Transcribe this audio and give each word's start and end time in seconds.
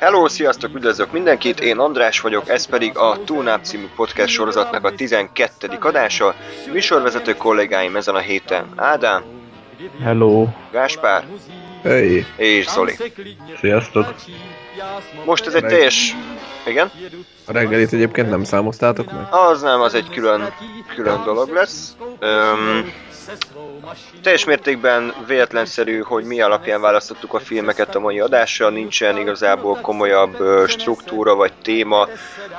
Hello, 0.00 0.28
sziasztok, 0.28 0.74
üdvözlök 0.74 1.12
mindenkit, 1.12 1.60
én 1.60 1.78
András 1.78 2.20
vagyok, 2.20 2.48
ez 2.48 2.66
pedig 2.66 2.98
a 2.98 3.18
Túnáp 3.24 3.64
című 3.64 3.86
podcast 3.96 4.28
sorozatnak 4.32 4.84
a 4.84 4.94
12. 4.94 5.68
adása. 5.80 6.34
Műsorvezető 6.72 7.34
kollégáim 7.34 7.96
ezen 7.96 8.14
a 8.14 8.18
héten 8.18 8.66
Ádám, 8.76 9.22
Hello. 10.02 10.46
Gáspár 10.72 11.24
Hey, 11.82 12.26
és 12.36 12.68
Zoli. 12.68 12.94
sziasztok! 13.60 14.14
Most 15.24 15.46
ez 15.46 15.54
egy 15.54 15.64
teljes... 15.64 16.16
Igen? 16.66 16.90
A 17.46 17.52
reggelit 17.52 17.92
egyébként 17.92 18.30
nem 18.30 18.44
számoztátok 18.44 19.12
meg? 19.12 19.26
Az 19.30 19.62
nem, 19.62 19.80
az 19.80 19.94
egy 19.94 20.08
külön, 20.10 20.54
külön 20.94 21.22
dolog 21.24 21.52
lesz. 21.52 21.96
Öm, 22.18 22.92
teljes 24.22 24.44
mértékben 24.44 25.14
véletlenszerű, 25.26 26.00
hogy 26.00 26.24
mi 26.24 26.40
alapján 26.40 26.80
választottuk 26.80 27.34
a 27.34 27.38
filmeket 27.38 27.94
a 27.94 28.00
mai 28.00 28.20
adásra, 28.20 28.68
nincsen 28.68 29.18
igazából 29.18 29.80
komolyabb 29.80 30.36
struktúra 30.66 31.34
vagy 31.34 31.52
téma, 31.62 32.08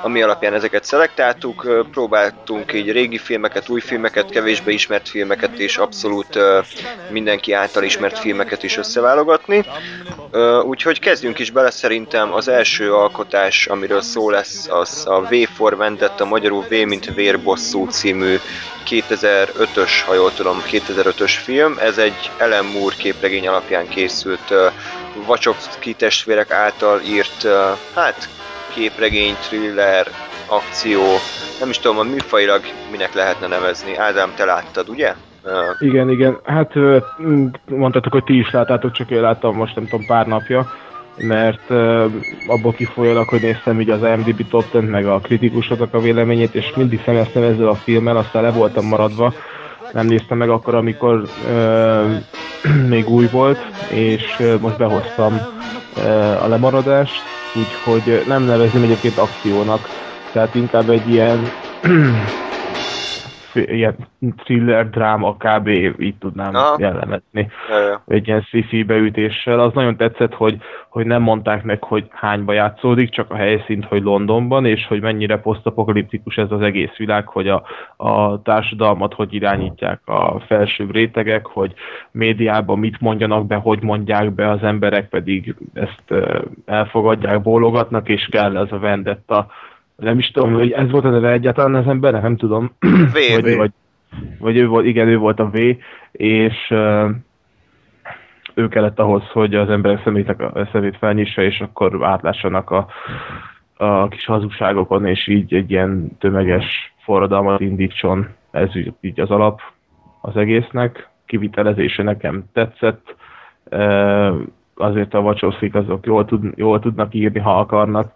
ami 0.02 0.22
alapján 0.22 0.54
ezeket 0.54 0.84
szelektáltuk. 0.84 1.86
Próbáltunk 1.90 2.72
így 2.72 2.92
régi 2.92 3.18
filmeket, 3.18 3.68
új 3.68 3.80
filmeket, 3.80 4.30
kevésbé 4.30 4.72
ismert 4.72 5.08
filmeket 5.08 5.58
és 5.58 5.76
abszolút 5.76 6.38
mindenki 7.10 7.52
által 7.52 7.82
ismert 7.82 8.18
filmeket 8.18 8.62
is 8.62 8.76
összeválogatni. 8.76 9.64
Úgyhogy 10.64 10.98
kezdjünk 10.98 11.38
is 11.38 11.50
bele, 11.50 11.70
szerintem 11.70 12.32
az 12.32 12.48
első 12.48 12.94
alkotás, 12.94 13.66
amiről 13.66 14.00
szó 14.00 14.30
lesz, 14.30 14.68
az 14.68 15.06
a 15.06 15.20
V 15.20 15.34
for 15.54 15.76
Vendetta, 15.76 16.24
magyarul 16.24 16.64
V 16.68 16.72
mint 16.72 17.14
Vérbosszú 17.14 17.86
című 17.86 18.36
2005-ös, 18.90 19.90
ha 20.06 20.14
jól 20.14 20.32
tudom, 20.32 20.57
2005-ös 20.70 21.32
film. 21.42 21.74
Ez 21.80 21.98
egy 21.98 22.30
Ellen 22.38 22.64
Moore 22.64 22.94
képregény 22.98 23.48
alapján 23.48 23.88
készült 23.88 24.54
Wachowski 25.26 25.92
testvérek 25.92 26.50
által 26.50 27.00
írt, 27.00 27.46
hát 27.94 28.28
képregény, 28.74 29.34
thriller, 29.40 30.06
akció, 30.46 31.00
nem 31.60 31.70
is 31.70 31.78
tudom, 31.78 31.98
a 31.98 32.02
műfajilag 32.02 32.60
minek 32.90 33.14
lehetne 33.14 33.46
nevezni. 33.46 33.96
Ádám, 33.96 34.32
te 34.36 34.44
láttad, 34.44 34.88
ugye? 34.88 35.14
Igen, 35.78 36.10
igen. 36.10 36.38
Hát 36.44 36.72
mondtátok, 37.64 38.12
hogy 38.12 38.24
ti 38.24 38.38
is 38.38 38.50
láttátok, 38.50 38.92
csak 38.92 39.10
én 39.10 39.20
láttam 39.20 39.56
most 39.56 39.74
nem 39.74 39.86
tudom 39.86 40.06
pár 40.06 40.26
napja, 40.26 40.72
mert 41.16 41.70
abból 42.46 42.72
kifolyólag, 42.72 43.28
hogy 43.28 43.40
néztem 43.40 43.80
így 43.80 43.90
az 43.90 44.02
IMDb 44.02 44.48
top 44.48 44.70
10 44.70 44.80
meg 44.88 45.06
a 45.06 45.18
kritikusoknak 45.18 45.94
a 45.94 46.00
véleményét, 46.00 46.54
és 46.54 46.72
mindig 46.76 47.02
szemeztem 47.04 47.42
ezzel 47.42 47.68
a 47.68 47.74
filmmel, 47.74 48.16
aztán 48.16 48.42
le 48.42 48.50
voltam 48.50 48.86
maradva, 48.86 49.34
nem 49.92 50.06
néztem 50.06 50.38
meg 50.38 50.50
akkor, 50.50 50.74
amikor 50.74 51.28
ö, 51.46 52.14
még 52.88 53.08
új 53.08 53.28
volt, 53.30 53.58
és 53.90 54.42
most 54.60 54.76
behoztam 54.76 55.40
ö, 55.94 56.00
a 56.40 56.46
lemaradást, 56.46 57.22
úgyhogy 57.54 58.22
nem 58.26 58.42
nevezném 58.42 58.82
egyébként 58.82 59.18
akciónak, 59.18 59.88
tehát 60.32 60.54
inkább 60.54 60.88
egy 60.90 61.08
ilyen 61.08 61.52
ilyen 63.66 63.96
thriller, 64.36 64.90
dráma, 64.90 65.36
kb. 65.36 65.68
így 65.98 66.14
tudnám 66.18 66.54
Aha. 66.54 66.76
jellemezni. 66.78 67.48
uh, 67.68 68.14
Egy 68.14 68.26
ilyen 68.26 68.40
sci 68.40 68.82
beütéssel. 68.82 69.60
Az 69.60 69.72
nagyon 69.72 69.96
tetszett, 69.96 70.34
hogy, 70.34 70.58
hogy 70.88 71.06
nem 71.06 71.22
mondták 71.22 71.62
meg, 71.62 71.82
hogy 71.82 72.06
hányba 72.10 72.52
játszódik, 72.52 73.10
csak 73.10 73.30
a 73.30 73.36
helyszínt, 73.36 73.84
hogy 73.84 74.02
Londonban, 74.02 74.66
és 74.66 74.86
hogy 74.86 75.00
mennyire 75.00 75.38
posztapokaliptikus 75.40 76.36
ez 76.36 76.50
az 76.50 76.60
egész 76.60 76.96
világ, 76.96 77.26
hogy 77.26 77.48
a, 77.48 77.62
a 77.96 78.42
társadalmat 78.42 79.14
hogy 79.14 79.34
irányítják 79.34 80.00
a 80.04 80.40
felsőbb 80.46 80.92
rétegek, 80.92 81.46
hogy 81.46 81.74
médiában 82.10 82.78
mit 82.78 83.00
mondjanak 83.00 83.46
be, 83.46 83.54
hogy 83.54 83.82
mondják 83.82 84.32
be, 84.32 84.50
az 84.50 84.62
emberek 84.62 85.08
pedig 85.08 85.54
ezt 85.74 86.24
elfogadják, 86.66 87.42
bólogatnak, 87.42 88.08
és 88.08 88.28
kell 88.30 88.56
ez 88.56 88.72
a 88.72 88.78
vendetta 88.78 89.46
nem 90.02 90.18
is 90.18 90.30
tudom, 90.30 90.52
hogy 90.52 90.70
ez 90.70 90.90
volt 90.90 91.04
a 91.04 91.10
neve 91.10 91.30
egyáltalán 91.32 91.74
az 91.74 91.86
embernek, 91.86 92.22
nem 92.22 92.36
tudom. 92.36 92.72
V, 93.12 93.40
vagy, 93.40 93.56
vagy, 93.56 93.70
vagy 94.38 94.56
ő 94.56 94.66
volt, 94.66 94.84
igen, 94.84 95.08
ő 95.08 95.16
volt 95.16 95.40
a 95.40 95.50
V, 95.50 95.56
és 96.12 96.70
uh, 96.70 97.10
ő 98.54 98.68
kellett 98.68 98.98
ahhoz, 98.98 99.22
hogy 99.32 99.54
az 99.54 99.70
emberek 99.70 100.02
szemétnek 100.04 100.40
a 100.40 100.68
szemét 100.72 100.96
felnyissa, 100.96 101.42
és 101.42 101.60
akkor 101.60 102.04
átlássanak 102.04 102.70
a, 102.70 102.86
a 103.76 104.08
kis 104.08 104.24
hazugságokon, 104.24 105.06
és 105.06 105.26
így 105.28 105.54
egy 105.54 105.70
ilyen 105.70 106.16
tömeges 106.18 106.94
forradalmat 107.02 107.60
indítson. 107.60 108.28
Ez 108.50 108.68
így- 109.00 109.20
az 109.20 109.30
alap 109.30 109.60
az 110.20 110.36
egésznek. 110.36 111.08
Kivitelezése 111.26 112.02
nekem 112.02 112.44
tetszett. 112.52 113.14
Uh, 113.70 114.36
azért 114.74 115.14
a 115.14 115.18
Wachowskik 115.18 115.74
azok 115.74 116.06
jól, 116.06 116.24
tud, 116.24 116.52
jól 116.56 116.80
tudnak 116.80 117.14
írni, 117.14 117.38
ha 117.38 117.58
akarnak. 117.58 118.12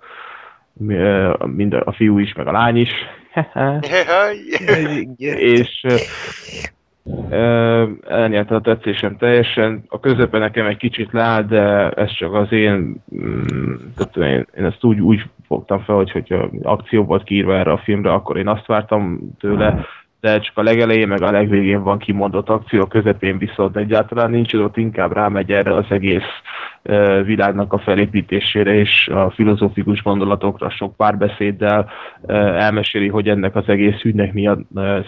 Mind 1.47 1.75
a 1.75 1.93
fiú 1.93 2.19
is, 2.19 2.33
meg 2.33 2.47
a 2.47 2.53
lány 2.53 2.77
is. 2.77 2.91
és 5.57 5.87
elnyerte 8.09 8.55
a 8.55 8.61
tetszésem 8.61 9.17
teljesen. 9.17 9.85
A 9.89 10.01
közepe 10.01 10.39
nekem 10.39 10.67
egy 10.67 10.77
kicsit 10.77 11.13
leáll, 11.13 11.43
de 11.43 11.91
ez 11.91 12.13
csak 12.13 12.35
az 12.35 12.53
én, 12.53 12.95
mm, 13.15 13.75
tehát 13.97 14.17
én, 14.17 14.47
én 14.57 14.65
ezt 14.65 14.85
úgy, 14.85 15.01
úgy 15.01 15.23
fogtam 15.47 15.81
fel, 15.81 15.95
hogy 15.95 16.11
hogyha 16.11 16.49
akció 16.63 17.05
volt 17.05 17.25
kiírva 17.25 17.57
erre 17.57 17.73
a 17.73 17.83
filmre, 17.85 18.13
akkor 18.13 18.37
én 18.37 18.49
azt 18.49 18.67
vártam 18.67 19.21
tőle, 19.39 19.87
de 20.23 20.39
csak 20.39 20.59
a 20.59 20.63
legelején 20.63 21.09
meg 21.09 21.23
a 21.23 21.31
legvégén 21.31 21.83
van 21.83 21.99
kimondott 21.99 22.49
akció, 22.49 22.81
a 22.81 22.87
közepén 22.87 23.39
viszont 23.39 23.77
egyáltalán 23.77 24.31
nincs, 24.31 24.55
ott 24.55 24.77
inkább 24.77 25.13
rámegy 25.13 25.53
erre 25.53 25.75
az 25.75 25.85
egész 25.89 26.31
világnak 27.25 27.73
a 27.73 27.79
felépítésére 27.79 28.75
és 28.75 29.09
a 29.09 29.31
filozófikus 29.31 30.03
gondolatokra 30.03 30.71
sok 30.71 30.97
párbeszéddel 30.97 31.91
elmeséli, 32.57 33.09
hogy 33.09 33.29
ennek 33.29 33.57
az 33.57 33.69
egész 33.69 34.05
ügynek 34.05 34.33
mi 34.33 34.47
a 34.47 34.59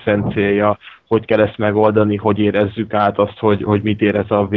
szent 0.05 0.33
célja, 0.33 0.79
hogy 1.07 1.25
kell 1.25 1.41
ezt 1.41 1.59
megoldani, 1.59 2.17
hogy 2.17 2.39
érezzük 2.39 2.95
át 2.95 3.19
azt, 3.19 3.39
hogy, 3.39 3.63
hogy 3.63 3.83
mit 3.83 4.01
érez 4.01 4.31
a 4.31 4.47
V, 4.47 4.57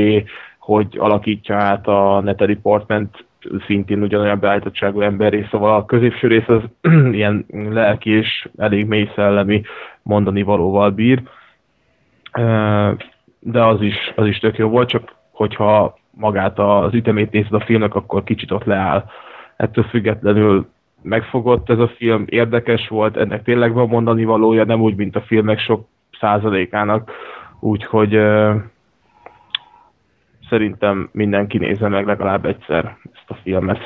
hogy 0.59 0.95
alakítja 0.97 1.55
át 1.55 1.87
a 1.87 2.21
Natalie 2.23 2.59
Portment 2.61 3.25
szintén 3.65 4.01
ugyanolyan 4.01 4.39
beállítottságú 4.39 5.01
emberé, 5.01 5.47
szóval 5.51 5.75
a 5.75 5.85
középső 5.85 6.27
rész 6.27 6.47
az 6.47 6.61
ilyen 7.11 7.45
lelki 7.49 8.09
és 8.09 8.49
elég 8.57 8.85
mély 8.85 9.09
szellemi 9.15 9.61
mondani 10.01 10.41
valóval 10.41 10.89
bír. 10.91 11.21
De 13.39 13.63
az 13.63 13.81
is, 13.81 13.95
az 14.15 14.27
is 14.27 14.39
tök 14.39 14.57
jó 14.57 14.69
volt, 14.69 14.89
csak 14.89 15.15
hogyha 15.31 15.97
magát 16.11 16.59
az 16.59 16.93
ütemét 16.93 17.31
nézed 17.31 17.53
a 17.53 17.59
filmnek, 17.65 17.95
akkor 17.95 18.23
kicsit 18.23 18.51
ott 18.51 18.63
leáll. 18.63 19.05
Ettől 19.57 19.83
függetlenül 19.83 20.67
megfogott 21.01 21.69
ez 21.69 21.79
a 21.79 21.87
film, 21.87 22.25
érdekes 22.27 22.87
volt, 22.87 23.17
ennek 23.17 23.43
tényleg 23.43 23.73
van 23.73 23.87
mondani 23.87 24.25
valója, 24.25 24.63
nem 24.63 24.81
úgy, 24.81 24.95
mint 24.95 25.15
a 25.15 25.21
filmek 25.21 25.59
sok 25.59 25.87
százalékának, 26.19 27.11
úgyhogy 27.59 28.19
szerintem 30.49 31.09
mindenki 31.11 31.57
nézze 31.57 31.87
meg 31.87 32.05
legalább 32.05 32.45
egyszer 32.45 32.97
ezt 33.27 33.39
a 33.39 33.41
filmet, 33.43 33.81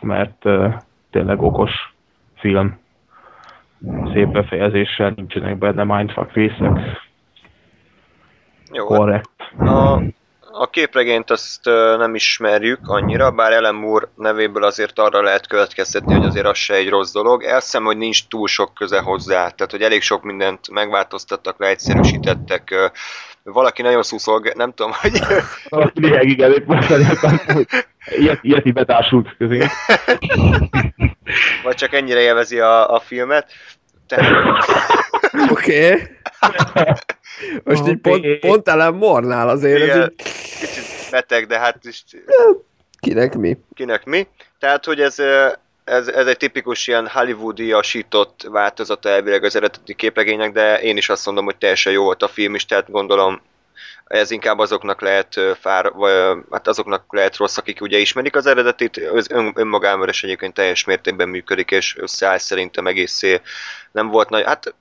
mert 0.00 0.42
tényleg 1.10 1.42
okos 1.42 1.94
film. 2.34 2.78
Szép 4.12 4.28
befejezéssel, 4.28 5.12
nincsenek 5.16 5.58
benne 5.58 5.84
mindfuck 5.84 6.32
részek, 6.32 6.78
Jó, 8.72 8.88
hát 8.88 8.98
korrekt. 8.98 9.52
A, 9.58 10.02
a 10.56 10.66
képregényt 10.70 11.30
azt 11.30 11.64
nem 11.96 12.14
ismerjük 12.14 12.88
annyira, 12.88 13.30
bár 13.30 13.52
Ellen 13.52 13.74
Moore 13.74 14.08
nevéből 14.16 14.64
azért 14.64 14.98
arra 14.98 15.22
lehet 15.22 15.46
következtetni, 15.46 16.14
hogy 16.14 16.26
azért 16.26 16.46
az 16.46 16.56
se 16.56 16.74
egy 16.74 16.88
rossz 16.88 17.12
dolog. 17.12 17.42
Elszem, 17.42 17.84
hogy 17.84 17.96
nincs 17.96 18.26
túl 18.26 18.48
sok 18.48 18.74
köze 18.74 19.00
hozzá, 19.00 19.48
tehát 19.48 19.70
hogy 19.70 19.82
elég 19.82 20.02
sok 20.02 20.22
mindent 20.22 20.70
megváltoztattak, 20.70 21.58
leegyszerűsítettek. 21.58 22.92
Valaki 23.42 23.82
nagyon 23.82 24.02
szuszol, 24.02 24.42
nem 24.54 24.72
tudom, 24.72 24.92
hogy 25.00 25.20
Lényeg, 25.94 26.28
igen, 26.28 26.52
épp 26.52 26.66
most 26.66 26.90
elértem, 26.90 27.40
hogy 27.46 27.66
ilyet, 28.04 28.38
ilyet 28.42 28.66
így 28.66 28.72
betársult 28.72 29.36
közé. 29.36 29.66
vagy 31.64 31.74
csak 31.74 31.92
ennyire 31.92 32.20
élvezi 32.20 32.60
a, 32.60 32.94
a 32.94 33.00
filmet. 33.00 33.52
Tehát, 34.06 34.32
Oké. 35.50 35.90
Okay. 35.90 36.13
Most 37.64 37.86
így 37.86 38.00
pont, 38.00 38.38
pont 38.38 38.68
ellen 38.68 38.94
mornál 38.94 39.48
azért, 39.48 39.80
ez 39.80 39.86
igen, 39.86 40.02
így, 40.02 40.22
kicsit 40.60 41.10
beteg, 41.10 41.46
de 41.46 41.58
hát 41.58 41.84
is 41.84 42.04
kinek 43.00 43.34
mi? 43.36 43.58
kinek 43.74 44.04
mi. 44.04 44.26
Tehát, 44.58 44.84
hogy 44.84 45.00
ez, 45.00 45.18
ez, 45.84 46.08
ez 46.08 46.26
egy 46.26 46.36
tipikus 46.36 46.86
ilyen 46.86 47.08
hollywoodiasított 47.08 48.46
változata 48.50 49.08
elvileg 49.08 49.44
az 49.44 49.56
eredeti 49.56 49.94
képregénynek, 49.94 50.52
de 50.52 50.80
én 50.80 50.96
is 50.96 51.08
azt 51.08 51.26
mondom, 51.26 51.44
hogy 51.44 51.56
teljesen 51.56 51.92
jó 51.92 52.02
volt 52.02 52.22
a 52.22 52.28
film 52.28 52.54
is, 52.54 52.66
tehát 52.66 52.90
gondolom 52.90 53.40
ez 54.06 54.30
inkább 54.30 54.58
azoknak 54.58 55.00
lehet 55.00 55.40
fár, 55.60 55.92
vagy 55.92 56.12
hát 56.50 56.68
azoknak 56.68 57.04
lehet 57.08 57.36
rossz, 57.36 57.56
akik 57.56 57.80
ugye 57.80 57.98
ismerik 57.98 58.36
az 58.36 58.46
eredetit, 58.46 58.96
az 58.96 59.30
ön, 59.30 59.52
önmagában 59.54 60.08
is 60.08 60.24
egyébként 60.24 60.54
teljes 60.54 60.84
mértékben 60.84 61.28
működik, 61.28 61.70
és 61.70 61.96
összeáll 61.98 62.38
szerintem 62.38 62.86
egészé. 62.86 63.40
Nem 63.92 64.08
volt 64.08 64.28
nagy, 64.28 64.44
hát 64.44 64.74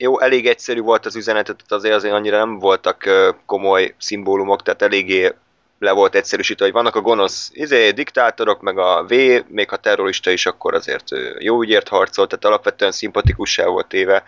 jó, 0.00 0.20
elég 0.20 0.46
egyszerű 0.46 0.80
volt 0.80 1.06
az 1.06 1.16
üzenetet, 1.16 1.60
azért 1.68 1.94
azért 1.94 2.14
annyira 2.14 2.38
nem 2.38 2.58
voltak 2.58 3.04
komoly 3.46 3.94
szimbólumok, 3.98 4.62
tehát 4.62 4.82
eléggé 4.82 5.32
le 5.78 5.92
volt 5.92 6.14
egyszerűsítve, 6.14 6.64
hogy 6.64 6.74
vannak 6.74 6.96
a 6.96 7.00
gonosz 7.00 7.50
izé, 7.52 7.90
diktátorok, 7.90 8.60
meg 8.60 8.78
a 8.78 9.04
V, 9.08 9.14
még 9.48 9.68
ha 9.68 9.76
terrorista 9.76 10.30
is, 10.30 10.46
akkor 10.46 10.74
azért 10.74 11.04
jó 11.38 11.62
ügyért 11.62 11.88
harcolt, 11.88 12.28
tehát 12.28 12.44
alapvetően 12.44 12.92
szimpatikussá 12.92 13.66
volt 13.66 13.92
éve. 13.92 14.22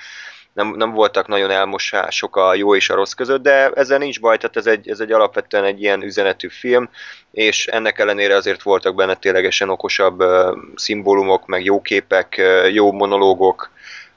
Nem, 0.52 0.74
nem 0.76 0.92
voltak 0.92 1.26
nagyon 1.26 1.50
elmosások 1.50 2.36
a 2.36 2.54
jó 2.54 2.76
és 2.76 2.90
a 2.90 2.94
rossz 2.94 3.12
között, 3.12 3.42
de 3.42 3.70
ezzel 3.70 3.98
nincs 3.98 4.20
baj, 4.20 4.36
tehát 4.36 4.56
ez 4.56 4.66
egy, 4.66 4.88
ez 4.88 5.00
egy 5.00 5.12
alapvetően 5.12 5.64
egy 5.64 5.82
ilyen 5.82 6.02
üzenetű 6.02 6.48
film, 6.48 6.88
és 7.30 7.66
ennek 7.66 7.98
ellenére 7.98 8.34
azért 8.34 8.62
voltak 8.62 8.94
benne 8.94 9.14
ténylegesen 9.14 9.68
okosabb 9.68 10.22
uh, 10.22 10.56
szimbólumok, 10.74 11.46
meg 11.46 11.64
jó 11.64 11.80
képek, 11.80 12.34
uh, 12.38 12.72
jó 12.72 12.92
monológok, 12.92 13.70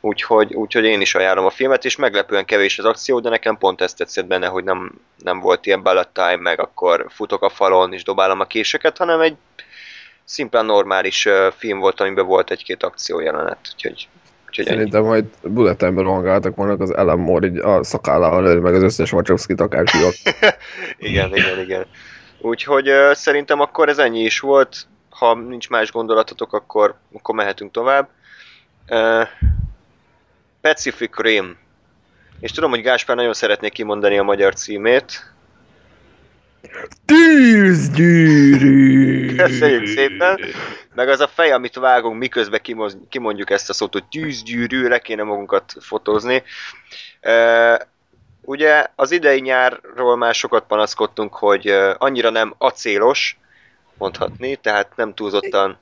Úgyhogy, 0.05 0.53
úgyhogy 0.53 0.83
én 0.83 1.01
is 1.01 1.15
ajánlom 1.15 1.45
a 1.45 1.49
filmet, 1.49 1.85
és 1.85 1.95
meglepően 1.95 2.45
kevés 2.45 2.79
az 2.79 2.85
akció, 2.85 3.19
de 3.19 3.29
nekem 3.29 3.57
pont 3.57 3.81
ezt 3.81 3.97
tetszett 3.97 4.25
benne, 4.25 4.47
hogy 4.47 4.63
nem, 4.63 4.91
nem 5.17 5.39
volt 5.39 5.65
ilyen 5.65 5.83
bullet 5.83 6.09
time, 6.09 6.35
meg 6.35 6.59
akkor 6.59 7.05
futok 7.09 7.41
a 7.43 7.49
falon 7.49 7.93
és 7.93 8.03
dobálom 8.03 8.39
a 8.39 8.45
késeket, 8.45 8.97
hanem 8.97 9.19
egy 9.19 9.35
szimplán 10.23 10.65
normális 10.65 11.27
film 11.57 11.79
volt, 11.79 11.99
amiben 11.99 12.25
volt 12.25 12.51
egy-két 12.51 12.83
akciójelenet. 12.83 13.57
Úgyhogy, 13.73 14.07
úgyhogy 14.47 14.65
Szerintem 14.65 15.01
ennyi. 15.01 15.09
majd 15.09 15.25
bullet 15.41 15.77
time-ben 15.77 16.03
rohangáltak 16.03 16.55
volna 16.55 16.83
az 16.83 16.95
Ellen 16.95 17.19
Moore, 17.19 17.47
így 17.47 17.57
a 17.57 17.83
szakállával 17.83 18.43
lőni 18.43 18.59
meg 18.59 18.75
az 18.75 18.83
összes 18.83 19.11
Wachowski-t 19.11 19.61
akár 19.61 19.83
igen, 20.97 21.35
igen, 21.35 21.59
igen. 21.59 21.85
Úgyhogy 22.41 22.89
uh, 22.89 23.13
szerintem 23.13 23.59
akkor 23.59 23.89
ez 23.89 23.97
ennyi 23.97 24.21
is 24.21 24.39
volt. 24.39 24.87
Ha 25.09 25.35
nincs 25.35 25.69
más 25.69 25.91
gondolatotok, 25.91 26.53
akkor, 26.53 26.95
akkor 27.13 27.35
mehetünk 27.35 27.71
tovább. 27.71 28.09
Uh, 28.89 29.27
Pacific 30.63 31.17
Rim. 31.17 31.57
És 32.39 32.51
tudom, 32.51 32.69
hogy 32.69 32.81
Gáspár 32.81 33.15
nagyon 33.15 33.33
szeretné 33.33 33.69
kimondani 33.69 34.17
a 34.17 34.23
magyar 34.23 34.53
címét. 34.53 35.33
Tűzgyűrű! 37.05 38.55
Köszönjük 39.35 39.87
szépen! 39.87 40.39
Meg 40.95 41.09
az 41.09 41.19
a 41.19 41.27
fej, 41.27 41.51
amit 41.51 41.75
vágunk, 41.75 42.17
miközben 42.17 42.61
kimondjuk 43.09 43.49
ezt 43.49 43.69
a 43.69 43.73
szót, 43.73 43.93
hogy 43.93 44.05
tűzgyűrű, 44.05 44.87
le 44.87 44.99
kéne 44.99 45.23
magunkat 45.23 45.73
fotózni. 45.79 46.43
Ugye 48.41 48.87
az 48.95 49.11
idei 49.11 49.39
nyárról 49.39 50.17
már 50.17 50.33
sokat 50.33 50.63
panaszkodtunk, 50.67 51.33
hogy 51.33 51.67
annyira 51.97 52.29
nem 52.29 52.53
acélos, 52.57 53.37
mondhatni, 53.97 54.55
tehát 54.55 54.95
nem 54.95 55.13
túlzottan 55.13 55.79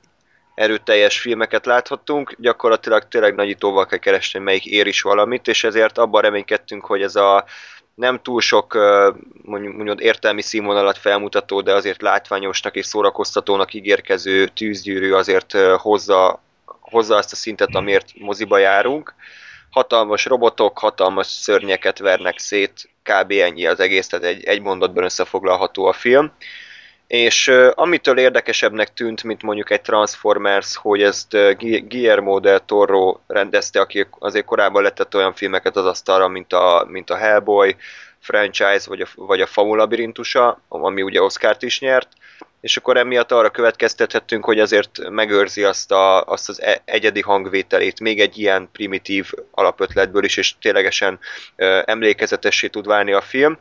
erőteljes 0.54 1.20
filmeket 1.20 1.66
láthattunk, 1.66 2.34
gyakorlatilag 2.38 3.08
tényleg 3.08 3.34
nagyítóval 3.34 3.86
kell 3.86 3.98
keresni, 3.98 4.38
melyik 4.38 4.66
ér 4.66 4.86
is 4.86 5.02
valamit, 5.02 5.48
és 5.48 5.64
ezért 5.64 5.98
abban 5.98 6.22
reménykedtünk, 6.22 6.84
hogy 6.84 7.02
ez 7.02 7.16
a 7.16 7.44
nem 7.94 8.22
túl 8.22 8.40
sok 8.40 8.74
mondjuk, 9.42 9.74
mondjuk 9.74 10.00
értelmi 10.00 10.42
színvonalat 10.42 10.98
felmutató, 10.98 11.60
de 11.60 11.72
azért 11.72 12.02
látványosnak 12.02 12.76
és 12.76 12.86
szórakoztatónak 12.86 13.74
ígérkező 13.74 14.46
tűzgyűrű 14.46 15.12
azért 15.12 15.52
hozza, 15.76 16.42
hozza 16.80 17.16
azt 17.16 17.32
a 17.32 17.36
szintet, 17.36 17.74
amiért 17.74 18.08
moziba 18.18 18.58
járunk. 18.58 19.14
Hatalmas 19.70 20.24
robotok, 20.24 20.78
hatalmas 20.78 21.26
szörnyeket 21.26 21.98
vernek 21.98 22.38
szét, 22.38 22.90
kb. 23.02 23.30
ennyi 23.30 23.66
az 23.66 23.80
egész, 23.80 24.06
tehát 24.06 24.24
egy, 24.24 24.44
egy 24.44 24.60
mondatban 24.60 25.04
összefoglalható 25.04 25.84
a 25.84 25.92
film. 25.92 26.32
És 27.12 27.48
uh, 27.48 27.70
amitől 27.74 28.18
érdekesebbnek 28.18 28.92
tűnt, 28.92 29.22
mint 29.22 29.42
mondjuk 29.42 29.70
egy 29.70 29.80
Transformers, 29.80 30.76
hogy 30.76 31.02
ezt 31.02 31.34
uh, 31.34 31.52
Guillermo 31.88 32.40
del 32.40 32.64
Toro 32.64 33.20
rendezte, 33.26 33.80
aki 33.80 34.06
azért 34.18 34.44
korábban 34.44 34.82
letett 34.82 35.14
olyan 35.14 35.34
filmeket 35.34 35.76
az 35.76 35.86
asztalra, 35.86 36.28
mint 36.28 36.52
a, 36.52 36.86
mint 36.88 37.10
a 37.10 37.16
Hellboy 37.16 37.76
franchise, 38.18 38.82
vagy 38.86 39.00
a, 39.00 39.06
vagy 39.14 39.40
a 39.40 39.46
Famu 39.46 39.74
labirintusa, 39.74 40.60
ami 40.68 41.02
ugye 41.02 41.22
Oscárt 41.22 41.62
is 41.62 41.80
nyert, 41.80 42.08
és 42.60 42.76
akkor 42.76 42.96
emiatt 42.96 43.32
arra 43.32 43.50
következtethettünk, 43.50 44.44
hogy 44.44 44.60
azért 44.60 45.08
megőrzi 45.08 45.64
azt, 45.64 45.92
a, 45.92 46.24
azt 46.24 46.48
az 46.48 46.62
e, 46.62 46.82
egyedi 46.84 47.20
hangvételét 47.20 48.00
még 48.00 48.20
egy 48.20 48.38
ilyen 48.38 48.68
primitív 48.72 49.32
alapötletből 49.50 50.24
is, 50.24 50.36
és 50.36 50.54
ténylegesen 50.58 51.18
uh, 51.56 51.82
emlékezetessé 51.84 52.66
tud 52.66 52.86
válni 52.86 53.12
a 53.12 53.20
film. 53.20 53.58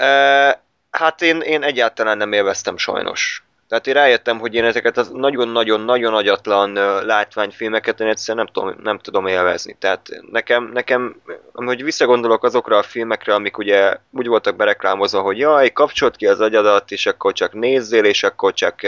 Uh, 0.00 0.62
Hát 0.96 1.22
én, 1.22 1.40
én 1.40 1.62
egyáltalán 1.62 2.16
nem 2.16 2.32
élveztem 2.32 2.76
sajnos. 2.76 3.44
Tehát 3.74 3.88
én 3.88 3.94
rájöttem, 4.02 4.38
hogy 4.38 4.54
én 4.54 4.64
ezeket 4.64 4.96
az 4.96 5.08
nagyon-nagyon-nagyon 5.08 6.14
agyatlan 6.14 6.72
látványfilmeket 7.04 8.00
én 8.00 8.08
egyszerűen 8.08 8.44
nem 8.44 8.54
tudom, 8.54 8.82
nem 8.82 8.98
tudom 8.98 9.26
élvezni. 9.26 9.76
Tehát 9.78 10.08
nekem, 10.30 10.70
nekem, 10.72 11.16
hogy 11.52 11.84
visszagondolok 11.84 12.44
azokra 12.44 12.78
a 12.78 12.82
filmekre, 12.82 13.34
amik 13.34 13.58
ugye 13.58 13.96
úgy 14.10 14.26
voltak 14.26 14.56
bereklámozva, 14.56 15.20
hogy 15.20 15.38
jaj, 15.38 15.72
kapcsolt 15.72 16.16
ki 16.16 16.26
az 16.26 16.40
agyadat, 16.40 16.90
és 16.90 17.06
akkor 17.06 17.32
csak 17.32 17.52
nézzél, 17.52 18.04
és 18.04 18.22
akkor 18.22 18.52
csak 18.52 18.80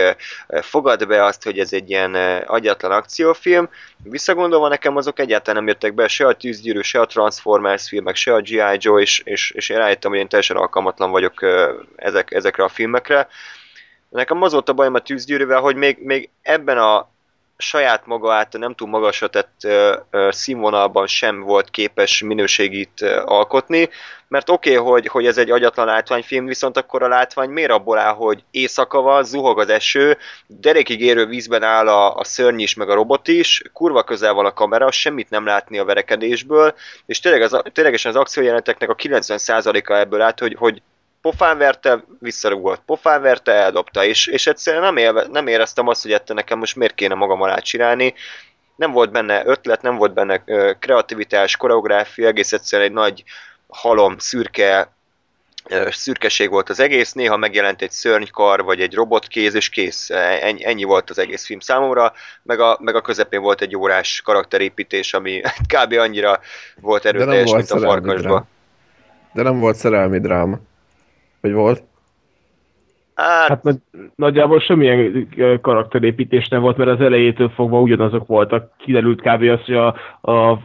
fogad 0.61 1.06
be 1.06 1.25
azt, 1.25 1.44
hogy 1.44 1.59
ez 1.59 1.73
egy 1.73 1.91
ilyen 1.91 2.15
agyatlan 2.47 2.93
akciófilm. 2.93 3.69
Visszagondolva 4.03 4.69
nekem 4.69 4.97
azok 4.97 5.19
egyáltalán 5.19 5.65
nem 5.65 5.73
jöttek 5.73 5.94
be, 5.94 6.09
se 6.09 6.27
a 6.27 6.35
Tűzgyűrű, 6.35 6.81
se 6.81 7.00
a 7.00 7.06
Transformers 7.06 7.88
filmek, 7.88 8.15
se 8.15 8.35
a 8.35 8.41
G.I. 8.41 8.77
Joe, 8.79 9.00
és, 9.00 9.19
és, 9.25 9.50
és 9.50 9.69
én 9.69 9.77
rájöttem, 9.79 10.11
hogy 10.11 10.21
én 10.21 10.29
teljesen 10.29 10.56
alkalmatlan 10.56 11.11
vagyok 11.11 11.47
ezek, 11.97 12.31
ezekre 12.31 12.65
a 12.65 12.69
filmekre. 12.69 13.29
Nekem 14.08 14.43
az 14.43 14.53
volt 14.53 14.69
a 14.69 14.73
bajom 14.73 14.94
a 14.94 14.99
tűzgyűrűvel, 14.99 15.61
hogy 15.61 15.76
még, 15.76 15.99
még 16.03 16.31
ebben 16.43 16.79
a 16.79 17.08
saját 17.58 18.06
maga 18.06 18.32
által 18.32 18.61
nem 18.61 18.75
túl 18.75 18.88
magasra 18.88 19.29
tett 19.29 19.64
ö, 19.64 19.97
ö, 20.11 20.29
színvonalban 20.32 21.06
sem 21.06 21.41
volt 21.41 21.70
képes 21.70 22.23
minőségit 22.23 23.03
ö, 23.03 23.23
alkotni, 23.25 23.88
mert 24.29 24.50
oké, 24.50 24.76
okay, 24.76 24.91
hogy, 24.93 25.06
hogy 25.06 25.26
ez 25.26 25.38
egy 25.38 25.50
agyatlan 25.50 25.87
látványfilm, 25.87 26.47
viszont 26.47 26.76
akkor 26.76 27.03
a 27.03 27.08
látvány 27.08 27.50
miért 27.50 27.70
abból 27.70 27.99
áll, 27.99 28.14
hogy 28.14 28.44
éjszaka 28.50 29.00
van, 29.00 29.25
zuhog 29.25 29.58
az 29.58 29.69
eső, 29.69 30.17
derekig 30.47 31.00
érő 31.00 31.26
vízben 31.26 31.62
áll 31.62 31.88
a, 31.88 32.14
a 32.14 32.25
szörny 32.25 32.61
is, 32.61 32.75
meg 32.75 32.91
a 32.91 32.94
robot 32.94 33.29
is, 33.29 33.62
kurva 33.73 34.02
közel 34.02 34.32
van 34.32 34.47
a 34.47 34.52
kamera, 34.52 34.91
semmit 34.91 35.31
nem 35.31 35.47
látni 35.47 35.79
a 35.79 35.85
verekedésből, 35.85 36.75
és 37.06 37.20
tényleg 37.20 37.43
az, 37.43 37.62
ténylegesen 37.73 38.11
az 38.11 38.20
akciójeleneteknek 38.20 38.91
a 38.91 38.94
90%-a 38.94 39.93
ebből 39.93 40.20
állt, 40.20 40.38
hogy, 40.38 40.56
hogy 40.59 40.82
pofán 41.30 41.59
verte, 41.59 42.04
visszarúgott, 42.18 42.83
pofán 42.87 43.23
verte, 43.23 43.52
eldobta, 43.52 44.04
és, 44.04 44.26
és 44.26 44.47
egyszerűen 44.47 44.83
nem, 44.83 44.97
élve, 44.97 45.26
nem 45.33 45.47
éreztem 45.47 45.88
azt, 45.88 46.02
hogy 46.02 46.12
ettől 46.12 46.37
nekem 46.37 46.59
most 46.59 46.76
miért 46.76 46.95
kéne 46.95 47.14
magam 47.14 47.42
alá 47.42 47.59
csinálni, 47.59 48.14
nem 48.76 48.92
volt 48.92 49.11
benne 49.11 49.47
ötlet, 49.47 49.83
nem 49.83 49.97
volt 49.97 50.14
benne 50.14 50.42
ö, 50.45 50.73
kreativitás, 50.78 51.56
koreográfia, 51.56 52.26
egész 52.26 52.52
egyszerűen 52.52 52.88
egy 52.88 52.95
nagy 52.95 53.25
halom, 53.68 54.18
szürke, 54.18 54.92
ö, 55.68 55.88
szürkeség 55.90 56.50
volt 56.50 56.68
az 56.68 56.80
egész, 56.80 57.12
néha 57.12 57.37
megjelent 57.37 57.83
egy 57.83 57.90
szörnykar, 57.90 58.64
vagy 58.64 58.80
egy 58.80 58.95
robotkéz, 58.95 59.54
és 59.54 59.68
kész, 59.68 60.11
ennyi, 60.11 60.64
ennyi 60.66 60.85
volt 60.85 61.11
az 61.11 61.18
egész 61.18 61.45
film 61.45 61.61
számomra, 61.61 62.12
meg 62.42 62.61
a, 62.61 62.78
meg 62.80 62.95
a 62.95 63.00
közepén 63.00 63.40
volt 63.40 63.61
egy 63.61 63.76
órás 63.76 64.21
karakterépítés, 64.25 65.14
ami 65.14 65.40
kb. 65.75 65.92
annyira 65.92 66.40
volt 66.80 67.04
erőteljes, 67.04 67.52
mint 67.52 67.71
a 67.71 67.78
farkasban. 67.78 68.49
De 69.33 69.42
nem 69.42 69.59
volt 69.59 69.76
szerelmi 69.76 70.18
dráma. 70.18 70.59
Vagy 71.40 71.52
volt? 71.52 71.83
Hát, 73.16 73.49
hát 73.49 73.62
nagy, 73.62 73.76
nagyjából 74.14 74.61
semmilyen 74.61 75.28
karakterépítés 75.61 76.49
nem 76.49 76.61
volt, 76.61 76.76
mert 76.76 76.90
az 76.90 77.00
elejétől 77.00 77.49
fogva 77.49 77.81
ugyanazok 77.81 78.26
voltak. 78.26 78.71
Kiderült 78.78 79.21
kb. 79.21 79.43
az, 79.43 79.64
hogy 79.64 79.75
a, 79.75 79.87
a 80.33 80.59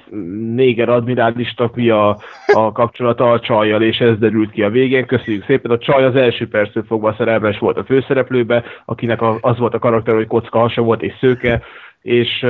néger 0.55 0.89
admirálistak 0.89 1.75
mi 1.75 1.89
a, 1.89 2.17
a 2.45 2.71
kapcsolata 2.71 3.31
a 3.31 3.39
csajjal, 3.39 3.81
és 3.81 3.97
ez 3.97 4.17
derült 4.17 4.51
ki 4.51 4.63
a 4.63 4.69
végén. 4.69 5.05
Köszönjük 5.05 5.45
szépen. 5.45 5.71
A 5.71 5.77
csaj 5.77 6.03
az 6.03 6.15
első 6.15 6.47
perctől 6.47 6.83
fogva 6.83 7.15
szerelmes 7.17 7.59
volt 7.59 7.77
a 7.77 7.83
főszereplőbe, 7.83 8.63
akinek 8.85 9.21
a, 9.21 9.37
az 9.41 9.57
volt 9.57 9.73
a 9.73 9.79
karakter, 9.79 10.15
hogy 10.15 10.27
kocka 10.27 10.59
hasa 10.59 10.81
volt 10.81 11.01
és 11.01 11.13
szőke, 11.19 11.61
és 12.01 12.45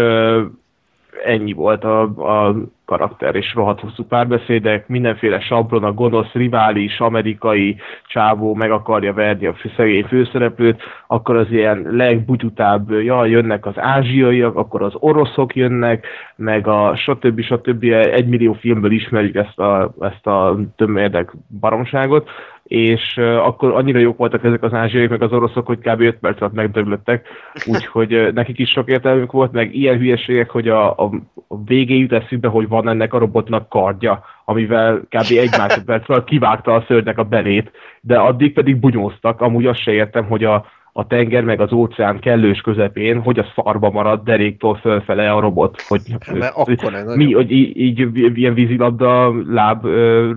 ennyi 1.25 1.53
volt 1.53 1.83
a, 1.83 2.01
a 2.01 2.55
karakter, 2.91 3.35
és 3.35 3.53
rohadt 3.53 3.79
hosszú 3.79 4.03
párbeszédek, 4.03 4.87
mindenféle 4.87 5.39
sablon, 5.39 5.83
a 5.83 5.93
gonosz, 5.93 6.31
rivális, 6.33 6.99
amerikai 6.99 7.77
csávó 8.05 8.53
meg 8.53 8.71
akarja 8.71 9.13
verni 9.13 9.45
a 9.45 9.55
szegény 9.75 10.03
főszereplőt, 10.03 10.81
akkor 11.07 11.35
az 11.35 11.47
ilyen 11.49 11.87
legbutyutább, 11.89 12.91
ja, 12.91 13.25
jönnek 13.25 13.65
az 13.65 13.73
ázsiaiak, 13.77 14.55
akkor 14.55 14.81
az 14.81 14.93
oroszok 14.95 15.55
jönnek, 15.55 16.05
meg 16.35 16.67
a 16.67 16.95
stb. 16.95 17.41
stb. 17.41 17.83
Egy 17.91 18.27
millió 18.27 18.53
filmből 18.53 18.91
ismerjük 18.91 19.35
ezt 19.35 19.59
a, 19.59 19.93
ezt 19.99 20.27
a 20.27 20.57
tömérdek 20.75 21.33
baromságot, 21.59 22.29
és 22.71 23.17
akkor 23.17 23.71
annyira 23.71 23.99
jók 23.99 24.17
voltak 24.17 24.43
ezek 24.43 24.63
az 24.63 24.73
ázsiaiak, 24.73 25.09
meg 25.09 25.21
az 25.21 25.31
oroszok, 25.31 25.65
hogy 25.65 25.79
kb. 25.79 26.01
5 26.01 26.17
perc 26.19 26.41
alatt 26.41 26.53
megdöglöttek, 26.53 27.27
úgyhogy 27.65 28.33
nekik 28.33 28.59
is 28.59 28.69
sok 28.69 28.89
értelmük 28.89 29.31
volt, 29.31 29.51
meg 29.51 29.75
ilyen 29.75 29.97
hülyeségek, 29.97 30.49
hogy 30.49 30.67
a, 30.67 30.91
a, 30.91 31.11
a 31.47 31.63
végé 31.65 31.97
jut 31.97 32.11
eszükbe, 32.11 32.47
hogy 32.47 32.67
van 32.67 32.80
van 32.83 32.93
ennek 32.93 33.13
a 33.13 33.17
robotnak 33.17 33.69
kardja, 33.69 34.23
amivel 34.45 34.97
kb. 34.97 35.37
egy 35.37 35.57
másodperc 35.57 36.09
alatt 36.09 36.25
kivágta 36.25 36.73
a 36.73 36.83
szörnynek 36.87 37.17
a 37.17 37.23
belét, 37.23 37.71
de 38.01 38.17
addig 38.17 38.53
pedig 38.53 38.79
bunyóztak. 38.79 39.41
Amúgy 39.41 39.65
azt 39.65 39.81
se 39.81 39.91
értem, 39.91 40.25
hogy 40.25 40.43
a, 40.43 40.65
a 40.93 41.07
tenger 41.07 41.43
meg 41.43 41.61
az 41.61 41.71
óceán 41.71 42.19
kellős 42.19 42.61
közepén, 42.61 43.21
hogy 43.21 43.39
a 43.39 43.45
szarba 43.55 43.89
marad 43.89 44.23
deréktól 44.23 44.75
fölfele 44.75 45.31
a 45.31 45.39
robot. 45.39 45.81
Hogy, 45.81 46.01
Mert 46.33 46.55
akkor 46.55 46.93
ez 46.93 47.15
mi, 47.15 47.33
hogy 47.33 47.51
így, 47.51 47.77
így 47.77 48.09
ilyen 48.37 48.53
vízilabda 48.53 49.33
láb 49.47 49.85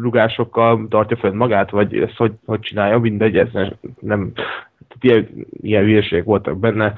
rugásokkal 0.02 0.86
tartja 0.88 1.16
fönn 1.16 1.36
magát, 1.36 1.70
vagy 1.70 1.96
ezt 1.96 2.16
hogy, 2.16 2.32
hogy 2.46 2.60
csinálja, 2.60 2.98
mindegy, 2.98 3.36
ez 3.36 3.48
nem, 3.52 3.72
nem 4.00 4.32
ilyen, 5.00 5.28
ilyen 5.62 5.84
hülyeségek 5.84 6.24
voltak 6.24 6.58
benne. 6.58 6.94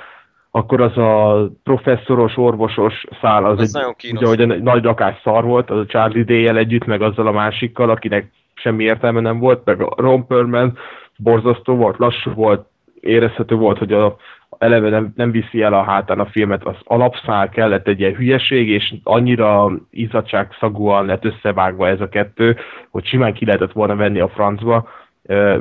Akkor 0.57 0.81
az 0.81 0.97
a 0.97 1.49
professzoros, 1.63 2.37
orvosos 2.37 3.05
szál, 3.21 3.45
az, 3.45 3.61
egy, 3.61 3.69
nagyon 3.73 3.95
kínos. 3.97 4.21
ugye, 4.21 4.29
hogy 4.29 4.51
egy 4.51 4.63
nagy 4.63 4.83
rakás 4.83 5.21
szar 5.23 5.45
volt, 5.45 5.71
az 5.71 5.79
a 5.79 5.87
Charlie 5.87 6.23
day 6.23 6.47
együtt, 6.47 6.85
meg 6.85 7.03
azzal 7.03 7.27
a 7.27 7.33
másikkal, 7.33 7.91
akinek 7.91 8.31
semmi 8.55 8.85
értelme 8.85 9.21
nem 9.21 9.39
volt, 9.39 9.65
meg 9.65 9.81
a 9.81 9.95
Ron 9.97 10.27
Perlman 10.27 10.79
borzasztó 11.17 11.75
volt, 11.75 11.99
lassú 11.99 12.31
volt, 12.31 12.67
érezhető 13.01 13.55
volt, 13.55 13.79
hogy 13.79 13.93
a, 13.93 14.17
eleve 14.59 14.89
nem, 14.89 15.13
nem 15.17 15.31
viszi 15.31 15.63
el 15.63 15.73
a 15.73 15.83
hátán 15.83 16.21
a 16.21 16.27
filmet, 16.27 16.65
az 16.65 16.77
alapszál 16.85 17.49
kellett 17.49 17.89
egy 17.89 18.01
ilyen 18.01 18.15
hülyeség, 18.15 18.69
és 18.69 18.95
annyira 19.03 19.71
izzadságszagúan 19.91 21.07
lett 21.07 21.25
összevágva 21.25 21.89
ez 21.89 22.01
a 22.01 22.09
kettő, 22.09 22.57
hogy 22.91 23.07
simán 23.07 23.33
ki 23.33 23.45
lehetett 23.45 23.73
volna 23.73 23.97
venni 23.97 24.21
a 24.21 24.29
francba, 24.29 24.89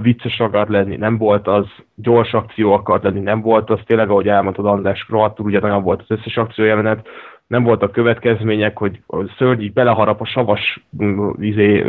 vicces 0.02 0.40
akart 0.40 0.70
lenni, 0.70 0.96
nem 0.96 1.18
volt 1.18 1.48
az, 1.48 1.66
gyors 1.96 2.34
akció 2.34 2.74
akart 2.74 3.04
lenni, 3.04 3.20
nem 3.20 3.42
volt 3.42 3.70
az, 3.70 3.80
tényleg 3.86 4.10
ahogy 4.10 4.28
elmondtad 4.28 4.66
András, 4.66 5.06
rohadtul 5.10 5.46
ugyanolyan 5.46 5.84
volt 5.84 6.02
az 6.02 6.18
összes 6.18 6.38
akciójelenet, 6.38 7.08
nem 7.48 7.64
voltak 7.64 7.92
következmények, 7.92 8.78
hogy 8.78 9.00
a 9.08 9.34
szörny 9.38 9.62
így 9.62 9.74
beleharap 9.74 10.22
a 10.22 10.26
savas 10.26 10.86
mm, 11.04 11.30
izé, 11.40 11.86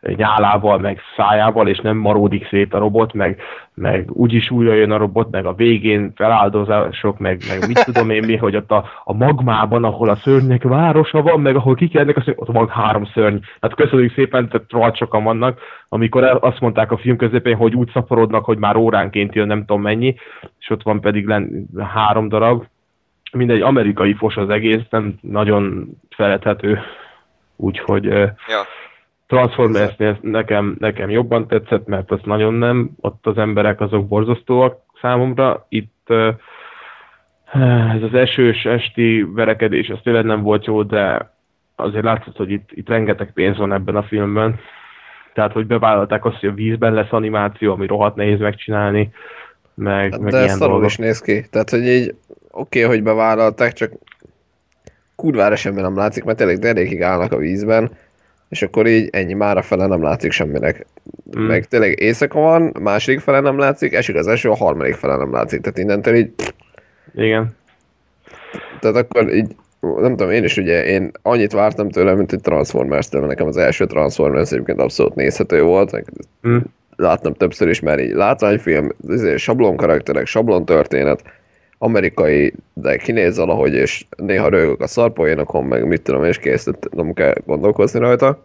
nyálával, 0.00 0.78
meg 0.78 1.00
szájával, 1.16 1.68
és 1.68 1.78
nem 1.78 1.96
maródik 1.96 2.46
szét 2.48 2.74
a 2.74 2.78
robot, 2.78 3.12
meg, 3.12 3.40
meg 3.74 4.10
úgyis 4.12 4.50
újra 4.50 4.74
jön 4.74 4.90
a 4.90 4.96
robot, 4.96 5.30
meg 5.30 5.46
a 5.46 5.54
végén 5.54 6.12
feláldozások, 6.14 7.18
meg, 7.18 7.40
meg 7.48 7.66
mit 7.66 7.84
tudom 7.84 8.10
én 8.10 8.24
mi, 8.26 8.36
hogy 8.36 8.56
ott 8.56 8.70
a, 8.70 8.84
a 9.04 9.12
magmában, 9.12 9.84
ahol 9.84 10.08
a 10.08 10.16
szörnynek 10.16 10.62
városa 10.62 11.22
van, 11.22 11.40
meg 11.40 11.56
ahol 11.56 11.74
kikelnek, 11.74 12.16
azt 12.16 12.26
mondja, 12.26 12.44
ott 12.44 12.54
van 12.54 12.68
három 12.68 13.04
szörny. 13.04 13.36
Hát 13.60 13.74
köszönjük 13.74 14.14
szépen, 14.14 14.48
tehát 14.48 14.72
rohadt 14.72 14.96
sokan 14.96 15.24
vannak, 15.24 15.58
amikor 15.88 16.38
azt 16.40 16.60
mondták 16.60 16.92
a 16.92 16.98
film 16.98 17.16
közepén, 17.16 17.56
hogy 17.56 17.74
úgy 17.74 17.90
szaporodnak, 17.92 18.44
hogy 18.44 18.58
már 18.58 18.76
óránként 18.76 19.34
jön 19.34 19.46
nem 19.46 19.58
tudom 19.58 19.82
mennyi, 19.82 20.14
és 20.58 20.70
ott 20.70 20.82
van 20.82 21.00
pedig 21.00 21.26
len, 21.26 21.68
három 21.94 22.28
darab, 22.28 22.64
mindegy, 23.32 23.60
amerikai 23.60 24.14
fos 24.14 24.36
az 24.36 24.48
egész, 24.48 24.82
nem 24.90 25.18
nagyon 25.20 25.88
szerethető, 26.16 26.78
úgyhogy 27.56 28.04
Ja. 28.04 28.34
Transformersnél 29.26 30.18
nekem, 30.20 30.76
nekem 30.78 31.10
jobban 31.10 31.46
tetszett, 31.46 31.86
mert 31.86 32.10
az 32.10 32.20
nagyon 32.24 32.54
nem, 32.54 32.90
ott 33.00 33.26
az 33.26 33.38
emberek 33.38 33.80
azok 33.80 34.08
borzasztóak 34.08 34.78
számomra, 35.00 35.66
itt 35.68 36.12
ez 37.94 38.02
az 38.02 38.14
esős 38.14 38.64
esti 38.64 39.26
verekedés, 39.34 39.88
az 39.88 39.98
tényleg 40.02 40.24
nem 40.24 40.42
volt 40.42 40.64
jó, 40.64 40.82
de 40.82 41.32
azért 41.76 42.04
látszott, 42.04 42.36
hogy 42.36 42.50
itt, 42.50 42.68
itt 42.72 42.88
rengeteg 42.88 43.32
pénz 43.32 43.56
van 43.56 43.72
ebben 43.72 43.96
a 43.96 44.02
filmben, 44.02 44.58
tehát 45.34 45.52
hogy 45.52 45.66
bevállalták 45.66 46.24
azt, 46.24 46.36
hogy 46.36 46.48
a 46.48 46.52
vízben 46.54 46.92
lesz 46.92 47.12
animáció, 47.12 47.72
ami 47.72 47.86
rohadt 47.86 48.16
nehéz 48.16 48.38
megcsinálni, 48.38 49.10
meg, 49.74 50.10
meg 50.10 50.20
Hát 50.20 50.30
De 50.30 50.36
ez 50.36 50.44
ilyen 50.44 50.56
szarul 50.56 50.68
dolgok. 50.72 50.90
is 50.90 50.96
néz 50.96 51.20
ki. 51.20 51.44
Tehát, 51.50 51.70
hogy 51.70 51.86
így 51.86 52.14
oké, 52.50 52.84
okay, 52.84 52.96
hogy 52.96 53.02
bevállalták, 53.02 53.72
csak 53.72 53.92
kurvára 55.16 55.56
semmi 55.56 55.80
nem 55.80 55.96
látszik, 55.96 56.24
mert 56.24 56.38
tényleg 56.38 56.58
derékig 56.58 57.02
állnak 57.02 57.32
a 57.32 57.36
vízben, 57.36 57.90
és 58.48 58.62
akkor 58.62 58.86
így 58.86 59.08
ennyi, 59.12 59.32
már 59.32 59.56
a 59.56 59.62
fele 59.62 59.86
nem 59.86 60.02
látszik 60.02 60.32
semminek. 60.32 60.86
Mm. 61.38 61.42
Meg 61.42 61.64
tényleg 61.64 62.00
éjszaka 62.00 62.40
van, 62.40 62.68
a 62.68 62.80
második 62.80 63.20
fele 63.20 63.40
nem 63.40 63.58
látszik, 63.58 63.92
esik 63.92 64.16
az 64.16 64.26
eső, 64.26 64.50
a 64.50 64.56
harmadik 64.56 64.94
fele 64.94 65.16
nem 65.16 65.32
látszik. 65.32 65.60
Tehát 65.60 65.78
innentől 65.78 66.14
így, 66.14 66.32
Igen. 67.14 67.56
tehát 68.80 68.96
akkor 68.96 69.34
így, 69.34 69.56
nem 69.80 70.16
tudom, 70.16 70.30
én 70.30 70.44
is 70.44 70.56
ugye, 70.56 70.84
én 70.84 71.10
annyit 71.22 71.52
vártam 71.52 71.88
tőle, 71.88 72.14
mint 72.14 72.32
egy 72.32 72.40
Transformers-től, 72.40 73.20
mert 73.20 73.32
nekem 73.32 73.46
az 73.46 73.56
első 73.56 73.86
Transformers 73.86 74.52
egyébként 74.52 74.80
abszolút 74.80 75.14
nézhető 75.14 75.62
volt, 75.62 76.02
Mm. 76.48 76.58
láttam 76.96 77.34
többször 77.34 77.68
is, 77.68 77.80
mert 77.80 78.00
így 78.00 78.12
látványfilm, 78.12 78.92
ezért 79.08 79.38
sablon 79.38 79.76
karakterek, 79.76 80.26
sablon 80.26 80.64
történet, 80.64 81.22
amerikai, 81.82 82.54
de 82.72 82.96
kinéz 82.96 83.36
valahogy, 83.36 83.74
és 83.74 84.06
néha 84.16 84.48
rögök 84.48 84.80
a 84.80 84.86
szarpoénokon, 84.86 85.64
meg 85.64 85.86
mit 85.86 86.02
tudom, 86.02 86.24
és 86.24 86.38
kész, 86.38 86.66
nem 86.90 87.12
kell 87.12 87.34
gondolkozni 87.46 87.98
rajta. 87.98 88.44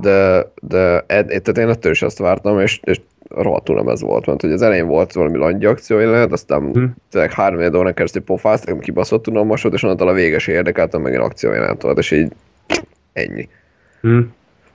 De, 0.00 0.50
de 0.60 1.04
ed, 1.06 1.26
tehát 1.26 1.58
én 1.58 1.68
ettől 1.68 1.92
is 1.92 2.02
azt 2.02 2.18
vártam, 2.18 2.60
és, 2.60 2.80
és 2.84 3.00
rohadtul 3.28 3.76
nem 3.76 3.88
ez 3.88 4.00
volt, 4.00 4.26
mert 4.26 4.40
hogy 4.40 4.52
az 4.52 4.62
elején 4.62 4.86
volt 4.86 5.12
valami 5.12 5.36
langyi 5.36 5.64
akció 5.64 5.98
jelenet, 5.98 6.32
aztán 6.32 6.60
Hm. 6.60 6.78
hm. 6.78 6.84
tényleg 7.10 7.32
három 7.32 7.74
órán 7.74 7.94
keresztül 7.94 8.22
pofáztak, 8.22 8.80
kibaszott 8.80 9.28
unalmas 9.28 9.62
volt, 9.62 9.74
és 9.74 9.82
onnantól 9.82 10.08
a 10.08 10.12
véges 10.12 10.46
érdekeltem, 10.46 11.00
megint 11.00 11.22
akció 11.22 11.52
jelenet 11.52 11.82
volt, 11.82 11.98
és 11.98 12.10
így 12.10 12.32
ennyi. 13.12 13.48
Mm. 14.06 14.20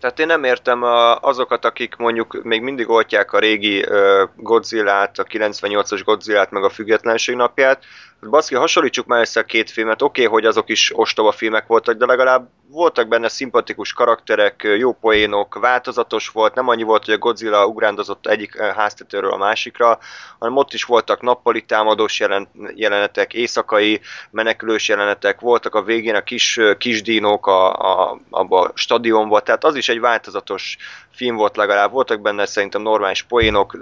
Tehát 0.04 0.20
én 0.20 0.28
nem 0.28 0.44
értem 0.44 0.84
a, 0.84 1.20
azokat, 1.20 1.66
akik 1.66 1.96
mondjuk 1.96 2.44
még 2.44 2.62
mindig 2.62 2.90
oltják 2.90 3.34
a 3.34 3.40
régi 3.40 3.84
ö, 3.84 4.24
Godzilla-t, 4.36 5.20
a 5.20 5.24
98-as 5.24 6.02
Godzilla-t, 6.06 6.52
meg 6.52 6.64
a 6.64 6.70
Függetlenség 6.70 7.36
napját. 7.36 7.84
Baszki, 8.30 8.56
hasonlítsuk 8.56 9.06
már 9.06 9.20
össze 9.20 9.40
a 9.40 9.44
két 9.44 9.72
filmet. 9.72 10.02
Oké, 10.02 10.22
okay, 10.22 10.34
hogy 10.34 10.46
azok 10.46 10.70
is 10.70 10.92
ostoba 10.96 11.32
filmek 11.32 11.68
voltak, 11.68 11.98
de 11.98 12.06
legalább 12.06 12.50
voltak 12.74 13.08
benne 13.08 13.28
szimpatikus 13.28 13.94
karakterek, 13.94 14.62
jó 14.78 14.94
poénok, 14.94 15.60
változatos 15.60 16.30
volt, 16.30 16.56
nem 16.56 16.68
annyi 16.68 16.84
volt, 16.84 17.06
hogy 17.06 17.14
a 17.14 17.18
Godzilla 17.18 17.66
ugrándozott 17.66 18.28
egyik 18.28 18.60
ö, 18.60 18.64
háztetőről 18.64 19.32
a 19.32 19.38
másikra, 19.38 20.00
hanem 20.40 20.58
ott 20.58 20.74
is 20.74 20.84
voltak 20.84 21.22
nappali 21.22 21.62
támadós 21.62 22.20
jelen, 22.20 22.48
jelenetek, 22.76 23.34
éjszakai 23.34 24.02
menekülős 24.32 24.88
jelenetek, 24.88 25.40
voltak 25.40 25.76
a 25.76 25.84
végén 25.84 26.16
a 26.16 26.24
kis, 26.24 26.58
ö, 26.58 26.76
kis 26.78 27.02
dinók 27.02 27.48
a, 27.48 27.74
a, 27.74 28.20
abba 28.30 28.62
a 28.62 28.72
stadionban, 28.74 29.44
tehát 29.44 29.64
az 29.64 29.76
is 29.76 29.90
egy 29.90 30.00
változatos 30.00 30.78
film 31.14 31.36
volt 31.36 31.56
legalább, 31.56 31.92
voltak 31.92 32.22
benne 32.22 32.46
szerintem 32.46 32.82
normális 32.82 33.24
poénok, 33.24 33.78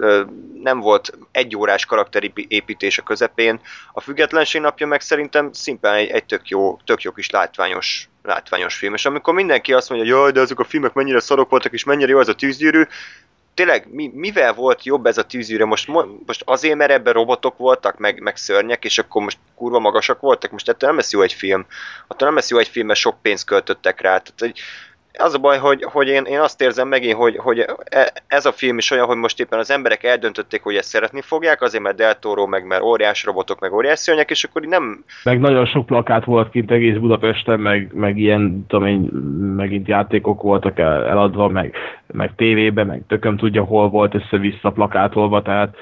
nem 0.62 0.80
volt 0.80 1.18
egyórás 1.32 1.86
karakterépítés 1.86 2.98
a 2.98 3.02
közepén. 3.02 3.60
A 3.92 4.00
Függetlenség 4.00 4.60
napja 4.60 4.86
meg 4.86 5.00
szerintem 5.00 5.52
szimplán 5.52 5.94
egy, 5.94 6.08
egy 6.08 6.24
tök, 6.24 6.48
jó, 6.48 6.76
tök 6.84 7.02
jó 7.02 7.12
kis 7.12 7.30
látványos, 7.30 8.08
látványos 8.22 8.74
film. 8.74 8.94
És 8.94 9.06
amikor 9.06 9.34
mindenki 9.34 9.72
azt 9.72 9.88
mondja, 9.90 10.08
hogy 10.08 10.22
jaj, 10.22 10.32
de 10.32 10.40
ezek 10.40 10.58
a 10.58 10.64
filmek 10.64 10.92
mennyire 10.92 11.20
szarok 11.20 11.50
voltak, 11.50 11.72
és 11.72 11.84
mennyire 11.84 12.10
jó 12.10 12.20
ez 12.20 12.28
a 12.28 12.34
tűzgyűrű, 12.34 12.82
tényleg 13.54 13.86
mi, 13.90 14.10
mivel 14.14 14.52
volt 14.52 14.84
jobb 14.84 15.06
ez 15.06 15.18
a 15.18 15.22
tűzgyűrű? 15.22 15.64
Most, 15.64 15.88
mo- 15.88 16.26
most 16.26 16.42
azért, 16.46 16.76
mert 16.76 16.90
ebben 16.90 17.12
robotok 17.12 17.56
voltak, 17.56 17.98
meg, 17.98 18.20
meg 18.20 18.36
szörnyek, 18.36 18.84
és 18.84 18.98
akkor 18.98 19.22
most 19.22 19.38
kurva 19.54 19.78
magasak 19.78 20.20
voltak? 20.20 20.50
Most 20.50 20.68
ettől 20.68 20.88
nem 20.88 20.98
lesz 20.98 21.12
jó 21.12 21.20
egy 21.20 21.32
film. 21.32 21.66
Attól 22.06 22.26
nem 22.26 22.36
lesz 22.36 22.50
jó 22.50 22.58
egy 22.58 22.68
film, 22.68 22.86
mert 22.86 22.98
sok 22.98 23.22
pénzt 23.22 23.46
költöttek 23.46 24.00
rá. 24.00 24.18
Tehát, 24.18 24.34
hogy 24.38 24.60
az 25.18 25.34
a 25.34 25.38
baj, 25.38 25.58
hogy, 25.58 25.82
hogy 25.82 26.08
én, 26.08 26.24
én 26.24 26.38
azt 26.40 26.60
érzem 26.60 26.88
megint, 26.88 27.16
hogy, 27.16 27.36
hogy 27.36 27.58
e- 27.84 28.12
ez 28.26 28.46
a 28.46 28.52
film 28.52 28.78
is 28.78 28.90
olyan, 28.90 29.06
hogy 29.06 29.16
most 29.16 29.40
éppen 29.40 29.58
az 29.58 29.70
emberek 29.70 30.04
eldöntötték, 30.04 30.62
hogy 30.62 30.74
ezt 30.74 30.88
szeretni 30.88 31.20
fogják, 31.20 31.62
azért 31.62 31.82
mert 31.82 31.96
Del 31.96 32.18
Toro, 32.18 32.46
meg 32.46 32.66
mert 32.66 32.82
óriás 32.82 33.24
robotok, 33.24 33.60
meg 33.60 33.72
óriás 33.72 33.98
szörnyek, 33.98 34.30
és 34.30 34.44
akkor 34.44 34.62
így 34.62 34.68
nem, 34.68 35.04
Meg 35.24 35.40
nagyon 35.40 35.66
sok 35.66 35.86
plakát 35.86 36.24
volt 36.24 36.50
kint 36.50 36.70
egész 36.70 36.96
Budapesten, 36.96 37.60
meg, 37.60 37.90
meg 37.94 38.18
ilyen, 38.18 38.64
tudom 38.68 38.86
én, 38.86 38.98
megint 39.56 39.88
játékok 39.88 40.42
voltak 40.42 40.78
el, 40.78 41.06
eladva, 41.06 41.48
meg, 41.48 41.74
meg 42.06 42.34
tévében, 42.36 42.86
meg 42.86 43.02
tököm 43.08 43.36
tudja, 43.36 43.64
hol 43.64 43.88
volt 43.88 44.14
össze-vissza 44.14 44.70
plakátolva, 44.70 45.42
tehát 45.42 45.76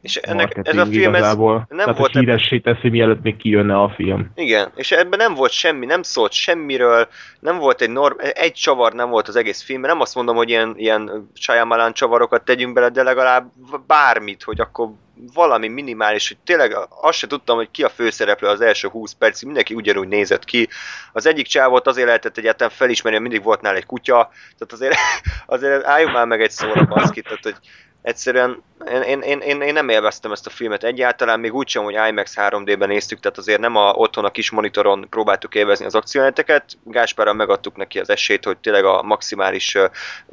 és 0.00 0.16
ennek, 0.16 0.60
ez 0.62 0.76
a 0.76 0.86
film, 0.86 1.14
ez, 1.14 1.34
nem 1.34 1.66
tehát, 1.68 1.98
volt 1.98 2.12
híressé 2.12 2.58
teszi, 2.58 2.88
mielőtt 2.88 3.22
még 3.22 3.36
kijönne 3.36 3.80
a 3.80 3.92
film. 3.96 4.30
Igen, 4.34 4.72
és 4.74 4.92
ebben 4.92 5.18
nem 5.18 5.34
volt 5.34 5.50
semmi, 5.50 5.86
nem 5.86 6.02
szólt 6.02 6.32
semmiről, 6.32 7.08
nem 7.40 7.58
volt 7.58 7.80
egy 7.80 7.90
norm, 7.90 8.16
egy 8.18 8.52
csavar 8.52 8.92
nem 8.92 9.10
volt 9.10 9.28
az 9.28 9.36
egész 9.36 9.62
filmben, 9.62 9.90
nem 9.90 10.00
azt 10.00 10.14
mondom, 10.14 10.36
hogy 10.36 10.48
ilyen, 10.48 10.74
ilyen 10.76 11.30
Shyamalan 11.34 11.92
csavarokat 11.92 12.44
tegyünk 12.44 12.74
bele, 12.74 12.88
de 12.88 13.02
legalább 13.02 13.50
bármit, 13.86 14.42
hogy 14.42 14.60
akkor 14.60 14.88
valami 15.34 15.68
minimális, 15.68 16.28
hogy 16.28 16.38
tényleg 16.44 16.76
azt 17.00 17.18
se 17.18 17.26
tudtam, 17.26 17.56
hogy 17.56 17.70
ki 17.70 17.82
a 17.82 17.88
főszereplő 17.88 18.48
az 18.48 18.60
első 18.60 18.88
20 18.88 19.12
percig, 19.12 19.46
mindenki 19.46 19.74
ugyanúgy 19.74 20.08
nézett 20.08 20.44
ki. 20.44 20.68
Az 21.12 21.26
egyik 21.26 21.46
csávot 21.46 21.86
azért 21.86 22.06
lehetett 22.06 22.38
egyáltalán 22.38 22.72
felismerni, 22.72 23.18
hogy 23.18 23.28
mindig 23.28 23.46
volt 23.46 23.60
nála 23.60 23.76
egy 23.76 23.86
kutya, 23.86 24.30
tehát 24.58 24.72
azért, 24.72 24.96
azért 25.46 25.84
álljunk 25.84 26.14
már 26.14 26.26
meg 26.26 26.40
egy 26.40 26.50
szóra 26.50 26.84
baszki, 26.84 27.22
tehát 27.22 27.42
hogy 27.42 27.56
egyszerűen 28.02 28.62
én, 28.92 29.02
én, 29.02 29.20
én, 29.20 29.40
én, 29.40 29.60
én 29.60 29.72
nem 29.72 29.88
élveztem 29.88 30.32
ezt 30.32 30.46
a 30.46 30.50
filmet 30.50 30.84
egyáltalán, 30.84 31.40
még 31.40 31.54
úgysem, 31.54 31.84
hogy 31.84 31.96
IMAX 32.08 32.34
3D-ben 32.36 32.88
néztük, 32.88 33.20
tehát 33.20 33.38
azért 33.38 33.60
nem 33.60 33.76
a, 33.76 33.92
otthon 33.92 34.24
a 34.24 34.30
kis 34.30 34.50
monitoron 34.50 35.06
próbáltuk 35.10 35.54
élvezni 35.54 35.84
az 35.84 35.94
akciójeleneteket. 35.94 36.64
Gáspárral 36.84 37.34
megadtuk 37.34 37.76
neki 37.76 37.98
az 37.98 38.10
esélyt, 38.10 38.44
hogy 38.44 38.58
tényleg 38.58 38.84
a 38.84 39.02
maximális 39.02 39.74
ö, 39.74 39.86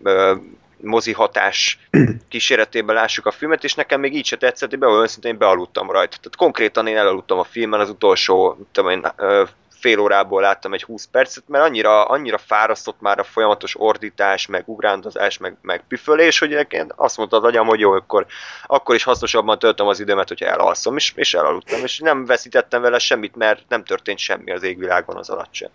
ö, 0.03 0.35
mozi 0.81 1.11
hatás 1.11 1.79
kíséretében 2.29 2.95
lássuk 2.95 3.25
a 3.25 3.31
filmet, 3.31 3.63
és 3.63 3.73
nekem 3.73 3.99
még 3.99 4.15
így 4.15 4.25
se 4.25 4.37
tetszett, 4.37 4.69
hogy 4.69 4.79
be, 4.79 4.87
őszintén 4.87 5.31
én 5.31 5.37
bealudtam 5.37 5.91
rajta. 5.91 6.17
Tehát 6.17 6.35
konkrétan 6.35 6.87
én 6.87 6.97
elaludtam 6.97 7.39
a 7.39 7.43
filmen 7.43 7.79
az 7.79 7.89
utolsó, 7.89 8.57
tudom 8.71 8.91
én, 8.91 9.07
fél 9.79 9.99
órából 9.99 10.41
láttam 10.41 10.73
egy 10.73 10.83
20 10.83 11.05
percet, 11.05 11.43
mert 11.47 11.63
annyira, 11.63 12.05
annyira 12.05 12.37
fárasztott 12.37 13.01
már 13.01 13.19
a 13.19 13.23
folyamatos 13.23 13.79
ordítás, 13.79 14.47
meg 14.47 14.63
ugrándozás, 14.67 15.37
meg, 15.37 15.57
meg 15.61 15.83
püfölés, 15.87 16.39
hogy 16.39 16.49
nekem 16.49 16.87
azt 16.95 17.17
mondta 17.17 17.37
az 17.37 17.43
agyam, 17.43 17.67
hogy 17.67 17.79
jó, 17.79 17.91
akkor, 17.91 18.25
akkor 18.65 18.95
is 18.95 19.03
hasznosabban 19.03 19.59
töltöm 19.59 19.87
az 19.87 19.99
időmet, 19.99 20.27
hogyha 20.27 20.45
elalszom, 20.45 20.95
és, 20.95 21.13
és 21.15 21.33
elaludtam, 21.33 21.83
és 21.83 21.99
nem 21.99 22.25
veszítettem 22.25 22.81
vele 22.81 22.99
semmit, 22.99 23.35
mert 23.35 23.63
nem 23.67 23.83
történt 23.83 24.17
semmi 24.17 24.51
az 24.51 24.63
égvilágon 24.63 25.15
az 25.15 25.29
alatt 25.29 25.53
sem. 25.53 25.69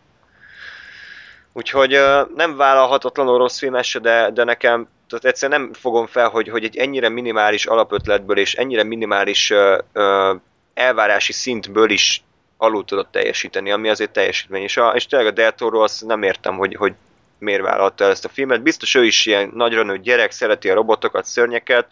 Úgyhogy 1.52 1.98
nem 2.34 2.56
vállalhatatlanul 2.56 3.38
rossz 3.38 3.58
film 3.58 3.82
se, 3.82 3.98
de, 3.98 4.30
de 4.30 4.44
nekem 4.44 4.88
tehát 5.08 5.24
egyszerűen 5.24 5.60
nem 5.60 5.72
fogom 5.72 6.06
fel, 6.06 6.28
hogy, 6.28 6.48
hogy 6.48 6.64
egy 6.64 6.76
ennyire 6.76 7.08
minimális 7.08 7.66
alapötletből 7.66 8.38
és 8.38 8.54
ennyire 8.54 8.82
minimális 8.82 9.50
uh, 9.50 9.78
uh, 9.94 10.40
elvárási 10.74 11.32
szintből 11.32 11.90
is 11.90 12.22
alul 12.62 12.84
tudott 12.84 13.12
teljesíteni, 13.12 13.70
ami 13.70 13.88
azért 13.88 14.10
teljesítmény. 14.10 14.62
És, 14.62 14.76
a, 14.76 14.92
és 14.94 15.06
tényleg 15.06 15.28
a 15.28 15.34
Del 15.34 15.52
Toro 15.52 15.80
azt 15.80 16.06
nem 16.06 16.22
értem, 16.22 16.56
hogy, 16.56 16.74
hogy 16.74 16.92
miért 17.38 17.62
vállalta 17.62 18.04
el 18.04 18.10
ezt 18.10 18.24
a 18.24 18.28
filmet. 18.28 18.62
Biztos 18.62 18.94
ő 18.94 19.04
is 19.04 19.26
ilyen 19.26 19.50
nagyra 19.54 19.82
nőtt 19.82 20.02
gyerek, 20.02 20.30
szereti 20.30 20.70
a 20.70 20.74
robotokat, 20.74 21.24
szörnyeket, 21.24 21.86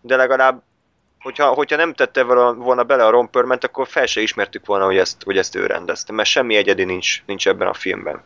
de 0.00 0.16
legalább 0.16 0.62
hogyha, 1.18 1.46
hogyha 1.46 1.76
nem 1.76 1.92
tette 1.92 2.22
volna 2.54 2.82
bele 2.82 3.04
a 3.04 3.10
Ron 3.10 3.30
Perlman, 3.30 3.58
akkor 3.60 3.86
fel 3.86 4.06
se 4.06 4.20
ismertük 4.20 4.66
volna, 4.66 4.84
hogy 4.84 4.96
ezt, 4.96 5.22
hogy 5.22 5.36
ezt 5.36 5.56
ő 5.56 5.66
rendezte, 5.66 6.12
mert 6.12 6.28
semmi 6.28 6.56
egyedi 6.56 6.84
nincs, 6.84 7.22
nincs 7.26 7.48
ebben 7.48 7.68
a 7.68 7.74
filmben. 7.74 8.22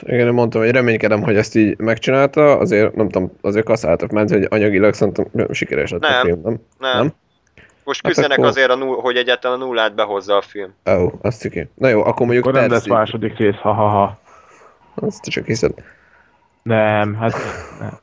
Igen, 0.00 0.34
mondtam, 0.34 0.60
hogy 0.60 0.70
reménykedem, 0.70 1.22
hogy 1.22 1.36
ezt 1.36 1.54
így 1.54 1.78
megcsinálta, 1.78 2.58
azért 2.58 2.94
nem 2.94 3.08
tudom, 3.08 3.32
azért 3.40 3.64
kaszáltak 3.64 4.10
ment, 4.10 4.30
hogy 4.30 4.46
anyagilag 4.48 4.94
szerintem 4.94 5.26
sikeres 5.50 5.90
lett 5.90 6.00
nem, 6.00 6.12
a 6.12 6.24
film, 6.24 6.40
nem? 6.42 6.60
Nem. 6.78 6.96
nem? 6.96 7.12
Most 7.88 8.02
hát 8.02 8.12
küzdenek 8.12 8.38
akkor... 8.38 8.50
azért, 8.50 8.70
a 8.70 8.74
null, 8.74 9.00
hogy 9.00 9.16
egyáltalán 9.16 9.60
a 9.60 9.64
nullát 9.64 9.94
behozza 9.94 10.36
a 10.36 10.40
film. 10.40 10.74
Ó, 10.90 10.92
oh, 10.92 11.12
azt 11.22 11.40
ciki. 11.40 11.68
Na 11.74 11.88
jó, 11.88 12.00
akkor 12.00 12.26
mondjuk 12.26 12.46
Akkor 12.46 12.60
nem 12.60 12.70
lesz 12.70 12.86
második 12.86 13.36
rész, 13.36 13.54
ha-ha-ha. 13.54 14.18
Azt 14.94 15.24
csak 15.24 15.44
hiszed. 15.44 15.74
Nem, 16.62 17.14
hát 17.14 17.34
nem. 17.80 17.98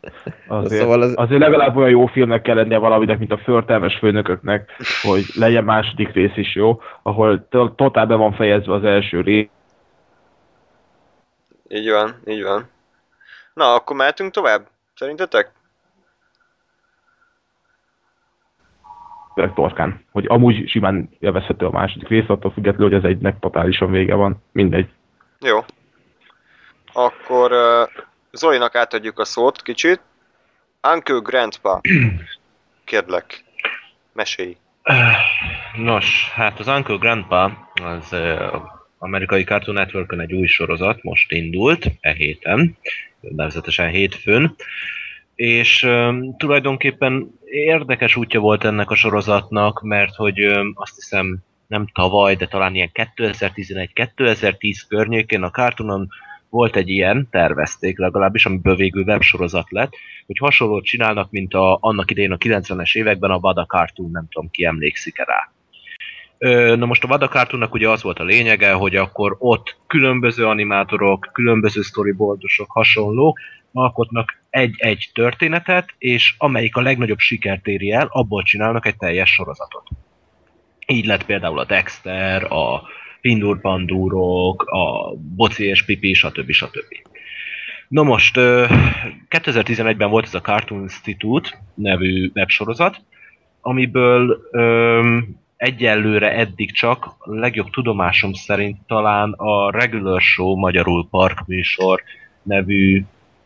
Azért, 0.60 0.82
szóval 0.82 1.04
ez... 1.04 1.12
azért 1.16 1.40
legalább 1.40 1.76
olyan 1.76 1.90
jó 1.90 2.06
filmnek 2.06 2.42
kell 2.42 2.56
lennie 2.56 2.78
valaminek, 2.78 3.18
mint 3.18 3.32
a 3.32 3.38
förtelmes 3.38 3.98
főnököknek, 3.98 4.72
hogy 5.02 5.26
legyen 5.34 5.64
második 5.64 6.14
rész 6.14 6.36
is 6.38 6.56
jó, 6.56 6.82
ahol 7.02 7.48
totál 7.76 8.06
be 8.06 8.16
van 8.16 8.34
fejezve 8.34 8.74
az 8.74 8.84
első 8.84 9.22
rész. 9.22 9.48
Így 11.68 11.90
van, 11.90 12.16
így 12.28 12.44
van. 12.44 12.70
Na, 13.54 13.74
akkor 13.74 13.96
mehetünk 13.96 14.32
tovább? 14.32 14.68
Szerintetek? 14.96 15.52
Torkán. 19.56 20.06
Hogy 20.12 20.26
amúgy 20.28 20.70
simán 20.70 21.10
élvezhető 21.20 21.66
a 21.66 21.72
második 21.72 22.08
rész, 22.08 22.28
attól 22.28 22.52
függetlenül, 22.52 22.90
hogy 22.90 23.04
ez 23.04 23.10
egynek 23.10 23.40
totálisan 23.40 23.92
vége 23.92 24.16
van. 24.16 24.44
Mindegy. 24.52 24.90
Jó. 25.40 25.60
Akkor 26.94 27.52
uh, 27.52 28.04
Zolinak 28.32 28.76
átadjuk 28.76 29.20
a 29.20 29.26
szót 29.26 29.62
kicsit. 29.62 30.02
Uncle 30.94 31.20
Grandpa. 31.24 31.82
Kérlek, 32.86 33.44
mesélj. 34.14 34.58
Nos, 35.76 36.32
hát 36.34 36.60
az 36.60 36.68
Uncle 36.68 36.96
Grandpa 36.96 37.70
az 37.84 38.10
uh, 38.12 38.62
amerikai 38.98 39.44
Cartoon 39.44 39.76
network 39.76 40.14
egy 40.18 40.34
új 40.34 40.48
sorozat, 40.48 41.04
most 41.04 41.32
indult, 41.32 41.86
e 42.02 42.12
héten, 42.12 42.78
nevezetesen 43.20 43.90
hétfőn, 43.90 44.56
és 45.36 45.84
um, 45.84 46.38
tulajdonképpen 46.38 47.40
érdekes 47.46 48.16
útja 48.16 48.40
volt 48.40 48.64
ennek 48.64 48.90
a 48.90 48.96
sorozatnak, 48.96 49.82
mert 49.82 50.16
hogy 50.16 50.46
um, 50.46 50.72
azt 50.76 50.96
hiszem 50.96 51.38
nem 51.68 51.88
tavaly, 51.94 52.36
de 52.36 52.48
talán 52.48 52.76
ilyen 52.76 52.92
2011-2010 52.94 54.78
környékén 54.88 55.44
a 55.44 55.50
Cartoonon 55.50 56.08
volt 56.50 56.76
egy 56.76 56.90
ilyen, 56.90 57.28
tervezték 57.32 57.98
legalábbis, 57.98 58.46
amiből 58.46 58.76
végül 58.76 59.04
websorozat 59.04 59.72
lett, 59.72 59.94
hogy 60.26 60.38
hasonlót 60.38 60.86
csinálnak, 60.86 61.32
mint 61.32 61.54
a, 61.54 61.78
annak 61.82 62.12
idején 62.12 62.32
a 62.32 62.38
90-es 62.38 62.96
években 62.96 63.32
a 63.32 63.40
Vada 63.40 63.66
Cartoon, 63.66 64.12
nem 64.12 64.28
tudom 64.30 64.50
ki 64.52 64.66
emlékszik-e 64.66 65.24
rá. 65.24 65.50
Na 66.76 66.86
most 66.86 67.04
a 67.04 67.08
Vada 67.08 67.28
Cartoonnak 67.28 67.74
ugye 67.74 67.90
az 67.90 68.04
volt 68.04 68.20
a 68.20 68.24
lényege, 68.24 68.72
hogy 68.72 68.96
akkor 68.96 69.36
ott 69.40 69.78
különböző 69.88 70.46
animátorok, 70.46 71.30
különböző 71.34 71.82
storyboardosok, 71.82 72.72
hasonlók 72.72 73.40
alkotnak 73.74 74.44
egy-egy 74.56 75.10
történetet, 75.14 75.94
és 75.98 76.36
amelyik 76.38 76.76
a 76.76 76.82
legnagyobb 76.82 77.20
sikert 77.20 77.68
éri 77.68 77.92
el, 77.92 78.08
abból 78.12 78.44
csinálnak 78.44 78.86
egy 78.86 78.98
teljes 78.98 79.34
sorozatot. 79.34 79.88
Így 80.88 81.06
lett 81.06 81.26
például 81.26 81.60
a 81.60 81.66
Dexter, 81.66 82.44
a 82.52 82.84
Pindur 83.22 83.62
Pandúrok, 83.62 84.64
a 84.64 85.14
Boci 85.16 85.66
és 85.66 85.86
Pipi, 85.86 86.14
stb. 86.14 86.52
stb. 86.52 87.08
Na 87.88 88.04
most, 88.04 88.34
2011-ben 89.30 90.10
volt 90.10 90.26
ez 90.26 90.34
a 90.34 90.42
Cartoon 90.42 90.82
Institute 90.82 91.50
nevű 91.74 92.32
websorozat, 92.34 93.02
amiből 93.62 94.50
egyelőre 95.58 96.32
eddig 96.32 96.72
csak, 96.72 97.16
legjobb 97.24 97.70
tudomásom 97.70 98.34
szerint 98.34 98.78
talán 98.88 99.32
a 99.32 99.72
Regular 99.72 100.22
Show, 100.22 100.56
magyarul 100.56 101.08
Parkműsor 101.10 102.02
nevű 102.44 103.04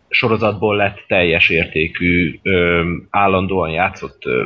sorozatból 0.09 0.75
lett 0.75 1.03
teljes 1.07 1.49
értékű, 1.49 2.39
ö, 2.43 2.91
állandóan 3.09 3.69
játszott 3.69 4.25
ö, 4.25 4.45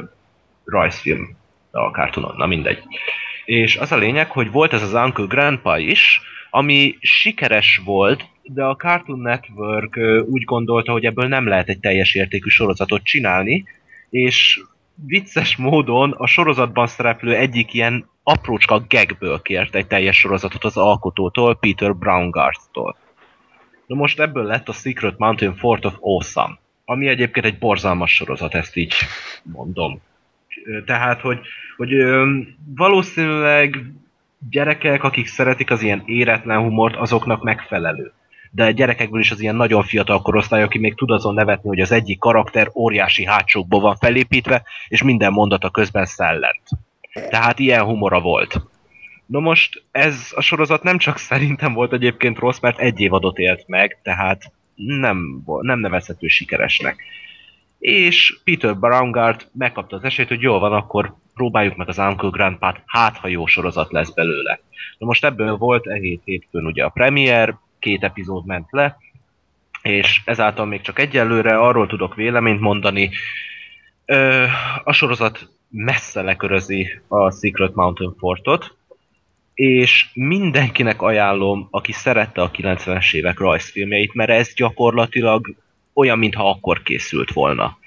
rajzfilm 0.65 1.38
a 1.71 1.89
Cartoonon, 1.89 2.36
na 2.38 2.45
mindegy. 2.45 2.84
És 3.45 3.78
az 3.78 3.91
a 3.91 3.97
lényeg, 3.97 4.32
hogy 4.32 4.52
volt 4.52 4.73
ez 4.73 4.82
az 4.82 4.93
Uncle 4.93 5.26
Grandpa 5.28 5.78
is, 5.78 6.21
ami 6.49 6.95
sikeres 6.99 7.82
volt, 7.86 8.26
de 8.43 8.63
a 8.63 8.76
Cartoon 8.76 9.19
Network 9.19 9.95
ö, 9.95 10.19
úgy 10.19 10.43
gondolta, 10.43 10.91
hogy 10.91 11.06
ebből 11.06 11.28
nem 11.28 11.47
lehet 11.47 11.69
egy 11.69 11.80
teljes 11.80 12.15
értékű 12.15 12.49
sorozatot 12.49 13.04
csinálni, 13.04 13.65
és 14.10 14.62
vicces 15.06 15.56
módon 15.56 16.12
a 16.12 16.28
sorozatban 16.28 16.88
szereplő 16.88 17.36
egyik 17.36 17.73
ilyen 17.73 18.10
aprócska 18.23 18.86
gagből 18.89 19.41
kért 19.41 19.76
egy 19.76 19.88
teljes 19.88 20.17
sorozatot 20.17 20.63
az 20.63 20.78
alkotótól, 20.78 21.56
Peter 21.56 21.95
Braungart-tól. 21.95 22.97
Na 23.93 23.99
most 23.99 24.19
ebből 24.19 24.43
lett 24.43 24.69
a 24.69 24.73
Secret 24.73 25.17
Mountain 25.17 25.56
Fort 25.56 25.86
of 25.86 25.97
Awesome, 25.99 26.60
ami 26.86 27.08
egyébként 27.08 27.45
egy 27.45 27.58
borzalmas 27.58 28.13
sorozat, 28.13 28.56
ezt 28.56 28.75
így 28.75 28.93
mondom. 29.43 30.01
Tehát, 30.86 31.21
hogy, 31.21 31.39
hogy 31.77 31.89
valószínűleg 32.75 33.93
gyerekek, 34.49 35.03
akik 35.03 35.27
szeretik 35.27 35.71
az 35.71 35.82
ilyen 35.82 36.03
éretlen 36.06 36.60
humort, 36.60 36.95
azoknak 36.95 37.43
megfelelő 37.43 38.13
de 38.56 38.71
gyerekekből 38.71 39.19
is 39.19 39.32
az 39.32 39.41
ilyen 39.41 39.56
nagyon 39.56 39.84
fiatal 39.84 40.21
korosztály, 40.21 40.63
aki 40.63 40.79
még 40.79 40.95
tud 40.95 41.12
azon 41.12 41.34
nevetni, 41.34 41.69
hogy 41.69 41.79
az 41.79 41.91
egyik 41.91 42.19
karakter 42.19 42.71
óriási 42.73 43.25
hátsókból 43.25 43.79
van 43.79 43.95
felépítve, 43.95 44.63
és 44.88 45.03
minden 45.03 45.32
mondata 45.32 45.69
közben 45.69 46.06
szellent. 46.06 46.62
Tehát 47.29 47.60
ilyen 47.60 47.84
humora 47.84 48.21
volt. 48.21 48.72
No 49.25 49.39
most 49.39 49.83
ez 49.91 50.31
a 50.36 50.41
sorozat 50.41 50.83
nem 50.83 50.97
csak 50.97 51.17
szerintem 51.17 51.73
volt 51.73 51.93
egyébként 51.93 52.39
rossz, 52.39 52.59
mert 52.59 52.79
egy 52.79 52.99
évadot 52.99 53.38
élt 53.38 53.67
meg, 53.67 53.99
tehát 54.03 54.51
nem, 54.75 55.43
nem 55.62 55.79
nevezhető 55.79 56.27
sikeresnek. 56.27 57.03
És 57.79 58.39
Peter 58.43 58.77
Braungart 58.77 59.49
megkapta 59.53 59.95
az 59.95 60.03
esélyt, 60.03 60.27
hogy 60.27 60.41
jól 60.41 60.59
van, 60.59 60.73
akkor 60.73 61.15
próbáljuk 61.33 61.75
meg 61.75 61.89
az 61.89 61.97
Uncle 61.97 62.29
Grandpa-t, 62.29 62.81
hát 62.86 63.17
ha 63.17 63.27
jó 63.27 63.45
sorozat 63.45 63.91
lesz 63.91 64.09
belőle. 64.09 64.59
Na 64.97 65.05
most 65.05 65.25
ebből 65.25 65.57
volt 65.57 65.88
e 65.88 65.95
hét 65.95 66.21
hétfőn 66.25 66.65
ugye 66.65 66.83
a 66.83 66.89
premier, 66.89 67.57
két 67.79 68.03
epizód 68.03 68.45
ment 68.45 68.67
le, 68.71 68.97
és 69.81 70.21
ezáltal 70.25 70.65
még 70.65 70.81
csak 70.81 70.99
egyelőre 70.99 71.57
arról 71.57 71.88
tudok 71.88 72.15
véleményt 72.15 72.59
mondani, 72.59 73.09
ö, 74.05 74.45
a 74.83 74.91
sorozat 74.91 75.49
messze 75.69 76.21
lekörözi 76.21 77.01
a 77.07 77.31
Secret 77.31 77.75
Mountain 77.75 78.15
Fortot, 78.17 78.75
és 79.53 80.09
mindenkinek 80.13 81.01
ajánlom, 81.01 81.67
aki 81.71 81.91
szerette 81.91 82.41
a 82.41 82.51
90-es 82.51 83.13
évek 83.13 83.39
rajzfilmjeit, 83.39 84.13
mert 84.13 84.29
ez 84.29 84.53
gyakorlatilag 84.53 85.55
olyan, 85.93 86.17
mintha 86.17 86.49
akkor 86.49 86.81
készült 86.81 87.31
volna. 87.31 87.77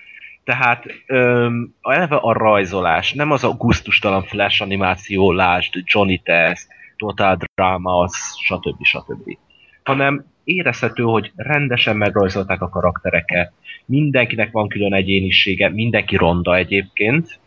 Tehát 0.44 0.84
öm, 1.06 1.74
eleve 1.82 2.16
a 2.16 2.32
rajzolás, 2.32 3.12
nem 3.12 3.30
az 3.30 3.44
a 3.44 3.50
gusztustalan 3.50 4.22
flash 4.22 4.62
animáció, 4.62 5.32
lásd, 5.32 5.72
Johnny 5.84 6.20
Test, 6.24 6.66
Total 6.96 7.38
Drama, 7.54 8.08
stb. 8.44 8.84
stb 8.84 9.38
hanem 9.86 10.24
érezhető, 10.44 11.02
hogy 11.02 11.32
rendesen 11.36 11.96
megrajzolták 11.96 12.62
a 12.62 12.68
karaktereket, 12.68 13.52
mindenkinek 13.84 14.50
van 14.50 14.68
külön 14.68 14.94
egyénisége, 14.94 15.68
mindenki 15.68 16.16
ronda 16.16 16.56
egyébként. 16.56 17.38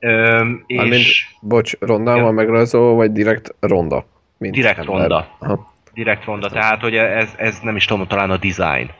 Öm, 0.00 0.64
és... 0.66 0.76
Mármint, 0.76 1.06
bocs, 1.40 1.72
ronda 1.78 2.20
van 2.20 2.34
megrajzolva, 2.34 2.94
vagy 2.94 3.12
direkt 3.12 3.54
ronda? 3.60 4.06
Mint 4.36 4.54
direkt 4.54 4.78
ember. 4.78 4.94
ronda. 4.94 5.36
Aha. 5.38 5.72
Direkt 5.94 6.24
ronda, 6.24 6.48
tehát 6.48 6.80
hogy 6.80 6.96
ez, 6.96 7.34
ez 7.36 7.58
nem 7.62 7.76
is 7.76 7.84
tudom, 7.84 8.06
talán 8.06 8.30
a 8.30 8.36
design 8.36 8.90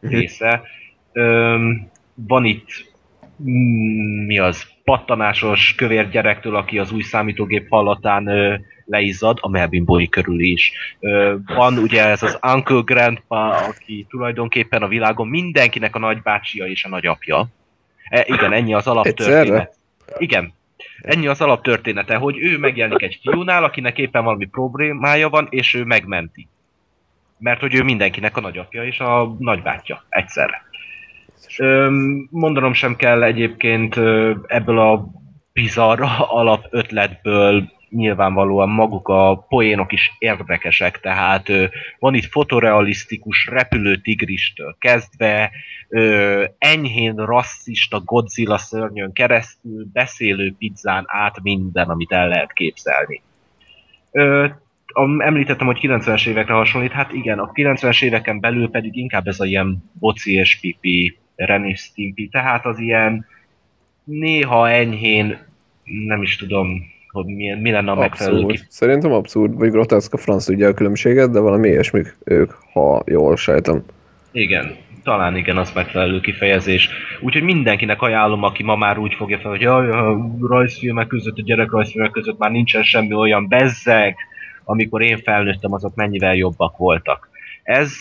uh-huh. 0.00 0.18
része. 0.18 0.62
Öm, 1.12 1.90
van 2.14 2.44
itt 2.44 2.68
mm, 3.42 4.24
mi 4.26 4.38
az, 4.38 4.70
pattanásos 4.84 5.74
kövér 5.74 6.10
gyerektől, 6.10 6.56
aki 6.56 6.78
az 6.78 6.92
új 6.92 7.02
számítógép 7.02 7.68
hallatán 7.68 8.26
ö, 8.26 8.54
leizzad, 8.84 9.38
a 9.40 9.48
Melvin 9.48 9.84
Boy 9.84 10.08
körül 10.08 10.40
is. 10.40 10.72
Ö, 11.00 11.34
van 11.46 11.78
ugye 11.78 12.06
ez 12.06 12.22
az 12.22 12.38
Uncle 12.54 12.82
Grandpa, 12.84 13.48
aki 13.56 14.06
tulajdonképpen 14.08 14.82
a 14.82 14.88
világon 14.88 15.28
mindenkinek 15.28 15.96
a 15.96 15.98
nagybácsia 15.98 16.66
és 16.66 16.84
a 16.84 16.88
nagyapja. 16.88 17.46
E, 18.08 18.24
igen, 18.26 18.52
ennyi 18.52 18.74
az 18.74 18.86
alaptörténet. 18.86 19.40
Egyszerre? 19.40 19.70
Igen. 20.18 20.52
Ennyi 21.00 21.26
az 21.26 21.40
alaptörténete, 21.40 22.16
hogy 22.16 22.38
ő 22.38 22.58
megjelenik 22.58 23.02
egy 23.02 23.18
fiúnál, 23.22 23.64
akinek 23.64 23.98
éppen 23.98 24.24
valami 24.24 24.46
problémája 24.46 25.28
van, 25.28 25.46
és 25.50 25.74
ő 25.74 25.84
megmenti. 25.84 26.48
Mert 27.38 27.60
hogy 27.60 27.74
ő 27.74 27.82
mindenkinek 27.82 28.36
a 28.36 28.40
nagyapja 28.40 28.84
és 28.84 28.98
a 28.98 29.36
nagybátyja 29.38 30.04
egyszerre. 30.08 30.64
Mondanom 32.30 32.72
sem 32.72 32.96
kell 32.96 33.22
egyébként 33.22 33.96
ebből 34.46 34.78
a 34.78 35.06
bizarr 35.52 36.00
alapötletből 36.40 37.70
nyilvánvalóan 37.94 38.68
maguk 38.68 39.08
a 39.08 39.46
poénok 39.48 39.92
is 39.92 40.12
érdekesek, 40.18 41.00
tehát 41.00 41.48
van 41.98 42.14
itt 42.14 42.30
fotorealisztikus 42.30 43.46
repülő 43.46 43.96
tigristől 43.96 44.76
kezdve, 44.78 45.50
enyhén 46.58 47.14
rasszista 47.14 48.00
Godzilla 48.00 48.58
szörnyön 48.58 49.12
keresztül, 49.12 49.86
beszélő 49.92 50.54
pizzán 50.58 51.04
át 51.06 51.42
minden, 51.42 51.88
amit 51.88 52.12
el 52.12 52.28
lehet 52.28 52.52
képzelni. 52.52 53.22
Említettem, 55.18 55.66
hogy 55.66 55.78
90-es 55.82 56.26
évekre 56.26 56.54
hasonlít, 56.54 56.92
hát 56.92 57.12
igen, 57.12 57.38
a 57.38 57.50
90-es 57.52 58.02
éveken 58.02 58.40
belül 58.40 58.70
pedig 58.70 58.96
inkább 58.96 59.26
ez 59.26 59.40
a 59.40 59.44
ilyen 59.44 59.90
boci 59.92 60.32
és 60.32 60.58
pipi, 60.60 61.16
Stimpy, 61.74 62.28
tehát 62.28 62.66
az 62.66 62.78
ilyen 62.78 63.26
néha 64.04 64.70
enyhén, 64.70 65.38
nem 65.84 66.22
is 66.22 66.36
tudom, 66.36 66.91
hogy 67.12 67.24
mi, 67.24 67.60
mi 67.60 67.70
lenne 67.70 67.90
a 67.90 67.94
megfelelő 67.94 68.42
Abszurd. 68.42 68.66
Szerintem 68.68 69.12
abszurd, 69.12 69.58
vagy 69.58 69.70
groteszk 69.70 70.12
a 70.12 70.16
franc 70.16 70.44
tudja 70.44 70.68
a 70.68 70.74
különbséget, 70.74 71.30
de 71.30 71.38
valami 71.38 71.68
ilyesmik 71.68 72.16
ők, 72.24 72.52
ha 72.72 73.02
jól 73.06 73.36
sejtem. 73.36 73.84
Igen, 74.32 74.76
talán 75.02 75.36
igen, 75.36 75.56
az 75.56 75.72
megfelelő 75.72 76.20
kifejezés. 76.20 76.88
Úgyhogy 77.20 77.42
mindenkinek 77.42 78.02
ajánlom, 78.02 78.42
aki 78.42 78.62
ma 78.62 78.76
már 78.76 78.98
úgy 78.98 79.14
fogja 79.14 79.38
fel, 79.38 79.50
hogy 79.50 79.60
jaj, 79.60 79.90
a 79.90 80.28
rajzfilmek 80.40 81.06
között, 81.06 81.38
a 81.38 81.42
gyerek 81.42 81.70
rajzfilmek 81.70 82.10
között 82.10 82.38
már 82.38 82.50
nincsen 82.50 82.82
semmi 82.82 83.14
olyan 83.14 83.48
bezzeg, 83.48 84.16
amikor 84.64 85.02
én 85.02 85.18
felnőttem, 85.18 85.72
azok 85.72 85.94
mennyivel 85.94 86.34
jobbak 86.34 86.76
voltak. 86.76 87.28
Ez 87.62 87.92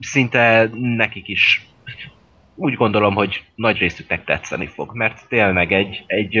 szinte 0.00 0.70
nekik 0.96 1.28
is 1.28 1.70
úgy 2.60 2.74
gondolom, 2.74 3.14
hogy 3.14 3.44
nagy 3.54 3.78
részüknek 3.78 4.24
tetszeni 4.24 4.66
fog, 4.66 4.94
mert 4.94 5.28
tényleg 5.28 5.72
egy, 5.72 6.04
egy 6.06 6.40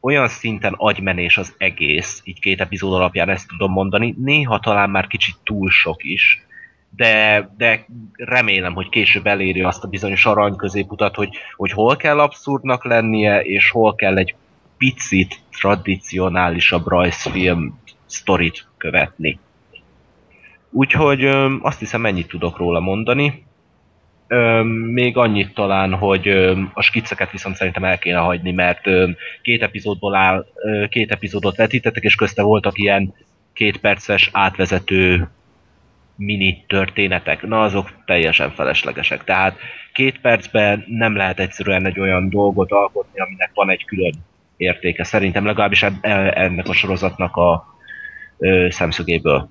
olyan 0.00 0.28
szinten 0.28 0.74
agymenés 0.76 1.38
az 1.38 1.54
egész, 1.58 2.20
így 2.24 2.40
két 2.40 2.60
epizód 2.60 2.92
alapján 2.92 3.28
ezt 3.28 3.48
tudom 3.48 3.72
mondani, 3.72 4.14
néha 4.18 4.60
talán 4.60 4.90
már 4.90 5.06
kicsit 5.06 5.36
túl 5.44 5.70
sok 5.70 6.04
is, 6.04 6.46
de, 6.96 7.48
de 7.56 7.86
remélem, 8.16 8.74
hogy 8.74 8.88
később 8.88 9.26
eléri 9.26 9.62
azt 9.62 9.84
a 9.84 9.88
bizonyos 9.88 10.26
arany 10.26 10.56
középutat, 10.56 11.14
hogy, 11.14 11.36
hogy 11.56 11.70
hol 11.70 11.96
kell 11.96 12.20
abszurdnak 12.20 12.84
lennie, 12.84 13.42
és 13.42 13.70
hol 13.70 13.94
kell 13.94 14.16
egy 14.16 14.34
picit 14.78 15.40
tradicionálisabb 15.60 16.86
rajzfilm 16.86 17.78
sztorit 18.06 18.66
követni. 18.76 19.38
Úgyhogy 20.70 21.24
azt 21.62 21.78
hiszem 21.78 22.06
ennyit 22.06 22.28
tudok 22.28 22.56
róla 22.56 22.80
mondani. 22.80 23.46
Még 24.92 25.16
annyit 25.16 25.54
talán, 25.54 25.94
hogy 25.94 26.28
a 26.74 26.82
skicceket 26.82 27.30
viszont 27.30 27.56
szerintem 27.56 27.84
el 27.84 27.98
kéne 27.98 28.18
hagyni, 28.18 28.52
mert 28.52 28.88
két 29.42 29.62
epizódból 29.62 30.14
áll, 30.14 30.46
két 30.88 31.10
epizódot 31.10 31.56
vetítettek, 31.56 32.02
és 32.02 32.14
közte 32.14 32.42
voltak 32.42 32.78
ilyen 32.78 33.14
két 33.52 33.76
perces 33.78 34.30
átvezető 34.32 35.28
mini 36.16 36.64
történetek. 36.66 37.42
Na, 37.42 37.62
azok 37.62 38.04
teljesen 38.04 38.50
feleslegesek. 38.50 39.24
Tehát 39.24 39.58
két 39.92 40.20
percben 40.20 40.84
nem 40.88 41.16
lehet 41.16 41.40
egyszerűen 41.40 41.86
egy 41.86 42.00
olyan 42.00 42.28
dolgot 42.28 42.72
alkotni, 42.72 43.20
aminek 43.20 43.50
van 43.54 43.70
egy 43.70 43.84
külön 43.84 44.12
értéke. 44.56 45.04
Szerintem 45.04 45.44
legalábbis 45.44 45.82
e- 45.82 46.32
ennek 46.34 46.68
a 46.68 46.72
sorozatnak 46.72 47.36
a 47.36 47.76
szemszögéből. 48.68 49.48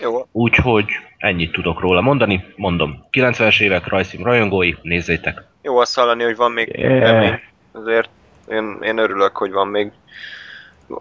Jó, 0.00 0.26
Úgyhogy 0.32 0.86
ennyit 1.18 1.52
tudok 1.52 1.80
róla 1.80 2.00
mondani. 2.00 2.44
Mondom, 2.56 3.06
90-es 3.12 3.60
évek 3.60 3.86
rajzfilm 3.86 4.24
rajongói, 4.24 4.74
nézzétek. 4.82 5.42
jó 5.62 5.78
azt 5.78 5.94
hallani, 5.94 6.22
hogy 6.24 6.36
van 6.36 6.52
még 6.52 6.68
Yeah. 6.78 7.00
remény. 7.00 7.40
Azért 7.72 8.08
én, 8.50 8.78
én 8.82 8.98
örülök, 8.98 9.36
hogy 9.36 9.50
van 9.50 9.68
még 9.68 9.92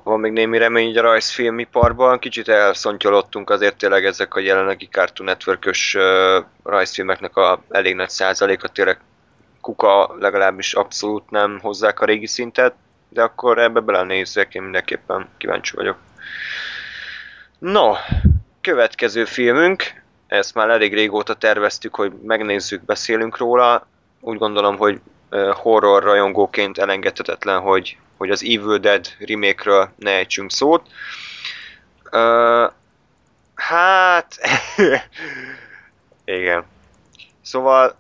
van 0.04 0.20
még 0.20 0.32
némi 0.32 0.58
remény 0.58 0.98
a 0.98 1.02
rajzfilmiparban. 1.02 2.20
Kicsit 2.20 2.48
elszontyolottunk 2.48 3.50
azért 3.50 3.78
tényleg 3.78 4.06
ezek 4.06 4.36
a 4.36 4.40
jelenlegi 4.40 4.88
Cartoon 4.92 5.30
network 5.30 5.70
rajzfilmeknek 6.64 7.36
a 7.36 7.62
elég 7.70 7.96
nagy 7.96 8.10
százaléka 8.10 8.68
tényleg 8.68 9.00
kuka 9.62 10.16
legalábbis 10.20 10.74
abszolút 10.74 11.30
nem 11.30 11.60
hozzák 11.62 12.00
a 12.00 12.06
régi 12.06 12.28
szintet, 12.28 12.74
de 13.10 13.22
akkor 13.22 13.58
ebbe 13.58 13.80
belenézzek, 13.80 14.54
én 14.54 14.62
mindenképpen 14.62 15.28
kíváncsi 15.38 15.76
vagyok. 15.76 15.98
No, 17.60 17.94
következő 18.70 19.26
filmünk, 19.26 19.84
ezt 20.28 20.54
már 20.54 20.70
elég 20.70 20.94
régóta 20.94 21.34
terveztük, 21.34 21.96
hogy 21.96 22.12
megnézzük, 22.24 22.86
beszélünk 22.86 23.38
róla. 23.38 23.88
Úgy 24.20 24.38
gondolom, 24.38 24.78
hogy 24.78 25.02
horror 25.54 26.04
rajongóként 26.04 26.78
elengedhetetlen, 26.78 27.60
hogy, 27.60 27.98
hogy 28.18 28.30
az 28.30 28.44
Evil 28.44 28.78
Dead 28.78 29.08
remake-ről 29.20 29.90
ne 29.96 30.12
ejtsünk 30.12 30.52
szót. 30.52 30.88
Ö, 32.12 32.68
hát... 33.56 34.36
igen. 36.26 36.66
Szóval 37.42 37.96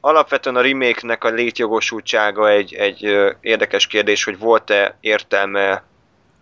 alapvetően 0.00 0.56
a 0.56 0.62
remake-nek 0.62 1.24
a 1.24 1.28
létjogosultsága 1.28 2.48
egy, 2.48 2.74
egy 2.74 3.02
érdekes 3.40 3.86
kérdés, 3.86 4.24
hogy 4.24 4.38
volt-e 4.38 4.96
értelme 5.00 5.82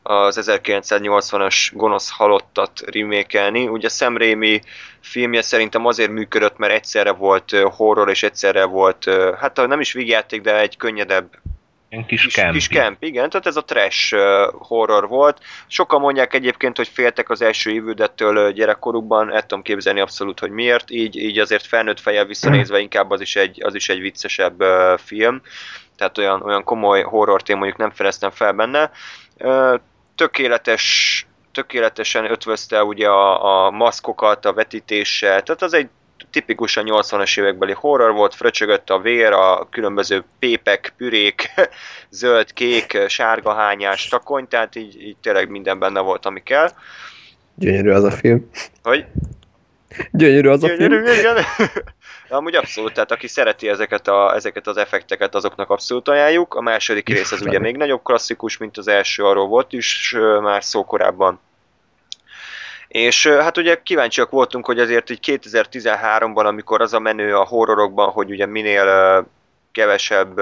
az 0.06 0.38
1980-as 0.42 1.70
gonosz 1.72 2.10
halottat 2.10 2.80
remékelni. 2.92 3.68
Ugye 3.68 3.88
Sam 3.88 4.16
Raimi 4.16 4.60
filmje 5.00 5.42
szerintem 5.42 5.86
azért 5.86 6.10
működött, 6.10 6.56
mert 6.56 6.72
egyszerre 6.72 7.12
volt 7.12 7.50
horror 7.50 8.10
és 8.10 8.22
egyszerre 8.22 8.64
volt, 8.64 9.04
hát 9.40 9.66
nem 9.66 9.80
is 9.80 9.92
vígjáték, 9.92 10.40
de 10.40 10.60
egy 10.60 10.76
könnyedebb 10.76 11.28
Ilyen 11.88 12.06
kis, 12.06 12.22
kis, 12.22 12.34
camp. 12.34 12.52
kis 12.52 12.68
camp, 12.68 13.02
igen, 13.02 13.30
tehát 13.30 13.46
ez 13.46 13.56
a 13.56 13.64
trash 13.64 14.16
horror 14.52 15.08
volt. 15.08 15.40
Sokan 15.66 16.00
mondják 16.00 16.34
egyébként, 16.34 16.76
hogy 16.76 16.88
féltek 16.88 17.30
az 17.30 17.42
első 17.42 17.70
évüdettől 17.70 18.52
gyerekkorukban, 18.52 19.32
el 19.32 19.40
tudom 19.40 19.62
képzelni 19.62 20.00
abszolút, 20.00 20.40
hogy 20.40 20.50
miért, 20.50 20.90
így, 20.90 21.16
így 21.16 21.38
azért 21.38 21.66
felnőtt 21.66 22.00
fejjel 22.00 22.24
visszanézve 22.24 22.78
inkább 22.78 23.10
az 23.10 23.20
is 23.20 23.36
egy, 23.36 23.62
az 23.64 23.74
is 23.74 23.88
egy 23.88 24.00
viccesebb 24.00 24.62
film, 24.98 25.40
tehát 25.96 26.18
olyan, 26.18 26.42
olyan 26.42 26.64
komoly 26.64 27.02
horror 27.02 27.42
mondjuk 27.48 27.76
nem 27.76 27.90
feleztem 27.90 28.30
fel 28.30 28.52
benne. 28.52 28.90
Tökéletes, 30.16 31.26
tökéletesen 31.52 32.30
ötvözte 32.30 32.84
ugye 32.84 33.08
a, 33.08 33.66
a 33.66 33.70
maszkokat, 33.70 34.44
a 34.44 34.52
vetítéssel, 34.52 35.42
tehát 35.42 35.62
az 35.62 35.74
egy 35.74 35.88
tipikusan 36.30 36.84
80-as 36.88 37.38
évekbeli 37.38 37.72
horror 37.72 38.12
volt, 38.12 38.34
fröcsögött 38.34 38.90
a 38.90 39.00
vér, 39.00 39.32
a 39.32 39.68
különböző 39.70 40.24
pépek, 40.38 40.92
pürék, 40.96 41.50
zöld, 42.10 42.52
kék, 42.52 42.98
sárga 43.08 43.54
hányás, 43.54 44.08
takony, 44.08 44.48
tehát 44.48 44.76
így, 44.76 45.02
így 45.02 45.16
tényleg 45.22 45.48
minden 45.48 45.78
benne 45.78 46.00
volt, 46.00 46.26
ami 46.26 46.42
kell. 46.42 46.70
Gyönyörű 47.54 47.90
az 47.90 48.04
a 48.04 48.10
film. 48.10 48.50
Hogy? 48.82 49.04
Gyönyörű 50.12 50.48
az 50.48 50.62
a 50.62 50.66
film. 50.66 50.78
Gyönyörű, 50.78 51.18
igen. 51.18 51.36
De 52.28 52.34
amúgy 52.34 52.54
abszolút, 52.54 52.92
tehát 52.92 53.12
aki 53.12 53.26
szereti 53.26 53.68
ezeket, 53.68 54.08
a, 54.08 54.34
ezeket 54.34 54.66
az 54.66 54.76
effekteket, 54.76 55.34
azoknak 55.34 55.70
abszolút 55.70 56.08
ajánljuk. 56.08 56.54
A 56.54 56.60
második 56.60 57.08
rész 57.08 57.32
az 57.32 57.42
ugye 57.42 57.58
még 57.58 57.76
nagyobb 57.76 58.02
klasszikus, 58.02 58.56
mint 58.56 58.76
az 58.76 58.88
első, 58.88 59.24
arról 59.24 59.46
volt 59.46 59.72
is 59.72 60.16
már 60.40 60.64
szó 60.64 60.84
korábban. 60.84 61.40
És 62.88 63.26
hát 63.26 63.56
ugye 63.56 63.82
kíváncsiak 63.82 64.30
voltunk, 64.30 64.66
hogy 64.66 64.78
azért 64.78 65.10
így 65.10 65.40
2013-ban, 65.42 66.44
amikor 66.44 66.80
az 66.80 66.92
a 66.92 66.98
menő 66.98 67.36
a 67.36 67.44
horrorokban, 67.44 68.10
hogy 68.10 68.30
ugye 68.30 68.46
minél 68.46 69.26
kevesebb 69.72 70.40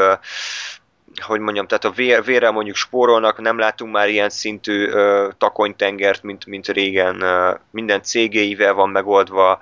hogy 1.21 1.41
mondjam, 1.41 1.67
tehát 1.67 1.85
a 1.85 1.91
vér, 1.91 2.25
vérrel 2.25 2.51
mondjuk 2.51 2.77
spórolnak, 2.77 3.41
nem 3.41 3.59
látunk 3.59 3.93
már 3.93 4.09
ilyen 4.09 4.31
szintű 4.31 4.89
ö, 4.89 5.29
takonytengert, 5.39 6.23
mint, 6.23 6.47
mint 6.47 6.69
régen, 6.69 7.21
ö, 7.21 7.55
minden 7.71 8.03
cégéivel 8.03 8.73
van 8.73 8.89
megoldva, 8.89 9.61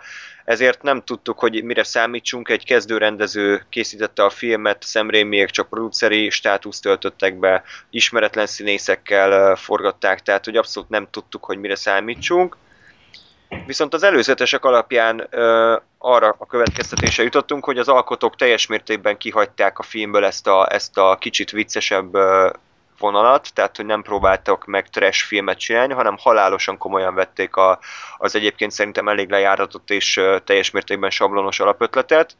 ezért 0.52 0.82
nem 0.82 1.02
tudtuk, 1.02 1.38
hogy 1.38 1.64
mire 1.64 1.84
számítsunk, 1.84 2.48
egy 2.48 2.64
kezdőrendező 2.64 3.66
készítette 3.68 4.24
a 4.24 4.30
filmet, 4.30 4.84
Sam 4.84 5.10
Raimiek 5.10 5.50
csak 5.50 5.68
produceri 5.68 6.30
státuszt 6.30 6.82
töltöttek 6.82 7.38
be, 7.38 7.62
ismeretlen 7.90 8.46
színészekkel 8.46 9.56
forgatták, 9.56 10.22
tehát 10.22 10.44
hogy 10.44 10.56
abszolút 10.56 10.88
nem 10.88 11.08
tudtuk, 11.10 11.44
hogy 11.44 11.58
mire 11.58 11.74
számítsunk. 11.74 12.56
Viszont 13.66 13.94
az 13.94 14.02
előzetesek 14.02 14.64
alapján 14.64 15.26
ö, 15.30 15.76
arra 15.98 16.34
a 16.38 16.46
következtetése 16.46 17.22
jutottunk, 17.22 17.64
hogy 17.64 17.78
az 17.78 17.88
alkotók 17.88 18.36
teljes 18.36 18.66
mértékben 18.66 19.16
kihagyták 19.16 19.78
a 19.78 19.82
filmből 19.82 20.24
ezt 20.24 20.46
a, 20.46 20.72
ezt 20.72 20.98
a 20.98 21.16
kicsit 21.20 21.50
viccesebb 21.50 22.14
ö, 22.14 22.50
vonalat, 23.02 23.54
tehát 23.54 23.76
hogy 23.76 23.86
nem 23.86 24.02
próbáltak 24.02 24.64
meg 24.64 24.88
trash 24.88 25.24
filmet 25.24 25.58
csinálni, 25.58 25.92
hanem 25.92 26.16
halálosan 26.18 26.78
komolyan 26.78 27.14
vették 27.14 27.56
a, 27.56 27.78
az 28.18 28.34
egyébként 28.34 28.70
szerintem 28.70 29.08
elég 29.08 29.30
lejáratott 29.30 29.90
és 29.90 30.20
teljes 30.44 30.70
mértékben 30.70 31.10
sablonos 31.10 31.60
alapötletet. 31.60 32.36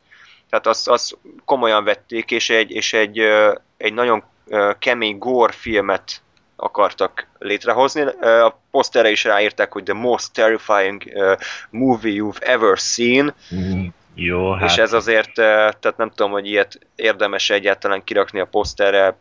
Tehát 0.51 0.66
azt, 0.66 0.88
azt 0.88 1.18
komolyan 1.44 1.85
vették, 1.85 2.31
és 2.31 2.51
egy, 2.51 2.70
és 2.70 2.92
egy, 2.92 3.18
egy 3.77 3.94
nagyon 3.94 4.25
kemény 4.79 5.18
gore 5.18 5.53
filmet 5.53 6.22
akartak 6.57 7.27
létrehozni. 7.38 8.01
A 8.20 8.59
poszterre 8.70 9.11
is 9.11 9.25
ráírták, 9.25 9.72
hogy 9.72 9.83
the 9.83 9.94
most 9.94 10.33
terrifying 10.33 11.03
movie 11.70 12.22
you've 12.22 12.40
ever 12.40 12.77
seen, 12.77 13.35
Jó, 14.14 14.53
hát 14.53 14.70
és 14.70 14.77
ez 14.77 14.92
azért, 14.92 15.33
tehát 15.35 15.94
nem 15.96 16.11
tudom, 16.11 16.31
hogy 16.31 16.46
ilyet 16.46 16.79
érdemes 16.94 17.51
egyáltalán 17.51 18.05
kirakni 18.05 18.40
a 18.40 18.46
poszterre, 18.46 19.16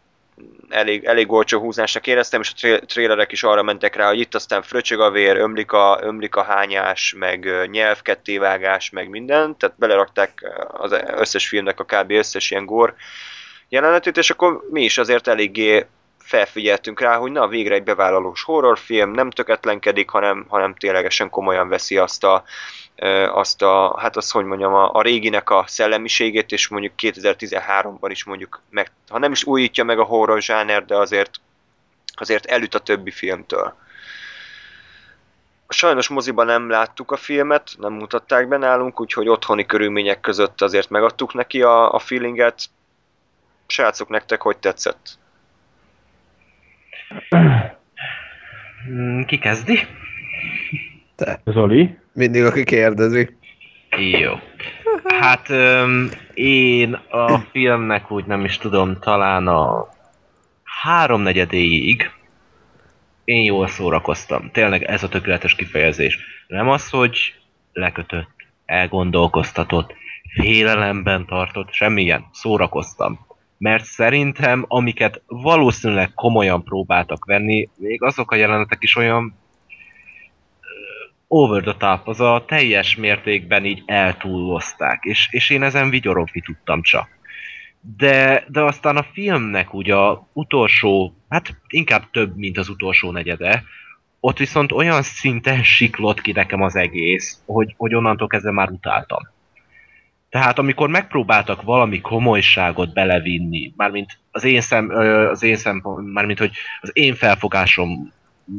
elég, 0.69 1.03
elég 1.03 1.31
olcsó 1.31 1.59
húzásnak 1.59 2.07
éreztem, 2.07 2.41
és 2.41 2.49
a 2.49 2.55
tré- 2.59 2.85
trélerek 2.85 3.31
is 3.31 3.43
arra 3.43 3.63
mentek 3.63 3.95
rá, 3.95 4.07
hogy 4.07 4.19
itt 4.19 4.35
aztán 4.35 4.61
fröcsög 4.61 4.99
a 4.99 5.11
vér, 5.11 5.37
ömlik 5.37 5.71
a, 5.71 5.99
ömlik 6.01 6.35
a 6.35 6.43
hányás, 6.43 7.15
meg 7.17 7.67
nyelvkettévágás, 7.69 8.89
meg 8.89 9.09
minden, 9.09 9.57
tehát 9.57 9.77
belerakták 9.77 10.51
az 10.67 10.95
összes 11.15 11.47
filmnek 11.47 11.79
a 11.79 11.83
kb. 11.83 12.11
összes 12.11 12.51
ilyen 12.51 12.65
gór 12.65 12.95
jelenetét, 13.69 14.17
és 14.17 14.29
akkor 14.29 14.67
mi 14.69 14.83
is 14.83 14.97
azért 14.97 15.27
eléggé 15.27 15.85
felfigyeltünk 16.19 16.99
rá, 16.99 17.15
hogy 17.17 17.31
na 17.31 17.47
végre 17.47 17.75
egy 17.75 17.83
bevállalós 17.83 18.43
horrorfilm, 18.43 19.11
nem 19.11 19.29
töketlenkedik, 19.29 20.09
hanem, 20.09 20.45
hanem 20.47 20.75
ténylegesen 20.75 21.29
komolyan 21.29 21.69
veszi 21.69 21.97
azt 21.97 22.23
a, 22.23 22.43
azt 23.31 23.61
a, 23.61 23.99
hát 23.99 24.17
azt 24.17 24.31
hogy 24.31 24.45
mondjam, 24.45 24.73
a, 24.73 24.93
a 24.93 25.01
réginek 25.01 25.49
a 25.49 25.63
szellemiségét, 25.67 26.51
és 26.51 26.67
mondjuk 26.67 26.93
2013-ban 26.97 28.07
is 28.09 28.23
mondjuk, 28.23 28.61
meg, 28.69 28.91
ha 29.09 29.17
nem 29.17 29.31
is 29.31 29.43
újítja 29.43 29.83
meg 29.83 29.99
a 29.99 30.03
horror 30.03 30.41
zsáner, 30.41 30.85
de 30.85 30.95
azért, 30.95 31.31
azért 32.15 32.45
elüt 32.45 32.75
a 32.75 32.79
többi 32.79 33.11
filmtől. 33.11 33.73
Sajnos 35.67 36.07
moziban 36.07 36.45
nem 36.45 36.69
láttuk 36.69 37.11
a 37.11 37.15
filmet, 37.15 37.69
nem 37.77 37.93
mutatták 37.93 38.47
be 38.47 38.57
nálunk, 38.57 38.99
úgyhogy 38.99 39.27
otthoni 39.27 39.65
körülmények 39.65 40.19
között 40.19 40.61
azért 40.61 40.89
megadtuk 40.89 41.33
neki 41.33 41.61
a, 41.61 41.93
a 41.93 41.99
feelinget. 41.99 42.63
Srácok, 43.67 44.09
nektek 44.09 44.41
hogy 44.41 44.57
tetszett? 44.57 45.19
Ki 49.25 49.37
kezdi? 49.37 49.79
Zoli? 51.45 52.00
Mindig 52.13 52.43
aki 52.43 52.63
kérdezi. 52.63 53.37
Jó. 53.97 54.33
Hát 55.19 55.49
öm, 55.49 56.09
én 56.33 56.93
a 56.93 57.37
filmnek 57.37 58.11
úgy 58.11 58.25
nem 58.25 58.45
is 58.45 58.57
tudom, 58.57 58.99
talán 58.99 59.47
a 59.47 59.87
háromnegyedéig 60.63 62.11
én 63.23 63.43
jól 63.43 63.67
szórakoztam. 63.67 64.51
Tényleg 64.51 64.83
ez 64.83 65.03
a 65.03 65.09
tökéletes 65.09 65.55
kifejezés. 65.55 66.17
Nem 66.47 66.69
az, 66.69 66.89
hogy 66.89 67.35
lekötött, 67.73 68.29
elgondolkoztatott, 68.65 69.93
félelemben 70.33 71.25
tartott, 71.25 71.71
semmilyen, 71.71 72.25
szórakoztam. 72.31 73.25
Mert 73.57 73.83
szerintem, 73.83 74.65
amiket 74.67 75.21
valószínűleg 75.27 76.13
komolyan 76.13 76.63
próbáltak 76.63 77.25
venni, 77.25 77.69
még 77.77 78.03
azok 78.03 78.31
a 78.31 78.35
jelenetek 78.35 78.83
is 78.83 78.95
olyan 78.95 79.40
over 81.33 81.61
the 81.61 81.75
top, 81.77 82.07
az 82.07 82.19
a 82.19 82.43
teljes 82.47 82.95
mértékben 82.95 83.65
így 83.65 83.83
eltúlozták, 83.85 85.03
és, 85.03 85.27
és 85.31 85.49
én 85.49 85.63
ezen 85.63 85.89
vigyorogni 85.89 86.41
tudtam 86.41 86.81
csak. 86.81 87.09
De, 87.97 88.43
de 88.47 88.61
aztán 88.61 88.97
a 88.97 89.05
filmnek 89.13 89.73
ugye 89.73 89.95
a 89.95 90.27
utolsó, 90.33 91.13
hát 91.29 91.55
inkább 91.67 92.09
több, 92.11 92.37
mint 92.37 92.57
az 92.57 92.69
utolsó 92.69 93.11
negyede, 93.11 93.63
ott 94.19 94.37
viszont 94.37 94.71
olyan 94.71 95.01
szinten 95.01 95.63
siklott 95.63 96.21
ki 96.21 96.31
nekem 96.31 96.61
az 96.61 96.75
egész, 96.75 97.41
hogy, 97.45 97.73
hogy 97.77 97.95
onnantól 97.95 98.27
kezdve 98.27 98.51
már 98.51 98.69
utáltam. 98.69 99.29
Tehát 100.29 100.59
amikor 100.59 100.89
megpróbáltak 100.89 101.61
valami 101.61 102.01
komolyságot 102.01 102.93
belevinni, 102.93 103.73
mármint 103.75 104.19
az 104.31 104.43
én 104.43 104.61
szem, 104.61 104.89
az 105.29 105.43
én 105.43 105.55
szempont, 105.55 106.13
mármint 106.13 106.39
hogy 106.39 106.51
az 106.81 106.89
én 106.93 107.15
felfogásom 107.15 108.11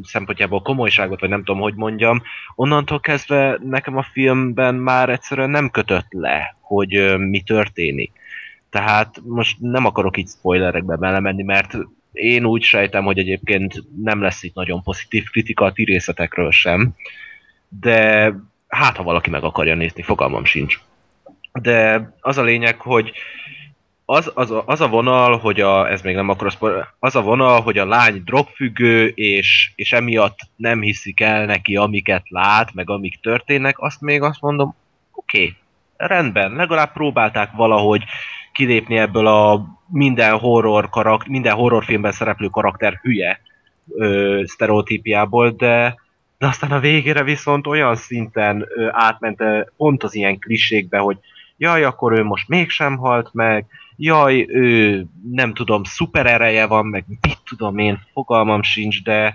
szempontjából 0.03 0.61
komolyságot, 0.61 1.19
vagy 1.19 1.29
nem 1.29 1.43
tudom, 1.43 1.61
hogy 1.61 1.73
mondjam, 1.75 2.21
onnantól 2.55 2.99
kezdve 2.99 3.59
nekem 3.63 3.97
a 3.97 4.05
filmben 4.11 4.75
már 4.75 5.09
egyszerűen 5.09 5.49
nem 5.49 5.69
kötött 5.69 6.07
le, 6.09 6.55
hogy 6.59 7.17
mi 7.17 7.41
történik. 7.41 8.11
Tehát 8.69 9.21
most 9.23 9.57
nem 9.59 9.85
akarok 9.85 10.17
itt 10.17 10.29
spoilerekbe 10.29 10.95
belemenni, 10.95 11.43
mert 11.43 11.77
én 12.11 12.45
úgy 12.45 12.61
sejtem, 12.61 13.03
hogy 13.03 13.17
egyébként 13.17 13.83
nem 14.01 14.21
lesz 14.21 14.43
itt 14.43 14.55
nagyon 14.55 14.83
pozitív 14.83 15.23
kritika 15.23 15.65
a 15.65 15.71
ti 15.71 15.83
részletekről 15.83 16.51
sem, 16.51 16.93
de 17.81 18.33
hát 18.67 18.97
ha 18.97 19.03
valaki 19.03 19.29
meg 19.29 19.43
akarja 19.43 19.75
nézni, 19.75 20.01
fogalmam 20.01 20.45
sincs. 20.45 20.79
De 21.61 22.09
az 22.19 22.37
a 22.37 22.43
lényeg, 22.43 22.79
hogy 22.79 23.11
az, 24.05 24.31
az, 24.33 24.51
a, 24.51 24.63
az 24.65 24.81
a 24.81 24.87
vonal, 24.87 25.37
hogy 25.37 25.61
a, 25.61 25.89
ez 25.91 26.01
még 26.01 26.15
nem 26.15 26.29
akkor 26.29 26.53
az 26.99 27.15
a 27.15 27.21
vonal, 27.21 27.61
hogy 27.61 27.77
a 27.77 27.85
lány 27.85 28.23
drogfüggő, 28.25 29.07
és, 29.07 29.71
és 29.75 29.93
emiatt 29.93 30.37
nem 30.55 30.81
hiszik 30.81 31.21
el 31.21 31.45
neki, 31.45 31.75
amiket 31.75 32.29
lát, 32.29 32.73
meg 32.73 32.89
amik 32.89 33.19
történnek, 33.21 33.79
azt 33.79 34.01
még 34.01 34.21
azt 34.21 34.41
mondom, 34.41 34.75
oké, 35.11 35.37
okay, 35.37 35.55
rendben, 35.95 36.51
legalább 36.51 36.93
próbálták 36.93 37.51
valahogy 37.51 38.03
kilépni 38.51 38.97
ebből 38.97 39.27
a 39.27 39.65
minden 39.87 40.37
horror 40.37 40.89
karak, 40.89 41.27
minden 41.27 41.53
horrorfilmben 41.53 42.11
szereplő 42.11 42.47
karakter 42.47 42.99
hülye 43.01 43.39
ö, 43.89 44.41
sztereotípiából, 44.45 45.49
de, 45.49 45.95
de 46.37 46.47
aztán 46.47 46.71
a 46.71 46.79
végére 46.79 47.23
viszont 47.23 47.67
olyan 47.67 47.95
szinten 47.95 48.65
ö, 48.75 48.87
átment 48.91 49.41
ö, 49.41 49.61
pont 49.77 50.03
az 50.03 50.15
ilyen 50.15 50.39
klisékbe, 50.39 50.97
hogy 50.97 51.17
jaj, 51.57 51.83
akkor 51.83 52.11
ő 52.11 52.23
most 52.23 52.47
mégsem 52.47 52.97
halt 52.97 53.29
meg, 53.33 53.65
jaj, 53.95 54.45
ő 54.49 55.05
nem 55.31 55.53
tudom, 55.53 55.83
szuper 55.83 56.25
ereje 56.25 56.65
van, 56.65 56.85
meg 56.85 57.05
mit 57.21 57.37
tudom 57.45 57.77
én, 57.77 57.99
fogalmam 58.13 58.61
sincs, 58.61 59.03
de, 59.03 59.33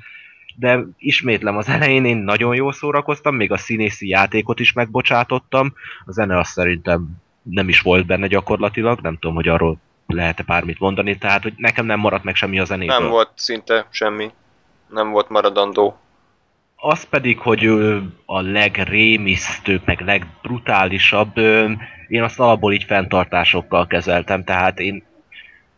de 0.56 0.80
ismétlem, 0.98 1.56
az 1.56 1.68
elején 1.68 2.04
én 2.04 2.16
nagyon 2.16 2.54
jól 2.54 2.72
szórakoztam, 2.72 3.34
még 3.34 3.52
a 3.52 3.56
színészi 3.56 4.08
játékot 4.08 4.60
is 4.60 4.72
megbocsátottam, 4.72 5.72
a 6.04 6.12
zene 6.12 6.38
azt 6.38 6.52
szerintem 6.52 7.08
nem 7.42 7.68
is 7.68 7.80
volt 7.80 8.06
benne 8.06 8.26
gyakorlatilag, 8.26 9.00
nem 9.00 9.16
tudom, 9.18 9.34
hogy 9.34 9.48
arról 9.48 9.78
lehet-e 10.06 10.42
bármit 10.42 10.78
mondani, 10.78 11.18
tehát 11.18 11.42
hogy 11.42 11.52
nekem 11.56 11.86
nem 11.86 12.00
maradt 12.00 12.24
meg 12.24 12.34
semmi 12.34 12.58
a 12.58 12.64
zenéből. 12.64 12.98
Nem 12.98 13.08
volt 13.08 13.30
szinte 13.34 13.86
semmi. 13.90 14.30
Nem 14.88 15.10
volt 15.10 15.28
maradandó. 15.28 15.98
Az 16.80 17.04
pedig, 17.04 17.38
hogy 17.38 17.66
a 18.26 18.40
legrémisztőbb, 18.40 19.82
meg 19.84 20.00
legbrutálisabb, 20.00 21.38
én 22.08 22.22
azt 22.22 22.40
alapból 22.40 22.72
így 22.72 22.84
fenntartásokkal 22.84 23.86
kezeltem, 23.86 24.44
tehát 24.44 24.78
én 24.78 25.04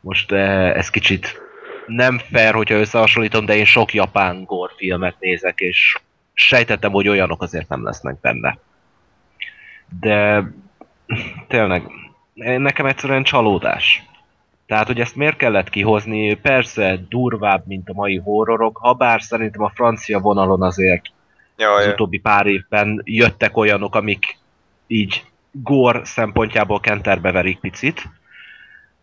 most 0.01 0.33
ez 0.33 0.91
kicsit 0.91 1.41
nem 1.87 2.19
fair, 2.19 2.55
hogyha 2.55 2.75
összehasonlítom, 2.75 3.45
de 3.45 3.57
én 3.57 3.65
sok 3.65 3.95
japán 3.95 4.45
gore 4.45 4.73
filmet 4.77 5.17
nézek, 5.19 5.59
és 5.59 5.99
sejtettem, 6.33 6.93
hogy 6.93 7.09
olyanok 7.09 7.43
azért 7.43 7.69
nem 7.69 7.85
lesznek 7.85 8.21
benne. 8.21 8.59
De 10.01 10.45
tényleg, 11.49 11.83
nekem 12.35 12.87
egyszerűen 12.87 13.23
csalódás. 13.23 14.03
Tehát, 14.71 14.87
hogy 14.87 15.01
ezt 15.01 15.17
miért 15.17 15.37
kellett 15.37 15.71
kihozni, 15.71 16.35
persze 16.35 17.01
durvább, 17.09 17.67
mint 17.67 17.89
a 17.89 17.93
mai 17.93 18.17
horrorok, 18.17 18.77
ha 18.77 18.93
bár 18.93 19.23
szerintem 19.23 19.63
a 19.63 19.73
francia 19.75 20.19
vonalon 20.19 20.63
azért 20.63 21.03
Ja, 21.57 21.73
az 21.73 21.87
utóbbi 21.87 22.19
pár 22.19 22.47
évben 22.47 23.01
jöttek 23.05 23.57
olyanok, 23.57 23.95
amik 23.95 24.39
így 24.87 25.25
gore 25.51 26.05
szempontjából 26.05 26.81
kenterbe 26.81 27.33
verik 27.33 27.59
picit, 27.59 28.09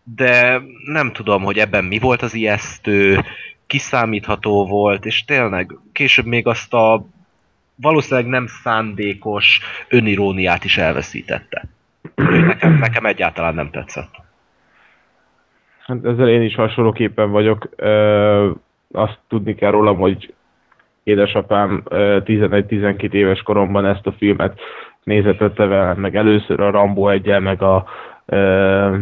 de 0.02 0.60
nem 0.84 1.12
tudom, 1.12 1.42
hogy 1.42 1.58
ebben 1.58 1.84
mi 1.84 1.98
volt 1.98 2.22
az 2.22 2.34
ijesztő, 2.34 3.24
kiszámítható 3.66 4.66
volt, 4.66 5.06
és 5.06 5.24
tényleg 5.24 5.78
később 5.92 6.26
még 6.26 6.46
azt 6.46 6.74
a 6.74 7.06
valószínűleg 7.74 8.26
nem 8.26 8.46
szándékos 8.62 9.60
öniróniát 9.88 10.64
is 10.64 10.76
elveszítette. 10.76 11.64
Nekem, 12.14 12.78
nekem 12.78 13.06
egyáltalán 13.06 13.54
nem 13.54 13.70
tetszett. 13.70 14.26
Hát 15.88 16.04
ezzel 16.04 16.28
én 16.28 16.42
is 16.42 16.54
hasonlóképpen 16.54 17.30
vagyok. 17.30 17.68
Ö, 17.76 18.50
azt 18.92 19.18
tudni 19.28 19.54
kell 19.54 19.70
rólam, 19.70 19.96
hogy 19.96 20.34
édesapám 21.02 21.82
ö, 21.88 22.18
11-12 22.24 23.12
éves 23.12 23.42
koromban 23.42 23.86
ezt 23.86 24.06
a 24.06 24.12
filmet 24.12 24.60
nézetette 25.04 25.66
velem, 25.66 25.96
meg 25.96 26.16
először 26.16 26.60
a 26.60 26.70
Rambo 26.70 27.08
1 27.08 27.40
meg 27.40 27.62
a 27.62 27.84
ö, 28.26 28.96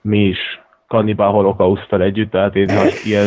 mi 0.00 0.18
is 0.18 0.60
Cannibal 0.86 1.32
Holocaust-tal 1.32 2.02
együtt, 2.02 2.30
tehát 2.30 2.56
én 2.56 2.70
az 2.70 3.06
ilyen, 3.06 3.26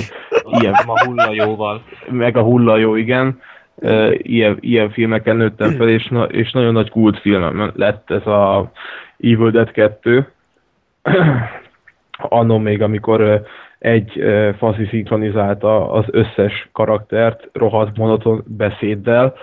ilyen 0.62 0.74
a 0.74 1.06
hullajóval. 1.06 1.84
meg 2.10 2.38
a 2.38 2.42
hullajó, 2.42 2.96
igen. 2.96 3.40
uh, 3.76 4.16
ilyen, 4.18 4.58
ilyen 4.60 4.90
filmeken 4.92 5.36
nőttem 5.36 5.72
fel, 5.72 5.90
és, 5.90 6.08
na, 6.08 6.24
és 6.24 6.52
nagyon 6.52 6.74
nagy 6.74 6.90
kultfilm 6.90 7.72
lett 7.76 8.12
ez 8.12 8.28
a 8.28 8.72
Evil 9.18 9.50
Dead 9.50 9.72
2. 9.72 10.28
Annó 12.30 12.58
még, 12.58 12.82
amikor 12.82 13.44
egy 13.80 14.24
faszi 14.58 14.86
szinkronizálta 14.86 15.92
az 15.92 16.06
összes 16.12 16.70
karaktert 16.72 17.50
rohadt 17.54 17.98
monoton 17.98 18.44
beszéddel, 18.48 19.34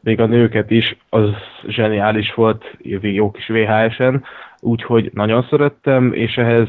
még 0.00 0.20
a 0.20 0.26
nőket 0.26 0.70
is, 0.70 0.96
az 1.08 1.28
zseniális 1.66 2.34
volt, 2.34 2.76
jó 3.00 3.30
kis 3.30 3.46
VHS-en, 3.46 4.24
úgyhogy 4.60 5.10
nagyon 5.14 5.46
szerettem, 5.50 6.12
és 6.12 6.36
ehhez 6.36 6.68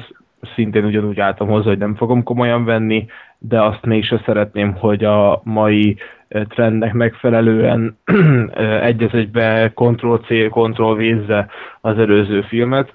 szintén 0.55 0.85
ugyanúgy 0.85 1.19
álltam 1.19 1.47
hozzá, 1.47 1.67
hogy 1.67 1.77
nem 1.77 1.95
fogom 1.95 2.23
komolyan 2.23 2.65
venni, 2.65 3.05
de 3.37 3.61
azt 3.61 3.85
mégse 3.85 4.21
szeretném, 4.25 4.73
hogy 4.73 5.03
a 5.03 5.41
mai 5.43 5.97
trendnek 6.27 6.93
megfelelően 6.93 7.97
egy 8.81 9.03
egybe 9.11 9.71
Ctrl-C, 9.75 10.49
Ctrl-V-zze 10.49 11.47
az 11.81 11.97
előző 11.97 12.41
filmet. 12.41 12.91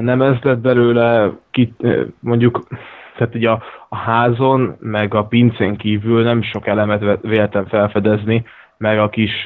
Nem 0.00 0.22
ez 0.22 0.36
lett 0.42 0.58
belőle, 0.58 1.30
mondjuk 2.20 2.66
tehát 3.16 3.34
ugye 3.34 3.50
a, 3.50 3.62
a 3.88 3.96
házon, 3.96 4.76
meg 4.80 5.14
a 5.14 5.24
pincén 5.24 5.76
kívül 5.76 6.22
nem 6.22 6.42
sok 6.42 6.66
elemet 6.66 7.20
véltem 7.22 7.66
felfedezni, 7.66 8.44
meg 8.76 8.98
a 8.98 9.08
kis, 9.08 9.42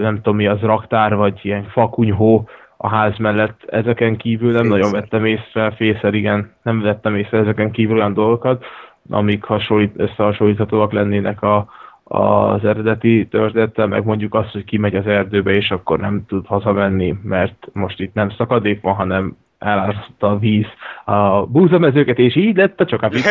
nem 0.00 0.16
tudom 0.16 0.36
mi 0.36 0.46
az, 0.46 0.60
raktár, 0.60 1.16
vagy 1.16 1.38
ilyen 1.42 1.64
fakunyhó, 1.64 2.48
a 2.76 2.88
ház 2.88 3.16
mellett. 3.18 3.60
Ezeken 3.66 4.16
kívül 4.16 4.52
nem 4.52 4.62
Fészer. 4.62 4.78
nagyon 4.78 4.92
vettem 4.92 5.24
észre, 5.24 5.70
fészer, 5.70 6.14
igen, 6.14 6.52
nem 6.62 6.80
vettem 6.80 7.16
észre 7.16 7.38
ezeken 7.38 7.70
kívül 7.70 7.96
olyan 7.96 8.14
dolgokat, 8.14 8.64
amik 9.10 9.44
hasonlít, 9.44 9.92
összehasonlíthatóak 9.96 10.92
lennének 10.92 11.42
a, 11.42 11.68
az 12.08 12.64
eredeti 12.64 13.26
történettel, 13.30 13.86
meg 13.86 14.04
mondjuk 14.04 14.34
azt, 14.34 14.52
hogy 14.52 14.64
kimegy 14.64 14.94
az 14.94 15.06
erdőbe, 15.06 15.50
és 15.50 15.70
akkor 15.70 15.98
nem 15.98 16.24
tud 16.26 16.46
hazamenni, 16.46 17.14
mert 17.22 17.68
most 17.72 18.00
itt 18.00 18.14
nem 18.14 18.30
szakadék 18.30 18.80
van, 18.80 18.94
hanem 18.94 19.36
elárasztotta 19.58 20.30
a 20.30 20.38
víz 20.38 20.66
a 21.04 21.46
búzamezőket, 21.46 22.18
és 22.18 22.36
így 22.36 22.56
lett 22.56 22.80
a 22.80 22.84
csak 22.84 23.02
a 23.02 23.08
víz. 23.08 23.26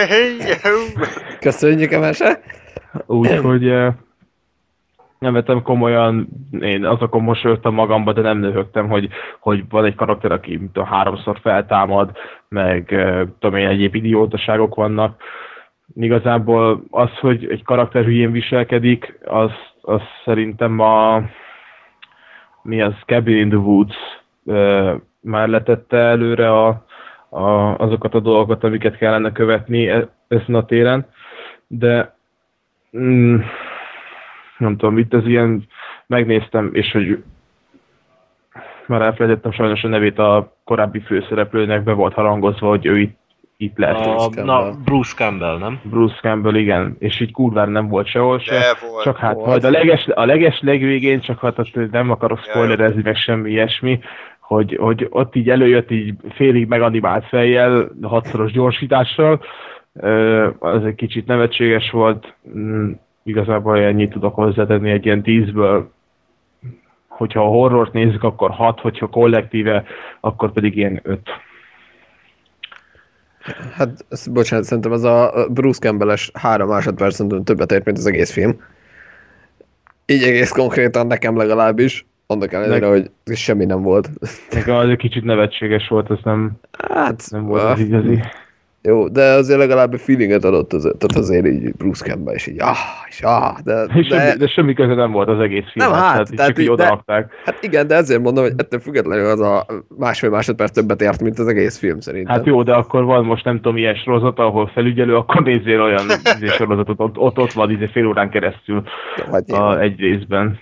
Köszönjük 1.40 1.92
a 1.92 2.00
mese! 2.00 2.40
Úgyhogy 3.06 3.74
nem 5.20 5.34
vettem 5.34 5.62
komolyan, 5.62 6.28
én 6.60 6.86
azokon 6.86 7.24
mosolyogtam 7.24 7.74
magamba, 7.74 8.14
de 8.14 8.22
nem 8.22 8.38
nőhögtem, 8.38 8.90
hogy, 8.90 9.08
hogy 9.40 9.64
van 9.70 9.86
egy 9.86 9.96
karakter, 9.96 10.32
aki 10.32 10.58
mint 10.58 10.78
a 10.78 10.86
háromszor 10.86 11.40
feltámad, 11.42 12.12
meg 12.50 12.86
tudom 13.40 13.60
én, 13.60 13.68
egyéb 13.68 13.96
idiótaságok 13.96 14.76
vannak. 14.76 15.22
Igazából 16.00 16.84
az, 16.90 17.10
hogy 17.20 17.48
egy 17.50 17.64
karakter 17.64 18.04
hülyén 18.04 18.32
viselkedik, 18.32 19.20
az, 19.26 19.52
az 19.82 20.02
szerintem 20.26 20.80
a 20.80 21.24
mi 22.62 22.82
az 22.82 22.94
Cabin 23.06 23.38
in 23.38 23.50
the 23.50 23.58
Woods 23.58 23.96
már 25.22 25.48
letette 25.48 25.98
előre 25.98 26.52
a, 26.52 26.86
a, 27.30 27.76
azokat 27.78 28.14
a 28.14 28.20
dolgokat, 28.20 28.64
amiket 28.64 28.98
kellene 28.98 29.32
követni 29.32 29.88
e, 29.88 30.10
ezen 30.28 30.56
a 30.56 30.66
téren, 30.66 31.08
de 31.68 32.16
mm, 32.98 33.40
nem 34.58 34.78
tudom, 34.78 34.98
itt 34.98 35.14
ez 35.14 35.26
ilyen, 35.26 35.68
megnéztem, 36.08 36.70
és 36.74 36.92
hogy 36.92 37.24
már 38.88 39.02
elfelejtettem 39.02 39.52
sajnos 39.52 39.84
a 39.84 39.88
nevét 39.88 40.20
a 40.20 40.54
korábbi 40.64 41.00
főszereplőnek, 41.00 41.84
be 41.84 41.94
volt 41.94 42.14
harangozva, 42.14 42.68
hogy 42.68 42.86
ő 42.86 43.00
itt, 43.00 43.20
itt 43.58 43.78
lesz. 43.78 44.06
A, 44.06 44.28
Bruce 44.28 44.44
na, 44.44 44.72
Bruce 44.86 45.14
Campbell, 45.16 45.58
nem? 45.58 45.80
Bruce 45.84 46.20
Campbell, 46.22 46.56
igen. 46.56 46.96
És 47.00 47.20
így 47.20 47.32
kurvár 47.32 47.68
nem 47.68 47.88
volt 47.88 48.08
sehol 48.08 48.40
se. 48.40 48.78
volt, 48.90 49.04
csak 49.04 49.18
hát 49.18 49.34
volt. 49.34 49.48
majd 49.48 49.64
a 49.64 49.70
leges, 49.70 50.08
a 50.08 50.26
leges 50.26 50.60
legvégén, 50.62 51.20
csak 51.20 51.40
hát 51.40 51.92
nem 51.92 52.12
akarok 52.12 52.40
spoilerezni, 52.40 53.02
meg 53.04 53.16
semmi 53.16 53.50
ilyesmi, 53.50 54.00
hogy, 54.40 54.78
hogy 54.80 55.08
ott 55.10 55.36
így 55.36 55.50
előjött 55.50 55.92
így 55.92 56.14
félig 56.30 56.68
meganimált 56.68 57.26
fejjel, 57.28 57.90
hatszoros 58.02 58.52
gyorsítással, 58.52 59.42
az 60.60 60.86
egy 60.86 60.96
kicsit 60.96 61.28
nevetséges 61.28 61.92
volt, 61.92 62.34
mm, 62.58 62.92
igazából 63.24 63.78
ennyit 63.80 64.12
tudok 64.12 64.36
hozzátenni 64.36 64.92
egy 64.92 65.06
ilyen 65.06 65.22
tízből, 65.22 65.92
hogyha 67.08 67.44
a 67.44 67.50
horrort 67.50 67.94
nézzük, 67.94 68.24
akkor 68.24 68.52
hat, 68.52 68.80
hogyha 68.80 69.08
kollektíve, 69.08 69.84
akkor 70.20 70.52
pedig 70.52 70.78
ilyen 70.78 71.00
öt. 71.04 71.30
Hát, 73.74 74.06
bocsánat, 74.32 74.66
szerintem 74.66 74.92
ez 74.94 75.04
a 75.04 75.48
Bruce 75.50 75.80
Campbell-es 75.80 76.32
három 76.34 76.68
másodpercen 76.68 77.44
többet 77.44 77.72
ért, 77.72 77.86
mint 77.86 77.98
az 77.98 78.06
egész 78.06 78.32
film. 78.32 78.62
Így 80.06 80.24
egész 80.24 80.52
konkrétan 80.52 81.08
nekem 81.08 81.38
legalábbis, 81.38 82.06
annak 82.28 82.54
ellenére, 82.54 82.88
hogy 82.88 83.12
semmi 83.26 83.66
nem 83.66 83.82
volt. 83.82 84.10
Nekem 84.52 84.76
az 84.76 84.90
egy 84.90 84.98
kicsit 84.98 85.24
nevetséges 85.24 85.88
volt, 85.88 86.10
az 86.10 86.20
nem, 86.24 86.52
hát, 86.90 87.24
nem 87.30 87.46
volt 87.46 87.64
az 87.64 87.80
igazi. 87.80 88.22
Jó, 88.84 89.08
de 89.08 89.22
azért 89.22 89.60
legalább 89.60 89.94
a 89.94 89.98
feelinget 89.98 90.44
adott, 90.44 90.74
az, 90.74 90.82
tehát 90.82 91.16
azért 91.16 91.46
így 91.46 91.76
Bruce 91.76 92.06
Campbell, 92.06 92.34
és 92.34 92.48
így 92.48 92.62
ah, 92.62 92.78
és 93.10 93.22
ah, 93.22 93.58
de... 93.64 93.86
De, 93.86 94.04
semmi, 94.04 94.38
de 94.38 94.48
semmi 94.48 94.74
köze 94.74 94.94
nem 94.94 95.12
volt 95.12 95.28
az 95.28 95.40
egész 95.40 95.66
film. 95.72 95.90
Nem, 95.90 96.00
hát, 96.00 96.12
tehát, 96.12 96.36
tehát 96.36 96.60
így, 96.60 96.70
de, 96.70 97.02
Hát 97.46 97.58
igen, 97.62 97.88
de 97.88 97.96
ezért 97.96 98.22
mondom, 98.22 98.44
hogy 98.44 98.54
ettől 98.58 98.80
függetlenül 98.80 99.26
az 99.26 99.40
a 99.40 99.66
másfél 99.98 100.30
másodperc 100.30 100.72
többet 100.72 101.02
ért, 101.02 101.22
mint 101.22 101.40
az 101.40 101.48
egész 101.48 101.78
film 101.78 102.00
szerintem. 102.00 102.36
Hát 102.36 102.46
jó, 102.46 102.64
de 102.64 102.74
akkor 102.74 103.04
van 103.04 103.26
most 103.26 103.44
nem 103.44 103.56
tudom, 103.56 103.78
ilyen 103.78 103.96
sorozat, 103.96 104.40
ahol 104.40 104.72
felügyelő, 104.74 105.16
akkor 105.16 105.44
nézzél 105.44 105.82
olyan 105.82 106.06
izé 106.36 106.48
sorozatot, 106.48 107.00
ott, 107.00 107.18
ott, 107.18 107.38
ott 107.38 107.54
van 107.54 107.72
izé 107.72 107.88
fél 107.88 108.08
órán 108.08 108.30
keresztül 108.30 108.84
jó, 109.18 109.32
hát 109.32 109.50
a, 109.50 109.80
egy 109.82 110.00
részben. 110.00 110.60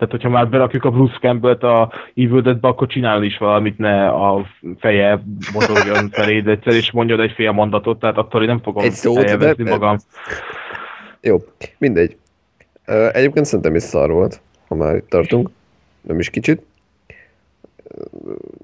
Tehát, 0.00 0.14
hogyha 0.14 0.28
már 0.28 0.48
berakjuk 0.48 0.84
a 0.84 0.90
Bruce 0.90 1.18
Campbell-t 1.20 1.62
a 1.62 1.92
Evil 2.14 2.40
Dead-be, 2.40 2.68
akkor 2.68 2.86
csinálni 2.86 3.26
is 3.26 3.38
valamit, 3.38 3.78
ne 3.78 4.08
a 4.08 4.46
feje 4.78 5.22
mozogjon 5.52 6.08
feléd 6.16 6.48
egyszer, 6.48 6.72
és 6.72 6.90
mondjad 6.90 7.20
egy 7.20 7.32
fél 7.32 7.52
mondatot, 7.52 7.98
tehát 7.98 8.16
attól 8.16 8.42
én 8.42 8.48
nem 8.48 8.60
fogom 8.62 8.84
egy 8.84 8.92
szót, 8.92 9.36
de... 9.36 9.54
magam. 9.58 9.96
Jó, 11.20 11.36
mindegy. 11.78 12.16
Egyébként 13.12 13.44
szerintem 13.44 13.74
is 13.74 13.82
szar 13.82 14.10
volt, 14.10 14.40
ha 14.68 14.74
már 14.74 14.96
itt 14.96 15.08
tartunk. 15.08 15.50
Nem 16.00 16.18
is 16.18 16.30
kicsit. 16.30 16.62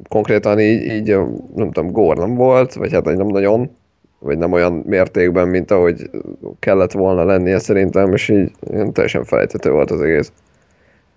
Konkrétan 0.08 0.60
így, 0.60 0.84
így 0.84 1.16
nem 1.54 1.70
tudom, 1.72 1.90
gór 1.90 2.16
nem 2.16 2.34
volt, 2.34 2.74
vagy 2.74 2.92
hát 2.92 3.04
nem 3.04 3.26
nagyon, 3.26 3.70
vagy 4.18 4.38
nem 4.38 4.52
olyan 4.52 4.72
mértékben, 4.72 5.48
mint 5.48 5.70
ahogy 5.70 6.10
kellett 6.58 6.92
volna 6.92 7.24
lennie 7.24 7.58
szerintem, 7.58 8.12
és 8.12 8.28
így 8.28 8.50
teljesen 8.92 9.24
felejthető 9.24 9.70
volt 9.70 9.90
az 9.90 10.00
egész 10.00 10.32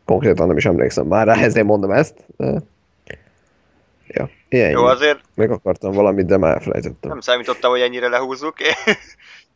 konkrétan 0.10 0.48
nem 0.48 0.58
is 0.58 0.65
emlékszem 0.65 1.06
már 1.06 1.28
rá, 1.28 1.36
ezért 1.36 1.65
mondom 1.65 1.91
ezt. 1.91 2.13
De... 2.38 2.62
Ja, 4.08 4.30
ilyen. 4.50 4.69
Jó, 4.69 4.86
azért... 4.86 5.19
Meg 5.36 5.52
akartam 5.52 5.91
valamit, 5.91 6.26
de 6.26 6.38
már 6.38 6.54
elfelejtettem. 6.54 7.10
Nem 7.10 7.19
számítottam, 7.19 7.72
hogy 7.72 7.82
ennyire 7.82 8.08
lehúzzuk. 8.08 8.56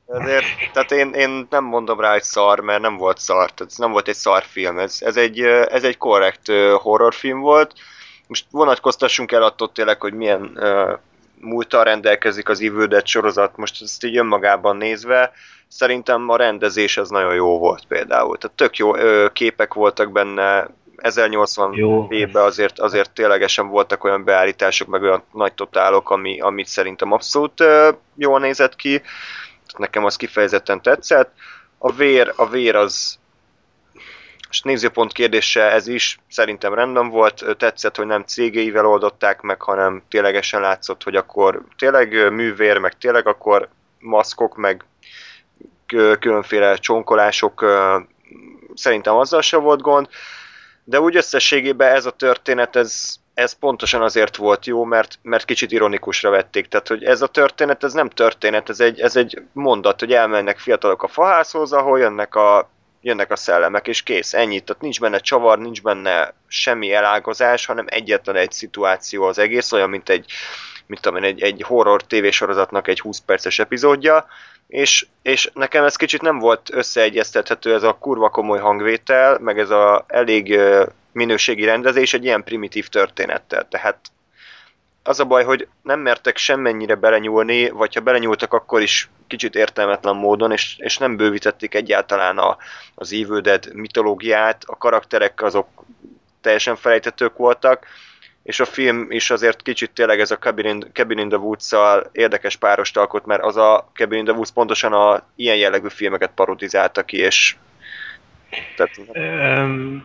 Ezért, 0.08 0.46
tehát 0.74 0.92
én, 0.92 1.14
én 1.14 1.48
nem 1.50 1.64
mondom 1.64 2.00
rá, 2.00 2.12
hogy 2.12 2.24
szar, 2.24 2.60
mert 2.60 2.82
nem 2.82 2.98
volt 2.98 3.18
szar, 3.18 3.52
tehát 3.52 3.74
nem 3.78 3.92
volt 3.92 4.08
egy 4.08 4.16
szar 4.16 4.44
film, 4.44 4.80
ez, 4.80 4.98
ez, 5.00 5.18
egy, 5.18 5.40
ez 5.70 5.84
egy 5.84 5.98
korrekt 5.98 6.52
horrorfilm 6.78 7.40
volt. 7.40 7.74
Most 8.28 8.46
vonatkoztassunk 8.52 9.32
el 9.32 9.44
attól 9.44 9.72
tényleg, 9.72 10.02
hogy 10.02 10.14
milyen 10.14 10.42
uh, 10.56 11.00
múltal 11.40 11.84
rendelkezik 11.84 12.50
az 12.50 12.62
Evil 12.62 12.88
Dead 12.88 13.06
sorozat, 13.06 13.58
most 13.58 13.82
ezt 13.82 14.04
így 14.04 14.18
önmagában 14.18 14.78
nézve, 14.78 15.32
szerintem 15.74 16.30
a 16.30 16.36
rendezés 16.36 16.98
az 16.98 17.10
nagyon 17.10 17.34
jó 17.34 17.58
volt 17.58 17.86
például. 17.88 18.38
Tehát 18.38 18.58
tök 18.58 18.78
jó 18.78 18.96
ö, 18.96 19.28
képek 19.34 19.74
voltak 19.74 20.12
benne, 20.12 20.70
1080 20.96 21.74
évben 22.10 22.44
azért, 22.44 22.80
azért 22.80 23.12
ténylegesen 23.12 23.68
voltak 23.68 24.04
olyan 24.04 24.24
beállítások, 24.24 24.88
meg 24.88 25.02
olyan 25.02 25.24
nagy 25.32 25.54
totálok, 25.54 26.10
ami, 26.10 26.40
amit 26.40 26.68
szerintem 26.68 27.12
abszolút 27.12 27.60
ö, 27.60 27.90
jól 28.16 28.40
nézett 28.40 28.76
ki. 28.76 29.02
Nekem 29.78 30.06
az 30.06 30.16
kifejezetten 30.16 30.82
tetszett. 30.82 31.32
A 31.78 31.92
vér, 31.92 32.34
a 32.36 32.50
vér 32.50 32.76
az 32.76 33.18
és 34.50 34.62
nézőpont 34.62 35.14
kérdése 35.14 35.72
ez 35.72 35.88
is 35.88 36.20
szerintem 36.30 36.74
rendben 36.74 37.10
volt, 37.10 37.46
tetszett, 37.58 37.96
hogy 37.96 38.06
nem 38.06 38.24
cégéivel 38.24 38.86
oldották 38.86 39.42
meg, 39.42 39.62
hanem 39.62 40.04
ténylegesen 40.10 40.62
látszott, 40.62 41.04
hogy 41.04 41.16
akkor 41.16 41.64
tényleg 41.78 42.34
művér, 42.34 42.78
meg 42.78 42.98
tényleg 42.98 43.28
akkor 43.28 43.70
maszkok, 44.00 44.56
meg 44.56 44.86
különféle 46.20 46.76
csonkolások, 46.76 47.66
szerintem 48.74 49.16
azzal 49.16 49.42
se 49.42 49.58
volt 49.58 49.82
gond, 49.82 50.08
de 50.84 51.00
úgy 51.00 51.16
összességében 51.16 51.96
ez 51.96 52.06
a 52.06 52.12
történet, 52.12 52.76
ez, 52.76 53.16
ez 53.34 53.54
pontosan 53.54 54.02
azért 54.02 54.36
volt 54.36 54.66
jó, 54.66 54.84
mert, 54.84 55.20
mert 55.22 55.46
kicsit 55.46 55.72
ironikusra 55.72 56.30
vették. 56.30 56.68
Tehát, 56.68 56.88
hogy 56.88 57.04
ez 57.04 57.22
a 57.22 57.28
történet, 57.28 57.84
ez 57.84 57.94
nem 57.94 58.10
történet, 58.10 58.70
ez 58.70 58.80
egy, 58.80 59.00
ez 59.00 59.16
egy 59.16 59.42
mondat, 59.54 60.00
hogy 60.00 60.14
elmennek 60.14 60.60
fiatalok 60.60 61.04
a 61.04 61.08
fahászhoz, 61.08 61.74
ahol 61.74 62.00
jönnek 62.00 62.36
a, 62.36 62.70
jönnek 63.02 63.32
a 63.32 63.36
szellemek, 63.36 63.88
és 63.88 64.04
kész, 64.04 64.34
ennyi. 64.34 64.60
Tehát 64.60 64.82
nincs 64.82 65.00
benne 65.00 65.18
csavar, 65.18 65.60
nincs 65.60 65.82
benne 65.82 66.34
semmi 66.48 66.94
elágazás, 66.94 67.66
hanem 67.66 67.86
egyetlen 67.90 68.36
egy 68.36 68.52
szituáció 68.52 69.24
az 69.24 69.38
egész, 69.38 69.72
olyan, 69.72 69.90
mint 69.90 70.10
egy, 70.10 70.32
mint 70.86 71.02
tudom 71.02 71.24
én, 71.24 71.30
egy, 71.30 71.42
egy 71.42 71.62
horror 71.62 72.04
tévésorozatnak 72.04 72.88
egy 72.88 73.00
20 73.00 73.20
perces 73.20 73.60
epizódja, 73.60 74.26
és, 74.68 75.08
és 75.22 75.50
nekem 75.54 75.84
ez 75.84 75.96
kicsit 75.96 76.22
nem 76.22 76.40
volt 76.40 76.70
összeegyeztethető 76.72 77.74
ez 77.74 77.84
a 77.84 77.98
kurva 78.00 78.30
komoly 78.30 78.60
hangvétel, 78.60 79.40
meg 79.40 79.60
ez 79.60 79.70
a 79.70 80.06
elég 80.08 80.60
minőségi 81.12 81.66
rendezés 81.66 82.14
egy 82.14 82.24
ilyen 82.24 82.44
primitív 82.44 82.88
történettel. 82.88 83.68
Tehát 83.68 83.98
az 85.04 85.20
a 85.20 85.26
baj, 85.26 85.44
hogy 85.44 85.68
nem 85.82 86.00
mertek 86.00 86.38
semmennyire 86.38 86.96
belenyúlni, 86.96 87.70
vagy 87.70 87.94
ha 87.94 88.02
belenyúltak, 88.02 88.54
akkor 88.54 88.82
is 88.82 89.10
kicsit 89.28 89.56
értelmetlen 89.56 90.16
módon, 90.16 90.52
és, 90.52 90.76
és 90.78 90.98
nem 90.98 91.18
bővítették 91.18 91.76
egyáltalán 91.76 92.38
a, 92.38 92.58
az 92.96 93.14
Evil 93.14 93.60
mitológiát, 93.74 94.64
a 94.66 94.78
karakterek 94.78 95.42
azok 95.42 95.68
teljesen 96.42 96.76
felejtetők 96.76 97.38
voltak, 97.38 97.86
és 98.44 98.60
a 98.60 98.66
film 98.66 99.12
is 99.12 99.30
azért 99.30 99.62
kicsit 99.62 99.92
tényleg 99.92 100.20
ez 100.20 100.32
a 100.32 100.38
Cabin 100.38 100.66
in, 100.66 100.86
Cabin 100.94 101.18
in 101.18 101.30
the 101.30 101.38
woods 101.38 101.72
érdekes 102.12 102.56
párost 102.56 102.98
alkot, 102.98 103.26
mert 103.26 103.44
az 103.44 103.58
a 103.58 103.90
Cabin 103.94 104.18
in 104.18 104.26
the 104.26 104.34
Woods 104.34 104.52
pontosan 104.52 104.94
a 104.94 105.28
ilyen 105.36 105.58
jellegű 105.58 105.88
filmeket 105.90 106.32
parodizálta 106.36 107.04
ki, 107.04 107.18
és 107.18 107.56
tehát... 108.76 109.00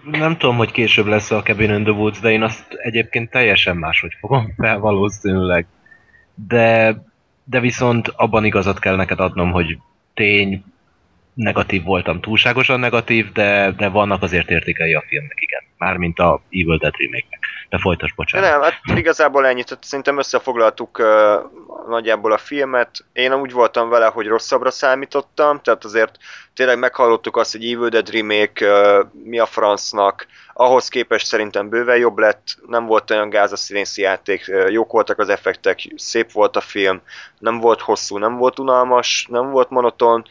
Nem 0.05 0.37
tudom, 0.37 0.57
hogy 0.57 0.71
később 0.71 1.07
lesz 1.07 1.31
a 1.31 1.43
Cabin 1.43 1.71
in 1.71 1.83
the 1.83 1.93
Woods, 1.93 2.21
de 2.21 2.31
én 2.31 2.43
azt 2.43 2.65
egyébként 2.77 3.31
teljesen 3.31 3.77
máshogy 3.77 4.13
fogom 4.21 4.53
fel 4.59 4.79
valószínűleg. 4.79 5.67
De, 6.35 6.97
de 7.45 7.61
viszont 7.61 8.09
abban 8.09 8.45
igazat 8.45 8.79
kell 8.79 8.97
neked 8.97 9.21
adnom, 9.21 9.51
hogy 9.51 9.79
tény, 10.15 10.65
negatív 11.35 11.83
voltam, 11.83 12.21
túlságosan 12.21 12.81
negatív, 12.81 13.33
de, 13.33 13.73
de 13.77 13.89
vannak 13.89 14.23
azért 14.23 14.51
értékei 14.51 14.95
a 14.95 15.05
filmnek, 15.09 15.39
igen. 15.41 15.68
Mármint 15.79 16.19
a 16.19 16.41
Evil 16.51 16.77
Dead 16.77 16.97
remake-nek. 16.97 17.47
De 17.69 17.79
folytas, 17.79 18.13
bocsánat. 18.13 18.51
Nem, 18.51 18.61
hát 18.61 18.99
igazából 18.99 19.47
ennyit. 19.47 19.67
Tehát 19.67 19.85
szerintem 19.85 20.19
összefoglaltuk 20.19 20.99
uh, 20.99 21.07
nagyjából 21.89 22.33
a 22.33 22.39
filmet. 22.39 23.05
Én 23.13 23.35
úgy 23.35 23.53
voltam 23.53 23.89
vele, 23.89 24.07
hogy 24.07 24.27
rosszabbra 24.27 24.71
számítottam, 24.71 25.61
tehát 25.61 25.85
azért 25.85 26.17
tényleg 26.55 26.79
meghallottuk 26.79 27.37
azt, 27.37 27.53
hogy 27.53 27.65
Evil 27.65 27.89
Dead 27.89 28.11
remake 28.11 28.67
uh, 28.67 29.07
mi 29.25 29.39
a 29.39 29.47
francnak. 29.47 30.27
Ahhoz 30.53 30.89
képest 30.89 31.27
szerintem 31.27 31.69
bőven 31.69 31.97
jobb 31.97 32.19
lett, 32.19 32.59
nem 32.67 32.87
volt 32.87 33.11
olyan 33.11 33.31
gáz 33.31 33.53
a 33.53 33.57
színészi 33.57 34.03
játék, 34.03 34.45
uh, 34.49 34.71
jók 34.71 34.93
voltak 34.93 35.19
az 35.19 35.29
effektek, 35.29 35.81
szép 35.97 36.33
volt 36.33 36.57
a 36.57 36.61
film, 36.61 37.01
nem 37.39 37.59
volt 37.59 37.81
hosszú, 37.81 38.19
nem 38.19 38.37
volt 38.37 38.59
unalmas, 38.59 39.27
nem 39.31 39.51
volt 39.51 39.71
monoton, 39.71 40.25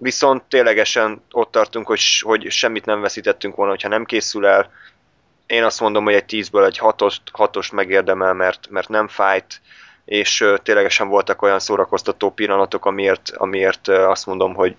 viszont 0.00 0.42
ténylegesen 0.42 1.22
ott 1.30 1.50
tartunk, 1.50 1.86
hogy, 1.86 2.18
hogy 2.20 2.50
semmit 2.50 2.84
nem 2.84 3.00
veszítettünk 3.00 3.54
volna, 3.54 3.72
hogyha 3.72 3.88
nem 3.88 4.04
készül 4.04 4.46
el. 4.46 4.70
Én 5.46 5.64
azt 5.64 5.80
mondom, 5.80 6.04
hogy 6.04 6.14
egy 6.14 6.24
10-ből 6.28 6.66
egy 6.66 6.78
6-ost, 6.82 7.18
6 7.32 7.72
megérdemel, 7.72 8.34
mert, 8.34 8.68
mert 8.70 8.88
nem 8.88 9.08
fájt, 9.08 9.60
és 10.04 10.44
ténylegesen 10.62 11.08
voltak 11.08 11.42
olyan 11.42 11.58
szórakoztató 11.58 12.30
pillanatok, 12.30 12.86
amiért, 12.86 13.30
amiért 13.36 13.88
azt 13.88 14.26
mondom, 14.26 14.54
hogy 14.54 14.76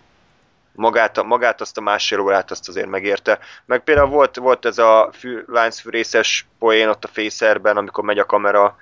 magát, 0.75 1.23
magát 1.23 1.61
azt 1.61 1.77
a 1.77 1.81
másfél 1.81 2.19
órát 2.19 2.51
azt 2.51 2.67
azért 2.67 2.87
megérte. 2.87 3.39
Meg 3.65 3.83
például 3.83 4.09
volt, 4.09 4.35
volt 4.35 4.65
ez 4.65 4.77
a 4.77 5.09
fű, 5.13 5.43
láncfűrészes 5.47 6.45
poén 6.59 6.89
ott 6.89 7.03
a 7.03 7.09
fészerben, 7.11 7.77
amikor 7.77 8.03
megy 8.03 8.19
a 8.19 8.25
kamera, 8.25 8.75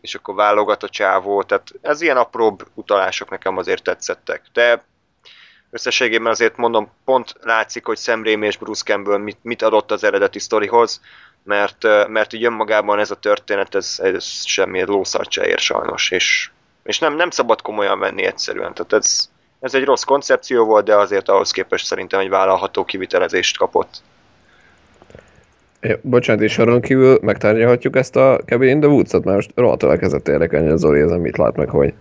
és 0.00 0.14
akkor 0.14 0.34
válogat 0.34 0.82
a 0.82 0.88
csávó, 0.88 1.42
tehát 1.42 1.72
ez 1.82 2.00
ilyen 2.00 2.16
apróbb 2.16 2.66
utalások 2.74 3.30
nekem 3.30 3.56
azért 3.56 3.82
tetszettek. 3.82 4.42
De 4.52 4.84
összességében 5.74 6.32
azért 6.32 6.56
mondom, 6.56 6.90
pont 7.04 7.34
látszik, 7.40 7.84
hogy 7.84 7.98
Sam 7.98 8.24
Raimi 8.24 8.46
és 8.46 8.56
Bruce 8.56 8.84
Campbell 8.84 9.18
mit, 9.18 9.38
mit 9.42 9.62
adott 9.62 9.90
az 9.90 10.04
eredeti 10.04 10.38
sztorihoz, 10.38 11.00
mert, 11.44 12.08
mert 12.08 12.32
így 12.32 12.44
önmagában 12.44 12.98
ez 12.98 13.10
a 13.10 13.14
történet, 13.14 13.74
ez, 13.74 13.96
ez 14.02 14.24
semmi 14.24 14.84
lószart 14.84 15.30
se 15.30 15.46
ér 15.46 15.58
sajnos, 15.58 16.10
és, 16.10 16.50
és 16.82 16.98
nem, 16.98 17.16
nem 17.16 17.30
szabad 17.30 17.62
komolyan 17.62 17.98
venni 17.98 18.24
egyszerűen. 18.24 18.74
Tehát 18.74 18.92
ez, 18.92 19.28
ez 19.60 19.74
egy 19.74 19.84
rossz 19.84 20.02
koncepció 20.02 20.64
volt, 20.64 20.84
de 20.84 20.96
azért 20.96 21.28
ahhoz 21.28 21.50
képest 21.50 21.86
szerintem 21.86 22.20
egy 22.20 22.28
vállalható 22.28 22.84
kivitelezést 22.84 23.56
kapott. 23.56 24.02
Ja, 25.80 25.98
bocsánat, 26.02 26.42
és 26.42 26.52
soron 26.52 26.80
kívül 26.80 27.18
megtárgyalhatjuk 27.22 27.96
ezt 27.96 28.16
a 28.16 28.40
Cabin 28.46 28.68
in 28.68 28.80
the 28.80 28.88
Woods-ot, 28.88 29.24
mert 29.24 29.36
most 29.36 29.50
rohadtul 29.54 29.90
elkezdett 29.90 30.28
érdekelni 30.28 30.70
a 30.70 30.76
Zoli, 30.76 31.00
ezen 31.00 31.20
mit 31.20 31.36
lát 31.36 31.56
meg, 31.56 31.68
hogy... 31.68 31.94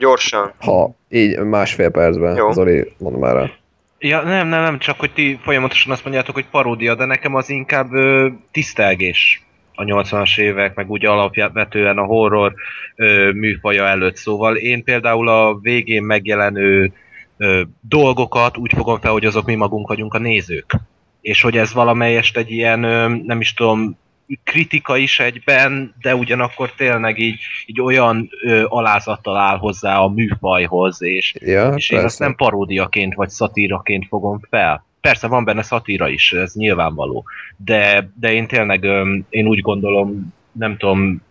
Gyorsan. 0.00 0.52
Ha 0.58 0.94
így 1.08 1.38
másfél 1.38 1.90
percben, 1.90 2.36
Jó. 2.36 2.50
Zoli, 2.50 2.92
mondd 2.98 3.18
már 3.18 3.36
el. 3.36 3.50
Ja, 3.98 4.22
nem, 4.22 4.48
nem, 4.48 4.62
nem, 4.62 4.78
csak 4.78 5.00
hogy 5.00 5.12
ti 5.12 5.38
folyamatosan 5.42 5.92
azt 5.92 6.04
mondjátok, 6.04 6.34
hogy 6.34 6.46
paródia, 6.50 6.94
de 6.94 7.04
nekem 7.04 7.34
az 7.34 7.50
inkább 7.50 7.92
ö, 7.92 8.28
tisztelgés 8.50 9.42
a 9.74 9.82
80-as 9.82 10.38
évek, 10.38 10.74
meg 10.74 10.90
úgy 10.90 11.04
alapvetően 11.04 11.98
a 11.98 12.04
horror 12.04 12.54
ö, 12.96 13.30
műfaja 13.32 13.86
előtt. 13.86 14.16
Szóval 14.16 14.56
én 14.56 14.84
például 14.84 15.28
a 15.28 15.58
végén 15.58 16.02
megjelenő 16.02 16.92
ö, 17.36 17.60
dolgokat 17.80 18.56
úgy 18.56 18.72
fogom 18.76 19.00
fel, 19.00 19.12
hogy 19.12 19.24
azok 19.24 19.46
mi 19.46 19.54
magunk 19.54 19.88
vagyunk 19.88 20.14
a 20.14 20.18
nézők. 20.18 20.76
És 21.20 21.42
hogy 21.42 21.56
ez 21.56 21.72
valamelyest 21.72 22.36
egy 22.36 22.50
ilyen, 22.50 22.82
ö, 22.82 23.08
nem 23.08 23.40
is 23.40 23.54
tudom, 23.54 23.98
kritika 24.44 24.96
is 24.96 25.20
egyben, 25.20 25.94
de 26.00 26.14
ugyanakkor 26.14 26.72
tényleg 26.72 27.18
így, 27.18 27.40
így 27.66 27.80
olyan 27.80 28.30
ö, 28.42 28.64
alázattal 28.68 29.36
áll 29.36 29.58
hozzá 29.58 29.98
a 29.98 30.08
műfajhoz, 30.08 31.02
és, 31.02 31.34
ja, 31.38 31.68
és 31.68 31.90
én 31.90 31.98
ezt 31.98 32.18
nem 32.18 32.34
paródiaként 32.34 33.14
vagy 33.14 33.28
szatíraként 33.28 34.06
fogom 34.08 34.40
fel. 34.50 34.84
Persze 35.00 35.26
van 35.26 35.44
benne 35.44 35.62
szatíra 35.62 36.08
is, 36.08 36.32
ez 36.32 36.54
nyilvánvaló, 36.54 37.24
de, 37.56 38.10
de 38.20 38.32
én 38.32 38.46
tényleg 38.46 38.84
ö, 38.84 39.16
én 39.28 39.46
úgy 39.46 39.60
gondolom, 39.60 40.34
nem 40.52 40.76
tudom, 40.76 41.22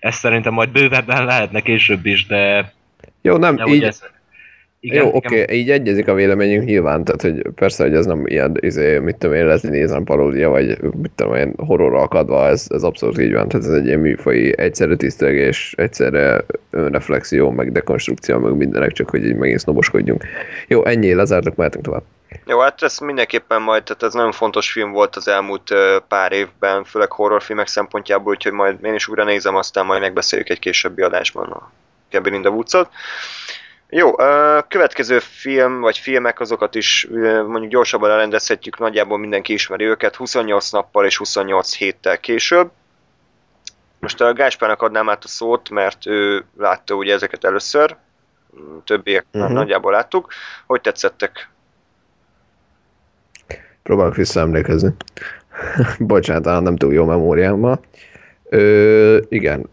ezt 0.00 0.18
szerintem 0.18 0.52
majd 0.52 0.68
bővebben 0.68 1.24
lehetne 1.24 1.60
később 1.60 2.06
is, 2.06 2.26
de 2.26 2.72
jó, 3.20 3.36
nem, 3.36 3.56
de 3.56 3.64
így, 3.66 3.82
ez, 3.82 4.02
igen, 4.80 5.04
Jó, 5.04 5.14
oké, 5.14 5.42
okay, 5.42 5.56
így 5.56 5.70
egyezik 5.70 6.08
a 6.08 6.14
véleményünk 6.14 6.64
nyilván, 6.64 7.04
tehát 7.04 7.22
hogy 7.22 7.52
persze, 7.54 7.82
hogy 7.84 7.94
ez 7.94 8.06
nem 8.06 8.26
ilyen, 8.26 8.56
izé, 8.60 8.98
mit 8.98 9.16
tudom 9.16 9.36
én, 9.36 9.46
Leslie 9.46 9.70
nézem 9.70 10.04
paródia, 10.04 10.48
vagy 10.48 10.78
mit 10.80 11.10
tudom 11.14 11.34
én, 11.34 11.54
horrorra 11.56 12.00
akadva, 12.00 12.46
ez, 12.46 12.66
ez 12.68 12.82
abszolút 12.82 13.18
így 13.18 13.32
van, 13.32 13.48
tehát 13.48 13.66
ez 13.66 13.72
egy 13.72 13.86
ilyen 13.86 13.98
műfai, 13.98 14.58
egyszerre 14.58 14.96
tisztelgés, 14.96 15.74
egyszerre 15.76 16.44
önreflexió, 16.70 17.50
meg 17.50 17.72
dekonstrukció, 17.72 18.38
meg 18.38 18.56
mindenek, 18.56 18.92
csak 18.92 19.10
hogy 19.10 19.24
így 19.24 19.36
megint 19.36 19.60
sznoboskodjunk. 19.60 20.24
Jó, 20.68 20.84
ennyi, 20.84 21.14
lezártak, 21.14 21.56
mehetünk 21.56 21.84
tovább. 21.84 22.02
Jó, 22.46 22.58
hát 22.58 22.82
ez 22.82 22.98
mindenképpen 22.98 23.62
majd, 23.62 23.82
tehát 23.82 24.02
ez 24.02 24.14
nagyon 24.14 24.32
fontos 24.32 24.72
film 24.72 24.92
volt 24.92 25.16
az 25.16 25.28
elmúlt 25.28 25.74
pár 26.08 26.32
évben, 26.32 26.84
főleg 26.84 27.10
horrorfilmek 27.10 27.66
szempontjából, 27.66 28.32
úgyhogy 28.32 28.52
majd 28.52 28.84
én 28.84 28.94
is 28.94 29.08
újra 29.08 29.24
nézem, 29.24 29.56
aztán 29.56 29.86
majd 29.86 30.00
megbeszéljük 30.00 30.48
egy 30.48 30.58
későbbi 30.58 31.02
adásban 31.02 31.50
a 31.50 31.70
Cabin 32.10 32.34
in 32.34 32.40
the 32.40 32.50
Woods-ot. 32.50 32.88
Jó, 33.88 34.18
a 34.18 34.62
következő 34.68 35.18
film, 35.18 35.80
vagy 35.80 35.98
filmek, 35.98 36.40
azokat 36.40 36.74
is 36.74 37.08
mondjuk 37.46 37.70
gyorsabban 37.70 38.10
elrendezhetjük, 38.10 38.78
nagyjából 38.78 39.18
mindenki 39.18 39.52
ismeri 39.52 39.84
őket, 39.84 40.16
28 40.16 40.70
nappal 40.70 41.04
és 41.04 41.16
28 41.16 41.76
héttel 41.76 42.18
később. 42.18 42.70
Most 43.98 44.20
a 44.20 44.32
Gáspának 44.32 44.82
adnám 44.82 45.08
át 45.08 45.24
a 45.24 45.28
szót, 45.28 45.70
mert 45.70 46.06
ő 46.06 46.44
látta 46.58 46.94
ugye 46.94 47.14
ezeket 47.14 47.44
először, 47.44 47.96
többiek 48.84 49.26
uh-huh. 49.32 49.52
nagyjából 49.52 49.92
láttuk. 49.92 50.32
Hogy 50.66 50.80
tetszettek? 50.80 51.50
Próbálok 53.82 54.14
visszaemlékezni. 54.14 54.94
Bocsánat, 55.98 56.62
nem 56.62 56.76
túl 56.76 56.92
jó 56.92 57.04
memóriámmal. 57.04 57.80
Ö, 58.44 59.20
igen. 59.28 59.68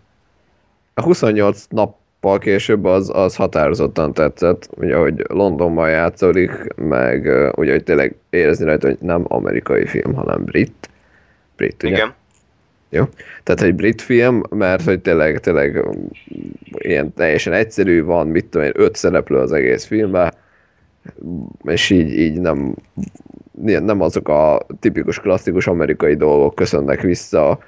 A 0.93 1.01
28 1.01 1.65
nap 1.69 1.95
nappal 2.23 2.39
később 2.39 2.85
az, 2.85 3.11
az 3.13 3.35
határozottan 3.35 4.13
tetszett, 4.13 4.69
ugye, 4.75 4.95
hogy 4.95 5.25
Londonban 5.27 5.89
játszódik, 5.89 6.51
meg 6.75 7.21
ugye, 7.55 7.71
hogy 7.71 7.83
tényleg 7.83 8.15
érezni 8.29 8.65
rajta, 8.65 8.87
hogy 8.87 8.97
nem 9.01 9.25
amerikai 9.27 9.85
film, 9.85 10.13
hanem 10.13 10.43
brit. 10.43 10.89
Brit, 11.55 11.83
ugye? 11.83 11.95
Igen. 11.95 12.13
Jó. 12.89 13.03
Tehát 13.43 13.61
egy 13.61 13.75
brit 13.75 14.01
film, 14.01 14.41
mert 14.49 14.83
hogy 14.83 14.99
tényleg, 14.99 15.39
tényleg 15.39 15.85
ilyen 16.71 17.13
teljesen 17.13 17.53
egyszerű 17.53 18.03
van, 18.03 18.27
mit 18.27 18.45
tudom 18.45 18.67
én, 18.67 18.73
öt 18.75 18.95
szereplő 18.95 19.37
az 19.37 19.51
egész 19.51 19.85
filmben, 19.85 20.33
és 21.63 21.89
így, 21.89 22.19
így 22.19 22.39
nem, 22.39 22.75
nem 23.61 24.01
azok 24.01 24.27
a 24.27 24.65
tipikus 24.79 25.19
klasszikus 25.19 25.67
amerikai 25.67 26.15
dolgok 26.15 26.55
köszönnek 26.55 27.01
vissza, 27.01 27.59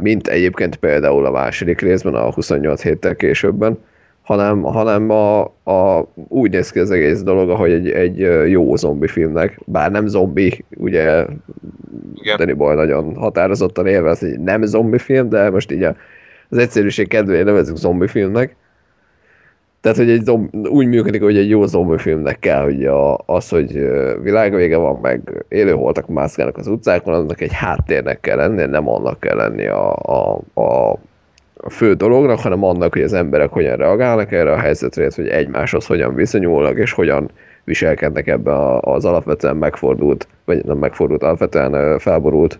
mint 0.00 0.28
egyébként 0.28 0.76
például 0.76 1.26
a 1.26 1.30
második 1.30 1.80
részben, 1.80 2.14
a 2.14 2.32
28 2.32 2.82
héttel 2.82 3.16
későbben, 3.16 3.78
hanem, 4.22 4.62
hanem 4.62 5.10
a, 5.10 5.40
a, 5.64 6.08
úgy 6.14 6.50
néz 6.50 6.70
ki 6.70 6.78
az 6.78 6.90
egész 6.90 7.22
dolog, 7.22 7.50
ahogy 7.50 7.70
egy, 7.70 7.90
egy 7.90 8.18
jó 8.50 8.76
zombi 8.76 9.06
filmnek, 9.06 9.60
bár 9.66 9.90
nem 9.90 10.06
zombi, 10.06 10.64
ugye 10.76 11.24
Igen. 12.14 12.36
Danny 12.36 12.56
Boy 12.56 12.74
nagyon 12.74 13.16
határozottan 13.16 13.86
élvez, 13.86 14.18
hogy 14.18 14.40
nem 14.40 14.62
zombi 14.62 14.98
film, 14.98 15.28
de 15.28 15.50
most 15.50 15.72
így 15.72 15.82
a, 15.82 15.96
az 16.48 16.58
egyszerűség 16.58 17.08
kedvéért 17.08 17.44
nevezünk 17.44 17.78
zombi 17.78 18.06
filmnek, 18.06 18.56
tehát, 19.80 19.96
hogy 19.98 20.10
egy 20.10 20.24
zomb, 20.24 20.66
úgy 20.66 20.86
működik, 20.86 21.22
hogy 21.22 21.36
egy 21.36 21.48
jó 21.48 21.66
zombi 21.66 21.98
filmnek 21.98 22.38
kell, 22.38 22.62
hogy 22.62 22.86
a, 22.86 23.18
az, 23.26 23.48
hogy 23.48 23.72
világvége 24.22 24.76
van, 24.76 24.98
meg 25.02 25.44
élőholtak 25.48 26.08
mászkálnak 26.08 26.56
az 26.56 26.66
utcákon, 26.66 27.14
annak 27.14 27.40
egy 27.40 27.52
háttérnek 27.52 28.20
kell 28.20 28.36
lenni, 28.36 28.64
nem 28.64 28.88
annak 28.88 29.20
kell 29.20 29.36
lenni 29.36 29.66
a, 29.66 29.96
a, 29.96 30.40
a, 30.60 30.98
fő 31.68 31.94
dolognak, 31.94 32.40
hanem 32.40 32.64
annak, 32.64 32.92
hogy 32.92 33.02
az 33.02 33.12
emberek 33.12 33.50
hogyan 33.50 33.76
reagálnak 33.76 34.32
erre 34.32 34.52
a 34.52 34.58
helyzetre, 34.58 35.08
hogy 35.14 35.28
egymáshoz 35.28 35.86
hogyan 35.86 36.14
viszonyulnak, 36.14 36.76
és 36.76 36.92
hogyan 36.92 37.30
viselkednek 37.64 38.26
ebbe 38.26 38.78
az 38.80 39.04
alapvetően 39.04 39.56
megfordult, 39.56 40.28
vagy 40.44 40.64
nem 40.64 40.78
megfordult, 40.78 41.22
alapvetően 41.22 41.98
felborult, 41.98 42.58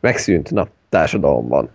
megszűnt, 0.00 0.50
na, 0.50 0.66
társadalomban. 0.88 1.68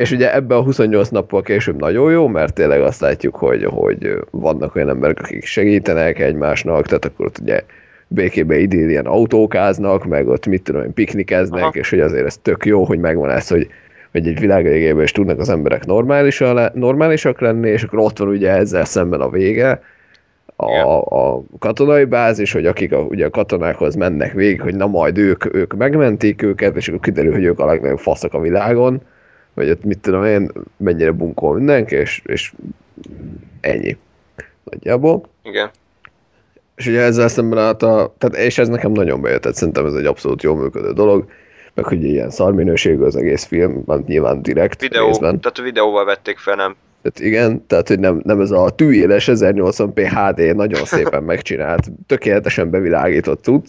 És 0.00 0.10
ugye 0.10 0.34
ebbe 0.34 0.56
a 0.56 0.62
28 0.62 1.08
nappal 1.08 1.42
később 1.42 1.80
nagyon 1.80 2.10
jó, 2.10 2.26
mert 2.28 2.54
tényleg 2.54 2.80
azt 2.80 3.00
látjuk, 3.00 3.36
hogy, 3.36 3.64
hogy 3.64 4.16
vannak 4.30 4.74
olyan 4.74 4.88
emberek, 4.88 5.18
akik 5.18 5.44
segítenek 5.44 6.18
egymásnak, 6.18 6.86
tehát 6.86 7.04
akkor 7.04 7.26
ott 7.26 7.38
ugye 7.38 7.62
békébe 8.08 8.58
idén 8.58 9.06
autókáznak, 9.06 10.04
meg 10.04 10.28
ott 10.28 10.46
mit 10.46 10.62
tudom 10.62 10.82
én, 10.82 10.94
piknikeznek, 10.94 11.62
Aha. 11.62 11.72
és 11.72 11.90
hogy 11.90 12.00
azért 12.00 12.26
ez 12.26 12.36
tök 12.36 12.64
jó, 12.64 12.84
hogy 12.84 12.98
megvan 12.98 13.30
ez, 13.30 13.48
hogy, 13.48 13.68
hogy 14.12 14.26
egy 14.26 14.40
világ 14.40 14.64
végében 14.64 15.02
is 15.02 15.12
tudnak 15.12 15.38
az 15.38 15.48
emberek 15.48 15.86
normálisak 16.74 17.40
lenni, 17.40 17.68
és 17.68 17.82
akkor 17.82 17.98
ott 17.98 18.18
van 18.18 18.28
ugye 18.28 18.50
ezzel 18.50 18.84
szemben 18.84 19.20
a 19.20 19.30
vége, 19.30 19.82
a, 20.56 20.96
a 20.98 21.42
katonai 21.58 22.04
bázis, 22.04 22.52
hogy 22.52 22.66
akik 22.66 22.92
a, 22.92 22.98
ugye 22.98 23.26
a 23.26 23.30
katonákhoz 23.30 23.94
mennek 23.94 24.32
végig, 24.32 24.60
hogy 24.60 24.74
na 24.74 24.86
majd 24.86 25.18
ők, 25.18 25.54
ők 25.54 25.76
megmentik 25.76 26.42
őket, 26.42 26.76
és 26.76 26.88
akkor 26.88 27.00
kiderül, 27.00 27.32
hogy 27.32 27.44
ők 27.44 27.58
a 27.58 27.66
legnagyobb 27.66 27.98
faszak 27.98 28.34
a 28.34 28.40
világon, 28.40 29.02
vagy 29.60 29.70
ott 29.70 29.84
mit 29.84 29.98
tudom 29.98 30.24
én, 30.24 30.50
mennyire 30.76 31.10
bunkol 31.10 31.54
mindenki, 31.54 31.94
és, 31.94 32.22
és 32.24 32.52
ennyi. 33.60 33.96
Nagyjából. 34.64 35.22
Igen. 35.42 35.70
És 36.76 36.86
ugye 36.86 37.00
ezzel 37.00 37.28
szemben 37.28 37.58
állt 37.58 37.82
a, 37.82 38.14
tehát, 38.18 38.36
és 38.36 38.58
ez 38.58 38.68
nekem 38.68 38.92
nagyon 38.92 39.20
bejött, 39.20 39.40
tehát 39.40 39.56
szerintem 39.56 39.86
ez 39.86 39.94
egy 39.94 40.06
abszolút 40.06 40.42
jól 40.42 40.56
működő 40.56 40.92
dolog, 40.92 41.28
meg 41.74 41.84
hogy 41.84 42.04
ilyen 42.04 42.30
szarminőségű 42.30 43.02
az 43.02 43.16
egész 43.16 43.44
film, 43.44 43.82
van 43.84 44.04
nyilván 44.06 44.42
direkt 44.42 44.80
Videó, 44.80 45.06
részben. 45.06 45.40
Tehát 45.40 45.58
a 45.58 45.62
videóval 45.62 46.04
vették 46.04 46.38
fel, 46.38 46.54
nem? 46.54 46.76
Tehát 47.02 47.32
igen, 47.32 47.66
tehát 47.66 47.88
hogy 47.88 47.98
nem, 47.98 48.20
nem 48.24 48.40
ez 48.40 48.50
a 48.50 48.70
tűéles 48.70 49.28
1080p 49.32 50.10
HD 50.14 50.56
nagyon 50.56 50.84
szépen 50.84 51.22
megcsinált, 51.22 51.90
tökéletesen 52.06 52.70
bevilágított 52.70 53.42
cucc, 53.42 53.66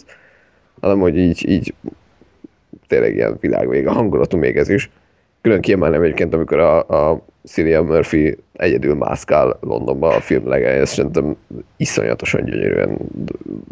hanem 0.80 0.98
hogy 0.98 1.16
így, 1.16 1.48
így 1.48 1.74
tényleg 2.86 3.14
ilyen 3.14 3.36
világvége 3.40 3.90
hangulatú 3.90 4.36
még 4.36 4.56
ez 4.56 4.68
is. 4.68 4.90
Külön 5.42 5.60
kiemelném 5.60 6.02
egyébként, 6.02 6.34
amikor 6.34 6.58
a, 6.58 6.88
a 6.88 7.24
Cillian 7.44 7.84
Murphy 7.84 8.38
egyedül 8.52 8.94
mászkál 8.94 9.58
Londonban 9.60 10.14
a 10.14 10.20
film 10.20 10.48
legelején, 10.48 10.84
szerintem 10.84 11.36
iszonyatosan 11.76 12.44
gyönyörűen 12.44 12.98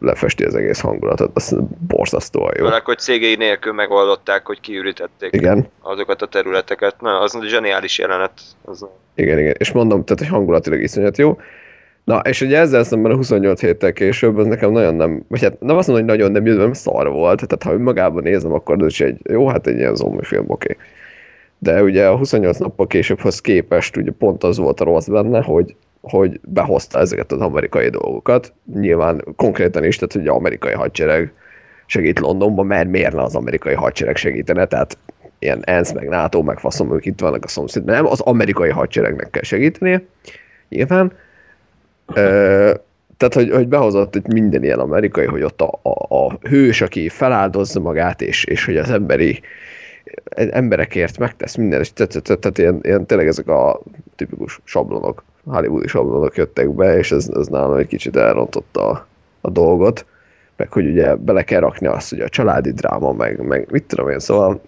lefesti 0.00 0.44
az 0.44 0.54
egész 0.54 0.80
hangulatot, 0.80 1.30
az 1.34 1.56
borzasztóan 1.86 2.52
jó. 2.58 2.68
Mert 2.68 2.84
hogy 2.84 2.98
cégei 2.98 3.36
nélkül 3.36 3.72
megoldották, 3.72 4.46
hogy 4.46 4.60
kiürítették 4.60 5.32
igen. 5.32 5.68
azokat 5.80 6.22
a 6.22 6.26
területeket. 6.26 7.00
Na, 7.00 7.20
az 7.20 7.38
zseniális 7.42 7.98
jelenet. 7.98 8.32
Az... 8.64 8.86
Igen, 9.14 9.38
igen, 9.38 9.54
és 9.58 9.72
mondom, 9.72 10.04
tehát 10.04 10.18
hogy 10.18 10.28
hangulatilag 10.28 10.82
iszonyat 10.82 11.18
jó. 11.18 11.38
Na, 12.04 12.18
és 12.18 12.40
ugye 12.40 12.58
ezzel 12.58 12.84
szemben 12.84 13.12
a 13.12 13.16
28 13.16 13.60
héttel 13.60 13.92
később, 13.92 14.38
az 14.38 14.46
nekem 14.46 14.72
nagyon 14.72 14.94
nem, 14.94 15.24
vagy 15.28 15.42
hát 15.42 15.60
nem 15.60 15.76
azt 15.76 15.88
mondom, 15.88 16.08
hogy 16.08 16.18
nagyon 16.18 16.32
nem 16.32 16.46
jött, 16.46 16.74
szar 16.74 17.08
volt, 17.08 17.36
tehát 17.46 17.62
ha 17.62 17.72
önmagában 17.72 18.22
nézem, 18.22 18.52
akkor 18.52 18.82
ez 18.82 18.86
is 18.86 19.00
egy, 19.00 19.18
jó, 19.30 19.48
hát 19.48 19.66
egy 19.66 19.76
ilyen 19.76 19.94
zombi 19.94 20.24
film, 20.24 20.44
oké. 20.48 20.72
Okay 20.72 20.86
de 21.62 21.82
ugye 21.82 22.06
a 22.06 22.16
28 22.16 22.58
nappal 22.58 22.86
későbbhoz 22.86 23.40
képest 23.40 23.96
ugye 23.96 24.10
pont 24.18 24.44
az 24.44 24.58
volt 24.58 24.80
a 24.80 24.84
rossz 24.84 25.06
benne, 25.06 25.42
hogy, 25.42 25.76
hogy 26.00 26.40
behozta 26.42 26.98
ezeket 26.98 27.32
az 27.32 27.40
amerikai 27.40 27.88
dolgokat. 27.88 28.52
Nyilván 28.74 29.24
konkrétan 29.36 29.84
is, 29.84 29.96
tehát 29.96 30.28
az 30.28 30.34
amerikai 30.34 30.72
hadsereg 30.72 31.32
segít 31.86 32.18
Londonban, 32.18 32.66
mert 32.66 32.88
miért 32.88 33.14
ne 33.14 33.22
az 33.22 33.34
amerikai 33.34 33.74
hadsereg 33.74 34.16
segítene, 34.16 34.66
tehát 34.66 34.98
ilyen 35.38 35.62
ENSZ, 35.64 35.92
meg 35.92 36.08
NATO, 36.08 36.42
meg 36.42 36.58
faszom, 36.58 36.94
ők 36.94 37.06
itt 37.06 37.20
vannak 37.20 37.44
a 37.44 37.48
szomszédban, 37.48 37.94
nem, 37.94 38.06
az 38.06 38.20
amerikai 38.20 38.70
hadseregnek 38.70 39.30
kell 39.30 39.42
segítenie, 39.42 40.02
nyilván. 40.68 41.12
Ö, 42.14 42.74
tehát, 43.16 43.34
hogy, 43.34 43.50
hogy 43.50 43.68
behozott 43.68 44.14
itt 44.14 44.26
minden 44.26 44.64
ilyen 44.64 44.78
amerikai, 44.78 45.26
hogy 45.26 45.42
ott 45.42 45.60
a, 45.60 45.80
a, 45.82 46.14
a 46.14 46.38
hős, 46.48 46.80
aki 46.80 47.08
feláldozza 47.08 47.80
magát, 47.80 48.22
és, 48.22 48.44
és 48.44 48.64
hogy 48.64 48.76
az 48.76 48.90
emberi 48.90 49.40
emberekért 50.50 51.18
megtesz 51.18 51.56
minden, 51.56 51.80
és 51.80 51.92
tehát 51.92 52.58
ilyen, 52.58 52.78
ilyen 52.82 53.06
tényleg 53.06 53.26
ezek 53.26 53.48
a 53.48 53.80
tipikus 54.16 54.60
sablonok, 54.64 55.24
hollywoodi 55.44 55.88
sablonok 55.88 56.36
jöttek 56.36 56.70
be, 56.70 56.98
és 56.98 57.12
ez, 57.12 57.28
ez 57.34 57.46
nálam 57.46 57.76
egy 57.76 57.86
kicsit 57.86 58.16
elrontotta 58.16 58.88
a, 58.88 59.06
a 59.40 59.50
dolgot, 59.50 60.06
meg 60.56 60.72
hogy 60.72 60.86
ugye 60.86 61.14
bele 61.14 61.42
kell 61.42 61.60
rakni 61.60 61.86
azt, 61.86 62.10
hogy 62.10 62.20
a 62.20 62.28
családi 62.28 62.72
dráma, 62.72 63.12
meg, 63.12 63.40
meg 63.46 63.70
mit 63.70 63.84
tudom 63.84 64.08
én, 64.08 64.18
szóval 64.18 64.60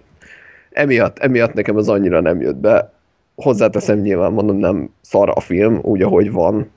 emiatt, 0.71 1.19
emiatt 1.19 1.53
nekem 1.53 1.77
az 1.77 1.89
annyira 1.89 2.21
nem 2.21 2.41
jött 2.41 2.57
be. 2.57 2.93
Hozzáteszem 3.35 3.99
nyilván, 3.99 4.33
mondom, 4.33 4.57
nem 4.57 4.91
szar 5.01 5.31
a 5.35 5.41
film, 5.41 5.79
úgy, 5.83 6.03
ahogy 6.03 6.33
van, 6.33 6.71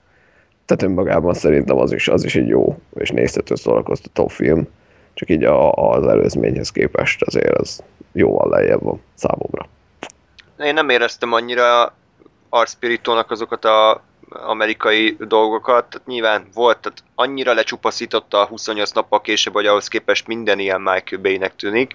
tehát 0.65 0.83
önmagában 0.83 1.33
szerintem 1.33 1.77
az 1.77 1.91
is, 1.91 2.07
az 2.07 2.23
is 2.23 2.35
egy 2.35 2.47
jó 2.47 2.77
és 2.93 3.09
nézhető 3.09 3.55
szórakoztató 3.55 4.27
film, 4.27 4.67
csak 5.15 5.29
így 5.29 5.43
a, 5.43 5.71
az 5.71 6.07
előzményhez 6.07 6.71
képest 6.71 7.21
azért 7.21 7.57
az 7.57 7.83
jóval 8.11 8.49
lejjebb 8.49 8.81
van 8.83 9.01
számomra. 9.13 9.67
Én 10.59 10.73
nem 10.73 10.89
éreztem 10.89 11.33
annyira 11.33 11.95
Arspiritónak 12.49 13.31
azokat 13.31 13.65
a 13.65 14.03
amerikai 14.29 15.17
dolgokat, 15.19 15.85
tehát 15.89 16.07
nyilván 16.07 16.47
volt, 16.53 16.77
tehát 16.77 17.03
annyira 17.15 17.53
lecsupaszította 17.53 18.41
a 18.41 18.45
28 18.45 18.91
nappal 18.91 19.21
később, 19.21 19.53
hogy 19.53 19.65
ahhoz 19.65 19.87
képest 19.87 20.27
minden 20.27 20.59
ilyen 20.59 20.81
Michael 20.81 21.21
Bay-nek 21.21 21.55
tűnik. 21.55 21.93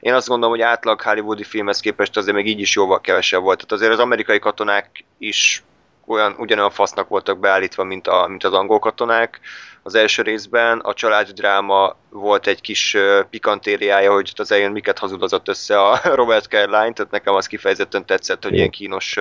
Én 0.00 0.14
azt 0.14 0.28
gondolom, 0.28 0.54
hogy 0.54 0.64
átlag 0.64 1.00
hollywoodi 1.00 1.44
filmhez 1.44 1.80
képest 1.80 2.16
azért 2.16 2.36
még 2.36 2.46
így 2.46 2.60
is 2.60 2.74
jóval 2.74 3.00
kevesebb 3.00 3.42
volt. 3.42 3.56
Tehát 3.56 3.72
azért 3.72 3.92
az 3.92 3.98
amerikai 3.98 4.38
katonák 4.38 5.04
is 5.18 5.64
olyan, 6.06 6.34
ugyanolyan 6.38 6.70
fasznak 6.70 7.08
voltak 7.08 7.38
beállítva, 7.38 7.84
mint, 7.84 8.08
a, 8.08 8.26
mint 8.28 8.44
az 8.44 8.52
angol 8.52 8.78
katonák 8.78 9.40
az 9.86 9.94
első 9.94 10.22
részben. 10.22 10.78
A 10.78 10.94
családi 10.94 11.32
dráma 11.32 11.96
volt 12.10 12.46
egy 12.46 12.60
kis 12.60 12.96
pikantériája, 13.30 14.12
hogy 14.12 14.32
az 14.36 14.52
elején 14.52 14.70
miket 14.70 14.98
hazudozott 14.98 15.48
össze 15.48 15.80
a 15.80 16.00
Robert 16.20 16.46
Carline, 16.46 16.92
tehát 16.92 17.10
nekem 17.10 17.34
az 17.34 17.46
kifejezetten 17.46 18.06
tetszett, 18.06 18.42
hogy 18.42 18.54
ilyen 18.54 18.70
kínos 18.70 19.16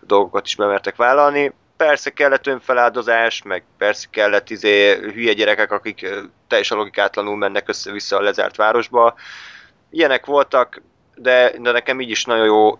dolgokat 0.00 0.46
is 0.46 0.56
bemertek 0.56 0.96
vállalni. 0.96 1.52
Persze 1.76 2.10
kellett 2.10 2.46
önfeláldozás, 2.46 3.42
meg 3.42 3.64
persze 3.78 4.06
kellett 4.10 4.50
izé, 4.50 4.94
hülye 4.94 5.32
gyerekek, 5.32 5.72
akik 5.72 6.06
teljesen 6.48 6.76
logikátlanul 6.76 7.36
mennek 7.36 7.68
össze-vissza 7.68 8.16
a 8.16 8.20
lezárt 8.22 8.56
városba. 8.56 9.14
Ilyenek 9.90 10.26
voltak, 10.26 10.82
de, 11.14 11.52
de 11.58 11.70
nekem 11.70 12.00
így 12.00 12.10
is 12.10 12.24
nagyon 12.24 12.44
jó 12.44 12.78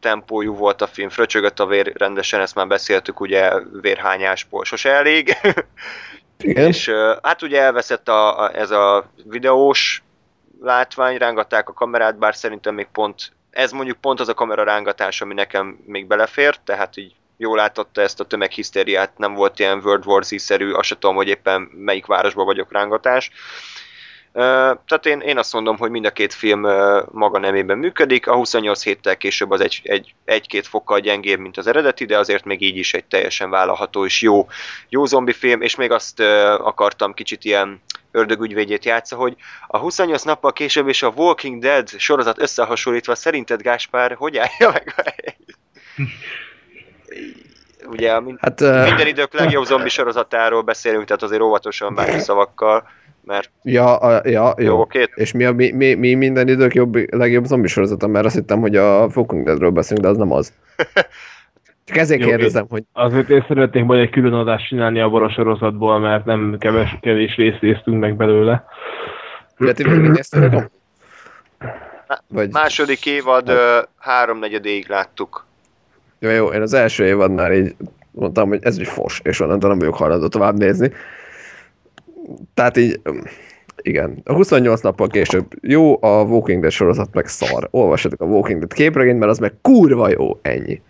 tempójú 0.00 0.54
volt 0.54 0.82
a 0.82 0.86
film, 0.86 1.08
fröcsögött 1.08 1.60
a 1.60 1.66
vér 1.66 1.92
rendesen, 1.96 2.40
ezt 2.40 2.54
már 2.54 2.66
beszéltük, 2.66 3.20
ugye 3.20 3.52
vérhányásból 3.80 4.64
sose 4.64 4.90
elég. 4.92 5.36
Igen. 6.38 6.66
És 6.66 6.90
hát 7.22 7.42
ugye 7.42 7.60
elveszett 7.60 8.08
a, 8.08 8.42
a, 8.42 8.56
ez 8.56 8.70
a 8.70 9.10
videós 9.24 10.02
látvány, 10.60 11.16
rángatták 11.16 11.68
a 11.68 11.72
kamerát, 11.72 12.18
bár 12.18 12.36
szerintem 12.36 12.74
még 12.74 12.88
pont, 12.92 13.32
ez 13.50 13.72
mondjuk 13.72 13.96
pont 13.96 14.20
az 14.20 14.28
a 14.28 14.34
kamera 14.34 14.64
rángatás, 14.64 15.20
ami 15.20 15.34
nekem 15.34 15.78
még 15.86 16.06
belefért, 16.06 16.60
tehát 16.64 16.96
így 16.96 17.14
jól 17.36 17.56
látotta 17.56 18.00
ezt 18.00 18.20
a 18.20 18.24
tömeghisztériát, 18.24 19.18
nem 19.18 19.34
volt 19.34 19.58
ilyen 19.58 19.80
World 19.84 20.06
War 20.06 20.24
Z-szerű, 20.24 20.72
azt 20.72 20.88
sem 20.88 20.98
tudom, 20.98 21.16
hogy 21.16 21.28
éppen 21.28 21.60
melyik 21.60 22.06
városban 22.06 22.44
vagyok 22.44 22.72
rángatás. 22.72 23.30
Tehát 24.32 25.06
én, 25.06 25.20
én 25.20 25.38
azt 25.38 25.52
mondom, 25.52 25.76
hogy 25.76 25.90
mind 25.90 26.04
a 26.04 26.10
két 26.10 26.34
film 26.34 26.60
maga 27.10 27.38
nemében 27.38 27.78
működik, 27.78 28.26
a 28.26 28.34
28 28.34 28.82
héttel 28.82 29.16
később 29.16 29.50
az 29.50 29.60
egy, 29.60 29.80
egy, 29.82 30.14
egy-két 30.24 30.66
fokkal 30.66 31.00
gyengébb, 31.00 31.38
mint 31.38 31.56
az 31.56 31.66
eredeti, 31.66 32.04
de 32.04 32.18
azért 32.18 32.44
még 32.44 32.62
így 32.62 32.76
is 32.76 32.94
egy 32.94 33.04
teljesen 33.04 33.50
vállalható 33.50 34.04
és 34.04 34.22
jó, 34.22 34.48
jó 34.88 35.04
zombi 35.04 35.32
film, 35.32 35.62
és 35.62 35.74
még 35.74 35.90
azt 35.90 36.20
akartam 36.58 37.14
kicsit 37.14 37.44
ilyen 37.44 37.82
ördögügyvédjét 38.10 38.84
játsza, 38.84 39.16
hogy 39.16 39.36
a 39.66 39.78
28 39.78 40.22
nappal 40.22 40.52
később 40.52 40.88
és 40.88 41.02
a 41.02 41.12
Walking 41.16 41.62
Dead 41.62 41.88
sorozat 41.88 42.40
összehasonlítva 42.40 43.14
szerinted 43.14 43.62
Gáspár 43.62 44.14
hogy 44.14 44.36
állja 44.36 44.70
meg 44.72 44.94
a 44.96 45.02
Ugye 47.86 48.10
hát, 48.38 48.60
minden 48.60 49.06
idők 49.06 49.32
legjobb 49.32 49.64
zombi 49.64 49.88
sorozatáról 49.88 50.62
beszélünk, 50.62 51.04
tehát 51.04 51.22
azért 51.22 51.42
óvatosan 51.42 51.94
bármi 51.94 52.20
szavakkal 52.20 52.88
mert... 53.28 53.50
Ja, 53.62 53.96
a, 53.96 54.28
ja 54.28 54.54
jó. 54.56 54.64
jó 54.64 54.80
okay. 54.80 55.06
És 55.14 55.32
mi, 55.32 55.44
a, 55.44 55.52
mi, 55.52 55.70
mi, 55.70 55.94
mi 55.94 56.14
minden 56.14 56.48
idők 56.48 56.74
jobb, 56.74 57.14
legjobb 57.14 57.44
zombi 57.44 57.68
sorozata, 57.68 58.06
mert 58.06 58.24
azt 58.24 58.34
hittem, 58.34 58.60
hogy 58.60 58.76
a 58.76 59.08
Walking 59.14 59.44
Deadről 59.44 59.70
beszélünk, 59.70 60.06
de 60.06 60.12
az 60.12 60.16
nem 60.16 60.32
az. 60.32 60.52
Csak 61.84 61.96
ezért 61.96 62.20
jó, 62.20 62.28
kérdezem, 62.28 62.66
hogy... 62.68 62.84
Azért 62.92 63.30
én 63.30 63.44
szeretnék 63.48 63.84
majd 63.84 64.00
egy 64.00 64.10
külön 64.10 64.32
adást 64.32 64.68
csinálni 64.68 65.00
a 65.00 65.08
boros 65.08 65.32
sorozatból, 65.32 65.98
mert 65.98 66.24
nem 66.24 66.56
keves, 66.58 66.96
kevés 67.00 67.36
részt 67.36 67.60
néztünk 67.60 68.00
meg 68.00 68.16
belőle. 68.16 68.64
De 69.58 69.72
ti 69.72 69.88
még 69.88 70.10
néztétek? 70.10 70.70
Vagy... 72.28 72.50
Második 72.52 73.06
évad 73.06 73.50
háromnegyedéig 73.98 74.88
láttuk. 74.88 75.46
Jó, 76.18 76.30
jó, 76.30 76.46
én 76.46 76.62
az 76.62 76.72
első 76.72 77.04
évadnál 77.04 77.52
így 77.52 77.74
mondtam, 78.10 78.48
hogy 78.48 78.58
ez 78.62 78.76
egy 78.78 78.86
fos, 78.86 79.20
és 79.24 79.40
onnantól 79.40 79.68
nem 79.68 79.78
vagyok 79.78 79.96
hajlandó 79.96 80.28
tovább 80.28 80.58
nézni 80.58 80.92
tehát 82.54 82.76
így, 82.76 83.00
igen, 83.76 84.22
a 84.24 84.32
28 84.32 84.80
nappal 84.80 85.08
később 85.08 85.46
jó, 85.60 86.02
a 86.02 86.22
Walking 86.22 86.60
Dead 86.60 86.72
sorozat 86.72 87.14
meg 87.14 87.26
szar. 87.26 87.68
Olvassatok 87.70 88.20
a 88.20 88.24
Walking 88.24 88.58
Dead 88.58 88.72
képregényt, 88.72 89.18
mert 89.18 89.30
az 89.30 89.38
meg 89.38 89.54
kurva 89.62 90.08
jó, 90.08 90.38
ennyi. 90.42 90.82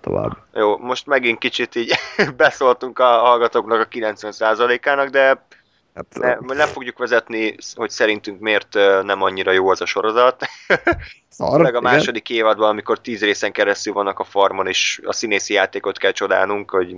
tovább. 0.00 0.36
Jó, 0.54 0.76
most 0.76 1.06
megint 1.06 1.38
kicsit 1.38 1.74
így 1.74 1.94
beszóltunk 2.36 2.98
a 2.98 3.04
hallgatóknak 3.04 3.80
a 3.80 3.88
90%-ának, 3.88 5.08
de 5.08 5.46
Hát, 5.94 6.06
ne, 6.46 6.54
nem 6.54 6.68
fogjuk 6.68 6.98
vezetni, 6.98 7.54
hogy 7.74 7.90
szerintünk 7.90 8.40
miért 8.40 8.74
nem 9.02 9.22
annyira 9.22 9.52
jó 9.52 9.68
az 9.68 9.80
a 9.80 9.86
sorozat. 9.86 10.46
szar, 11.28 11.60
Meg 11.60 11.74
a 11.74 11.78
igen. 11.78 11.92
második 11.92 12.30
évadban, 12.30 12.68
amikor 12.68 13.00
tíz 13.00 13.22
részen 13.22 13.52
keresztül 13.52 13.92
vannak 13.92 14.18
a 14.18 14.24
farmon, 14.24 14.66
és 14.66 15.00
a 15.04 15.12
színészi 15.12 15.54
játékot 15.54 15.98
kell 15.98 16.12
csodálnunk, 16.12 16.70
hogy 16.70 16.96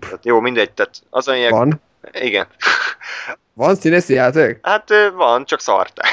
tehát 0.00 0.24
jó, 0.24 0.40
mindegy, 0.40 0.72
tehát 0.72 1.02
az 1.10 1.28
a 1.28 1.32
lényeg, 1.32 1.50
Van? 1.50 1.80
Igen. 2.12 2.46
Van 3.54 3.74
színészi 3.74 4.14
játék? 4.14 4.58
Hát 4.62 4.90
van, 5.14 5.44
csak 5.44 5.60
szart. 5.60 5.92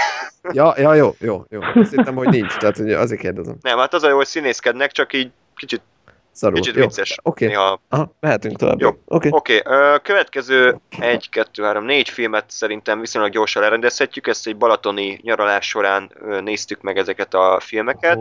Ja, 0.53 0.73
ja, 0.77 0.93
jó, 0.93 1.15
jó, 1.19 1.43
jó. 1.49 1.59
Azt 1.73 1.95
hittem, 1.95 2.15
hogy 2.15 2.27
nincs, 2.27 2.57
tehát 2.57 2.77
hogy 2.77 2.91
azért 2.91 3.21
kérdezem. 3.21 3.55
Nem, 3.61 3.77
hát 3.77 3.93
az 3.93 4.03
a 4.03 4.09
jó, 4.09 4.15
hogy 4.15 4.25
színészkednek, 4.25 4.91
csak 4.91 5.13
így 5.13 5.31
kicsit, 5.55 5.81
Szarul. 6.31 6.55
kicsit 6.55 6.75
jó. 6.75 6.81
vicces. 6.81 7.17
Oké, 7.23 7.45
Néha 7.45 7.81
aha, 7.89 8.13
mehetünk 8.19 8.57
tovább. 8.57 8.79
Jó. 8.79 8.89
Oké. 9.05 9.29
Oké, 9.31 9.57
okay, 9.57 9.99
következő 10.03 10.79
egy, 10.99 11.29
kettő, 11.29 11.63
három, 11.63 11.83
négy 11.85 12.09
filmet 12.09 12.45
szerintem 12.47 12.99
viszonylag 12.99 13.31
gyorsan 13.31 13.61
lerendezhetjük. 13.61 14.27
Ezt 14.27 14.47
egy 14.47 14.57
balatoni 14.57 15.19
nyaralás 15.23 15.67
során 15.67 16.11
néztük 16.43 16.81
meg 16.81 16.97
ezeket 16.97 17.33
a 17.33 17.59
filmeket. 17.61 18.17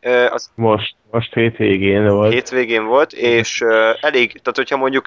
Ö, 0.00 0.26
Az 0.26 0.50
most, 0.54 0.94
most 1.12 1.34
hétvégén 1.34 2.08
volt. 2.08 2.32
hétvégén 2.32 2.84
volt, 2.84 3.12
és 3.12 3.60
ö, 3.60 3.90
elég, 4.00 4.28
tehát 4.28 4.56
hogyha 4.56 4.76
mondjuk 4.76 5.06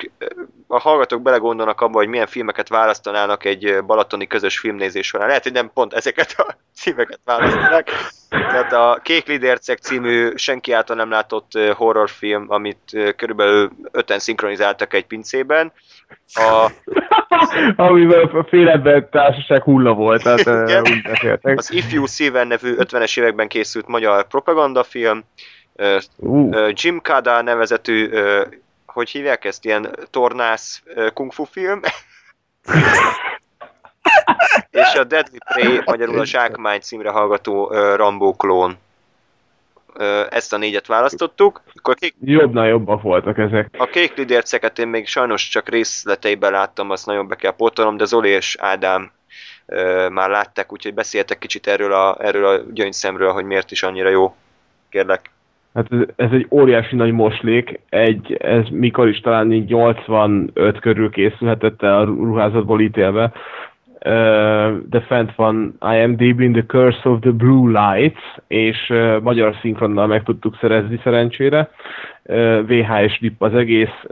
a 0.68 0.80
hallgatók 0.80 1.22
belegondolnak 1.22 1.82
abba, 1.82 1.98
hogy 1.98 2.08
milyen 2.08 2.28
filmeket 2.28 2.70
választanának 2.70 3.46
egy 3.46 3.78
balatoni 3.86 4.28
közös 4.28 4.60
filmnézés 4.60 5.08
során, 5.08 5.28
lehet, 5.28 5.44
hogy 5.44 5.52
nem 5.52 5.72
pont 5.74 5.94
ezeket 5.94 6.34
a 6.38 6.58
címeket 6.80 7.20
választanak. 7.26 7.88
Tehát 8.30 8.74
a 8.74 9.00
Kék 9.04 9.28
Lidércek 9.28 9.78
című 9.78 10.32
senki 10.36 10.72
által 10.72 10.96
nem 10.96 11.10
látott 11.10 11.52
horrorfilm, 11.76 12.46
amit 12.48 13.14
körülbelül 13.16 13.72
öten 13.92 14.20
szinkronizáltak 14.20 14.94
egy 14.94 15.06
pincében. 15.06 15.72
A, 16.34 16.72
Amivel 17.76 18.24
a 18.24 18.46
félember 18.50 19.08
társaság 19.12 19.64
hulla 19.64 19.94
volt, 19.94 20.24
tehát 20.24 20.70
Igen. 20.70 21.58
az 21.58 21.72
Ifjú 21.72 22.06
Szíven 22.06 22.48
nevű 22.48 22.76
50-es 22.78 23.20
években 23.20 23.48
készült 23.48 23.88
magyar 23.88 24.28
propagandafilm, 24.28 25.24
ö, 25.76 25.98
Jim 26.74 27.02
Kada 27.02 27.42
nevezetű, 27.42 28.10
hogy 28.86 29.10
hívják 29.10 29.46
ezt, 29.46 29.66
ilyen 29.66 29.96
tornász 30.10 30.82
ö, 30.86 31.10
kung 31.10 31.34
fu 31.34 31.44
film, 31.44 31.82
és 34.72 34.94
a 34.94 35.04
Deadly 35.04 35.38
Prey, 35.54 35.82
magyarul 35.86 36.20
a 36.20 36.26
Zsákmány 36.26 36.80
címre 36.80 37.10
hallgató 37.10 37.68
Rambo 37.96 38.34
klón. 38.34 38.78
Ezt 40.30 40.54
a 40.54 40.58
négyet 40.58 40.88
választottuk. 40.88 41.62
Akkor 41.74 41.96
kék, 41.96 42.16
Jobbnál 42.24 42.68
jobbak 42.68 43.02
voltak 43.02 43.38
ezek. 43.38 43.76
a 43.78 43.86
kék 43.86 44.16
lidérceket 44.16 44.80
én 44.80 44.88
még 44.88 45.08
sajnos 45.08 45.48
csak 45.48 45.70
részleteiben 45.70 46.52
láttam, 46.52 46.90
azt 46.90 47.06
nagyon 47.06 47.28
be 47.28 47.36
kell 47.36 47.56
pótolnom, 47.56 47.98
de 47.98 48.06
Zoli 48.06 48.30
és 48.30 48.56
Ádám 48.60 49.12
ö, 49.66 50.10
már 50.10 50.30
látták, 50.30 50.72
úgyhogy 50.72 50.94
beszéltek 50.94 51.38
kicsit 51.38 51.68
erről 51.68 51.94
a, 51.94 52.18
erről 52.20 52.46
a 52.46 52.62
gyöngyszemről, 52.72 53.32
hogy 53.32 53.46
miért 53.46 53.72
is 53.72 53.84
annyira 53.84 54.10
jó. 54.10 54.36
Kérlek. 54.90 55.30
Hát 55.76 55.92
ez, 55.92 56.00
ez 56.16 56.32
egy 56.32 56.48
óriási 56.50 56.96
nagy 56.96 57.12
moslék, 57.12 57.80
egy, 57.90 58.34
ez 58.34 58.68
mikor 58.70 59.08
is 59.08 59.20
talán 59.20 59.52
így 59.52 59.70
85 59.70 60.80
körül 60.80 61.10
készülhetett 61.10 61.84
el 61.84 62.00
a 62.00 62.04
ruházatból 62.04 62.82
ítélve, 62.82 63.32
de 64.90 65.02
fent 65.08 65.36
van 65.36 65.78
IMDb-n 65.96 66.52
The 66.52 66.64
Curse 66.68 67.10
of 67.10 67.20
the 67.20 67.32
Blue 67.32 67.94
Lights, 67.94 68.22
és 68.48 68.94
magyar 69.22 69.56
szinkronnal 69.62 70.08
meg 70.08 70.24
tudtuk 70.24 70.58
szerezni 70.62 71.00
szerencsére. 71.04 71.70
VHS 72.66 73.20
dip 73.20 73.42
az 73.42 73.54
egész, 73.54 74.04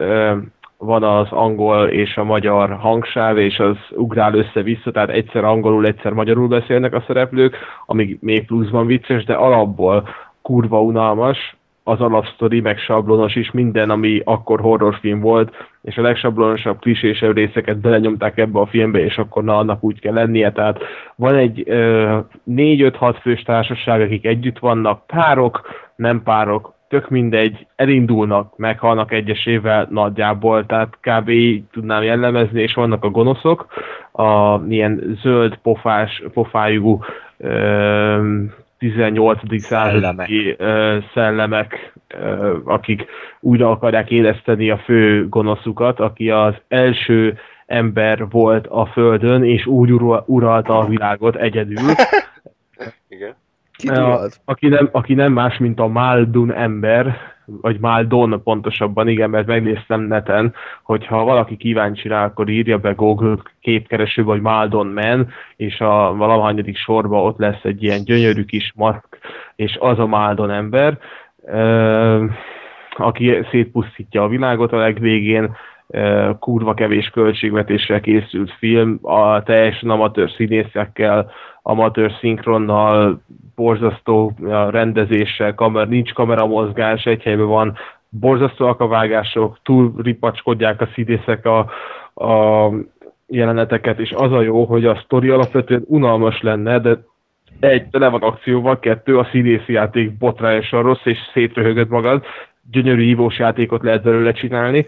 van 0.78 1.04
az 1.04 1.28
angol 1.30 1.88
és 1.88 2.18
a 2.18 2.24
magyar 2.24 2.72
hangsáv, 2.72 3.38
és 3.38 3.60
az 3.60 3.78
ugrál 3.90 4.34
össze-vissza, 4.34 4.92
tehát 4.92 5.10
egyszer 5.10 5.44
angolul, 5.44 5.86
egyszer 5.86 6.12
magyarul 6.12 6.48
beszélnek 6.48 6.94
a 6.94 7.04
szereplők, 7.08 7.58
ami 7.86 8.18
még 8.22 8.46
pluszban 8.46 8.86
vicces, 8.86 9.24
de 9.24 9.34
alapból 9.34 10.08
kurva 10.44 10.82
unalmas, 10.82 11.56
az 11.84 12.00
alapsztori, 12.00 12.60
meg 12.60 12.78
sablonos 12.78 13.36
is, 13.36 13.52
minden, 13.52 13.90
ami 13.90 14.22
akkor 14.24 14.60
horrorfilm 14.60 15.20
volt, 15.20 15.54
és 15.82 15.98
a 15.98 16.02
legsablonosabb, 16.02 16.80
klisésebb 16.80 17.36
részeket 17.36 17.78
belenyomták 17.78 18.38
ebbe 18.38 18.60
a 18.60 18.66
filmbe, 18.66 19.00
és 19.00 19.18
akkor 19.18 19.44
na, 19.44 19.58
annak 19.58 19.84
úgy 19.84 20.00
kell 20.00 20.14
lennie. 20.14 20.52
Tehát 20.52 20.80
van 21.16 21.36
egy 21.36 21.64
ö, 21.66 22.18
4-5-6 22.52 23.18
fős 23.22 23.42
társaság, 23.42 24.02
akik 24.02 24.26
együtt 24.26 24.60
vannak, 24.60 25.08
párok, 25.08 25.62
nem 25.96 26.24
párok, 26.24 26.74
tök 26.88 27.10
mindegy, 27.10 27.68
elindulnak, 27.76 28.58
meghalnak 28.58 29.12
egyesével 29.12 29.88
nagyjából, 29.90 30.66
tehát 30.66 30.98
kb. 31.02 31.30
így 31.30 31.64
tudnám 31.72 32.04
jellemezni, 32.04 32.62
és 32.62 32.74
vannak 32.74 33.04
a 33.04 33.10
gonoszok, 33.10 33.66
a 34.12 34.60
ilyen 34.70 35.18
zöld 35.22 35.56
pofás, 35.56 36.24
pofájú 36.34 37.00
18. 38.84 39.40
századi 39.62 40.58
szellemek, 41.14 41.94
ö, 42.08 42.58
akik 42.66 43.06
újra 43.40 43.70
akarják 43.72 44.12
éleszteni 44.12 44.70
a 44.70 44.78
fő 44.78 45.30
gonoszukat, 45.30 46.00
aki 46.00 46.30
az 46.30 46.54
első 46.68 47.38
ember 47.66 48.30
volt 48.30 48.68
a 48.68 48.86
Földön, 48.86 49.44
és 49.44 49.66
úgy 49.66 49.92
ura- 49.92 50.24
uralta 50.28 50.78
a 50.78 50.86
világot 50.88 51.36
egyedül, 51.36 51.78
Igen. 53.10 53.36
ki 53.76 53.88
a- 53.88 54.20
aki 54.46 54.68
nem, 54.68 54.90
aki 54.92 55.14
nem 55.14 55.32
más, 55.32 55.58
mint 55.58 55.80
a 55.80 55.88
Maldun 55.88 56.52
ember, 56.52 57.18
vagy 57.46 57.80
Maldon 57.80 58.42
pontosabban, 58.44 59.08
igen, 59.08 59.30
mert 59.30 59.48
megnéztem 59.48 60.02
neten, 60.02 60.54
hogyha 60.84 61.24
valaki 61.24 61.58
kíváncsi 61.58 62.08
rá, 62.08 62.26
akkor 62.26 62.50
írja 62.50 62.78
be 62.78 62.92
Google 62.92 63.36
képkeresőbe, 63.62 64.28
vagy 64.28 64.42
Maldon 64.42 64.88
Man, 64.88 65.28
és 65.56 65.80
a 65.80 66.14
valahanyadik 66.16 66.78
sorba 66.78 67.22
ott 67.22 67.38
lesz 67.38 67.64
egy 67.64 67.84
ilyen 67.84 68.04
gyönyörű 68.04 68.44
kis 68.44 68.72
maszk, 68.76 69.18
és 69.56 69.78
az 69.80 70.00
a 70.00 70.06
Maldon 70.06 70.52
ember, 70.52 70.98
aki 72.98 73.46
szétpusztítja 73.52 74.24
a 74.24 74.28
világot 74.28 74.72
a 74.72 74.78
legvégén, 74.78 75.56
kurva 76.40 76.74
kevés 76.74 77.10
költségvetéssel 77.10 78.00
készült 78.00 78.52
film, 78.52 79.00
a 79.02 79.44
teljesen 79.44 79.90
amatőr 79.90 80.30
színészekkel, 80.30 81.32
amatőr 81.62 82.12
szinkronnal, 82.20 83.22
borzasztó 83.56 84.34
a 84.44 84.70
rendezéssel, 84.70 85.56
kamer, 85.56 85.88
nincs 85.88 86.14
kameramozgás, 86.14 87.06
egy 87.06 87.22
helyben 87.22 87.48
van, 87.48 87.78
borzasztóak 88.10 88.80
a 88.80 88.88
vágások, 88.88 89.58
túl 89.64 89.94
ripacskodják 89.98 90.82
a 90.82 90.90
színészek 90.94 91.46
a, 91.46 91.60
a 92.26 92.70
jeleneteket, 93.28 94.00
és 94.00 94.12
az 94.12 94.32
a 94.32 94.42
jó, 94.42 94.66
hogy 94.66 94.86
a 94.86 95.02
sztori 95.04 95.30
alapvetően 95.30 95.84
unalmas 95.86 96.42
lenne, 96.42 96.80
de 96.80 96.98
egy, 97.60 97.90
tele 97.90 98.08
van 98.08 98.22
akcióval, 98.22 98.80
kettő, 98.80 99.18
a 99.18 99.28
színészi 99.32 99.74
játék 99.74 100.18
botrányosan 100.18 100.84
rossz, 100.84 101.06
és 101.06 101.18
szétröhögöd 101.34 101.90
magad, 101.90 102.24
gyönyörű 102.72 103.02
ívós 103.02 103.40
játékot 103.40 103.84
lehet 103.84 104.04
belőle 104.04 104.32
csinálni, 104.32 104.86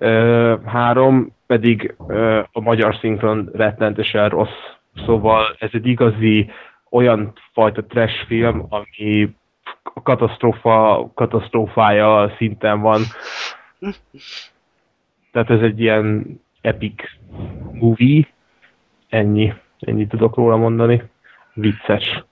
Ö, 0.00 0.54
három, 0.66 1.32
pedig 1.46 1.94
ö, 2.08 2.40
a 2.52 2.60
magyar 2.60 2.96
szinkron 3.00 3.50
rettenetesen 3.52 4.28
rossz. 4.28 4.58
Szóval 5.06 5.56
ez 5.58 5.70
egy 5.72 5.86
igazi 5.86 6.50
olyan 6.90 7.32
fajta 7.52 7.84
trash 7.84 8.26
film, 8.26 8.66
ami 8.68 9.36
a 9.82 10.02
katasztrófa, 10.02 11.10
katasztrófája 11.14 12.34
szinten 12.36 12.80
van. 12.80 13.00
Tehát 15.32 15.50
ez 15.50 15.60
egy 15.60 15.80
ilyen 15.80 16.26
epic 16.60 17.02
movie. 17.72 18.26
Ennyi. 19.08 19.52
Ennyit 19.78 20.08
tudok 20.08 20.36
róla 20.36 20.56
mondani. 20.56 21.02
Vicces. 21.54 22.24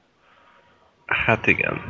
Hát 1.07 1.47
igen. 1.47 1.81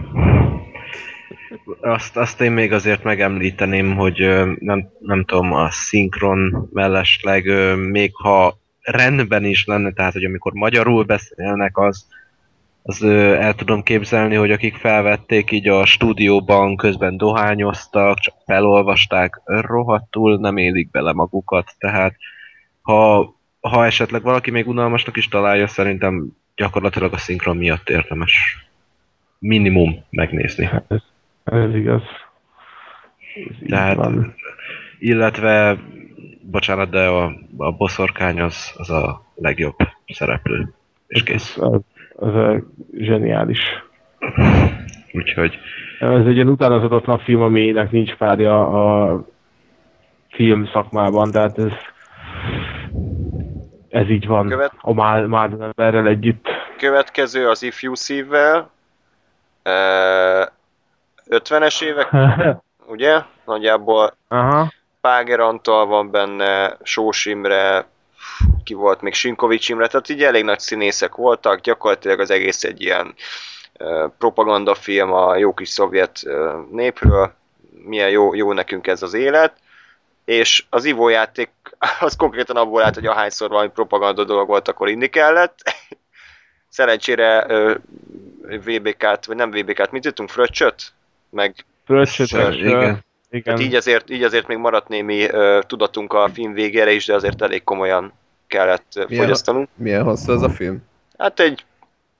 Azt, 1.81 2.17
azt 2.17 2.41
én 2.41 2.53
még 2.53 2.73
azért 2.73 3.03
megemlíteném, 3.05 3.97
hogy 3.97 4.19
nem, 4.59 4.89
nem 4.99 5.25
tudom, 5.25 5.53
a 5.53 5.71
szinkron 5.71 6.69
mellesleg, 6.73 7.45
még 7.77 8.15
ha 8.15 8.59
rendben 8.81 9.45
is 9.45 9.67
lenne, 9.67 9.93
tehát 9.93 10.13
hogy 10.13 10.25
amikor 10.25 10.53
magyarul 10.53 11.05
beszélnek, 11.05 11.79
az, 11.79 12.07
az 12.89 13.03
el 13.03 13.55
tudom 13.55 13.83
képzelni, 13.83 14.35
hogy 14.35 14.51
akik 14.51 14.77
felvették 14.77 15.51
így 15.51 15.69
a 15.69 15.87
stúdióban, 15.87 16.77
közben 16.77 17.17
dohányoztak, 17.17 18.19
csak 18.19 18.35
felolvasták, 18.45 19.41
rohadtul 19.45 20.39
nem 20.39 20.57
élik 20.57 20.91
bele 20.91 21.13
magukat, 21.13 21.75
tehát 21.79 22.17
ha, 22.83 23.35
ha 23.61 23.85
esetleg 23.85 24.23
valaki 24.23 24.51
még 24.51 24.69
unalmasnak 24.69 25.17
is 25.17 25.29
találja, 25.29 25.67
szerintem 25.67 26.37
gyakorlatilag 26.57 27.13
a 27.13 27.19
szinkron 27.19 27.57
miatt 27.57 27.89
érdemes 27.89 28.67
minimum 29.39 30.05
megnézni. 30.11 30.71
Ez, 30.89 31.03
ez 31.45 31.75
igaz. 31.75 32.03
Ez 33.35 33.69
Tehát, 33.69 33.97
van. 33.97 34.35
illetve, 34.99 35.79
bocsánat, 36.41 36.91
de 36.91 37.07
a, 37.07 37.33
a 37.57 37.73
boszorkány 37.73 38.41
az, 38.41 38.73
az 38.77 38.91
a 38.91 39.25
legjobb 39.35 39.77
szereplő. 40.07 40.73
És 41.07 41.23
kész. 41.23 41.57
Ez, 41.57 41.63
az, 41.63 41.81
az 42.17 42.35
a 42.35 42.57
zseniális. 42.99 43.61
Úgyhogy 45.13 45.59
Ez 46.01 46.27
egy 46.27 46.35
ilyen 46.35 46.49
utánozhatatlan 46.49 47.19
film, 47.19 47.43
aminek 47.43 47.91
nincs 47.91 48.15
párja 48.15 48.67
a 48.69 49.23
film 50.31 50.67
szakmában, 50.73 51.31
tehát 51.31 51.59
ez 51.59 51.73
ez 53.89 54.09
így 54.09 54.27
van 54.27 54.49
Követ- 54.49 54.73
a 54.81 54.93
Mál- 54.93 55.27
Málden 55.27 55.63
emberrel 55.63 56.07
együtt. 56.07 56.47
Következő 56.79 57.49
az 57.49 57.63
ifjú 57.63 57.95
szívvel. 57.95 58.71
Ö, 59.63 60.43
50-es 61.31 61.83
évek, 61.83 62.09
ugye? 62.95 63.21
Nagyjából 63.45 64.17
Aha. 64.29 64.73
Páger 65.01 65.41
Antal 65.41 65.87
van 65.87 66.11
benne, 66.11 66.77
Sós 66.83 67.27
Imre, 67.27 67.87
ki 68.67 68.75
volt 68.75 69.01
még 69.01 69.15
Sinkovics 69.15 69.69
Imre, 69.69 69.87
tehát 69.87 70.09
így 70.09 70.23
elég 70.23 70.45
nagy 70.45 70.59
színészek 70.59 71.15
voltak, 71.15 71.61
gyakorlatilag 71.61 72.21
az 72.21 72.31
egész 72.31 72.65
egy 72.65 72.83
ilyen 72.83 73.15
ö, 73.79 74.07
propagandafilm 74.19 75.13
a 75.13 75.37
jó 75.37 75.55
kis 75.55 75.69
szovjet 75.69 76.21
ö, 76.25 76.61
népről, 76.71 77.33
milyen 77.85 78.11
jó, 78.11 78.35
jó 78.35 78.53
nekünk 78.53 78.87
ez 78.87 79.03
az 79.03 79.15
élet, 79.15 79.53
és 80.25 80.65
az 80.71 80.85
ivójáték 80.85 81.51
az 82.01 82.17
konkrétan 82.17 82.57
abból 82.57 82.83
állt, 82.83 82.95
hogy 82.95 83.07
ahányszor 83.07 83.49
valami 83.49 83.69
propaganda 83.69 84.25
dolog 84.25 84.49
volt, 84.49 84.69
akkor 84.69 84.89
inni 84.89 85.09
kellett. 85.09 85.59
Szerencsére 86.69 87.45
ö, 87.49 87.75
VBK-t, 88.41 89.27
vagy 89.27 89.37
nem 89.37 89.51
VBK-t, 89.51 89.91
mit 89.91 90.05
jutunk, 90.05 90.29
fröccsöt? 90.29 90.93
Meg 91.31 91.65
Fröccsöt, 91.85 92.31
igen. 92.31 92.55
igen. 93.31 93.43
tehát 93.43 93.61
így 93.61 93.75
azért, 93.75 94.11
így 94.11 94.23
azért 94.23 94.47
még 94.47 94.57
maradt 94.57 94.89
némi 94.89 95.29
ö, 95.31 95.61
tudatunk 95.67 96.13
a 96.13 96.29
film 96.33 96.53
végére 96.53 96.93
is, 96.93 97.07
de 97.07 97.15
azért 97.15 97.43
elég 97.43 97.65
komolyan 97.65 98.13
kellett 98.47 98.93
ö, 98.95 99.05
Milyen- 99.09 99.23
fogyasztanunk. 99.25 99.69
Milyen 99.75 100.03
hosszú 100.03 100.33
ez 100.33 100.43
a 100.43 100.51
film? 100.51 100.83
Hát 101.19 101.41
egy 101.41 101.65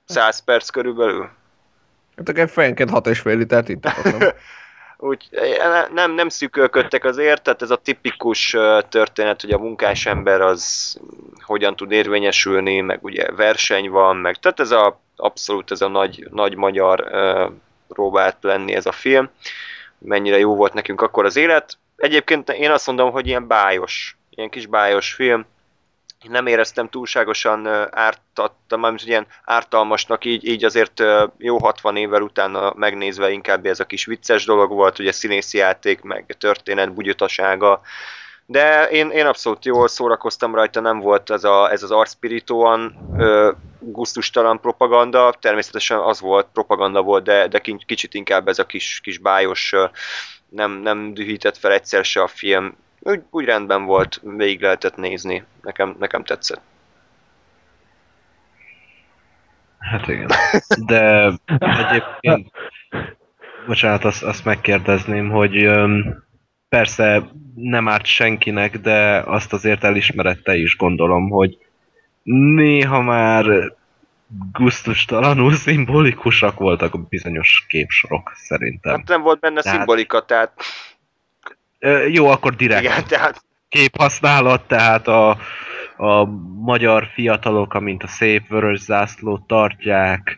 100 0.05 0.39
perc 0.39 0.69
körülbelül. 0.69 1.29
Hát 2.17 2.29
akkor 2.29 2.49
fejenként 2.49 2.89
6,5 2.91 3.23
litert 3.23 3.69
itt 3.69 3.89
Úgy, 4.99 5.27
eh, 5.31 5.85
nem, 5.93 6.11
nem 6.11 6.29
szűkölködtek 6.29 7.03
azért, 7.03 7.41
tehát 7.41 7.61
ez 7.61 7.71
a 7.71 7.75
tipikus 7.75 8.53
ö, 8.53 8.79
történet, 8.89 9.41
hogy 9.41 9.51
a 9.51 9.57
munkás 9.57 10.05
ember 10.05 10.41
az 10.41 10.97
hogyan 11.39 11.75
tud 11.75 11.91
érvényesülni, 11.91 12.79
meg 12.81 13.03
ugye 13.03 13.31
verseny 13.31 13.89
van, 13.89 14.17
meg 14.17 14.35
tehát 14.35 14.59
ez 14.59 14.71
a 14.71 14.99
abszolút 15.15 15.71
ez 15.71 15.81
a 15.81 15.87
nagy, 15.87 16.27
nagy 16.31 16.55
magyar 16.55 17.07
uh, 17.11 17.51
próbált 17.87 18.37
lenni 18.41 18.73
ez 18.73 18.85
a 18.85 18.91
film. 18.91 19.29
Mennyire 19.97 20.37
jó 20.37 20.55
volt 20.55 20.73
nekünk 20.73 21.01
akkor 21.01 21.25
az 21.25 21.35
élet. 21.35 21.77
Egyébként 21.95 22.49
én 22.49 22.71
azt 22.71 22.87
mondom, 22.87 23.11
hogy 23.11 23.27
ilyen 23.27 23.47
bájos, 23.47 24.17
ilyen 24.29 24.49
kis 24.49 24.65
bájos 24.65 25.13
film. 25.13 25.45
Nem 26.23 26.47
éreztem 26.47 26.89
túlságosan 26.89 27.67
ártattam, 27.91 28.79
mármint 28.79 29.03
ilyen 29.03 29.27
ártalmasnak, 29.43 30.25
így, 30.25 30.45
így 30.45 30.63
azért 30.63 31.03
jó 31.37 31.57
60 31.57 31.95
évvel 31.95 32.21
utána 32.21 32.73
megnézve 32.75 33.31
inkább 33.31 33.65
ez 33.65 33.79
a 33.79 33.85
kis 33.85 34.05
vicces 34.05 34.45
dolog 34.45 34.71
volt, 34.71 34.99
ugye 34.99 35.11
színészi 35.11 35.57
játék, 35.57 36.01
meg 36.01 36.35
történet 36.39 36.93
bugyutasága, 36.93 37.81
de 38.49 38.89
én, 38.89 39.09
én 39.09 39.25
abszolút 39.25 39.65
jól 39.65 39.87
szórakoztam 39.87 40.55
rajta, 40.55 40.79
nem 40.79 40.99
volt 40.99 41.29
ez, 41.29 41.43
a, 41.43 41.71
ez 41.71 41.83
az 41.83 41.91
arcspiritóan 41.91 42.95
ö, 43.17 43.51
propaganda, 44.61 45.33
természetesen 45.39 45.99
az 45.99 46.19
volt, 46.19 46.47
propaganda 46.53 47.01
volt, 47.01 47.23
de, 47.23 47.47
de 47.47 47.61
kicsit 47.85 48.13
inkább 48.13 48.47
ez 48.47 48.59
a 48.59 48.65
kis, 48.65 48.99
kis 49.03 49.17
bájos, 49.17 49.73
nem, 50.49 50.71
nem 50.71 51.13
dühített 51.13 51.57
fel 51.57 51.71
egyszer 51.71 52.05
se 52.05 52.21
a 52.21 52.27
film, 52.27 52.77
úgy, 53.07 53.21
úgy 53.29 53.45
rendben 53.45 53.85
volt, 53.85 54.21
végig 54.23 54.61
lehetett 54.61 54.95
nézni, 54.95 55.43
nekem, 55.61 55.95
nekem 55.99 56.23
tetszett. 56.23 56.61
Hát 59.79 60.07
igen. 60.07 60.29
De 60.85 61.31
egyébként, 61.59 62.51
bocsánat, 63.67 64.03
azt, 64.03 64.23
azt 64.23 64.45
megkérdezném, 64.45 65.29
hogy 65.29 65.69
persze 66.69 67.23
nem 67.55 67.87
árt 67.87 68.05
senkinek, 68.05 68.77
de 68.77 69.23
azt 69.25 69.53
azért 69.53 69.83
elismerette 69.83 70.55
is 70.55 70.77
gondolom, 70.77 71.29
hogy 71.29 71.57
néha 72.23 73.01
már 73.01 73.45
gusztustalanul 74.51 75.53
szimbolikusak 75.53 76.59
voltak 76.59 77.09
bizonyos 77.09 77.65
képsorok, 77.67 78.31
szerintem. 78.35 78.95
Hát 78.95 79.07
nem 79.07 79.21
volt 79.21 79.39
benne 79.39 79.61
Tehát- 79.61 79.77
szimbolika, 79.77 80.25
tehát 80.25 80.51
Ö, 81.79 82.05
jó, 82.07 82.27
akkor 82.27 82.55
direkt 82.55 82.83
igen, 82.83 83.03
tehát 83.07 83.45
képhasználat, 83.69 84.67
tehát 84.67 85.07
a, 85.07 85.29
a 85.97 86.25
magyar 86.63 87.07
fiatalok, 87.13 87.73
amint 87.73 88.03
a 88.03 88.07
szép 88.07 88.47
vörös 88.47 88.79
zászlót 88.79 89.47
tartják 89.47 90.37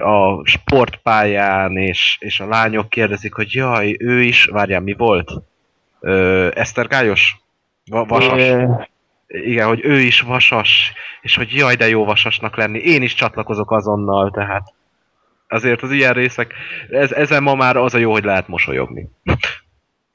a 0.00 0.46
sportpályán, 0.46 1.76
és, 1.76 2.16
és 2.20 2.40
a 2.40 2.46
lányok 2.46 2.88
kérdezik, 2.88 3.34
hogy 3.34 3.54
jaj, 3.54 3.96
ő 3.98 4.22
is, 4.22 4.44
várjál, 4.44 4.80
mi 4.80 4.92
volt? 4.92 5.30
Ö, 6.00 6.48
Esztergályos? 6.54 7.36
Va- 7.84 8.08
vasas? 8.08 8.42
Igen, 9.26 9.66
hogy 9.66 9.80
ő 9.84 9.98
is 9.98 10.20
vasas, 10.20 10.92
és 11.20 11.36
hogy 11.36 11.52
jaj, 11.54 11.74
de 11.74 11.88
jó 11.88 12.04
vasasnak 12.04 12.56
lenni. 12.56 12.78
Én 12.78 13.02
is 13.02 13.14
csatlakozok 13.14 13.70
azonnal, 13.70 14.30
tehát 14.30 14.74
azért 15.48 15.82
az 15.82 15.90
ilyen 15.90 16.12
részek, 16.12 16.52
ez, 16.90 17.12
ezen 17.12 17.42
ma 17.42 17.54
már 17.54 17.76
az 17.76 17.94
a 17.94 17.98
jó, 17.98 18.12
hogy 18.12 18.24
lehet 18.24 18.48
mosolyogni. 18.48 19.08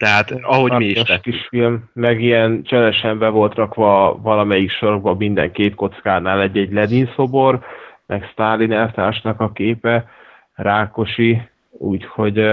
Tehát, 0.02 0.32
ahogy 0.41 0.72
mi 0.72 0.86
is 0.86 1.02
tettük. 1.02 1.22
kis 1.22 1.47
film, 1.47 1.89
meg 1.93 2.22
ilyen 2.22 2.64
cselesen 2.64 3.20
be 3.20 3.30
volt 3.30 3.56
rakva 3.56 4.20
valamelyik 4.22 4.72
sorokban 4.72 5.18
minden 5.18 5.52
két 5.52 5.76
kockánál 5.76 6.41
egy-egy 6.41 6.72
Lenin 6.72 7.12
szobor, 7.16 7.60
meg 8.06 8.30
Sztálin 8.32 8.72
elvtársnak 8.72 9.39
a 9.39 9.52
képe, 9.52 10.06
Rákosi, 10.54 11.41
úgyhogy 11.70 12.52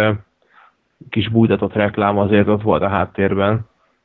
kis 1.10 1.28
bújtatott 1.28 1.74
reklám 1.74 2.18
azért 2.18 2.48
ott 2.48 2.62
volt 2.62 2.82
a 2.82 2.88
háttérben, 2.88 3.60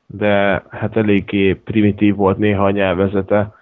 de 0.05 0.63
hát 0.69 0.97
eléggé 0.97 1.53
primitív 1.53 2.15
volt 2.15 2.37
néha 2.37 2.65
a 2.65 2.71
nyelvezete, 2.71 3.53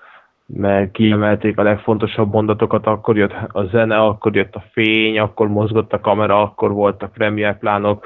mert 0.46 0.92
kiemelték 0.92 1.58
a 1.58 1.64
legfontosabb 1.64 2.34
mondatokat, 2.34 2.86
akkor 2.86 3.18
jött 3.18 3.34
a 3.48 3.64
zene, 3.64 3.98
akkor 3.98 4.36
jött 4.36 4.56
a 4.56 4.64
fény, 4.72 5.20
akkor 5.20 5.48
mozgott 5.48 5.94
a 5.94 6.00
kamera, 6.00 6.42
akkor 6.42 6.72
voltak 6.72 7.14
premierplánok, 7.14 8.06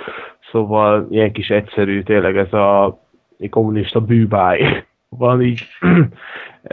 szóval 0.55 1.07
ilyen 1.09 1.31
kis 1.31 1.49
egyszerű, 1.49 2.03
tényleg 2.03 2.37
ez 2.37 2.53
a 2.53 2.99
kommunista 3.49 3.99
bűbáj 3.99 4.85
van 5.09 5.41
így 5.41 5.67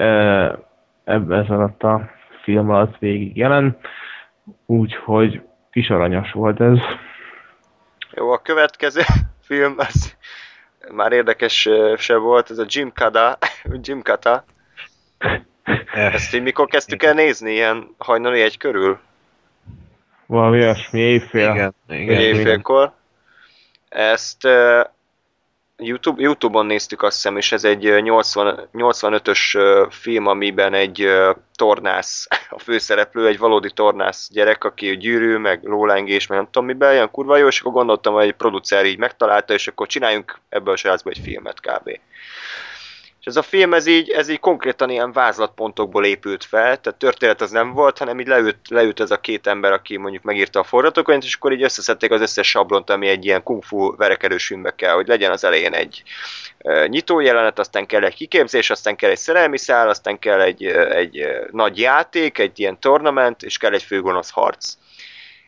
ebben 1.05 1.33
ez 1.33 1.49
alatt 1.49 1.83
a 1.83 2.11
film 2.43 2.71
alatt 2.71 2.99
végig 2.99 3.37
jelen, 3.37 3.79
úgyhogy 4.67 5.41
kis 5.71 5.91
aranyos 5.91 6.33
volt 6.33 6.61
ez. 6.61 6.79
Jó, 8.11 8.31
a 8.31 8.39
következő 8.39 9.01
film, 9.49 9.75
az 9.77 10.17
már 10.95 11.13
érdekes 11.13 11.69
se 11.97 12.17
volt, 12.17 12.51
ez 12.51 12.59
a 12.59 12.67
Jim 12.69 12.93
Kada, 12.95 13.39
Jim 13.85 14.03
Kata. 14.03 14.45
Eh, 15.93 16.15
Ezt 16.15 16.35
így 16.35 16.43
mikor 16.43 16.67
kezdtük 16.67 17.03
el 17.03 17.15
nézni, 17.15 17.53
ilyen 17.53 17.95
hajnali 17.99 18.41
egy 18.41 18.57
körül, 18.59 18.99
Valami 20.27 20.59
olyasmi 20.59 21.01
éjfél. 21.01 21.51
igen, 21.51 21.75
igen. 21.89 22.21
éjfélkor. 22.21 22.93
Ezt 23.93 24.49
YouTube, 25.77 26.23
Youtube-on 26.23 26.67
néztük 26.67 27.03
azt 27.03 27.15
hiszem, 27.15 27.37
és 27.37 27.53
ez 27.53 27.65
egy 27.65 27.87
ö, 27.87 28.01
80, 28.01 28.69
85-ös 28.73 29.57
ö, 29.57 29.87
film, 29.91 30.27
amiben 30.27 30.75
egy 30.75 31.09
tornász, 31.57 32.27
a 32.51 32.59
főszereplő, 32.59 33.27
egy 33.27 33.39
valódi 33.39 33.71
tornász 33.71 34.29
gyerek, 34.33 34.65
aki 34.65 34.97
gyűrű, 34.97 35.37
meg 35.37 35.65
lólengés, 35.65 36.27
meg 36.27 36.39
nem 36.39 36.49
tudom 36.51 36.67
miben, 36.69 36.93
ilyen 36.93 37.11
kurva 37.11 37.37
jó, 37.37 37.47
és 37.47 37.61
akkor 37.61 37.73
gondoltam, 37.73 38.15
hogy 38.15 38.25
egy 38.25 38.33
producer 38.33 38.85
így 38.85 38.99
megtalálta, 38.99 39.55
és 39.55 39.69
akkor 39.69 39.87
csináljunk 39.87 40.39
ebből 40.49 40.75
a 40.75 40.77
srácból 40.77 41.13
egy 41.13 41.23
filmet 41.25 41.61
kb. 41.61 42.01
És 43.23 43.29
ez 43.29 43.37
a 43.37 43.43
film, 43.43 43.75
ez 43.75 43.87
így, 43.87 44.11
ez 44.11 44.29
így 44.29 44.41
konkrétan 44.41 44.91
ilyen 44.91 45.13
vázlatpontokból 45.13 46.05
épült 46.05 46.45
fel, 46.45 46.81
tehát 46.81 46.99
történet 46.99 47.41
az 47.41 47.51
nem 47.51 47.73
volt, 47.73 47.99
hanem 47.99 48.21
így 48.21 48.27
leült, 48.27 48.57
leült 48.69 49.01
ez 49.01 49.11
a 49.11 49.21
két 49.21 49.47
ember, 49.47 49.73
aki 49.73 49.97
mondjuk 49.97 50.23
megírta 50.23 50.61
a 50.61 50.65
forgatókönyvet, 50.65 51.25
és 51.25 51.35
akkor 51.35 51.53
így 51.53 51.63
összeszedték 51.63 52.11
az 52.11 52.21
összes 52.21 52.49
sablont, 52.49 52.91
ami 52.91 53.09
egy 53.09 53.25
ilyen 53.25 53.43
kung 53.43 53.63
fu 53.63 53.97
verekedős 53.97 54.47
filmbe 54.47 54.75
kell, 54.75 54.95
hogy 54.95 55.07
legyen 55.07 55.31
az 55.31 55.45
elején 55.45 55.73
egy 55.73 56.03
nyitó 56.87 57.21
jelenet, 57.21 57.59
aztán 57.59 57.87
kell 57.87 58.05
egy 58.05 58.15
kiképzés, 58.15 58.71
aztán 58.71 58.97
kell 58.97 59.11
egy 59.11 59.19
szerelmi 59.19 59.59
szál, 59.59 59.89
aztán 59.89 60.19
kell 60.19 60.41
egy, 60.41 60.65
egy 60.91 61.27
nagy 61.51 61.79
játék, 61.79 62.39
egy 62.39 62.59
ilyen 62.59 62.81
tornament, 62.81 63.43
és 63.43 63.57
kell 63.57 63.73
egy 63.73 63.83
főgonosz 63.83 64.31
harc. 64.31 64.75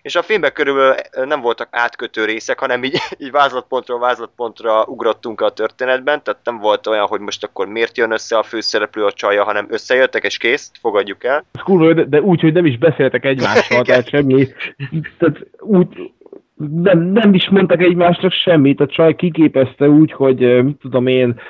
És 0.04 0.16
a 0.16 0.22
filmben 0.22 0.52
körülbelül 0.52 0.94
nem 1.24 1.40
voltak 1.40 1.68
átkötő 1.70 2.24
részek, 2.24 2.58
hanem 2.58 2.84
így, 2.84 2.98
így 3.24 3.30
vázlatpontról 3.30 3.98
vázlatpontra 3.98 4.84
ugrottunk 4.84 5.40
a 5.40 5.50
történetben, 5.50 6.22
tehát 6.22 6.40
nem 6.44 6.58
volt 6.58 6.86
olyan, 6.86 7.06
hogy 7.06 7.20
most 7.20 7.44
akkor 7.44 7.66
miért 7.66 7.96
jön 7.96 8.10
össze 8.10 8.38
a 8.38 8.42
főszereplő 8.42 9.04
a 9.04 9.12
csaja, 9.12 9.44
hanem 9.44 9.66
összejöttek 9.70 10.24
és 10.24 10.36
kész, 10.36 10.70
fogadjuk 10.80 11.24
el. 11.24 11.44
Ez 11.52 11.60
kurva, 11.60 12.04
de, 12.04 12.20
úgy, 12.20 12.40
hogy 12.40 12.52
nem 12.52 12.66
is 12.66 12.78
beszéltek 12.78 13.24
egymással, 13.24 13.84
tehát 13.84 14.08
semmi, 14.08 14.48
tehát 15.18 15.46
úgy, 15.58 16.12
nem, 16.56 16.98
nem 16.98 17.34
is 17.34 17.48
mondtak 17.48 17.82
egymásnak 17.82 18.32
semmit, 18.32 18.80
a 18.80 18.86
csaj 18.86 19.14
kiképezte 19.14 19.88
úgy, 19.88 20.12
hogy 20.12 20.64
mit 20.64 20.76
tudom 20.76 21.06
én, 21.06 21.40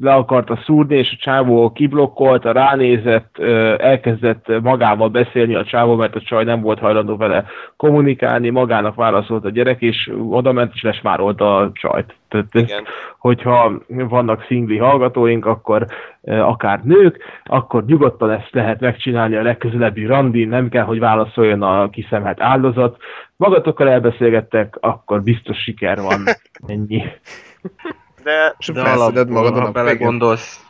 le 0.00 0.12
akarta 0.12 0.58
szúrni, 0.64 0.96
és 0.96 1.12
a 1.12 1.20
csávó 1.20 1.72
kiblokkolta, 1.72 2.52
ránézett, 2.52 3.38
elkezdett 3.78 4.60
magával 4.62 5.08
beszélni 5.08 5.54
a 5.54 5.64
csávó, 5.64 5.94
mert 5.94 6.14
a 6.14 6.20
csaj 6.20 6.44
nem 6.44 6.60
volt 6.60 6.78
hajlandó 6.78 7.16
vele 7.16 7.44
kommunikálni, 7.76 8.50
magának 8.50 8.94
válaszolt 8.94 9.44
a 9.44 9.50
gyerek, 9.50 9.82
és 9.82 10.10
oda 10.30 10.52
ment 10.52 10.72
és 10.74 10.82
lesmárolta 10.82 11.56
a 11.56 11.70
csajt. 11.72 12.14
Tehát 12.28 12.54
Igen. 12.54 12.84
hogyha 13.18 13.72
vannak 13.88 14.44
szingli 14.46 14.76
hallgatóink, 14.76 15.46
akkor 15.46 15.86
e, 16.22 16.44
akár 16.44 16.80
nők, 16.84 17.22
akkor 17.44 17.84
nyugodtan 17.84 18.30
ezt 18.30 18.50
lehet 18.52 18.80
megcsinálni 18.80 19.36
a 19.36 19.42
legközelebbi 19.42 20.06
randin, 20.06 20.48
nem 20.48 20.68
kell, 20.68 20.84
hogy 20.84 20.98
válaszoljon 20.98 21.62
a 21.62 21.90
kiszemelt 21.90 22.40
áldozat. 22.40 22.96
Magatokkal 23.36 23.88
elbeszélgettek, 23.88 24.76
akkor 24.80 25.22
biztos 25.22 25.56
siker 25.58 26.00
van. 26.00 26.24
Ennyi. 26.66 27.02
De 28.22 28.54
De 28.72 28.82
alapból, 28.82 29.24
magadon 29.24 29.62
ha 29.62 29.70
belegondolsz, 29.70 30.66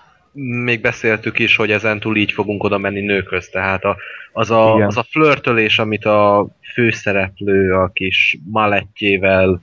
még 0.64 0.80
beszéltük 0.80 1.38
is, 1.38 1.56
hogy 1.56 1.70
ezentúl 1.70 2.16
így 2.16 2.32
fogunk 2.32 2.64
oda 2.64 2.78
menni 2.78 3.00
nőkhöz, 3.00 3.48
tehát 3.48 3.84
a, 3.84 3.96
az, 4.32 4.50
a, 4.50 4.72
Igen. 4.74 4.86
az 4.86 4.96
a 4.96 5.06
flörtölés, 5.10 5.78
amit 5.78 6.04
a 6.04 6.46
főszereplő 6.72 7.74
a 7.74 7.90
kis 7.92 8.38
malettjével 8.50 9.60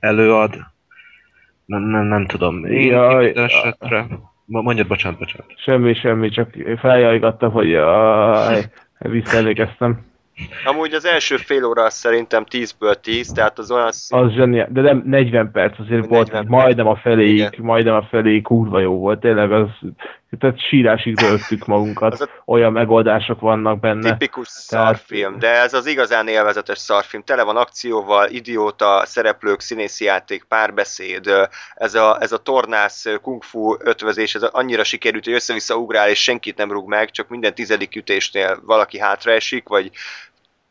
előad, 0.00 0.54
nem, 1.68 1.82
nem, 1.82 2.04
nem 2.04 2.26
tudom. 2.26 2.66
Jaj, 2.66 3.32
esetre... 3.34 4.06
Mondjad, 4.44 4.86
bocsánat, 4.86 5.18
bocsánat. 5.18 5.46
Semmi, 5.56 5.94
semmi, 5.94 6.28
csak 6.28 6.50
feljajgattam, 6.80 7.50
hogy 7.50 7.68
jaj, 7.68 8.64
visszaemlékeztem. 8.98 10.06
amúgy 10.64 10.92
az 10.92 11.04
első 11.04 11.36
fél 11.36 11.64
óra 11.64 11.84
az 11.84 11.94
szerintem 11.94 12.44
10-ből 12.50 12.94
10, 12.94 13.32
tehát 13.32 13.58
az 13.58 13.70
olyan 13.70 13.92
szín... 13.92 14.18
Az 14.18 14.32
zseniál, 14.32 14.68
de 14.70 14.80
nem 14.80 15.02
40 15.06 15.50
perc 15.50 15.78
azért 15.78 16.00
40 16.00 16.08
volt, 16.08 16.30
perc. 16.30 16.48
majdnem 16.48 16.86
a 16.86 16.96
feléig, 16.96 17.34
Igen. 17.34 17.52
majdnem 17.58 17.94
a 17.94 18.06
feléig 18.10 18.42
kurva 18.42 18.80
jó 18.80 18.98
volt, 18.98 19.20
tényleg 19.20 19.52
az, 19.52 19.68
tehát 20.38 20.60
sírásig 20.68 21.20
rögtük 21.20 21.66
magunkat, 21.66 22.20
a- 22.20 22.28
olyan 22.44 22.72
megoldások 22.72 23.40
vannak 23.40 23.80
benne. 23.80 24.10
tipikus 24.10 24.48
Tehát- 24.48 24.84
szarfilm, 24.96 25.38
de 25.38 25.50
ez 25.50 25.74
az 25.74 25.86
igazán 25.86 26.28
élvezetes 26.28 26.78
szarfilm. 26.78 27.22
Tele 27.22 27.42
van 27.42 27.56
akcióval, 27.56 28.28
idióta, 28.28 29.02
szereplők, 29.06 29.60
színészi 29.60 30.04
játék, 30.04 30.44
párbeszéd, 30.44 31.30
ez 31.74 31.94
a, 31.94 32.16
ez 32.20 32.32
a 32.32 32.38
tornász 32.38 33.06
ö, 33.06 33.16
kung 33.16 33.42
fu 33.42 33.76
ötvözés, 33.78 34.34
ez 34.34 34.42
annyira 34.42 34.84
sikerült, 34.84 35.24
hogy 35.24 35.32
össze-vissza 35.32 35.76
ugrál, 35.76 36.08
és 36.08 36.22
senkit 36.22 36.56
nem 36.56 36.72
rúg 36.72 36.88
meg, 36.88 37.10
csak 37.10 37.28
minden 37.28 37.54
tizedik 37.54 37.96
ütésnél 37.96 38.60
valaki 38.66 38.98
hátraesik, 38.98 39.68
vagy 39.68 39.90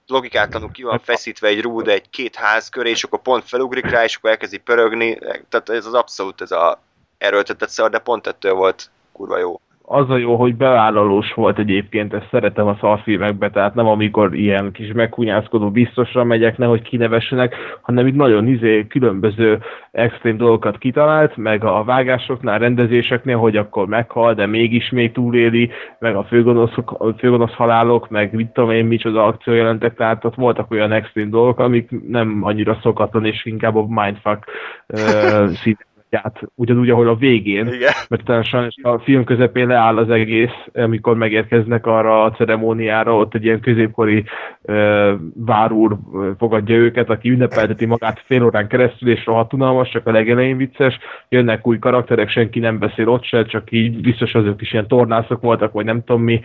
logikátlanul 0.08 0.72
ki 0.72 0.84
van 0.84 1.00
feszítve 1.00 1.48
egy 1.48 1.62
rúd 1.62 1.88
egy 1.88 2.10
két 2.10 2.36
ház 2.36 2.70
köré, 2.70 2.90
és 2.90 3.04
akkor 3.04 3.22
pont 3.22 3.44
felugrik 3.48 3.90
rá, 3.90 4.04
és 4.04 4.16
akkor 4.16 4.30
elkezdi 4.30 4.58
pörögni. 4.58 5.18
Tehát 5.50 5.70
ez 5.70 5.86
az 5.86 5.94
abszolút 5.94 6.42
ez 6.42 6.52
a 6.52 6.82
erőltetett 7.18 7.70
szar, 7.70 7.90
de 7.90 8.00
pont 8.00 8.28
ettől 8.28 8.54
volt 8.54 8.90
kurva 9.18 9.38
jó. 9.38 9.60
az 9.90 10.10
a 10.10 10.18
jó, 10.18 10.36
hogy 10.36 10.56
bevállalós 10.56 11.34
volt 11.34 11.60
egyébként, 11.60 12.14
ezt 12.14 12.28
szeretem 12.32 12.68
a 12.68 12.78
szarfilmekbe, 12.80 13.50
tehát 13.50 13.76
nem 13.76 13.88
amikor 13.88 14.36
ilyen 14.36 14.72
kis 14.72 14.92
meghunyászkodó 14.92 15.72
biztosra 15.72 16.24
megyek, 16.24 16.58
nehogy 16.58 16.82
kinevessenek, 16.82 17.56
hanem 17.82 18.08
itt 18.08 18.16
nagyon 18.16 18.48
izé 18.48 18.88
különböző 18.88 19.60
extrém 19.92 20.38
dolgokat 20.38 20.78
kitalált, 20.78 21.38
meg 21.38 21.64
a 21.64 21.84
vágásoknál, 21.84 22.60
rendezéseknél, 22.60 23.38
hogy 23.38 23.58
akkor 23.58 23.88
meghal, 23.88 24.34
de 24.34 24.46
mégis 24.46 24.90
még 24.90 25.12
túléli, 25.12 25.70
meg 26.00 26.16
a 26.16 26.24
főgonoszok, 26.24 26.92
a 26.92 27.14
főgonosz 27.18 27.54
halálok, 27.54 28.10
meg 28.10 28.34
mit 28.34 28.48
tudom 28.48 28.72
én, 28.72 28.86
micsoda 28.86 29.26
akciójelentek, 29.26 29.96
tehát 29.96 30.26
ott 30.26 30.36
voltak 30.36 30.72
olyan 30.72 30.92
extrém 30.92 31.30
dolgok, 31.30 31.60
amik 31.60 32.08
nem 32.08 32.40
annyira 32.44 32.80
szokatlan, 32.82 33.26
és 33.26 33.46
inkább 33.46 33.76
a 33.76 33.86
mindfuck 33.88 34.46
uh, 34.88 35.48
szinten 35.64 35.87
át, 36.12 36.42
ugyanúgy, 36.56 36.90
ahol 36.90 37.08
a 37.08 37.16
végén, 37.16 37.68
Igen. 37.68 37.92
mert 38.10 38.46
sajnos 38.46 38.76
a 38.82 39.00
film 39.00 39.24
közepén 39.24 39.68
leáll 39.68 39.98
az 39.98 40.10
egész, 40.10 40.66
amikor 40.74 41.16
megérkeznek 41.16 41.86
arra 41.86 42.24
a 42.24 42.32
ceremóniára, 42.32 43.16
ott 43.16 43.36
egy 43.36 43.44
ilyen 43.44 43.60
középkori 43.60 44.24
uh, 44.62 45.12
várúr 45.36 45.98
fogadja 46.38 46.76
őket, 46.76 47.10
aki 47.10 47.30
ünnepelteti 47.30 47.86
magát 47.86 48.24
fél 48.26 48.44
órán 48.44 48.68
keresztül, 48.68 49.10
és 49.10 49.26
rohadt 49.26 49.54
unalmas, 49.54 49.90
csak 49.90 50.08
a 50.08 50.12
legelején 50.12 50.58
vicces, 50.58 50.98
jönnek 51.30 51.68
új 51.68 51.80
karakterek, 51.80 52.30
senki 52.30 52.60
nem 52.60 52.80
beszél 52.80 53.10
ott 53.10 53.24
se, 53.24 53.46
csak 53.46 53.72
így 53.72 54.02
biztos 54.02 54.34
azok 54.34 54.62
is 54.62 54.74
ilyen 54.74 54.88
tornászok 54.88 55.42
voltak, 55.42 55.72
vagy 55.72 55.86
nem 55.86 56.04
tudom 56.04 56.22
mi, 56.22 56.42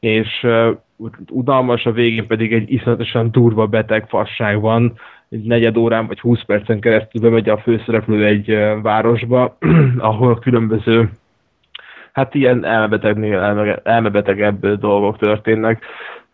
és 0.00 0.28
uh, 0.42 0.76
unalmas, 1.30 1.86
a 1.86 1.92
végén 1.92 2.26
pedig 2.26 2.52
egy 2.52 2.72
iszonyatosan 2.72 3.30
durva 3.30 3.66
beteg 3.66 4.08
fasság 4.08 4.60
van, 4.60 4.92
egy 5.30 5.42
negyed 5.42 5.76
órán 5.76 6.06
vagy 6.06 6.20
20 6.20 6.42
percen 6.42 6.80
keresztül 6.80 7.20
bemegy 7.22 7.48
a 7.48 7.58
főszereplő 7.58 8.26
egy 8.26 8.58
városba, 8.82 9.56
ahol 9.98 10.38
különböző 10.38 11.10
hát 12.12 12.34
ilyen 12.34 12.64
elmebetegnél 12.64 13.38
elme, 13.38 13.74
elmebetegebb 13.74 14.66
dolgok 14.66 15.18
történnek. 15.18 15.84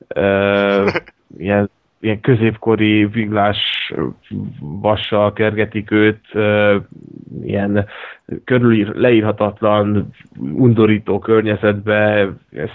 Ilyen, 1.39 1.71
ilyen 2.01 2.21
középkori 2.21 3.07
viglás 3.07 3.93
vassal 4.61 5.33
kergetik 5.33 5.91
őt, 5.91 6.25
ilyen 7.43 7.87
körülír, 8.45 8.95
leírhatatlan, 8.95 10.11
undorító 10.39 11.19
környezetbe, 11.19 12.29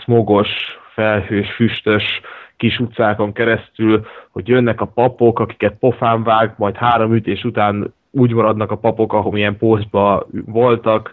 smogos, 0.04 0.50
felhős, 0.94 1.52
füstös 1.52 2.22
kis 2.62 2.80
utcákon 2.80 3.34
keresztül, 3.34 4.06
hogy 4.32 4.48
jönnek 4.48 4.82
a 4.82 4.86
papok, 4.86 5.40
akiket 5.40 5.76
pofán 5.80 6.24
vág, 6.24 6.54
majd 6.58 6.76
három 6.76 7.16
ütés 7.16 7.44
után 7.44 7.94
úgy 8.12 8.34
maradnak 8.34 8.72
a 8.72 8.78
papok, 8.78 9.14
ahol 9.14 9.32
milyen 9.32 9.58
pózba 9.58 10.28
voltak, 10.46 11.12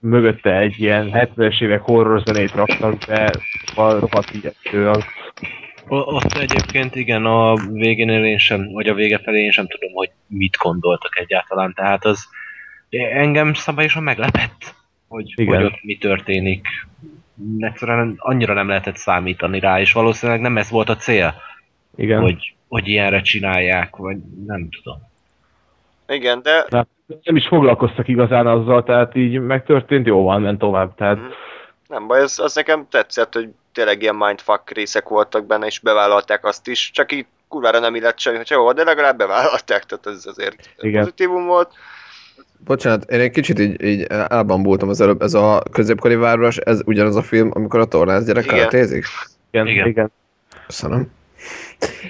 mögötte 0.00 0.58
egy 0.58 0.74
ilyen 0.78 1.10
70-es 1.12 1.62
évek 1.62 1.80
horror 1.80 2.22
zenét 2.24 2.54
raktak 2.54 2.94
be, 3.06 3.30
rohadt 3.76 4.30
ijesztő 4.42 4.88
az. 4.88 5.04
O- 5.88 6.06
Ott 6.06 6.32
egyébként 6.38 6.94
igen, 6.94 7.24
a 7.24 7.54
végénél 7.72 8.24
én 8.24 8.38
sem, 8.38 8.72
vagy 8.72 8.86
a 8.88 8.94
vége 8.94 9.18
felé 9.18 9.42
én 9.42 9.50
sem 9.50 9.66
tudom, 9.66 9.92
hogy 9.94 10.10
mit 10.26 10.56
gondoltak 10.62 11.18
egyáltalán, 11.18 11.72
tehát 11.74 12.04
az 12.04 12.28
engem 13.12 13.54
szabályosan 13.54 14.02
meglepett, 14.02 14.74
hogy, 15.08 15.32
Igen. 15.36 15.54
hogy 15.54 15.64
ott 15.64 15.82
mi 15.82 15.96
történik. 15.96 16.66
Egyszerűen 17.58 18.14
annyira 18.18 18.54
nem 18.54 18.68
lehetett 18.68 18.96
számítani 18.96 19.60
rá, 19.60 19.80
és 19.80 19.92
valószínűleg 19.92 20.40
nem 20.40 20.56
ez 20.56 20.70
volt 20.70 20.88
a 20.88 20.96
cél, 20.96 21.34
Igen. 21.96 22.20
hogy, 22.20 22.54
hogy 22.68 22.88
ilyenre 22.88 23.20
csinálják, 23.20 23.96
vagy 23.96 24.16
nem 24.46 24.68
tudom. 24.70 24.98
Igen, 26.08 26.42
de 26.42 26.62
Tehát 26.62 26.88
nem 27.22 27.36
is 27.36 27.46
foglalkoztak 27.46 28.08
igazán 28.08 28.46
azzal, 28.46 28.84
tehát 28.84 29.14
így 29.14 29.40
megtörtént, 29.40 30.06
jó 30.06 30.22
van, 30.22 30.42
ment 30.42 30.58
tovább. 30.58 30.94
Tehát 30.94 31.16
Mhm. 31.16 31.26
nem 31.88 32.06
baj, 32.06 32.20
az, 32.20 32.38
az 32.38 32.54
nekem 32.54 32.86
tetszett, 32.90 33.34
hogy 33.34 33.48
tényleg 33.72 34.02
ilyen 34.02 34.14
mindfuck 34.14 34.70
részek 34.70 35.08
voltak 35.08 35.46
benne, 35.46 35.66
és 35.66 35.78
bevállalták 35.78 36.44
azt 36.44 36.68
is, 36.68 36.90
csak 36.90 37.12
így 37.12 37.26
kurvára 37.48 37.78
nem 37.78 37.94
illett 37.94 38.18
semmi, 38.18 38.36
hogy 38.36 38.50
jó, 38.50 38.72
de 38.72 38.84
legalább 38.84 39.16
bevállalták, 39.18 39.84
tehát 39.84 40.06
ez 40.06 40.26
azért 40.26 40.74
Igen. 40.78 41.00
pozitívum 41.00 41.46
volt. 41.46 41.72
Bocsánat, 42.64 43.10
én 43.10 43.20
egy 43.20 43.30
kicsit 43.30 43.58
így, 43.58 43.82
így 43.82 44.02
elbambultam 44.28 44.88
az 44.88 45.00
előbb. 45.00 45.22
Ez 45.22 45.34
a 45.34 45.62
középkori 45.72 46.14
város, 46.14 46.56
ez 46.56 46.80
ugyanaz 46.84 47.16
a 47.16 47.22
film, 47.22 47.50
amikor 47.54 47.80
a 47.80 47.84
tornász 47.84 48.24
gyerek 48.24 48.44
Igen. 48.44 48.56
karatézik? 48.56 49.04
igen, 49.50 49.66
Igen. 49.66 49.86
igen. 49.86 50.10
Köszönöm. 50.66 51.10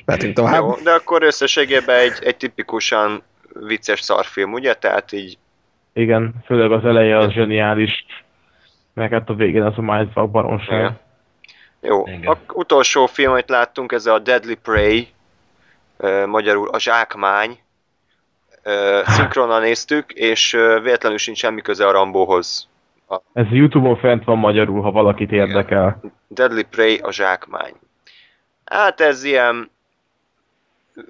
Mehetünk 0.05 0.35
tovább. 0.35 0.55
Jó, 0.55 0.75
de 0.83 0.91
akkor 0.91 1.23
összességében 1.23 1.99
egy, 1.99 2.13
egy 2.21 2.37
tipikusan 2.37 3.23
vicces 3.67 4.01
szarfilm, 4.01 4.53
ugye? 4.53 4.75
Tehát 4.75 5.13
így, 5.13 5.39
Igen, 5.93 6.35
főleg 6.45 6.73
az 6.73 6.85
eleje 6.85 7.19
az 7.19 7.33
zseniális, 7.33 8.07
meg 8.95 9.11
hát 9.11 9.29
a 9.29 9.35
végén 9.35 9.63
az 9.63 9.75
a 9.77 9.83
mindfuck 9.83 10.31
baromság. 10.31 10.79
Igen. 10.79 10.99
jó. 11.81 12.07
Igen. 12.07 12.33
A 12.33 12.39
utolsó 12.53 13.07
film, 13.07 13.31
amit 13.31 13.49
láttunk, 13.49 13.93
ez 13.93 14.07
a 14.07 14.19
Deadly 14.19 14.55
Prey, 14.63 15.09
magyarul 16.27 16.69
a 16.69 16.79
zsákmány. 16.79 17.59
Ö, 18.69 19.01
Szinkronan 19.07 19.61
néztük, 19.61 20.13
és 20.13 20.51
véletlenül 20.83 21.19
sincs 21.19 21.39
semmi 21.39 21.61
köze 21.61 21.87
a 21.87 21.91
Rambóhoz. 21.91 22.69
Ez 23.33 23.47
Youtube-on 23.51 23.97
fent 23.97 24.25
van 24.25 24.39
magyarul, 24.39 24.83
ha 24.83 24.91
valakit 24.91 25.33
érdekel. 25.33 26.01
Deadly 26.29 26.63
Prey 26.63 26.99
a 26.99 27.13
zsákmány. 27.13 27.75
Hát 28.65 29.01
ez 29.01 29.25
ilyen... 29.25 29.71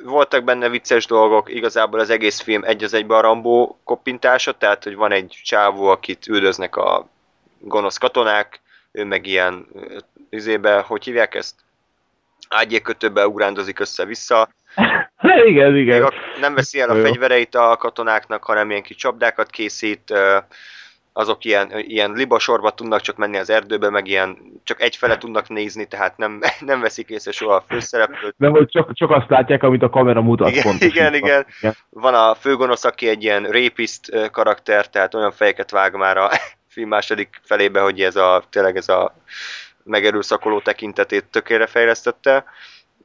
Voltak 0.04 0.44
benne 0.44 0.68
vicces 0.68 1.06
dolgok, 1.06 1.54
igazából 1.54 2.00
az 2.00 2.10
egész 2.10 2.40
film 2.40 2.62
egy 2.64 2.82
az 2.82 2.94
egybe 2.94 3.16
a 3.16 3.20
Rambó 3.20 3.78
koppintása, 3.84 4.52
tehát 4.52 4.84
hogy 4.84 4.94
van 4.94 5.12
egy 5.12 5.40
csávó, 5.44 5.86
akit 5.86 6.26
üldöznek 6.26 6.76
a 6.76 7.08
gonosz 7.58 7.98
katonák, 7.98 8.60
ő 8.92 9.04
meg 9.04 9.26
ilyen 9.26 9.66
ö, 9.74 9.98
izébe, 10.30 10.80
hogy 10.80 11.04
hívják 11.04 11.34
ezt? 11.34 11.54
Ágyékötőbe 12.48 13.26
ugrándozik 13.26 13.80
össze-vissza, 13.80 14.48
igen, 15.46 15.76
igen. 15.76 16.12
nem 16.40 16.54
veszi 16.54 16.80
el 16.80 16.90
a 16.90 16.94
Jó. 16.94 17.02
fegyvereit 17.02 17.54
a 17.54 17.76
katonáknak, 17.76 18.44
hanem 18.44 18.70
ilyen 18.70 18.82
kis 18.82 18.96
csapdákat 18.96 19.50
készít, 19.50 20.12
azok 21.12 21.44
ilyen, 21.44 21.70
ilyen 21.76 22.12
libasorba 22.12 22.70
tudnak 22.70 23.00
csak 23.00 23.16
menni 23.16 23.36
az 23.36 23.50
erdőbe, 23.50 23.90
meg 23.90 24.06
ilyen 24.06 24.38
csak 24.64 24.82
egyfele 24.82 25.18
tudnak 25.18 25.48
nézni, 25.48 25.86
tehát 25.86 26.16
nem, 26.16 26.40
nem 26.60 26.80
veszik 26.80 27.08
észre 27.08 27.32
soha 27.32 27.54
a 27.54 27.64
főszereplőt. 27.68 28.34
De 28.36 28.48
hogy 28.48 28.68
csak, 28.68 28.94
csak 28.94 29.10
azt 29.10 29.28
látják, 29.28 29.62
amit 29.62 29.82
a 29.82 29.90
kamera 29.90 30.22
mutat 30.22 30.50
Igen, 30.50 30.62
pontosan. 30.62 30.88
igen, 30.88 31.14
igen. 31.14 31.46
Van 31.90 32.14
a 32.14 32.34
főgonosz, 32.34 32.84
aki 32.84 33.08
egy 33.08 33.22
ilyen 33.22 33.44
rapist 33.44 34.12
ö, 34.12 34.26
karakter, 34.28 34.88
tehát 34.88 35.14
olyan 35.14 35.32
fejeket 35.32 35.70
vág 35.70 35.94
már 35.94 36.16
a 36.16 36.30
film 36.74 36.88
második 36.88 37.40
felébe, 37.42 37.80
hogy 37.80 38.00
ez 38.00 38.16
a, 38.16 38.42
tényleg 38.50 38.76
ez 38.76 38.88
a 38.88 39.14
megerőszakoló 39.88 40.60
tekintetét 40.60 41.24
tökére 41.24 41.66
fejlesztette. 41.66 42.44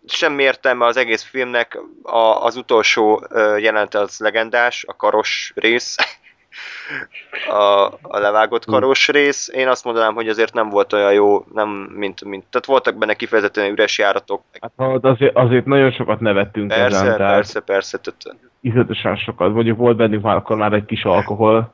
Semmi 0.05 0.43
értelme 0.43 0.85
az 0.85 0.97
egész 0.97 1.23
filmnek, 1.23 1.79
a, 2.03 2.17
az 2.17 2.55
utolsó 2.55 3.27
jelent 3.57 3.95
az 3.95 4.19
legendás, 4.19 4.85
a 4.87 4.95
karos 4.95 5.51
rész, 5.55 5.95
a, 7.49 7.85
a 8.01 8.19
levágott 8.19 8.65
karos 8.65 9.07
rész. 9.07 9.49
Én 9.53 9.67
azt 9.67 9.83
mondanám, 9.83 10.13
hogy 10.13 10.27
azért 10.27 10.53
nem 10.53 10.69
volt 10.69 10.93
olyan 10.93 11.13
jó, 11.13 11.45
nem 11.53 11.69
mint, 11.69 12.23
mint 12.23 12.45
tehát 12.49 12.65
voltak 12.65 12.97
benne 12.97 13.13
kifejezetten 13.13 13.71
üres 13.71 13.97
járatok. 13.97 14.41
Hát 14.77 15.03
azért, 15.05 15.35
azért 15.35 15.65
nagyon 15.65 15.91
sokat 15.91 16.19
nevettünk 16.19 16.67
Persze, 16.67 16.97
ezen, 16.97 17.17
tehát 17.17 17.33
persze, 17.33 17.59
persze, 17.59 17.97
tehát 17.97 18.37
iszletesen 18.61 19.15
sokat. 19.15 19.53
Mondjuk 19.53 19.77
volt 19.77 19.97
bennünk 19.97 20.23
már 20.23 20.35
akkor 20.35 20.57
már 20.57 20.73
egy 20.73 20.85
kis 20.85 21.03
alkohol, 21.03 21.73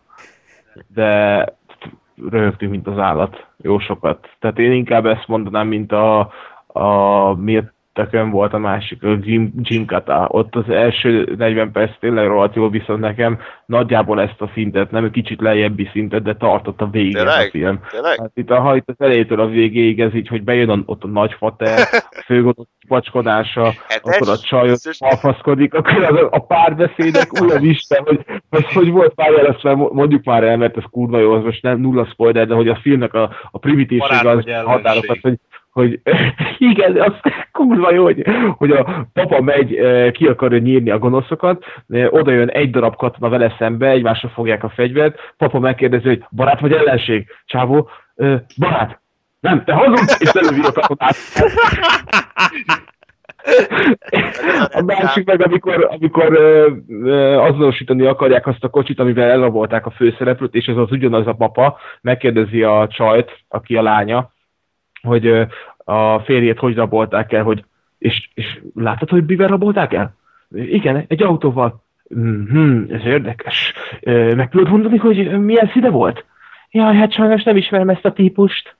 de 0.87 1.45
röhögtünk, 2.29 2.71
mint 2.71 2.87
az 2.87 2.97
állat. 2.97 3.47
Jó 3.63 3.79
sokat. 3.79 4.29
Tehát 4.39 4.59
én 4.59 4.71
inkább 4.71 5.05
ezt 5.05 5.27
mondanám, 5.27 5.67
mint 5.67 5.91
a, 5.91 6.31
a 6.67 7.33
miért 7.33 7.73
tökön 7.93 8.29
volt 8.29 8.53
a 8.53 8.57
másik, 8.57 9.03
a 9.03 9.17
Jim, 9.21 9.53
Jim 9.61 9.85
Kata. 9.85 10.27
Ott 10.31 10.55
az 10.55 10.69
első 10.69 11.35
40 11.37 11.71
perc 11.71 11.99
tényleg 11.99 12.27
rohadt 12.27 12.55
jó, 12.55 12.69
viszont 12.69 12.99
nekem 12.99 13.39
nagyjából 13.65 14.21
ezt 14.21 14.41
a 14.41 14.49
szintet, 14.53 14.91
nem 14.91 15.03
egy 15.03 15.11
kicsit 15.11 15.41
lejjebbi 15.41 15.89
szintet, 15.91 16.23
de 16.23 16.35
tartott 16.35 16.81
a 16.81 16.89
ez 16.93 17.27
a 17.27 17.49
film. 17.49 17.79
tényleg? 17.89 18.19
Hát 18.19 18.31
itt 18.33 18.49
a, 18.49 18.59
ha 18.59 18.75
itt 18.75 18.89
az 18.89 18.95
elejétől 18.97 19.39
a 19.39 19.47
végéig 19.47 20.01
ez 20.01 20.15
így, 20.15 20.27
hogy 20.27 20.43
bejön 20.43 20.69
a, 20.69 20.77
ott 20.85 21.03
a 21.03 21.07
nagyfater, 21.07 21.79
a 21.79 22.23
főgonosz 22.25 22.67
vacskodása, 22.87 23.63
Hetes? 23.87 24.15
akkor 24.15 24.29
a 24.29 24.37
csaj 24.37 24.61
ott 24.61 24.69
Biztos- 24.69 25.01
alfaszkodik, 25.01 25.73
akkor 25.73 26.03
az, 26.03 26.27
a 26.31 26.39
párbeszédek, 26.39 27.41
uram 27.41 27.63
Isten, 27.63 28.03
hogy, 28.05 28.25
hogy, 28.49 28.65
hogy 28.73 28.91
volt 28.91 29.13
pár 29.13 29.33
ezt 29.33 29.63
már 29.63 29.75
mondjuk 29.75 30.23
már 30.23 30.43
el, 30.43 30.57
mert 30.57 30.77
ez 30.77 30.83
kurva 30.91 31.19
jó, 31.19 31.33
az 31.33 31.43
most 31.43 31.61
nem 31.61 31.79
nulla 31.79 32.05
spoiler, 32.05 32.47
de 32.47 32.53
hogy 32.53 32.67
a 32.67 32.79
filmnek 32.81 33.13
a, 33.13 33.29
a 33.51 33.57
primitívség 33.57 34.23
Barát 34.23 34.45
az 34.45 34.65
határozott, 34.65 35.21
hogy, 35.21 35.39
hogy 35.79 35.99
igen, 36.71 37.01
az 37.01 37.13
kurva 37.51 37.93
jó, 37.93 38.03
hogy, 38.03 38.25
hogy 38.57 38.71
a 38.71 39.07
papa 39.13 39.41
megy, 39.41 39.75
eh, 39.75 40.11
ki 40.11 40.25
akarja 40.25 40.57
nyírni 40.57 40.89
a 40.89 40.99
gonoszokat, 40.99 41.65
eh, 41.87 42.13
oda 42.13 42.31
jön 42.31 42.49
egy 42.49 42.69
darab 42.69 42.95
katona 42.95 43.29
vele 43.29 43.55
szembe, 43.57 43.87
egymásra 43.89 44.29
fogják 44.29 44.63
a 44.63 44.69
fegyvert, 44.69 45.33
papa 45.37 45.59
megkérdezi, 45.59 46.07
hogy 46.07 46.23
barát 46.31 46.59
vagy 46.59 46.71
ellenség? 46.71 47.27
Csávó, 47.45 47.89
"Ö, 48.15 48.35
barát. 48.57 48.99
Nem, 49.39 49.63
te 49.63 49.73
hazudsz, 49.73 50.21
és 50.21 50.31
lelövi 50.31 50.61
a 50.61 50.71
katonát. 50.71 51.15
A 54.71 54.81
másik 54.81 55.25
meg, 55.25 55.41
amikor, 55.41 55.87
amikor 55.91 56.33
ö, 56.33 56.71
ö, 56.89 57.37
azonosítani 57.37 58.05
akarják 58.05 58.47
azt 58.47 58.63
a 58.63 58.69
kocsit, 58.69 58.99
amivel 58.99 59.29
elrabolták 59.29 59.85
a 59.85 59.89
főszereplőt, 59.89 60.55
és 60.55 60.65
ez 60.65 60.77
az 60.77 60.91
ugyanaz 60.91 61.27
a 61.27 61.33
papa, 61.33 61.77
megkérdezi 62.01 62.63
a 62.63 62.87
csajt, 62.91 63.31
aki 63.47 63.75
a 63.75 63.81
lánya, 63.81 64.31
hogy 65.01 65.47
a 65.89 66.19
férjét 66.19 66.59
hogy 66.59 66.75
rabolták 66.75 67.33
el, 67.33 67.43
hogy 67.43 67.63
és, 67.97 68.29
és 68.33 68.59
látod, 68.75 69.09
hogy 69.09 69.25
mivel 69.25 69.47
rabolták 69.47 69.93
el? 69.93 70.15
Igen, 70.51 71.05
egy 71.07 71.23
autóval. 71.23 71.83
Mhm, 72.07 72.83
ez 72.89 73.05
érdekes. 73.05 73.73
Meg 74.35 74.49
tudod 74.49 74.69
mondani, 74.69 74.97
hogy 74.97 75.39
milyen 75.39 75.69
színe 75.73 75.89
volt? 75.89 76.25
Jaj, 76.71 76.95
hát 76.95 77.13
sajnos 77.13 77.43
nem 77.43 77.57
ismerem 77.57 77.89
ezt 77.89 78.05
a 78.05 78.13
típust. 78.13 78.75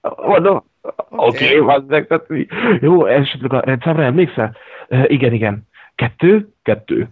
Mondom, 0.26 0.64
oké, 1.10 1.58
okay, 1.58 2.04
okay, 2.08 2.48
jó, 2.80 3.06
esetleg 3.06 3.52
a 3.52 3.60
rendszámra 3.60 4.02
emlékszel? 4.02 4.56
Igen, 4.88 5.32
igen. 5.32 5.66
Kettő, 5.94 6.48
kettő. 6.62 7.08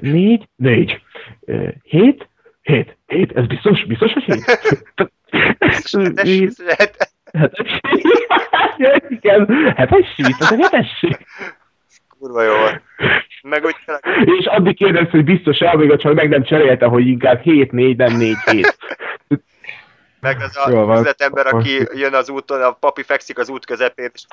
Négy, 0.00 0.48
négy. 0.56 1.02
Hét, 1.82 2.28
hét, 2.64 2.96
hét. 3.06 3.32
Ez 3.36 3.46
biztos, 3.46 3.84
biztos, 3.84 4.12
hogy 4.12 4.24
hét? 4.24 4.44
Hetes, 5.58 5.94
hetes. 7.32 7.80
Igen, 9.08 9.72
hetes, 9.76 10.14
biztos, 10.16 10.48
hogy 10.48 10.60
hetes. 10.60 11.04
kurva 12.18 12.42
jó 12.42 12.54
volt. 12.54 12.82
Meg 13.42 13.64
úgy 13.64 13.76
És 14.38 14.46
addig 14.46 14.76
kérdez, 14.76 15.10
hogy 15.10 15.24
biztos 15.24 15.58
el, 15.58 15.76
még 15.76 15.90
a 15.90 15.96
csaj 15.96 16.14
meg 16.14 16.28
nem 16.28 16.42
cserélte, 16.42 16.86
hogy 16.86 17.06
inkább 17.06 17.40
7-4, 17.44 17.96
nem 17.96 18.12
4-7. 18.46 18.72
meg 20.20 20.40
az 20.40 20.56
a 20.56 20.84
van. 20.84 20.98
üzletember, 20.98 21.46
aki 21.46 21.88
jön 21.94 22.14
az 22.14 22.28
úton, 22.28 22.62
a 22.62 22.72
papi 22.72 23.02
fekszik 23.02 23.38
az 23.38 23.48
út 23.48 23.66
közepén, 23.66 24.10
és 24.12 24.24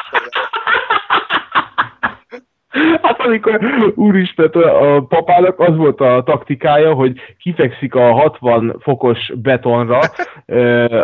Hát 3.01 3.19
amikor, 3.19 3.59
úristen, 3.95 4.47
a 4.47 5.01
papának 5.01 5.59
az 5.59 5.75
volt 5.75 6.01
a 6.01 6.23
taktikája, 6.25 6.93
hogy 6.93 7.19
kifekszik 7.39 7.95
a 7.95 8.11
60 8.11 8.75
fokos 8.79 9.31
betonra 9.35 9.99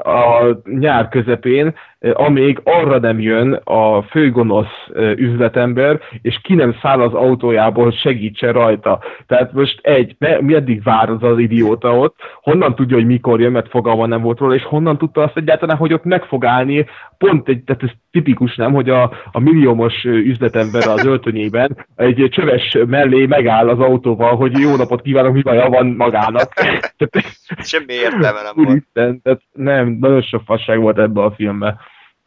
a 0.04 0.46
nyár 0.80 1.10
közepén, 1.10 1.76
amíg 2.00 2.62
arra 2.64 3.00
nem 3.00 3.20
jön 3.20 3.54
a 3.64 4.02
főgonosz 4.02 4.88
üzletember, 5.16 6.00
és 6.22 6.40
ki 6.44 6.54
nem 6.54 6.76
száll 6.82 7.02
az 7.02 7.14
autójából, 7.14 7.84
hogy 7.84 7.98
segítsen 7.98 8.54
rajta. 8.54 9.00
Tehát 9.28 9.54
most 9.54 9.80
egy, 9.82 10.16
me- 10.20 10.42
meddig 10.42 10.84
vár 10.84 11.10
az 11.10 11.24
az 11.24 11.40
idióta 11.40 11.98
ott, 11.98 12.16
honnan 12.42 12.76
tudja, 12.76 12.96
hogy 12.96 13.06
mikor 13.06 13.40
jön, 13.40 13.52
mert 13.52 13.70
fogalma 13.70 14.06
nem 14.06 14.22
volt 14.22 14.40
róla, 14.40 14.56
és 14.56 14.64
honnan 14.64 14.98
tudta 14.98 15.24
azt 15.24 15.38
egyáltalán, 15.38 15.78
hogy 15.78 15.94
ott 15.94 16.04
meg 16.04 16.24
fog 16.24 16.46
állni, 16.46 16.86
pont 17.18 17.48
egy, 17.48 17.64
tehát 17.64 17.84
ez 17.84 17.90
tipikus 18.12 18.56
nem, 18.56 18.74
hogy 18.74 18.90
a, 18.90 19.12
a 19.32 19.40
milliómos 19.40 20.04
üzletember 20.04 20.88
az 20.88 21.06
öltönyében 21.06 21.86
egy 21.96 22.28
csöves 22.32 22.78
mellé 22.88 23.26
megáll 23.26 23.70
az 23.70 23.80
autóval, 23.80 24.36
hogy 24.36 24.60
jó 24.60 24.76
napot 24.76 25.02
kívánok, 25.02 25.34
mi 25.34 25.42
baja 25.42 25.70
van 25.70 25.88
magának. 25.88 26.54
Semmi 27.64 27.94
értelme 27.94 28.42
nem 28.42 28.54
volt. 28.56 28.70
úristen, 28.70 29.22
tehát 29.22 29.42
nem, 29.52 29.98
nagyon 30.00 30.22
sok 30.22 30.42
fasság 30.46 30.80
volt 30.80 31.00
ebben 31.00 31.24
a 31.24 31.32
filmben. 31.32 31.80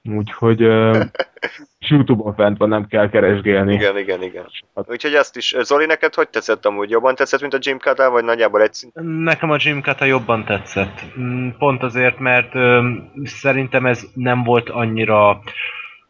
Úgyhogy 0.02 0.62
uh, 0.62 1.04
Youtube-on 1.88 2.34
fent 2.34 2.58
van, 2.58 2.68
nem 2.68 2.86
kell 2.86 3.08
keresgélni. 3.08 3.74
Igen, 3.74 3.98
igen, 3.98 4.22
igen. 4.22 4.46
Úgyhogy 4.74 5.14
azt 5.14 5.36
is, 5.36 5.54
Zoli, 5.60 5.86
neked 5.86 6.14
hogy 6.14 6.28
tetszett 6.28 6.66
amúgy? 6.66 6.90
Jobban 6.90 7.14
tetszett, 7.14 7.40
mint 7.40 7.54
a 7.54 7.58
Jim 7.60 7.78
Carter, 7.78 8.10
vagy 8.10 8.24
nagyjából 8.24 8.62
egy 8.62 8.72
szint? 8.72 8.94
Nekem 9.22 9.50
a 9.50 9.56
Jim 9.58 9.80
Kata 9.80 10.04
jobban 10.04 10.44
tetszett. 10.44 11.02
Mm, 11.18 11.48
Pont 11.58 11.82
azért, 11.82 12.18
mert 12.18 12.54
öm, 12.54 13.12
szerintem 13.24 13.86
ez 13.86 14.06
nem 14.14 14.42
volt 14.42 14.68
annyira 14.68 15.40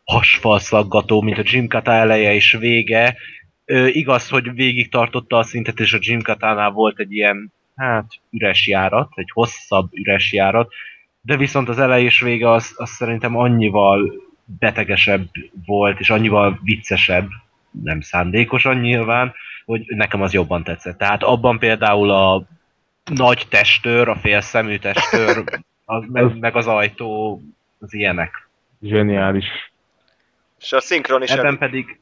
hasfalszaggató, 0.04 1.20
mint 1.20 1.38
a 1.38 1.42
Jim 1.44 1.68
Kata 1.68 1.92
eleje 1.92 2.34
és 2.34 2.52
vége. 2.52 3.16
Ö, 3.64 3.86
igaz, 3.86 4.28
hogy 4.28 4.54
végig 4.54 4.90
tartotta 4.90 5.36
a 5.36 5.42
szintet, 5.42 5.80
és 5.80 5.92
a 5.92 5.98
Jim 6.00 6.22
Katánál 6.22 6.70
volt 6.70 6.98
egy 6.98 7.12
ilyen, 7.12 7.52
hát, 7.76 8.06
üres 8.30 8.66
járat, 8.66 9.08
egy 9.14 9.30
hosszabb 9.32 9.88
üres 9.92 10.32
járat, 10.32 10.72
de 11.20 11.36
viszont 11.36 11.68
az 11.68 11.78
elej 11.78 12.02
és 12.02 12.20
vége 12.20 12.50
az, 12.50 12.72
az 12.76 12.90
szerintem 12.90 13.36
annyival 13.36 14.12
betegesebb 14.58 15.28
volt, 15.66 16.00
és 16.00 16.10
annyival 16.10 16.58
viccesebb, 16.62 17.28
nem 17.70 18.00
szándékosan 18.00 18.76
nyilván, 18.76 19.34
hogy 19.64 19.84
nekem 19.86 20.22
az 20.22 20.32
jobban 20.32 20.64
tetszett. 20.64 20.98
Tehát 20.98 21.22
abban 21.22 21.58
például 21.58 22.10
a 22.10 22.42
nagy 23.14 23.46
testőr, 23.48 24.08
a 24.08 24.16
félszemű 24.16 24.78
testőr, 24.78 25.44
az, 25.84 26.04
meg, 26.08 26.38
meg 26.38 26.56
az 26.56 26.66
ajtó, 26.66 27.40
az 27.78 27.94
ilyenek. 27.94 28.48
Zseniális. 28.82 29.46
És 30.60 30.72
a 30.72 30.80
szinkron 30.80 31.22
is 31.22 31.30
Ebben 31.30 31.44
elég- 31.46 31.58
pedig, 31.58 32.00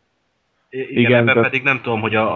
igen, 0.68 0.88
Igen, 0.98 1.12
ebben 1.12 1.26
tehát- 1.34 1.42
pedig 1.50 1.62
nem 1.62 1.80
tudom, 1.82 2.00
hogy 2.00 2.14
a, 2.14 2.26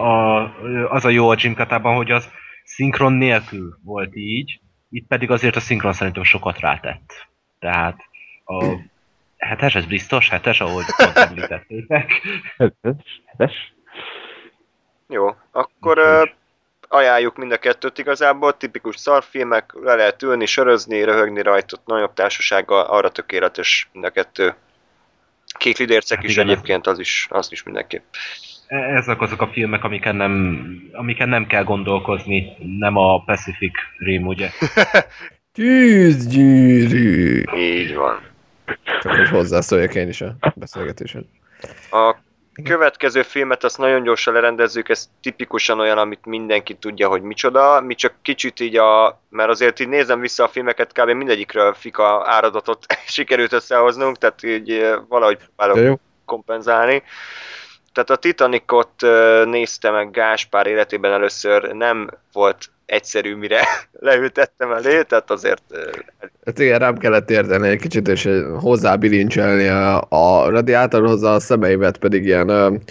a, 0.41 0.53
az 0.89 1.05
a 1.05 1.09
jó 1.09 1.29
a 1.29 1.35
Jim 1.37 1.53
Katában, 1.53 1.95
hogy 1.95 2.11
az 2.11 2.29
szinkron 2.63 3.13
nélkül 3.13 3.77
volt 3.83 4.15
így, 4.15 4.59
itt 4.93 5.07
pedig 5.07 5.31
azért 5.31 5.55
a 5.55 5.59
szinkron 5.59 5.93
szerintem 5.93 6.23
sokat 6.23 6.59
rátett. 6.59 7.27
Tehát 7.59 7.97
a 8.45 8.65
hetes, 9.37 9.75
ez 9.75 9.85
biztos, 9.85 10.29
hetes, 10.29 10.61
ahogy 10.61 10.85
pont 10.97 11.17
említettétek. 11.29 12.21
Hetes, 12.57 13.21
hetes. 13.25 13.73
Jó, 15.07 15.35
akkor 15.51 15.99
uh, 15.99 16.29
ajánljuk 16.87 17.37
mind 17.37 17.51
a 17.51 17.57
kettőt 17.57 17.97
igazából, 17.97 18.57
tipikus 18.57 18.97
szarfilmek, 18.97 19.73
le 19.81 19.95
lehet 19.95 20.21
ülni, 20.21 20.45
sörözni, 20.45 21.03
röhögni 21.03 21.41
rajta, 21.41 21.77
nagyobb 21.85 22.13
társasággal, 22.13 22.85
arra 22.85 23.11
tökéletes 23.11 23.89
mind 23.91 24.05
a 24.05 24.09
kettő. 24.09 24.55
Kék 25.57 25.77
lidércek 25.77 26.17
Hát 26.17 26.27
is 26.27 26.33
igen, 26.33 26.49
egyébként, 26.49 26.87
az 26.87 26.99
is, 26.99 27.27
az 27.29 27.51
is 27.51 27.63
mindenképp. 27.63 28.03
E- 28.67 28.95
Ezek 28.95 29.21
azok 29.21 29.41
a 29.41 29.47
filmek, 29.47 29.83
amiken 29.83 30.15
nem, 30.15 30.65
amiken 30.91 31.29
nem 31.29 31.47
kell 31.47 31.63
gondolkozni, 31.63 32.57
nem 32.79 32.97
a 32.97 33.23
Pacific 33.23 33.73
Rim, 33.97 34.27
ugye? 34.27 34.49
Tűzgyűrű! 35.53 37.43
Így 37.55 37.95
van. 37.95 38.19
Csak 39.01 39.15
hogy 39.15 39.29
hozzászóljak 39.29 39.95
én 39.95 40.07
is 40.07 40.21
a 40.21 40.35
beszélgetésen. 40.55 41.29
A 41.91 42.15
következő 42.63 43.21
filmet 43.21 43.63
azt 43.63 43.77
nagyon 43.77 44.03
gyorsan 44.03 44.33
lerendezzük, 44.33 44.89
ez 44.89 45.09
tipikusan 45.21 45.79
olyan, 45.79 45.97
amit 45.97 46.25
mindenki 46.25 46.73
tudja, 46.73 47.07
hogy 47.07 47.21
micsoda, 47.21 47.81
mi 47.81 47.95
csak 47.95 48.13
kicsit 48.21 48.59
így 48.59 48.77
a, 48.77 49.21
mert 49.29 49.49
azért 49.49 49.79
így 49.79 49.87
nézem 49.87 50.19
vissza 50.19 50.43
a 50.43 50.47
filmeket, 50.47 50.91
kb. 50.91 51.09
mindegyikről 51.09 51.73
fika 51.73 52.23
áradatot 52.25 52.85
sikerült 53.05 53.53
összehoznunk, 53.53 54.17
tehát 54.17 54.43
így 54.43 54.71
eh, 54.71 54.99
valahogy 55.07 55.37
próbálok 55.37 55.99
kompenzálni. 56.25 57.03
Tehát 57.93 58.09
a 58.09 58.15
Titanicot 58.15 59.01
nézte 59.45 59.91
meg 59.91 60.11
Gáspár 60.11 60.67
életében 60.67 61.11
először, 61.11 61.71
nem 61.71 62.09
volt 62.31 62.69
egyszerű, 62.85 63.35
mire 63.35 63.61
leültettem 63.99 64.71
elé, 64.71 65.01
tehát 65.01 65.31
azért 65.31 65.63
Hát 66.45 66.59
igen, 66.59 66.79
rám 66.79 66.97
kellett 66.97 67.29
érteni 67.29 67.67
egy 67.67 67.79
kicsit, 67.79 68.07
és 68.07 68.29
hozzá 68.59 68.95
bilincselni 68.95 69.67
a, 69.67 70.05
a 70.09 70.49
radiátorhoz, 70.49 71.23
a 71.23 71.39
szemeimet 71.39 71.97
pedig 71.97 72.25
ilyen, 72.25 72.81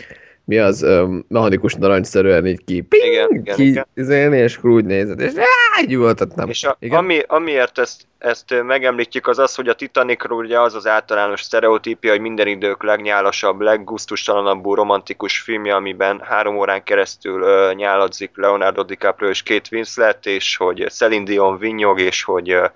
mi 0.45 0.59
az, 0.59 0.82
ö, 0.82 1.16
mechanikus 1.28 1.74
narancsszerűen 1.74 2.47
így 2.47 2.64
ki, 2.64 2.80
ping, 2.80 3.05
Igen, 3.05 3.28
igen, 3.30 3.57
ki 3.57 3.66
igen. 3.66 3.86
izélni, 3.95 4.38
és 4.38 4.64
úgy 4.64 4.84
nézed, 4.84 5.20
és 5.20 5.32
áh, 5.36 5.88
üvöltettem. 5.88 6.49
És 6.49 6.64
a, 6.64 6.76
Igen? 6.80 6.99
ami, 6.99 7.20
amiért 7.26 7.78
ezt, 7.78 8.07
ezt 8.18 8.62
megemlítjük, 8.62 9.26
az 9.26 9.38
az, 9.38 9.55
hogy 9.55 9.68
a 9.68 9.74
Titanicról 9.74 10.45
ugye 10.45 10.61
az 10.61 10.74
az 10.74 10.86
általános 10.86 11.43
sztereotípia, 11.43 12.11
hogy 12.11 12.20
minden 12.20 12.47
idők 12.47 12.82
legnyálasabb, 12.82 13.61
leggusztustalanabbú 13.61 14.74
romantikus 14.74 15.40
filmje, 15.40 15.74
amiben 15.74 16.20
három 16.24 16.57
órán 16.57 16.82
keresztül 16.82 17.43
ö, 17.43 17.72
nyáladzik 17.74 18.30
Leonardo 18.34 18.82
DiCaprio 18.82 19.28
és 19.28 19.43
Kate 19.43 19.68
Winslet, 19.72 20.26
és 20.26 20.57
hogy 20.57 20.86
Celine 20.90 21.24
Dion 21.24 21.59
vinnyog, 21.59 22.01
és 22.01 22.22
hogy 22.22 22.51
ö, 22.51 22.66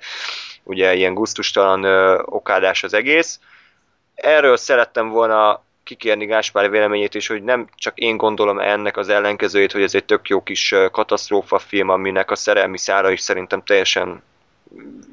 ugye 0.63 0.95
ilyen 0.95 1.15
gusztustalan 1.15 1.83
ö, 1.85 2.19
okádás 2.25 2.83
az 2.83 2.95
egész. 2.95 3.41
Erről 4.15 4.57
szerettem 4.57 5.09
volna 5.09 5.65
kikérni 5.87 6.27
Gáspár 6.27 6.71
véleményét 6.71 7.15
is, 7.15 7.27
hogy 7.27 7.43
nem 7.43 7.69
csak 7.75 7.99
én 7.99 8.17
gondolom 8.17 8.59
ennek 8.59 8.97
az 8.97 9.09
ellenkezőjét, 9.09 9.73
hogy 9.73 9.83
ez 9.83 9.95
egy 9.95 10.05
tök 10.05 10.29
jó 10.29 10.43
kis 10.43 10.75
katasztrófa 10.91 11.59
film, 11.59 11.89
aminek 11.89 12.31
a 12.31 12.37
szerelmi 12.37 12.79
szára 12.79 13.11
is 13.11 13.21
szerintem 13.21 13.63
teljesen 13.63 14.23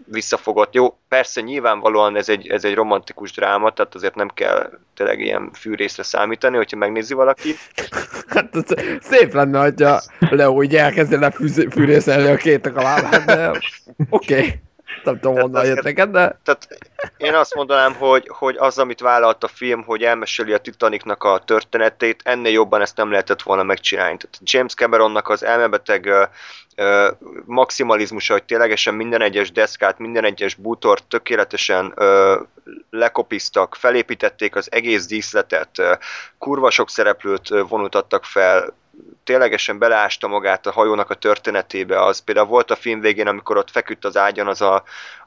visszafogott. 0.05 0.73
Jó, 0.73 0.97
persze 1.07 1.41
nyilvánvalóan 1.41 2.17
ez 2.17 2.29
egy, 2.29 2.47
ez 2.47 2.63
egy 2.63 2.73
romantikus 2.73 3.31
dráma, 3.31 3.71
tehát 3.71 3.95
azért 3.95 4.15
nem 4.15 4.29
kell 4.33 4.69
tényleg 4.95 5.19
ilyen 5.19 5.51
fűrészre 5.53 6.03
számítani, 6.03 6.57
hogyha 6.57 6.77
megnézi 6.77 7.13
valaki. 7.13 7.55
Hát 8.27 8.49
szép 9.01 9.33
lenne, 9.33 9.61
hogyha 9.61 10.01
Leo 10.19 10.63
így 10.63 10.75
elkezdene 10.75 11.31
fűrészelni 11.71 12.29
a 12.29 12.35
kétek 12.35 12.75
a 12.75 13.01
de 13.25 13.49
oké. 14.09 14.35
Okay. 14.35 14.59
Nem 15.03 15.19
tudom, 15.19 15.39
honnan 15.39 15.65
jött 15.65 15.83
neked, 15.83 16.09
de 16.09 16.39
Tehát 16.43 16.67
én 17.17 17.33
azt 17.33 17.55
mondanám, 17.55 17.93
hogy, 17.93 18.27
hogy 18.27 18.55
az, 18.57 18.77
amit 18.77 18.99
vállalt 18.99 19.43
a 19.43 19.47
film, 19.47 19.83
hogy 19.83 20.03
elmeséli 20.03 20.53
a 20.53 20.57
Titanicnak 20.57 21.23
a 21.23 21.41
történetét, 21.45 22.21
ennél 22.23 22.51
jobban 22.51 22.81
ezt 22.81 22.97
nem 22.97 23.11
lehetett 23.11 23.41
volna 23.41 23.63
megcsinálni. 23.63 24.17
Tehát 24.17 24.39
James 24.41 24.73
Cameronnak 24.73 25.29
az 25.29 25.43
elmebeteg 25.43 26.09
ö, 26.75 27.11
maximalizmusa, 27.45 28.33
hogy 28.33 28.43
ténylegesen 28.43 28.93
minden 28.93 29.21
egyes 29.21 29.51
deszkát, 29.51 29.99
minden 29.99 30.23
egyes 30.23 30.55
bútort 30.55 31.07
tökéletesen 31.07 31.93
ö, 31.95 32.41
lekopiztak, 32.89 33.75
felépítették 33.75 34.55
az 34.55 34.71
egész 34.71 35.05
díszletet, 35.05 35.79
ö, 35.79 35.93
kurva 36.37 36.69
sok 36.69 36.89
szereplőt 36.89 37.51
ö, 37.51 37.63
vonultattak 37.63 38.23
fel, 38.23 38.73
ténylegesen 39.23 39.77
beleásta 39.77 40.27
magát 40.27 40.65
a 40.65 40.71
hajónak 40.71 41.09
a 41.09 41.15
történetébe. 41.15 42.03
Az 42.03 42.19
például 42.19 42.47
volt 42.47 42.71
a 42.71 42.75
film 42.75 42.99
végén, 42.99 43.27
amikor 43.27 43.57
ott 43.57 43.71
feküdt 43.71 44.05
az 44.05 44.17
ágyon 44.17 44.47
az 44.47 44.61
a, 44.61 44.83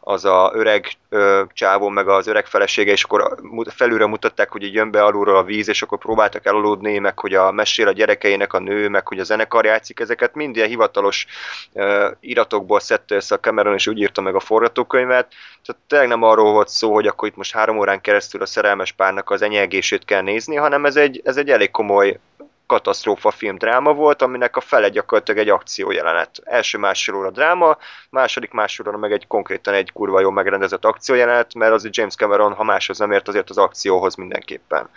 az 0.09 0.24
a 0.24 0.50
öreg 0.54 0.92
ö, 1.09 1.42
csávó, 1.52 1.88
meg 1.88 2.09
az 2.09 2.26
öreg 2.26 2.46
felesége, 2.46 2.92
és 2.92 3.04
akkor 3.04 3.36
felülre 3.74 4.07
mutatták, 4.07 4.50
hogy 4.50 4.62
így 4.62 4.74
jön 4.74 4.90
be 4.90 5.04
alulról 5.04 5.36
a 5.36 5.42
víz, 5.42 5.68
és 5.68 5.82
akkor 5.82 5.98
próbáltak 5.98 6.46
elaludni, 6.46 6.98
meg 6.98 7.18
hogy 7.18 7.34
a 7.34 7.50
mesél 7.50 7.88
a 7.88 7.92
gyerekeinek 7.92 8.52
a 8.52 8.59
nő, 8.59 8.88
meg 8.88 9.09
hogy 9.09 9.18
a 9.18 9.24
zenekar 9.24 9.64
játszik, 9.64 10.00
ezeket 10.00 10.34
mind 10.34 10.57
ilyen 10.57 10.68
hivatalos 10.68 11.26
ö, 11.72 12.11
iratokból 12.20 12.80
szedte 12.80 13.14
össze 13.14 13.34
a 13.34 13.40
Cameron, 13.40 13.74
és 13.74 13.86
úgy 13.86 13.98
írta 13.98 14.20
meg 14.20 14.34
a 14.34 14.40
forgatókönyvet. 14.40 15.34
Tehát 15.64 15.82
tényleg 15.86 16.09
nem 16.09 16.22
arról 16.22 16.52
volt 16.52 16.68
szó, 16.68 16.94
hogy 16.94 17.07
akkor 17.07 17.28
itt 17.28 17.36
most 17.36 17.52
három 17.52 17.78
órán 17.78 18.00
keresztül 18.00 18.42
a 18.42 18.46
szerelmes 18.46 18.92
párnak 18.92 19.30
az 19.30 19.42
enyelgését 19.42 20.04
kell 20.04 20.22
nézni, 20.22 20.57
hanem 20.57 20.84
ez 20.84 20.96
egy, 20.96 21.20
ez 21.24 21.36
egy 21.36 21.50
elég 21.50 21.70
komoly 21.70 22.18
katasztrófa 22.66 23.30
film 23.30 23.56
dráma 23.56 23.92
volt, 23.92 24.22
aminek 24.22 24.56
a 24.56 24.60
fele 24.60 24.88
gyakorlatilag 24.88 25.40
egy 25.40 25.48
akciójelenet. 25.48 26.40
Első 26.44 26.78
másfél 26.78 27.14
óra 27.14 27.30
dráma, 27.30 27.78
második 28.10 28.50
másfél 28.50 28.88
óra 28.88 28.98
meg 28.98 29.12
egy 29.12 29.26
konkrétan 29.26 29.74
egy 29.74 29.92
kurva 29.92 30.20
jó 30.20 30.30
megrendezett 30.30 30.84
akciójelenet, 30.84 31.54
mert 31.54 31.72
azért 31.72 31.96
James 31.96 32.14
Cameron, 32.14 32.52
ha 32.52 32.64
máshoz 32.64 32.98
nem 32.98 33.12
ért, 33.12 33.28
azért 33.28 33.50
az 33.50 33.58
akcióhoz 33.58 34.14
mindenképpen. 34.14 34.88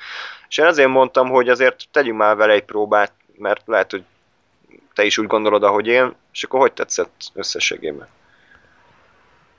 És 0.49 0.57
én 0.57 0.65
azért 0.65 0.89
mondtam, 0.89 1.29
hogy 1.29 1.49
azért 1.49 1.83
tegyünk 1.91 2.17
már 2.17 2.35
vele 2.35 2.53
egy 2.53 2.65
próbát, 2.65 3.11
mert 3.37 3.61
lehet, 3.65 3.91
hogy 3.91 4.03
te 4.93 5.03
is 5.03 5.17
úgy 5.17 5.27
gondolod, 5.27 5.63
ahogy 5.63 5.87
én, 5.87 6.15
és 6.33 6.43
akkor 6.43 6.59
hogy 6.59 6.73
tetszett 6.73 7.31
összességében? 7.33 8.07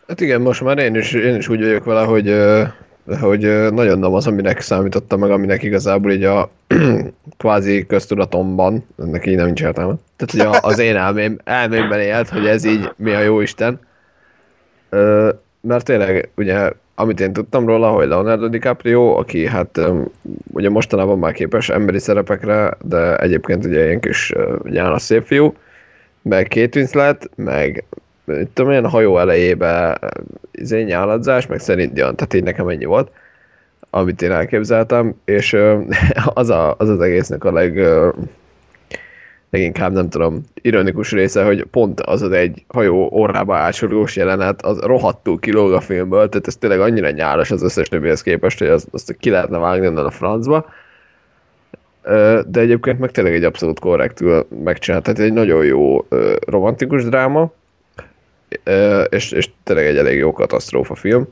Hát 0.08 0.20
igen, 0.20 0.40
most 0.40 0.60
már 0.60 0.78
én 0.78 0.94
is, 0.94 1.12
én 1.12 1.36
is 1.36 1.48
úgy 1.48 1.60
vagyok 1.60 1.84
vele, 1.84 2.04
hogy, 2.04 2.28
ö, 3.10 3.14
hogy 3.14 3.72
nagyon 3.72 3.98
nem 3.98 4.14
az, 4.14 4.26
aminek 4.26 4.60
számítottam 4.60 5.20
meg, 5.20 5.30
aminek 5.30 5.62
igazából 5.62 6.12
így 6.12 6.24
a 6.24 6.50
kvázi 7.38 7.86
köztudatomban, 7.86 8.86
ennek 8.98 9.26
így 9.26 9.36
nem 9.36 9.46
nincs 9.46 9.62
értelme. 9.62 9.94
Tehát, 10.16 10.50
hogy 10.50 10.60
a, 10.60 10.68
az 10.68 10.78
én 10.78 10.96
elmém, 10.96 11.38
elmémben 11.44 12.00
élt, 12.00 12.28
hogy 12.28 12.46
ez 12.46 12.64
így 12.64 12.92
mi 12.96 13.12
a 13.12 13.20
jó 13.20 13.40
Isten. 13.40 13.80
Ö, 14.88 15.28
mert 15.60 15.84
tényleg, 15.84 16.28
ugye, 16.36 16.70
amit 16.94 17.20
én 17.20 17.32
tudtam 17.32 17.66
róla, 17.66 17.90
hogy 17.90 18.08
Leonardo 18.08 18.48
DiCaprio, 18.48 19.18
aki 19.18 19.46
hát 19.46 19.80
ugye 20.52 20.70
mostanában 20.70 21.18
már 21.18 21.32
képes 21.32 21.68
emberi 21.68 21.98
szerepekre, 21.98 22.76
de 22.82 23.16
egyébként 23.16 23.64
ugye 23.64 23.84
ilyen 23.84 24.00
kis 24.00 24.32
nyálas 24.62 25.02
szép 25.02 25.24
fiú, 25.24 25.54
meg 26.22 26.48
Kate 26.54 26.78
Winslet, 26.78 27.30
meg 27.36 27.84
mit 28.36 28.48
tudom 28.48 28.84
a 28.84 28.88
hajó 28.88 29.18
elejébe 29.18 29.98
izé 30.52 30.82
nyáladzás, 30.82 31.46
meg 31.46 31.58
szerint 31.58 31.92
Dion, 31.92 32.16
tehát 32.16 32.34
így 32.34 32.42
nekem 32.42 32.68
ennyi 32.68 32.84
volt, 32.84 33.10
amit 33.90 34.22
én 34.22 34.30
elképzeltem, 34.32 35.14
és 35.24 35.56
az, 36.34 36.50
a, 36.50 36.74
az 36.78 36.88
az 36.88 37.00
egésznek 37.00 37.44
a 37.44 37.52
leg, 37.52 37.80
leginkább 39.50 39.92
nem 39.92 40.08
tudom, 40.08 40.44
ironikus 40.54 41.12
része, 41.12 41.44
hogy 41.44 41.64
pont 41.64 42.00
az 42.00 42.22
az 42.22 42.32
egy 42.32 42.64
hajó 42.68 43.08
orrába 43.12 43.56
átsorgós 43.56 44.16
jelenet, 44.16 44.62
az 44.62 44.78
rohadtul 44.78 45.38
kilóg 45.38 45.72
a 45.72 45.80
filmből, 45.80 46.28
tehát 46.28 46.46
ez 46.46 46.56
tényleg 46.56 46.80
annyira 46.80 47.10
nyálas 47.10 47.50
az 47.50 47.62
összes 47.62 47.88
többihez 47.88 48.22
képest, 48.22 48.58
hogy 48.58 48.68
az, 48.68 48.86
azt 48.92 49.16
ki 49.18 49.30
lehetne 49.30 49.58
vágni 49.58 49.86
onnan 49.86 50.06
a 50.06 50.10
francba. 50.10 50.66
De 52.46 52.60
egyébként 52.60 52.98
meg 52.98 53.10
tényleg 53.10 53.34
egy 53.34 53.44
abszolút 53.44 53.78
korrektül 53.78 54.46
megcsinált, 54.64 55.02
tehát 55.02 55.20
egy 55.20 55.32
nagyon 55.32 55.64
jó 55.64 56.06
romantikus 56.46 57.04
dráma, 57.04 57.52
és, 59.08 59.32
és 59.32 59.50
tényleg 59.64 59.86
egy 59.86 59.96
elég 59.96 60.18
jó 60.18 60.32
katasztrófa 60.32 60.94
film. 60.94 61.26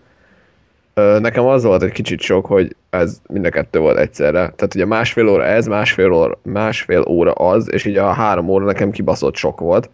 Nekem 0.95 1.47
az 1.47 1.63
volt 1.65 1.83
egy 1.83 1.93
kicsit 1.93 2.21
sok, 2.21 2.47
hogy 2.47 2.77
ez 2.91 3.21
mind 3.27 3.45
a 3.45 3.51
kettő 3.51 3.79
volt 3.79 3.99
egyszerre. 3.99 4.31
Tehát 4.31 4.75
ugye 4.75 4.85
másfél 4.85 5.29
óra 5.29 5.45
ez, 5.45 5.67
másfél 5.67 6.13
óra, 6.13 6.39
másfél 6.43 7.05
óra 7.09 7.33
az, 7.33 7.73
és 7.73 7.85
így 7.85 7.97
a 7.97 8.13
három 8.13 8.49
óra 8.49 8.65
nekem 8.65 8.91
kibaszott 8.91 9.37
sok 9.37 9.61
volt. 9.61 9.91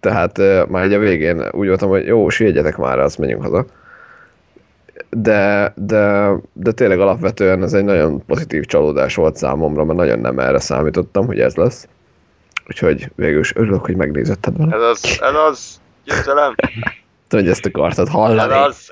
Tehát 0.00 0.38
már 0.68 0.84
egy 0.84 0.92
a 0.92 0.98
végén 0.98 1.48
úgy 1.50 1.66
voltam, 1.66 1.88
hogy 1.88 2.06
jó, 2.06 2.28
siedjetek 2.28 2.76
már, 2.76 2.98
azt 2.98 3.18
menjünk 3.18 3.42
haza. 3.42 3.66
De, 5.10 5.72
de, 5.76 6.30
de 6.52 6.72
tényleg 6.72 7.00
alapvetően 7.00 7.62
ez 7.62 7.72
egy 7.72 7.84
nagyon 7.84 8.24
pozitív 8.26 8.64
csalódás 8.64 9.14
volt 9.14 9.36
számomra, 9.36 9.84
mert 9.84 9.98
nagyon 9.98 10.18
nem 10.18 10.38
erre 10.38 10.58
számítottam, 10.58 11.26
hogy 11.26 11.40
ez 11.40 11.54
lesz. 11.54 11.88
Úgyhogy 12.68 13.08
végül 13.14 13.40
is 13.40 13.54
örülök, 13.54 13.84
hogy 13.84 13.96
megnézetted 13.96 14.56
vele. 14.56 14.74
Ez 14.74 14.82
az, 14.82 15.18
ez 15.20 15.34
az, 15.34 15.80
győzelem. 16.04 16.54
Tudom, 17.28 17.44
hogy 17.44 17.48
ezt 17.54 17.66
akartad 17.66 18.06
Ez 18.06 18.12
hallani. 18.12 18.52
az. 18.52 18.88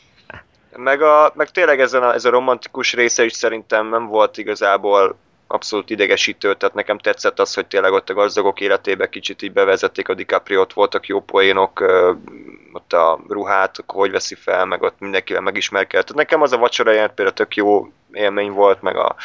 meg, 0.76 1.02
a, 1.02 1.32
meg 1.34 1.50
tényleg 1.50 1.80
ezen 1.80 2.02
a, 2.02 2.14
ez 2.14 2.24
a 2.24 2.30
romantikus 2.30 2.92
része 2.92 3.24
is 3.24 3.32
szerintem 3.32 3.88
nem 3.88 4.06
volt 4.06 4.38
igazából 4.38 5.16
abszolút 5.46 5.90
idegesítő, 5.90 6.54
tehát 6.54 6.74
nekem 6.74 6.98
tetszett 6.98 7.38
az, 7.38 7.54
hogy 7.54 7.66
tényleg 7.66 7.92
ott 7.92 8.10
a 8.10 8.14
gazdagok 8.14 8.60
életébe 8.60 9.08
kicsit 9.08 9.42
így 9.42 9.52
bevezették 9.52 10.08
a 10.08 10.14
DiCaprio-t, 10.14 10.72
voltak 10.72 11.06
jó 11.06 11.20
poénok, 11.20 11.80
ott 12.72 12.92
a 12.92 13.20
ruhát, 13.28 13.78
akkor 13.78 14.00
hogy 14.00 14.10
veszi 14.10 14.34
fel, 14.34 14.64
meg 14.64 14.82
ott 14.82 14.98
mindenkivel 14.98 15.42
megismerkedett. 15.42 16.14
Nekem 16.14 16.42
az 16.42 16.52
a 16.52 16.58
vacsora 16.58 16.92
jelent 16.92 17.12
például 17.12 17.36
tök 17.36 17.56
jó 17.56 17.92
élmény 18.12 18.50
volt, 18.50 18.82
meg 18.82 18.96
a 18.96 19.16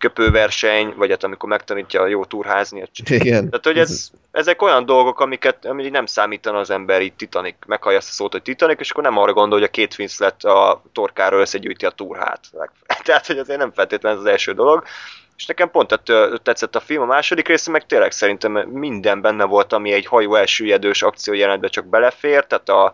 köpőverseny, 0.00 0.94
vagy 0.96 1.10
hát 1.10 1.24
amikor 1.24 1.48
megtanítja 1.48 2.02
a 2.02 2.06
jó 2.06 2.24
turházni. 2.24 2.88
Igen. 3.04 3.48
Tehát, 3.48 3.64
hogy 3.64 3.78
ez, 3.78 4.10
ezek 4.30 4.62
olyan 4.62 4.86
dolgok, 4.86 5.20
amiket 5.20 5.64
ami 5.64 5.88
nem 5.88 6.06
számítana 6.06 6.58
az 6.58 6.70
ember, 6.70 7.02
így 7.02 7.12
Titanic, 7.12 7.54
meghallja 7.66 7.98
ezt 7.98 8.08
a 8.08 8.12
szót, 8.12 8.32
hogy 8.32 8.42
Titanic, 8.42 8.80
és 8.80 8.90
akkor 8.90 9.02
nem 9.02 9.16
arra 9.16 9.32
gondol, 9.32 9.58
hogy 9.58 9.68
a 9.68 9.70
két 9.70 9.98
Winslet 9.98 10.44
a 10.44 10.82
torkáról 10.92 11.40
összegyűjti 11.40 11.86
a 11.86 11.90
turhát. 11.90 12.40
Tehát, 13.04 13.26
hogy 13.26 13.38
azért 13.38 13.58
nem 13.58 13.72
feltétlenül 13.72 14.18
ez 14.18 14.24
az 14.24 14.30
első 14.30 14.52
dolog. 14.52 14.84
És 15.36 15.46
nekem 15.46 15.70
pont 15.70 15.92
ettől 15.92 16.38
tetszett 16.38 16.76
a 16.76 16.80
film, 16.80 17.02
a 17.02 17.06
második 17.06 17.48
része 17.48 17.70
meg 17.70 17.86
tényleg 17.86 18.10
szerintem 18.10 18.52
minden 18.52 19.20
benne 19.20 19.44
volt, 19.44 19.72
ami 19.72 19.92
egy 19.92 20.06
hajó 20.06 20.34
elsüllyedős 20.34 21.02
akciójelentbe 21.02 21.68
csak 21.68 21.86
belefér, 21.86 22.44
tehát 22.46 22.68
a, 22.68 22.92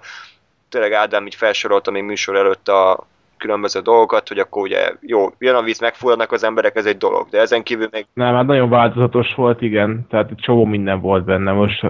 tényleg 0.68 0.92
Ádám 0.92 1.26
így 1.26 1.34
felsorolta 1.34 1.90
még 1.90 2.02
műsor 2.02 2.36
előtt 2.36 2.68
a 2.68 3.06
különböző 3.38 3.80
dolgokat, 3.80 4.28
hogy 4.28 4.38
akkor 4.38 4.62
ugye 4.62 4.92
jó, 5.00 5.32
jön 5.38 5.54
a 5.54 5.62
víz, 5.62 5.80
megfulladnak 5.80 6.32
az 6.32 6.44
emberek, 6.44 6.76
ez 6.76 6.86
egy 6.86 6.96
dolog, 6.96 7.28
de 7.28 7.40
ezen 7.40 7.62
kívül 7.62 7.88
még 7.90 8.06
Nem, 8.12 8.34
hát 8.34 8.46
nagyon 8.46 8.68
változatos 8.68 9.34
volt, 9.34 9.62
igen. 9.62 10.06
Tehát 10.10 10.30
egy 10.30 10.36
csomó 10.36 10.64
minden 10.64 11.00
volt 11.00 11.24
benne 11.24 11.52
most. 11.52 11.86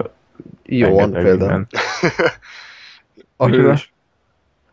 Ioan 0.63 1.11
rengeteg 1.11 1.23
például. 1.23 1.65
A 3.35 3.47
hős. 3.47 3.93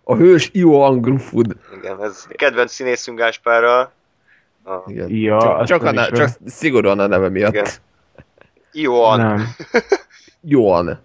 A 0.02 0.14
hős 0.14 0.51
Ioan 0.52 1.01
Grufud. 1.01 1.56
igen, 1.78 2.02
ez 2.02 2.26
kedvenc 2.28 2.72
színészünk 2.72 3.18
Gáspárral. 3.18 3.92
A 4.64 4.82
Igen. 4.86 5.09
Ja, 5.10 5.38
csak, 5.40 5.64
csak, 5.64 5.82
a 5.82 5.92
ne, 5.92 6.09
csak 6.09 6.28
szigorúan 6.46 6.98
a 6.98 7.06
neve 7.06 7.28
miatt. 7.28 7.52
Igen. 7.52 7.66
Ioan. 8.72 9.42
Joan. 10.40 11.01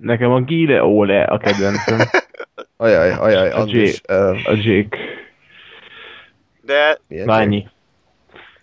Nekem 0.00 0.30
a 0.30 0.40
Gile 0.40 0.82
Ole 0.82 1.22
a 1.22 1.38
kedvencem. 1.38 1.98
Ajaj, 2.76 3.10
ajaj, 3.10 3.50
A 3.50 3.58
Andris. 3.58 4.00
Uh, 4.08 4.16
A 4.44 4.52
Jake. 4.54 4.98
De, 6.60 6.98
ennyi. 7.08 7.68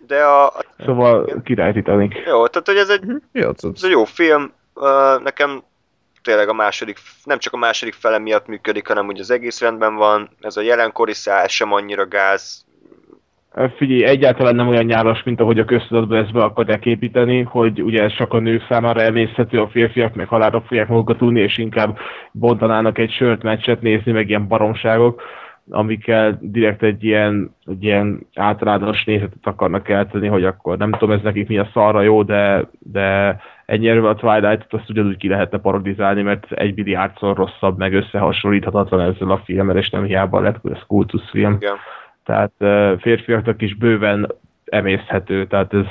de 0.06 0.24
a, 0.24 0.52
Szóval 0.78 1.42
király 1.44 1.72
Titanic. 1.72 2.14
jó, 2.26 2.46
tehát 2.46 2.66
hogy 2.66 2.76
ez 2.76 2.88
egy, 2.88 3.02
Jó, 3.32 3.48
ez 3.48 3.82
egy 3.84 3.90
jó 3.90 4.04
film, 4.04 4.52
uh, 4.74 5.22
nekem 5.22 5.62
tényleg 6.22 6.48
a 6.48 6.52
második, 6.52 6.98
nem 7.24 7.38
csak 7.38 7.52
a 7.52 7.56
második 7.56 7.94
fele 7.94 8.18
miatt 8.18 8.46
működik, 8.46 8.86
hanem 8.88 9.06
úgy 9.06 9.20
az 9.20 9.30
egész 9.30 9.60
rendben 9.60 9.94
van, 9.94 10.30
ez 10.40 10.56
a 10.56 10.60
jelenkori 10.60 11.14
szál 11.14 11.48
sem 11.48 11.72
annyira 11.72 12.06
gáz, 12.08 12.64
Figyelj, 13.76 14.04
egyáltalán 14.04 14.54
nem 14.54 14.68
olyan 14.68 14.84
nyálas, 14.84 15.22
mint 15.22 15.40
ahogy 15.40 15.58
a 15.58 15.64
köztudatban 15.64 16.18
ezt 16.18 16.32
be 16.32 16.42
akarják 16.42 16.86
építeni, 16.86 17.42
hogy 17.42 17.82
ugye 17.82 18.02
ez 18.02 18.14
csak 18.14 18.32
a 18.32 18.38
nők 18.38 18.66
számára 18.68 19.00
emészhető, 19.00 19.60
a 19.60 19.68
férfiak 19.68 20.14
meg 20.14 20.28
halálra 20.28 20.60
fogják 20.60 20.88
magukat 20.88 21.18
tudni, 21.18 21.40
és 21.40 21.58
inkább 21.58 21.98
bontanának 22.32 22.98
egy 22.98 23.10
sört, 23.10 23.42
meccset 23.42 23.80
nézni, 23.80 24.12
meg 24.12 24.28
ilyen 24.28 24.48
baromságok, 24.48 25.22
amikkel 25.70 26.38
direkt 26.40 26.82
egy 26.82 27.04
ilyen, 27.04 27.54
egy 27.66 27.84
ilyen 27.84 28.26
általános 28.34 29.04
nézetet 29.04 29.46
akarnak 29.46 29.88
eltenni, 29.88 30.28
hogy 30.28 30.44
akkor 30.44 30.78
nem 30.78 30.90
tudom, 30.90 31.10
ez 31.16 31.22
nekik 31.22 31.48
mi 31.48 31.58
a 31.58 31.68
szarra 31.72 32.02
jó, 32.02 32.22
de, 32.22 32.68
de 32.78 33.36
ennyire 33.66 34.08
a 34.08 34.14
Twilight-ot 34.14 34.80
azt 34.80 34.90
ugyanúgy 34.90 35.16
ki 35.16 35.28
lehetne 35.28 35.58
parodizálni, 35.58 36.22
mert 36.22 36.52
egy 36.52 36.76
milliárdszor 36.76 37.36
rosszabb, 37.36 37.78
meg 37.78 37.94
összehasonlíthatatlan 37.94 39.00
ezzel 39.00 39.30
a 39.30 39.42
filmmel, 39.44 39.76
és 39.76 39.90
nem 39.90 40.04
hiába 40.04 40.40
lett 40.40 40.60
ez 40.72 40.80
kultuszfilm 40.86 41.56
igen. 41.60 41.76
Tehát 42.24 42.52
férfiaknak 43.00 43.62
is 43.62 43.74
bőven 43.74 44.26
emészhető, 44.64 45.46
tehát 45.46 45.74
ez 45.74 45.86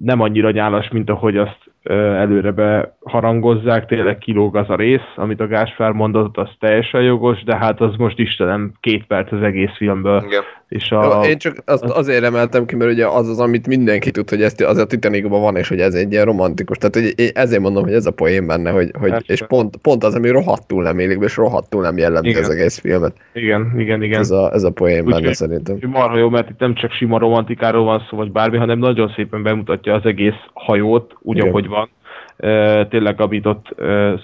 nem 0.00 0.20
annyira 0.20 0.50
nyálas, 0.50 0.88
mint 0.88 1.10
ahogy 1.10 1.36
azt 1.36 1.69
előre 1.82 2.50
beharangozzák, 2.50 3.86
tényleg 3.86 4.18
kilóg 4.18 4.56
az 4.56 4.68
a 4.68 4.76
rész, 4.76 5.12
amit 5.16 5.40
a 5.40 5.46
Gáspár 5.46 5.92
mondott, 5.92 6.36
az 6.36 6.48
teljesen 6.58 7.02
jogos, 7.02 7.42
de 7.44 7.56
hát 7.56 7.80
az 7.80 7.94
most 7.96 8.18
Istenem 8.18 8.72
két 8.80 9.06
perc 9.06 9.32
az 9.32 9.42
egész 9.42 9.70
filmből, 9.76 10.22
igen. 10.26 10.42
és 10.68 10.90
Jó, 10.90 10.98
a... 10.98 11.24
én 11.26 11.38
csak 11.38 11.56
azt 11.66 11.84
azért 11.84 12.24
emeltem 12.24 12.66
ki, 12.66 12.76
mert 12.76 12.90
ugye 12.90 13.06
az 13.06 13.28
az, 13.28 13.40
amit 13.40 13.66
mindenki 13.66 14.10
tud, 14.10 14.28
hogy 14.30 14.42
ez 14.42 14.54
az 14.60 14.78
a 14.78 14.86
Titanicban 14.86 15.40
van, 15.40 15.56
és 15.56 15.68
hogy 15.68 15.80
ez 15.80 15.94
egy 15.94 16.12
ilyen 16.12 16.24
romantikus. 16.24 16.76
Tehát 16.76 16.94
hogy 16.94 17.24
én 17.24 17.30
ezért 17.34 17.62
mondom, 17.62 17.82
hogy 17.82 17.92
ez 17.92 18.06
a 18.06 18.10
poén 18.12 18.46
benne, 18.46 18.70
hogy, 18.70 18.90
hogy 18.98 19.10
Persze. 19.10 19.32
és 19.32 19.42
pont, 19.48 19.76
pont 19.76 20.04
az, 20.04 20.14
ami 20.14 20.28
rohadtul 20.28 20.82
nem 20.82 20.98
élik, 20.98 21.22
és 21.22 21.36
rohadtul 21.36 21.82
nem 21.82 21.98
jellemzi 21.98 22.34
az 22.34 22.50
egész 22.50 22.78
filmet. 22.78 23.14
Igen, 23.32 23.72
igen, 23.76 24.02
igen. 24.02 24.20
Ez 24.20 24.30
a, 24.30 24.50
ez 24.52 24.62
a 24.62 24.70
poén 24.70 25.04
benne 25.04 25.16
Úgyhogy- 25.16 25.34
szerintem. 25.34 25.78
Marha 25.86 26.16
jó, 26.18 26.28
mert 26.28 26.50
itt 26.50 26.58
nem 26.58 26.74
csak 26.74 26.92
sima 26.92 27.18
romantikáról 27.18 27.84
van 27.84 28.06
szó, 28.10 28.16
vagy 28.16 28.32
bármi, 28.32 28.56
hanem 28.56 28.78
nagyon 28.78 29.12
szépen 29.16 29.42
bemutatja 29.42 29.94
az 29.94 30.04
egész 30.04 30.40
hajót, 30.52 31.14
úgy, 31.20 31.36
Igen. 31.36 31.48
ahogy 31.48 31.68
van. 31.68 31.79
Tényleg, 32.88 33.20
amit 33.20 33.46
ott 33.46 33.74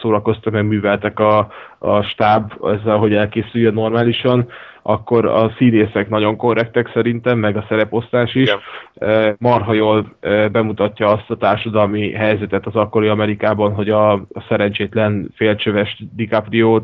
szórakoztak, 0.00 0.52
meg 0.52 0.66
műveltek 0.66 1.18
a, 1.18 1.48
a 1.78 2.02
stáb 2.02 2.52
ezzel, 2.62 2.96
hogy 2.96 3.14
elkészüljön 3.14 3.74
normálisan, 3.74 4.48
akkor 4.82 5.26
a 5.26 5.52
színészek 5.56 6.08
nagyon 6.08 6.36
korrektek 6.36 6.90
szerintem, 6.94 7.38
meg 7.38 7.56
a 7.56 7.64
szereposztás 7.68 8.34
is. 8.34 8.52
Igen. 8.98 9.36
Marha 9.38 9.72
jól 9.72 10.16
bemutatja 10.52 11.08
azt 11.08 11.30
a 11.30 11.36
társadalmi 11.36 12.12
helyzetet 12.12 12.66
az 12.66 12.74
akkori 12.74 13.08
Amerikában, 13.08 13.72
hogy 13.72 13.90
a, 13.90 14.26
szerencsétlen 14.48 15.28
félcsöves 15.34 16.02
DiCaprio 16.16 16.80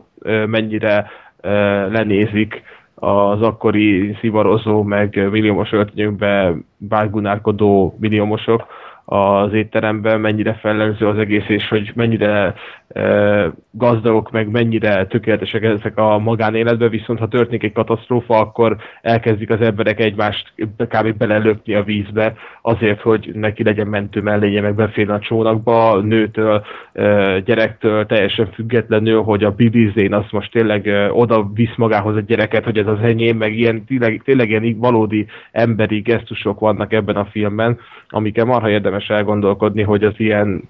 mennyire 0.46 1.10
lenézik 1.90 2.62
az 2.94 3.42
akkori 3.42 4.16
szivarozó, 4.20 4.82
meg 4.82 5.28
milliómos 5.30 5.72
öltönyökbe 5.72 6.54
bárgunárkodó 6.76 7.96
milliómosok 8.00 8.66
az 9.12 9.52
étteremben, 9.52 10.20
mennyire 10.20 10.54
felelőző 10.54 11.06
az 11.06 11.18
egész, 11.18 11.48
és 11.48 11.68
hogy 11.68 11.92
mennyire 11.94 12.54
e, 12.88 13.52
gazdagok, 13.70 14.30
meg 14.30 14.50
mennyire 14.50 15.06
tökéletesek 15.06 15.62
ezek 15.62 15.98
a 15.98 16.18
magánéletben, 16.18 16.90
viszont 16.90 17.18
ha 17.18 17.28
történik 17.28 17.62
egy 17.62 17.72
katasztrófa, 17.72 18.38
akkor 18.38 18.76
elkezdik 19.02 19.50
az 19.50 19.60
emberek 19.60 20.00
egymást 20.00 20.52
kb. 20.78 21.16
belelökni 21.16 21.74
a 21.74 21.82
vízbe, 21.82 22.34
azért, 22.62 23.00
hogy 23.00 23.30
neki 23.34 23.64
legyen 23.64 23.86
mentő 23.86 24.20
mellénye, 24.20 24.60
meg 24.60 24.74
beférjen 24.74 25.16
a 25.16 25.20
csónakba, 25.20 26.00
nőtől, 26.00 26.64
e, 26.92 27.38
gyerektől, 27.40 28.06
teljesen 28.06 28.50
függetlenül, 28.52 29.22
hogy 29.22 29.44
a 29.44 29.50
bibizén 29.50 30.14
az 30.14 30.24
most 30.30 30.52
tényleg 30.52 30.88
e, 30.88 31.12
oda 31.12 31.50
visz 31.54 31.76
magához 31.76 32.16
a 32.16 32.20
gyereket, 32.20 32.64
hogy 32.64 32.78
ez 32.78 32.86
az 32.86 33.00
enyém, 33.02 33.36
meg 33.36 33.58
ilyen, 33.58 33.84
tényleg, 33.84 34.22
tényleg 34.24 34.48
ilyen 34.50 34.76
valódi 34.78 35.26
emberi 35.50 36.00
gesztusok 36.00 36.60
vannak 36.60 36.92
ebben 36.92 37.16
a 37.16 37.24
filmben, 37.24 37.78
amikkel 38.08 38.44
marha 38.44 38.70
érdemes 38.70 39.01
elgondolkodni, 39.08 39.82
hogy 39.82 40.04
az 40.04 40.14
ilyen 40.16 40.68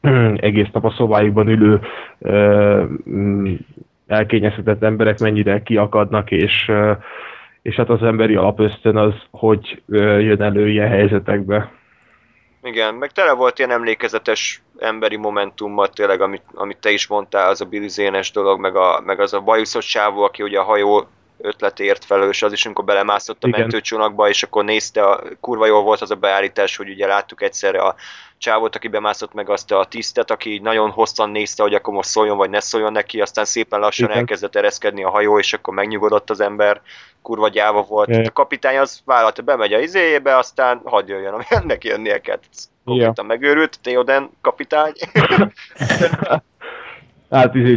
egész 0.36 0.68
nap 0.72 0.84
a 0.84 0.94
szobájukban 0.96 1.48
ülő 1.48 1.80
mm, 3.10 3.54
elkényeztetett 4.06 4.82
emberek 4.82 5.18
mennyire 5.18 5.62
kiakadnak, 5.62 6.30
és, 6.30 6.70
és 7.62 7.74
hát 7.74 7.88
az 7.88 8.02
emberi 8.02 8.34
alapösztön 8.34 8.96
az, 8.96 9.14
hogy 9.30 9.82
jön 9.88 10.42
elő 10.42 10.68
ilyen 10.68 10.88
helyzetekbe. 10.88 11.72
Igen, 12.62 12.94
meg 12.94 13.10
tele 13.10 13.32
volt 13.32 13.58
ilyen 13.58 13.70
emlékezetes 13.70 14.62
emberi 14.78 15.16
momentummal 15.16 15.88
tényleg, 15.88 16.20
amit, 16.20 16.42
amit 16.54 16.78
te 16.78 16.90
is 16.90 17.06
mondtál, 17.06 17.48
az 17.48 17.60
a 17.60 17.64
Billy 17.64 17.88
Zénes 17.88 18.30
dolog, 18.30 18.60
meg, 18.60 18.76
a, 18.76 19.02
meg 19.04 19.20
az 19.20 19.32
a 19.32 19.40
bajuszos 19.40 19.88
sávó, 19.88 20.22
aki 20.22 20.42
ugye 20.42 20.58
a 20.58 20.62
hajó 20.62 21.06
ötletért 21.42 22.04
felelős, 22.04 22.42
az 22.42 22.52
is, 22.52 22.66
amikor 22.66 22.84
belemászott 22.84 23.44
a 23.44 23.48
Igen. 23.48 23.60
mentőcsónakba, 23.60 24.28
és 24.28 24.42
akkor 24.42 24.64
nézte, 24.64 25.02
a, 25.02 25.22
kurva 25.40 25.66
jól 25.66 25.82
volt 25.82 26.00
az 26.00 26.10
a 26.10 26.14
beállítás, 26.14 26.76
hogy 26.76 26.88
ugye 26.88 27.06
láttuk 27.06 27.42
egyszerre 27.42 27.80
a 27.80 27.94
csávót, 28.38 28.76
aki 28.76 28.88
bemászott 28.88 29.34
meg 29.34 29.50
azt 29.50 29.72
a 29.72 29.84
tisztet, 29.84 30.30
aki 30.30 30.52
így 30.52 30.62
nagyon 30.62 30.90
hosszan 30.90 31.30
nézte, 31.30 31.62
hogy 31.62 31.74
akkor 31.74 31.94
most 31.94 32.08
szóljon 32.08 32.36
vagy 32.36 32.50
ne 32.50 32.60
szóljon 32.60 32.92
neki, 32.92 33.20
aztán 33.20 33.44
szépen 33.44 33.80
lassan 33.80 34.08
Igen. 34.08 34.18
elkezdett 34.18 34.56
ereszkedni 34.56 35.04
a 35.04 35.10
hajó, 35.10 35.38
és 35.38 35.52
akkor 35.52 35.74
megnyugodott 35.74 36.30
az 36.30 36.40
ember, 36.40 36.80
kurva 37.22 37.48
gyáva 37.48 37.82
volt. 37.82 38.08
Igen. 38.08 38.24
A 38.26 38.32
kapitány 38.32 38.78
az 38.78 39.00
vállalta, 39.04 39.42
bemegy 39.42 39.72
a 39.72 39.80
izéjébe, 39.80 40.36
aztán 40.36 40.80
hadd 40.84 41.08
jöjjön, 41.08 41.32
ami 41.34 41.44
neki 41.64 41.88
jönnie 41.88 42.20
kell. 42.20 42.38
Konkrétan 42.84 43.26
megőrült, 43.26 43.78
Theoden 43.82 44.30
kapitány. 44.40 44.92
Hát 47.30 47.54
izé 47.54 47.74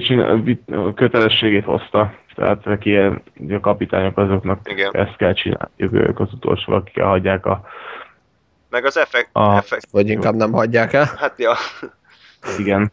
kötelességét 0.95 1.63
hozta. 1.63 2.13
Tehát 2.35 2.67
aki 2.67 2.89
ilyen, 2.89 3.21
a 3.49 3.59
kapitányok 3.59 4.17
azoknak 4.17 4.69
Igen. 4.69 4.95
ezt 4.95 5.15
kell 5.15 5.33
csinálniuk, 5.33 5.93
ők 6.09 6.19
az 6.19 6.33
utolsó, 6.33 6.73
akik 6.73 6.97
elhagyják 6.97 7.45
a... 7.45 7.63
Meg 8.69 8.85
az 8.85 8.97
effekt, 8.97 9.29
A- 9.31 9.55
effekt 9.55 9.91
Vagy 9.91 10.09
inkább 10.09 10.35
nem 10.35 10.51
hagyják 10.51 10.93
el. 10.93 11.05
hát 11.17 11.39
ja, 11.39 11.53
Igen. 12.57 12.91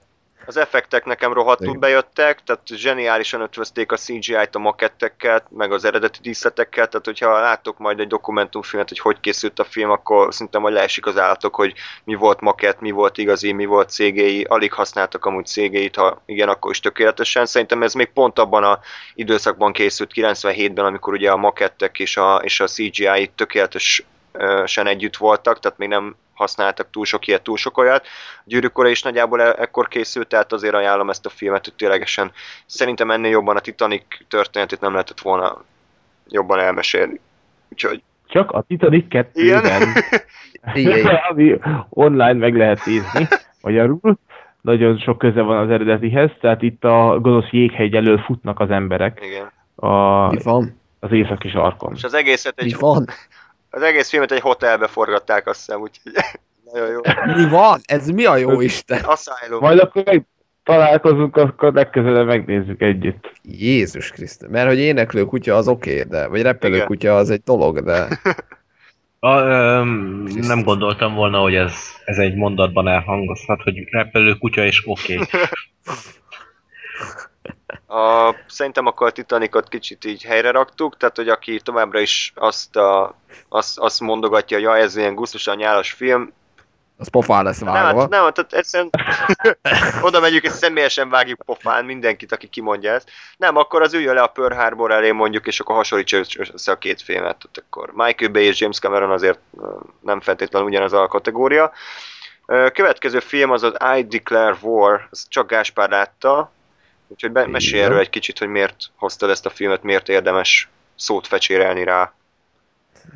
Az 0.51 0.57
effektek 0.57 1.05
nekem 1.05 1.33
rohadtul 1.33 1.67
Igen. 1.67 1.81
bejöttek, 1.81 2.43
tehát 2.43 2.63
zseniálisan 2.67 3.41
ötvözték 3.41 3.93
a 3.93 3.97
CGI-t 3.97 4.55
a 4.55 4.59
makettekkel, 4.59 5.47
meg 5.49 5.73
az 5.73 5.85
eredeti 5.85 6.19
díszletekkel, 6.23 6.89
tehát 6.89 7.07
hogyha 7.07 7.41
láttok 7.41 7.79
majd 7.79 8.01
egy 8.01 8.07
dokumentumfilmet, 8.07 8.89
hogy 8.89 8.99
hogy 8.99 9.21
készült 9.21 9.59
a 9.59 9.65
film, 9.65 9.91
akkor 9.91 10.35
szinte 10.35 10.59
majd 10.59 10.75
leesik 10.75 11.07
az 11.07 11.19
állatok, 11.19 11.55
hogy 11.55 11.75
mi 12.05 12.15
volt 12.15 12.41
makett, 12.41 12.81
mi 12.81 12.91
volt 12.91 13.19
igazi, 13.19 13.53
mi 13.53 13.65
volt 13.65 13.91
CGI, 13.91 14.43
alig 14.43 14.73
használtak 14.73 15.25
amúgy 15.25 15.47
CGI-t, 15.47 15.97
ha 15.97 16.23
igen, 16.27 16.49
akkor 16.49 16.71
is 16.71 16.81
tökéletesen. 16.81 17.47
Szerintem 17.47 17.83
ez 17.83 17.95
még 17.95 18.13
pont 18.13 18.39
abban 18.39 18.65
a 18.65 18.79
időszakban 19.15 19.73
készült 19.73 20.11
97-ben, 20.15 20.85
amikor 20.85 21.13
ugye 21.13 21.31
a 21.31 21.37
makettek 21.37 21.99
és 21.99 22.17
a, 22.17 22.37
és 22.37 22.61
a 22.61 22.67
CGI 22.67 23.31
tökéletesen 23.35 24.87
együtt 24.87 25.17
voltak, 25.17 25.61
tehát 25.61 25.79
még 25.79 25.89
nem 25.89 26.17
használtak 26.41 26.91
túl 26.91 27.05
sok 27.05 27.27
ilyet, 27.27 27.43
túl 27.43 27.57
sok 27.57 27.79
olyat. 27.79 28.07
Gyűrűk 28.45 28.79
Ura 28.79 28.89
is 28.89 29.03
nagyjából 29.03 29.41
e- 29.43 29.57
ekkor 29.59 29.89
készült, 29.89 30.29
tehát 30.29 30.53
azért 30.53 30.75
ajánlom 30.75 31.11
ezt 31.11 31.27
a 31.27 31.29
filmet, 31.31 31.65
hogy 31.65 31.75
ténylegesen 31.75 32.33
szerintem 32.67 33.11
ennél 33.11 33.31
jobban 33.31 33.57
a 33.57 33.61
Titanic 33.61 34.05
történetét 34.29 34.81
nem 34.81 34.93
lehetett 34.93 35.21
volna 35.21 35.65
jobban 36.29 36.59
elmesélni. 36.59 37.21
Úgyhogy 37.73 38.03
Csak 38.27 38.51
a 38.51 38.61
Titanic 38.69 39.07
2-ben. 39.09 39.31
igen. 39.33 39.81
Igen. 40.75 41.07
ami 41.29 41.59
online 41.89 42.33
meg 42.33 42.57
lehet 42.57 42.85
nézni, 42.85 43.29
magyarul. 43.61 44.19
Nagyon 44.61 44.99
sok 44.99 45.19
köze 45.19 45.41
van 45.41 45.59
az 45.59 45.71
eredetihez, 45.71 46.31
tehát 46.41 46.63
itt 46.63 46.85
a 46.85 47.19
gonosz 47.21 47.51
jéghegy 47.51 47.95
elől 47.95 48.19
futnak 48.19 48.61
az 48.61 48.71
emberek 48.71 49.21
igen. 49.23 49.51
a, 49.75 50.27
Mi 50.31 50.39
van? 50.43 50.81
az 51.01 51.13
északi 51.13 51.49
sarkon. 51.49 51.93
És 51.95 52.05
az 52.05 52.15
egészet 52.15 52.61
Mi 52.61 52.65
egy, 52.67 52.77
van? 52.79 53.07
Az 53.71 53.83
egész 53.83 54.09
filmet 54.09 54.33
egy 54.33 54.41
hotelbe 54.41 54.87
forgatták, 54.87 55.47
azt 55.47 55.59
hiszem, 55.59 55.81
úgyhogy 55.81 56.13
nagyon 56.73 56.91
jó. 56.91 57.01
Mi 57.35 57.49
van? 57.49 57.81
Ez 57.85 58.09
mi 58.09 58.25
a 58.25 58.37
jó 58.37 58.61
Isten? 58.61 59.01
Asylum. 59.05 59.61
Majd 59.61 59.79
akkor 59.79 60.03
meg, 60.05 60.27
találkozunk, 60.65 61.37
akkor 61.37 61.73
legközelebb 61.73 62.27
megnézzük 62.27 62.83
együtt. 62.83 63.33
Jézus 63.43 64.11
Krisztus. 64.11 64.49
Mert 64.51 64.69
hogy 64.69 64.79
éneklő 64.79 65.25
kutya 65.25 65.57
az 65.57 65.69
oké, 65.69 65.91
okay, 65.91 66.05
de, 66.11 66.27
vagy 66.27 66.43
repelő 66.43 66.75
Igen. 66.75 66.87
kutya 66.87 67.17
az 67.17 67.31
egy 67.31 67.43
dolog, 67.45 67.85
de 67.85 68.09
A, 69.23 69.39
öm, 69.39 70.23
nem 70.35 70.63
gondoltam 70.63 71.15
volna, 71.15 71.39
hogy 71.39 71.55
ez, 71.55 71.75
ez 72.05 72.19
egy 72.19 72.35
mondatban 72.35 72.89
elhangozhat, 72.89 73.63
hogy 73.63 73.89
repelő 73.91 74.35
kutya 74.35 74.65
és 74.65 74.83
oké. 74.87 75.15
Okay. 75.15 75.41
A, 77.91 78.35
szerintem 78.47 78.87
akkor 78.87 79.07
a 79.07 79.11
Titanicot 79.11 79.69
kicsit 79.69 80.05
így 80.05 80.23
helyre 80.23 80.51
raktuk, 80.51 80.97
tehát 80.97 81.17
hogy 81.17 81.29
aki 81.29 81.61
továbbra 81.61 82.01
is 82.01 82.33
azt, 82.35 82.77
a, 82.77 83.15
azt, 83.49 83.79
azt 83.79 84.01
mondogatja, 84.01 84.57
hogy 84.57 84.67
ja, 84.67 84.77
ez 84.77 84.97
ilyen 84.97 85.15
gusztusan 85.15 85.57
nyálas 85.57 85.93
film, 85.93 86.33
az 87.01 87.09
pofán 87.09 87.45
lesz 87.45 87.59
nem, 87.59 87.73
vágva. 87.73 88.01
hát, 88.01 88.09
nem, 88.09 88.33
tehát 88.33 88.53
egyszerűen 88.53 88.91
oda 90.07 90.21
megyünk 90.21 90.43
és 90.43 90.51
személyesen 90.51 91.11
vágjuk 91.11 91.43
pofán 91.45 91.85
mindenkit, 91.85 92.33
aki 92.33 92.47
kimondja 92.47 92.93
ezt. 92.93 93.11
Nem, 93.37 93.57
akkor 93.57 93.83
az 93.83 93.95
üljön 93.95 94.15
le 94.15 94.23
a 94.23 94.27
Pearl 94.27 94.55
Harbor 94.55 94.91
elé 94.91 95.11
mondjuk, 95.11 95.47
és 95.47 95.61
akkor 95.61 95.75
hasonlítsa 95.75 96.17
össze 96.53 96.73
a 96.73 96.79
két 96.79 97.03
filmet. 97.03 97.37
Tehát 97.37 97.65
akkor 97.67 97.93
Michael 97.95 98.31
Bay 98.31 98.45
és 98.45 98.61
James 98.61 98.79
Cameron 98.79 99.11
azért 99.11 99.39
nem 100.01 100.21
feltétlenül 100.21 100.69
ugyanaz 100.69 100.93
a 100.93 101.07
kategória. 101.07 101.73
Következő 102.47 103.21
film 103.21 103.51
az 103.51 103.63
az 103.63 103.77
I 103.97 104.03
Declare 104.03 104.57
War, 104.61 105.09
ezt 105.11 105.29
csak 105.29 105.49
Gáspár 105.49 105.91
látta, 105.91 106.53
úgyhogy 107.11 107.33
be, 107.33 107.47
mesélj 107.47 107.83
erről 107.83 107.99
egy 107.99 108.11
kicsit, 108.11 108.39
hogy 108.39 108.49
miért 108.49 108.77
hoztad 108.97 109.31
ezt 109.31 109.47
a 109.47 109.51
filmet, 109.51 109.83
miért 109.83 110.09
érdemes 110.09 110.69
szót 110.97 111.27
fecsérelni 111.27 111.85
rá. 111.85 112.13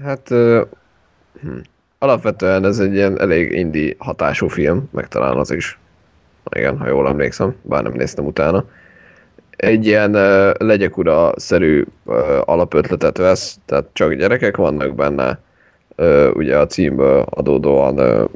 Hát 0.02 0.30
ö, 0.30 0.62
hm. 1.40 1.58
alapvetően 1.98 2.64
ez 2.64 2.78
egy 2.78 2.94
ilyen 2.94 3.20
elég 3.20 3.52
indi 3.52 3.96
hatású 3.98 4.48
film, 4.48 4.88
meg 4.92 5.08
talán 5.08 5.36
az 5.36 5.50
is. 5.50 5.78
Igen, 6.50 6.78
ha 6.78 6.86
jól 6.86 7.08
emlékszem, 7.08 7.56
bár 7.62 7.82
nem 7.82 7.92
néztem 7.92 8.24
utána. 8.24 8.64
Egy 9.50 9.86
ilyen 9.86 10.14
uh, 10.14 10.52
legyek 10.58 10.96
ura-szerű 10.96 11.84
uh, 12.04 12.16
alapötletet 12.44 13.16
vesz, 13.16 13.58
tehát 13.64 13.84
csak 13.92 14.12
gyerekek 14.12 14.56
vannak 14.56 14.94
benne, 14.94 15.38
uh, 15.96 16.30
ugye 16.34 16.58
a 16.58 16.66
címből 16.66 17.24
adódóan 17.30 17.98
uh, 17.98 18.28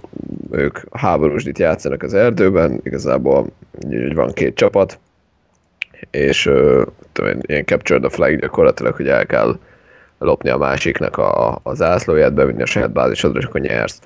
ők 0.50 0.78
háborúsdit 0.92 1.58
játszanak 1.58 2.02
az 2.02 2.14
erdőben, 2.14 2.80
igazából 2.82 3.46
így 3.90 4.14
van 4.14 4.32
két 4.32 4.54
csapat, 4.54 4.98
és 6.10 6.50
tudom 7.12 7.38
ilyen 7.40 7.64
capture 7.64 8.00
the 8.00 8.08
flag 8.08 8.40
gyakorlatilag, 8.40 8.94
hogy 8.94 9.08
el 9.08 9.26
kell 9.26 9.58
lopni 10.18 10.50
a 10.50 10.56
másiknak 10.56 11.16
a, 11.16 11.60
a 11.62 11.74
zászlóját, 11.74 12.34
bevinni 12.34 12.62
a 12.62 12.66
saját 12.66 12.92
bázisodra, 12.92 13.38
és 13.38 13.44
akkor 13.44 13.60
nyersz. 13.60 14.00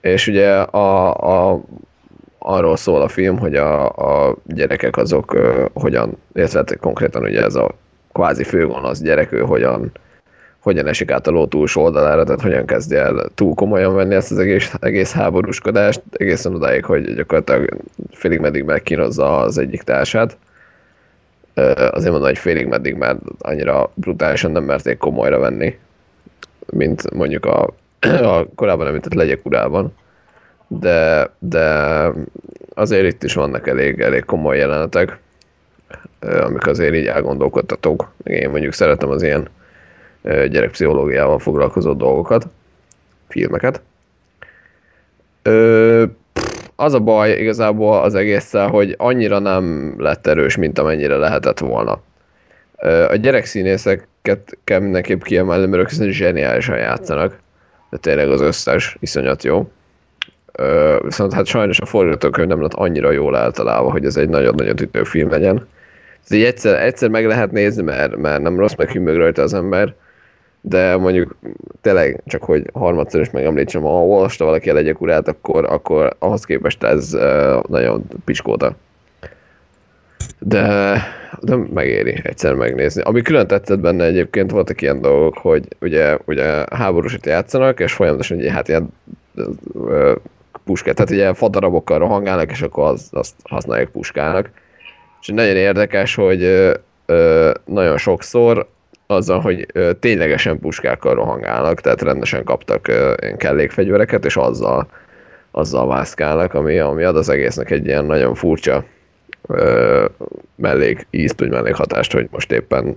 És 0.00 0.26
ugye 0.26 0.52
a, 0.60 1.50
a, 1.50 1.60
arról 2.38 2.76
szól 2.76 3.02
a 3.02 3.08
film, 3.08 3.38
hogy 3.38 3.54
a, 3.56 3.88
a 3.88 4.36
gyerekek 4.46 4.96
azok 4.96 5.34
uh, 5.34 5.64
hogyan, 5.72 6.16
illetve 6.34 6.58
hát 6.58 6.78
konkrétan 6.78 7.22
ugye 7.22 7.42
ez 7.44 7.54
a 7.54 7.70
kvázi 8.12 8.44
főgonosz 8.44 9.00
gyerek, 9.00 9.32
ő 9.32 9.40
hogyan, 9.40 9.92
hogyan 10.58 10.86
esik 10.86 11.10
át 11.10 11.26
a 11.26 11.30
ló 11.30 11.46
túlsó 11.46 11.82
oldalára, 11.82 12.24
tehát 12.24 12.40
hogyan 12.40 12.66
kezdi 12.66 12.96
el 12.96 13.26
túl 13.34 13.54
komolyan 13.54 13.94
venni 13.94 14.14
ezt 14.14 14.30
az 14.30 14.38
egész, 14.38 14.74
egész 14.80 15.12
háborúskodást, 15.12 16.02
egészen 16.12 16.54
odáig, 16.54 16.84
hogy 16.84 17.14
gyakorlatilag 17.14 17.68
félig 18.10 18.40
meddig 18.40 18.64
megkínozza 18.64 19.38
az 19.38 19.58
egyik 19.58 19.82
társát. 19.82 20.36
Azért 21.54 22.10
mondom, 22.10 22.28
hogy 22.28 22.38
félig 22.38 22.66
meddig, 22.66 22.94
mert 22.94 23.18
annyira 23.38 23.90
brutálisan 23.94 24.50
nem 24.50 24.64
merték 24.64 24.98
komolyra 24.98 25.38
venni, 25.38 25.78
mint 26.66 27.14
mondjuk 27.14 27.44
a, 27.44 27.68
a 28.36 28.46
korábban 28.54 28.86
említett 28.86 29.14
legyek 29.14 29.46
urában. 29.46 29.94
De, 30.66 31.30
de 31.38 32.08
azért 32.74 33.06
itt 33.06 33.22
is 33.22 33.34
vannak 33.34 33.66
elég, 33.68 34.00
elég 34.00 34.24
komoly 34.24 34.56
jelenetek, 34.56 35.18
amik 36.20 36.66
azért 36.66 36.94
így 36.94 37.06
elgondolkodtatók. 37.06 38.12
Én 38.24 38.50
mondjuk 38.50 38.72
szeretem 38.72 39.10
az 39.10 39.22
ilyen 39.22 39.48
gyerekpszichológiával 40.22 41.38
foglalkozó 41.38 41.92
dolgokat, 41.92 42.46
filmeket. 43.28 43.82
Az 46.82 46.94
a 46.94 47.00
baj 47.00 47.30
igazából 47.30 48.02
az 48.02 48.14
egésszel, 48.14 48.68
hogy 48.68 48.94
annyira 48.98 49.38
nem 49.38 49.94
lett 49.98 50.26
erős, 50.26 50.56
mint 50.56 50.78
amennyire 50.78 51.16
lehetett 51.16 51.58
volna. 51.58 52.00
A 53.08 53.16
gyerekszínészeket 53.16 54.58
kell 54.64 54.80
mindenképp 54.80 55.22
kiemelni, 55.22 55.66
mert 55.66 55.82
ők 55.82 55.88
szerintem 55.88 56.16
zseniálisan 56.16 56.78
játszanak. 56.78 57.38
De 57.90 57.96
tényleg 57.96 58.28
az 58.28 58.40
összes 58.40 58.96
iszonyat 59.00 59.42
jó. 59.42 59.70
Viszont 61.02 61.32
hát 61.32 61.46
sajnos 61.46 61.80
a 61.80 61.86
forgatókönyv 61.86 62.48
nem 62.48 62.62
lett 62.62 62.74
annyira 62.74 63.10
jól 63.10 63.36
eltalálva, 63.36 63.90
hogy 63.90 64.04
ez 64.04 64.16
egy 64.16 64.28
nagyon-nagyon 64.28 64.80
ütő 64.80 65.04
film 65.04 65.30
legyen. 65.30 65.66
Ez 66.24 66.32
így 66.32 66.44
egyszer, 66.44 66.82
egyszer 66.82 67.08
meg 67.08 67.26
lehet 67.26 67.52
nézni, 67.52 67.82
mert, 67.82 68.16
mert 68.16 68.42
nem 68.42 68.58
rossz, 68.58 68.74
meg 68.74 68.90
hűmög 68.90 69.16
rajta 69.16 69.42
az 69.42 69.54
ember, 69.54 69.94
de 70.64 70.96
mondjuk 70.96 71.36
tényleg 71.80 72.22
csak, 72.26 72.42
hogy 72.42 72.70
harmadszor 72.72 73.20
is 73.20 73.30
megemlítsem, 73.30 73.82
ha 73.82 74.04
olvasta 74.04 74.44
valaki 74.44 74.70
a 74.70 74.74
legyek 74.74 75.00
urát, 75.00 75.28
akkor, 75.28 75.64
akkor 75.64 76.16
ahhoz 76.18 76.44
képest 76.44 76.82
ez 76.82 77.16
nagyon 77.68 78.04
piskóta. 78.24 78.76
De, 80.38 80.96
de 81.40 81.56
megéri 81.56 82.20
egyszer 82.22 82.54
megnézni. 82.54 83.02
Ami 83.02 83.22
külön 83.22 83.46
tetszett 83.46 83.78
benne 83.78 84.04
egyébként, 84.04 84.50
voltak 84.50 84.82
ilyen 84.82 85.00
dolgok, 85.00 85.38
hogy 85.38 85.68
ugye, 85.80 86.18
ugye 86.24 86.64
háborúsat 86.70 87.26
játszanak, 87.26 87.80
és 87.80 87.92
folyamatosan 87.92 88.36
ugye, 88.36 88.52
hát 88.52 88.68
ilyen 88.68 88.88
puskát, 90.64 90.94
tehát 90.94 91.10
ugye 91.10 91.34
fadarabokkal 91.34 91.98
rohangálnak, 91.98 92.50
és 92.50 92.62
akkor 92.62 92.84
az, 92.84 93.08
azt 93.10 93.34
használják 93.44 93.88
puskának. 93.88 94.50
És 95.20 95.28
nagyon 95.28 95.56
érdekes, 95.56 96.14
hogy 96.14 96.42
ö, 97.06 97.50
nagyon 97.64 97.96
sokszor 97.96 98.68
azzal, 99.12 99.40
hogy 99.40 99.66
ténylegesen 100.00 100.58
puskákkal 100.58 101.14
rohangálnak, 101.14 101.80
tehát 101.80 102.02
rendesen 102.02 102.44
kaptak 102.44 102.90
kellékfegyvereket, 103.36 104.24
és 104.24 104.36
azzal, 104.36 104.88
azzal 105.50 105.86
mászkálnak, 105.86 106.54
ami, 106.54 106.78
ami 106.78 107.02
ad 107.02 107.16
az 107.16 107.28
egésznek 107.28 107.70
egy 107.70 107.86
ilyen 107.86 108.04
nagyon 108.04 108.34
furcsa 108.34 108.84
ö, 109.48 110.04
mellék 110.54 111.06
ízt, 111.10 111.38
vagy 111.38 111.50
mellékhatást, 111.50 112.12
hogy 112.12 112.28
most 112.30 112.52
éppen 112.52 112.96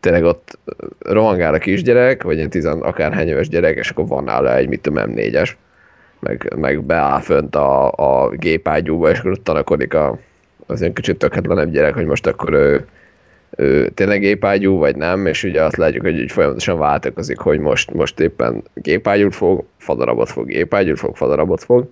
tényleg 0.00 0.24
ott 0.24 0.58
rohangál 0.98 1.54
a 1.54 1.58
kisgyerek, 1.58 2.22
vagy 2.22 2.40
egy 2.40 2.48
tizen 2.48 2.80
akárhány 2.80 3.28
éves 3.28 3.48
gyerek, 3.48 3.76
és 3.76 3.90
akkor 3.90 4.06
van 4.06 4.24
nála 4.24 4.56
egy, 4.56 4.68
mit 4.68 4.80
tudom, 4.80 5.04
M4-es, 5.06 5.50
meg, 6.20 6.52
meg 6.56 6.82
beáll 6.82 7.20
fönt 7.20 7.56
a, 7.56 7.92
a 7.92 8.28
gépágyúba, 8.28 9.10
és 9.10 9.18
akkor 9.18 9.30
ott 9.30 9.44
tanakodik 9.44 9.94
a, 9.94 10.18
az 10.66 10.80
ilyen 10.80 10.92
kicsit 10.92 11.18
tökhetlenebb 11.18 11.70
gyerek, 11.70 11.94
hogy 11.94 12.06
most 12.06 12.26
akkor 12.26 12.52
ő, 12.52 12.86
tényleg 13.94 14.20
gépágyú, 14.20 14.76
vagy 14.76 14.96
nem, 14.96 15.26
és 15.26 15.44
ugye 15.44 15.62
azt 15.62 15.76
látjuk, 15.76 16.04
hogy 16.04 16.18
így 16.18 16.32
folyamatosan 16.32 16.78
változik, 16.78 17.38
hogy 17.38 17.58
most, 17.58 17.92
most 17.92 18.20
éppen 18.20 18.62
gépágyút 18.74 19.34
fog, 19.34 19.64
fadarabot 19.78 20.30
fog, 20.30 20.46
gépágyút 20.46 20.98
fog, 20.98 21.16
fadarabot 21.16 21.64
fog. 21.64 21.88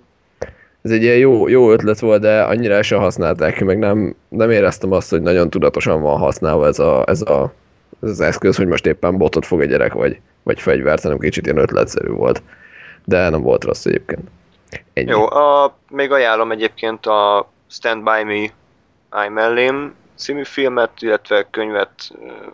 Ez 0.83 0.91
egy 0.91 1.03
ilyen 1.03 1.17
jó, 1.17 1.49
jó 1.49 1.73
ötlet 1.73 1.99
volt, 2.01 2.21
de 2.21 2.43
annyira 2.43 2.75
el 2.75 2.83
sem 2.83 2.99
használták 2.99 3.55
ki, 3.55 3.65
meg 3.65 3.79
nem, 3.79 4.15
nem 4.29 4.51
éreztem 4.51 4.93
azt, 4.93 5.11
hogy 5.11 5.23
nagyon 5.23 5.51
tudatosan 5.51 6.03
van 6.03 6.19
használva 6.19 6.67
ez, 6.67 6.79
a, 6.79 7.05
ez, 7.07 7.21
a, 7.21 7.53
ez 8.03 8.11
az 8.11 8.21
eszköz, 8.21 8.57
hogy 8.57 8.67
most 8.67 8.87
éppen 8.87 9.17
botot 9.17 9.47
fog 9.47 9.61
a 9.61 9.65
gyerek, 9.65 9.93
vagy, 9.93 10.21
vagy 10.43 10.61
fegyvert, 10.61 11.03
hanem 11.03 11.19
kicsit 11.19 11.45
ilyen 11.45 11.59
ötletszerű 11.59 12.11
volt. 12.11 12.43
De 13.05 13.29
nem 13.29 13.43
volt 13.43 13.65
rossz 13.65 13.85
egyébként. 13.85 14.29
Ennyi. 14.93 15.11
Jó, 15.11 15.31
a, 15.31 15.77
még 15.91 16.13
ajánlom 16.13 16.51
egyébként 16.51 17.07
a 17.07 17.51
Stand 17.67 18.03
By 18.03 18.25
Me 18.25 18.43
I 19.27 19.29
Mellém 19.29 19.95
című 20.19 20.45
filmet, 20.45 20.91
illetve 21.03 21.47
könyvet, 21.51 21.91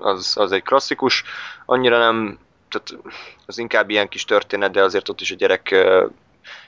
az, 0.00 0.34
az 0.36 0.52
egy 0.52 0.62
klasszikus. 0.62 1.24
Annyira 1.66 1.98
nem, 1.98 2.38
tehát 2.68 3.04
az 3.46 3.58
inkább 3.58 3.90
ilyen 3.90 4.08
kis 4.08 4.24
történet, 4.24 4.70
de 4.72 4.82
azért 4.82 5.08
ott 5.08 5.20
is 5.20 5.30
a 5.30 5.34
gyerek 5.34 5.74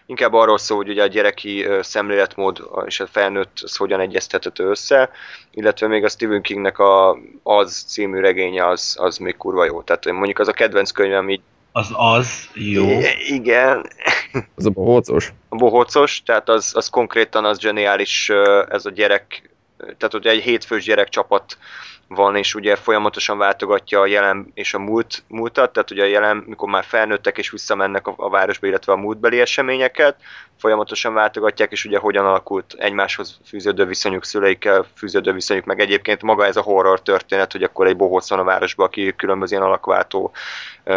inkább 0.06 0.32
arról 0.32 0.58
szól, 0.58 0.76
hogy 0.76 0.88
ugye 0.88 1.02
a 1.02 1.06
gyereki 1.06 1.66
szemléletmód 1.80 2.62
és 2.86 3.00
a 3.00 3.06
felnőtt 3.06 3.58
az 3.62 3.76
hogyan 3.76 4.00
egyeztethető 4.00 4.68
össze, 4.68 5.10
illetve 5.50 5.86
még 5.86 6.04
a 6.04 6.08
Stephen 6.08 6.42
Kingnek 6.42 6.78
a 6.78 7.18
Az 7.42 7.84
című 7.88 8.20
regénye 8.20 8.66
az, 8.66 8.96
az 8.98 9.18
még 9.18 9.36
kurva 9.36 9.64
jó. 9.64 9.82
Tehát 9.82 10.04
mondjuk 10.04 10.38
az 10.38 10.48
a 10.48 10.52
kedvenc 10.52 10.90
könyvem 10.90 11.30
így 11.30 11.40
Az 11.72 11.88
az, 11.92 12.48
jó. 12.54 12.84
I- 12.88 13.34
igen, 13.34 13.86
Az 14.54 14.66
a 14.66 14.70
bohócos. 14.70 15.32
a 15.48 15.56
bohócos, 15.56 16.22
tehát 16.24 16.48
az, 16.48 16.72
az 16.74 16.88
konkrétan 16.88 17.44
az 17.44 17.60
zseniális 17.60 18.30
ez 18.68 18.86
a 18.86 18.90
gyerek, 18.90 19.50
tehát 19.76 20.14
ugye 20.14 20.30
egy 20.30 20.42
hétfős 20.42 20.84
gyerekcsapat 20.84 21.58
van, 22.08 22.36
és 22.36 22.54
ugye 22.54 22.76
folyamatosan 22.76 23.38
váltogatja 23.38 24.00
a 24.00 24.06
jelen 24.06 24.50
és 24.54 24.74
a 24.74 24.78
múlt, 24.78 25.22
múltat, 25.28 25.72
tehát 25.72 25.90
ugye 25.90 26.02
a 26.02 26.06
jelen, 26.06 26.44
mikor 26.46 26.68
már 26.68 26.84
felnőttek 26.84 27.38
és 27.38 27.50
visszamennek 27.50 28.06
a, 28.06 28.14
a 28.16 28.30
városba, 28.30 28.66
illetve 28.66 28.92
a 28.92 28.96
múltbeli 28.96 29.40
eseményeket, 29.40 30.16
folyamatosan 30.58 31.14
váltogatják, 31.14 31.72
és 31.72 31.84
ugye 31.84 31.98
hogyan 31.98 32.26
alakult 32.26 32.74
egymáshoz 32.78 33.38
fűződő 33.46 33.84
viszonyuk, 33.84 34.24
szüleikkel 34.24 34.86
fűződő 34.96 35.32
viszonyuk, 35.32 35.64
meg 35.64 35.80
egyébként 35.80 36.22
maga 36.22 36.46
ez 36.46 36.56
a 36.56 36.62
horror 36.62 37.02
történet, 37.02 37.52
hogy 37.52 37.62
akkor 37.62 37.86
egy 37.86 37.96
bohóc 37.96 38.28
van 38.28 38.38
a 38.38 38.44
városba, 38.44 38.84
aki 38.84 39.14
különböző 39.16 39.56
ilyen 39.56 39.66
alakváltó 39.66 40.32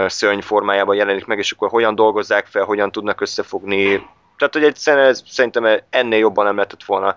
szörny 0.06 0.40
formájában 0.40 0.96
jelenik 0.96 1.26
meg, 1.26 1.38
és 1.38 1.52
akkor 1.52 1.70
hogyan 1.70 1.96
dolgozzák 1.96 2.46
fel, 2.46 2.64
hogyan 2.64 2.92
tudnak 2.92 3.22
összefogni, 3.22 4.08
Tehát, 4.40 4.54
hogy 4.54 4.64
egyszerűen 4.64 5.06
ez, 5.06 5.24
szerintem 5.28 5.82
ennél 5.90 6.20
jobban 6.20 6.46
nem 6.46 6.56
lehetett 6.56 6.84
volna 6.84 7.16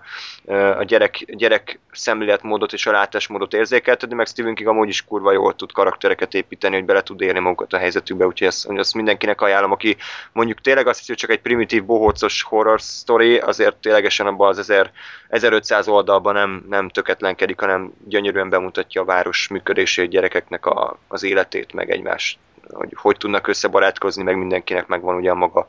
a 0.77 0.83
gyerek, 0.83 1.25
gyerek 1.27 1.79
szemléletmódot 1.91 2.73
és 2.73 2.85
a 2.85 2.91
látásmódot 2.91 3.53
érzékeltetni, 3.53 4.15
meg 4.15 4.27
Stephen 4.27 4.55
King 4.55 4.69
amúgy 4.69 4.87
is 4.87 5.05
kurva 5.05 5.31
jól 5.31 5.55
tud 5.55 5.71
karaktereket 5.71 6.33
építeni, 6.33 6.75
hogy 6.75 6.85
bele 6.85 7.01
tud 7.01 7.21
élni 7.21 7.39
magukat 7.39 7.73
a 7.73 7.77
helyzetükbe, 7.77 8.25
úgyhogy 8.25 8.47
ezt, 8.47 8.69
ezt 8.69 8.93
mindenkinek 8.93 9.41
ajánlom, 9.41 9.71
aki 9.71 9.97
mondjuk 10.31 10.61
tényleg 10.61 10.87
azt 10.87 10.97
hiszi, 10.97 11.11
hogy 11.11 11.21
csak 11.21 11.29
egy 11.29 11.41
primitív 11.41 11.83
bohócos 11.83 12.41
horror 12.41 12.79
story, 12.79 13.37
azért 13.37 13.75
ténylegesen 13.75 14.27
abban 14.27 14.49
az 14.49 14.57
1000, 14.57 14.91
1500 15.27 15.87
oldalban 15.87 16.33
nem, 16.33 16.65
nem 16.69 16.89
töketlenkedik, 16.89 17.59
hanem 17.59 17.93
gyönyörűen 18.07 18.49
bemutatja 18.49 19.01
a 19.01 19.05
város 19.05 19.47
működését, 19.47 20.09
gyerekeknek 20.09 20.65
a, 20.65 20.99
az 21.07 21.23
életét, 21.23 21.73
meg 21.73 21.91
egymást 21.91 22.37
hogy 22.71 22.89
hogy 22.93 23.17
tudnak 23.17 23.47
összebarátkozni, 23.47 24.23
meg 24.23 24.37
mindenkinek 24.37 24.87
megvan 24.87 25.15
ugye 25.15 25.31
a 25.31 25.35
maga, 25.35 25.67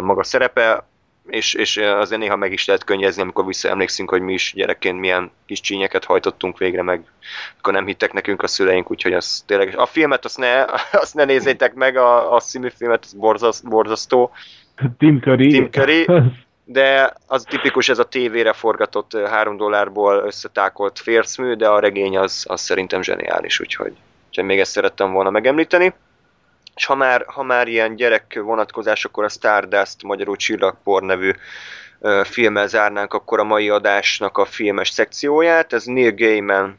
maga 0.00 0.24
szerepe, 0.24 0.84
és, 1.28 1.54
és 1.54 1.76
azért 1.76 2.20
néha 2.20 2.36
meg 2.36 2.52
is 2.52 2.66
lehet 2.66 2.84
könnyezni, 2.84 3.22
amikor 3.22 3.46
visszaemlékszünk, 3.46 4.10
hogy 4.10 4.20
mi 4.20 4.32
is 4.32 4.52
gyerekként 4.56 5.00
milyen 5.00 5.30
kis 5.46 5.60
csínyeket 5.60 6.04
hajtottunk 6.04 6.58
végre, 6.58 6.82
meg 6.82 7.04
akkor 7.58 7.72
nem 7.72 7.86
hittek 7.86 8.12
nekünk 8.12 8.42
a 8.42 8.46
szüleink, 8.46 8.90
úgyhogy 8.90 9.12
az 9.12 9.42
tényleg, 9.46 9.78
a 9.78 9.86
filmet 9.86 10.24
azt 10.24 10.38
ne, 10.38 10.64
azt 11.02 11.14
ne 11.14 11.24
nézzétek 11.24 11.74
meg, 11.74 11.96
a, 11.96 12.34
a 12.34 12.40
színű 12.40 12.68
filmet, 12.76 13.04
az 13.04 13.12
borzaszt, 13.12 13.68
borzasztó. 13.68 14.30
Tim 14.98 15.20
Curry. 15.20 15.48
Tim 15.48 15.70
Curry. 15.70 16.06
De 16.68 17.12
az 17.26 17.42
tipikus, 17.42 17.88
ez 17.88 17.98
a 17.98 18.04
tévére 18.04 18.52
forgatott 18.52 19.16
három 19.16 19.56
dollárból 19.56 20.22
összetákolt 20.26 20.98
fércmű, 20.98 21.54
de 21.54 21.68
a 21.68 21.78
regény 21.78 22.18
az, 22.18 22.44
az 22.48 22.60
szerintem 22.60 23.02
zseniális, 23.02 23.60
úgyhogy, 23.60 23.92
úgyhogy 24.28 24.44
még 24.44 24.58
ezt 24.58 24.70
szerettem 24.70 25.12
volna 25.12 25.30
megemlíteni. 25.30 25.94
És 26.76 26.84
ha 26.84 26.94
már, 26.94 27.24
ha 27.26 27.42
már 27.42 27.68
ilyen 27.68 27.96
gyerek 27.96 28.40
vonatkozás, 28.44 29.04
akkor 29.04 29.24
a 29.24 29.28
Stardust, 29.28 30.02
magyarul 30.02 30.36
Csillagpor 30.36 31.02
nevű 31.02 31.30
filmmel 32.24 32.66
zárnánk 32.66 33.14
akkor 33.14 33.38
a 33.38 33.44
mai 33.44 33.68
adásnak 33.68 34.38
a 34.38 34.44
filmes 34.44 34.88
szekcióját. 34.88 35.72
Ez 35.72 35.84
Neil 35.84 36.14
Gaiman 36.14 36.78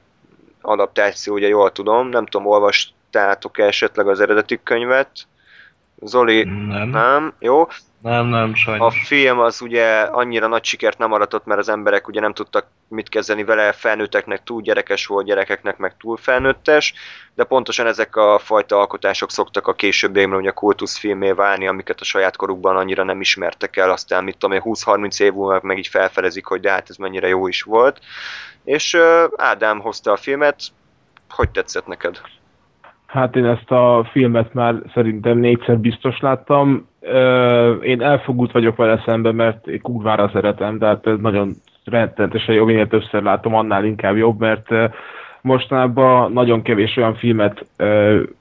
adaptáció, 0.62 1.34
ugye 1.34 1.48
jól 1.48 1.72
tudom, 1.72 2.10
nem 2.10 2.26
tudom, 2.26 2.48
olvastátok 2.48 3.60
-e 3.60 3.64
esetleg 3.64 4.08
az 4.08 4.20
eredeti 4.20 4.60
könyvet? 4.64 5.10
Zoli, 6.02 6.44
Nem. 6.44 6.90
nem? 6.90 7.34
Jó. 7.40 7.68
Nem, 8.02 8.28
nem, 8.28 8.52
A 8.52 8.56
sajnos. 8.56 9.08
film 9.08 9.40
az 9.40 9.62
ugye 9.62 10.00
annyira 10.02 10.48
nagy 10.48 10.64
sikert 10.64 10.98
nem 10.98 11.12
aratott, 11.12 11.46
mert 11.46 11.60
az 11.60 11.70
emberek 11.70 12.08
ugye 12.08 12.20
nem 12.20 12.34
tudtak 12.34 12.66
mit 12.88 13.10
kezdeni 13.10 13.44
vele, 13.44 13.72
felnőtteknek 13.72 14.44
túl 14.44 14.62
gyerekes 14.62 15.06
volt, 15.06 15.26
gyerekeknek 15.26 15.78
meg 15.78 15.98
túl 15.98 16.18
felnőttes, 16.18 16.94
de 17.36 17.44
pontosan 17.44 17.88
ezek 17.88 18.16
a 18.16 18.40
fajta 18.40 18.80
alkotások 18.80 19.32
szoktak 19.32 19.68
a 19.68 19.74
későbbiekben 19.74 20.40
ugye 20.40 20.52
kultuszfilmé 20.52 21.32
válni, 21.32 21.68
amiket 21.68 22.00
a 22.00 22.04
saját 22.04 22.36
korukban 22.36 22.76
annyira 22.76 23.04
nem 23.04 23.22
ismertek 23.22 23.78
el, 23.78 23.92
aztán 23.92 24.24
mit 24.24 24.38
tudom 24.38 24.56
én, 24.56 24.62
20-30 24.64 25.22
év 25.22 25.34
múlva 25.34 25.60
meg 25.64 25.78
így 25.78 25.88
felfedezik, 25.88 26.46
hogy 26.46 26.60
de 26.60 26.72
hát 26.72 26.90
ez 26.90 26.96
mennyire 26.96 27.28
jó 27.28 27.48
is 27.48 27.62
volt. 27.62 28.00
És 28.64 28.94
ö, 28.94 29.26
Ádám 29.38 29.80
hozta 29.80 30.12
a 30.12 30.18
filmet, 30.18 30.62
hogy 31.30 31.50
tetszett 31.50 31.88
neked? 31.88 32.22
Hát 33.08 33.36
én 33.36 33.46
ezt 33.46 33.72
a 33.72 34.10
filmet 34.12 34.54
már 34.54 34.76
szerintem 34.94 35.38
négyszer 35.38 35.78
biztos 35.78 36.20
láttam. 36.20 36.90
Én 37.82 38.02
elfogult 38.02 38.52
vagyok 38.52 38.76
vele 38.76 39.02
szemben, 39.06 39.36
mert 39.36 39.68
én 39.68 39.82
kurvára 39.82 40.30
szeretem, 40.34 40.78
de 40.78 40.86
hát 40.86 41.08
ez 41.08 41.20
nagyon 41.20 41.54
rettenetesen 41.86 42.56
jó, 42.56 42.66
minél 42.66 42.88
többször 42.88 43.24
látom, 43.24 43.56
annál 43.56 43.86
inkább 43.86 44.16
jobb, 44.16 44.40
mert 44.40 44.72
ö, 44.72 44.86
mostanában 45.42 46.32
nagyon 46.32 46.62
kevés 46.62 46.98
olyan 46.98 47.16
filmet 47.16 47.66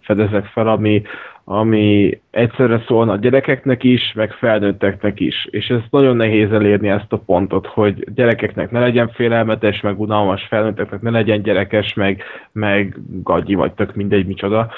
fedezek 0.01 0.45
fel, 0.45 0.69
ami, 0.69 1.03
ami 1.45 2.19
egyszerre 2.31 2.83
szólna 2.87 3.13
a 3.13 3.17
gyerekeknek 3.17 3.85
is, 3.85 4.13
meg 4.15 4.33
felnőtteknek 4.33 5.21
is. 5.21 5.47
És 5.51 5.69
ez 5.69 5.81
nagyon 5.91 6.17
nehéz 6.17 6.53
elérni 6.53 6.89
ezt 6.89 7.13
a 7.13 7.23
pontot, 7.27 7.67
hogy 7.67 8.13
gyerekeknek 8.15 8.71
ne 8.71 8.81
legyen 8.81 9.09
félelmetes, 9.09 9.81
meg 9.81 10.01
unalmas, 10.01 10.47
felnőtteknek 10.49 11.01
ne 11.01 11.11
legyen 11.11 11.43
gyerekes, 11.43 11.95
meg, 11.95 12.23
meg 12.53 12.97
gagyi, 13.23 13.55
vagy 13.55 13.73
tök 13.73 13.95
mindegy 13.95 14.27
micsoda. 14.27 14.71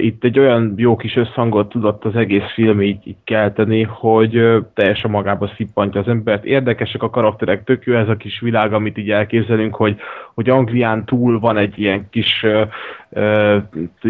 Itt 0.00 0.24
egy 0.24 0.38
olyan 0.38 0.74
jó 0.76 0.96
kis 0.96 1.16
összhangot 1.16 1.68
tudott 1.68 2.04
az 2.04 2.16
egész 2.16 2.52
film 2.54 2.82
így, 2.82 2.98
így 3.04 3.16
kelteni, 3.24 3.82
hogy 3.82 4.42
teljesen 4.74 5.10
magába 5.10 5.50
szippantja 5.56 6.00
az 6.00 6.08
embert. 6.08 6.44
Érdekesek 6.44 7.02
a 7.02 7.10
karakterek, 7.10 7.64
tök 7.64 7.84
jó 7.84 7.94
ez 7.94 8.08
a 8.08 8.16
kis 8.16 8.40
világ, 8.40 8.72
amit 8.72 8.98
így 8.98 9.10
elképzelünk, 9.10 9.74
hogy, 9.74 9.96
hogy 10.34 10.48
Anglián 10.48 11.04
túl 11.04 11.38
van 11.38 11.56
egy 11.56 11.78
ilyen 11.78 12.06
kis 12.10 12.46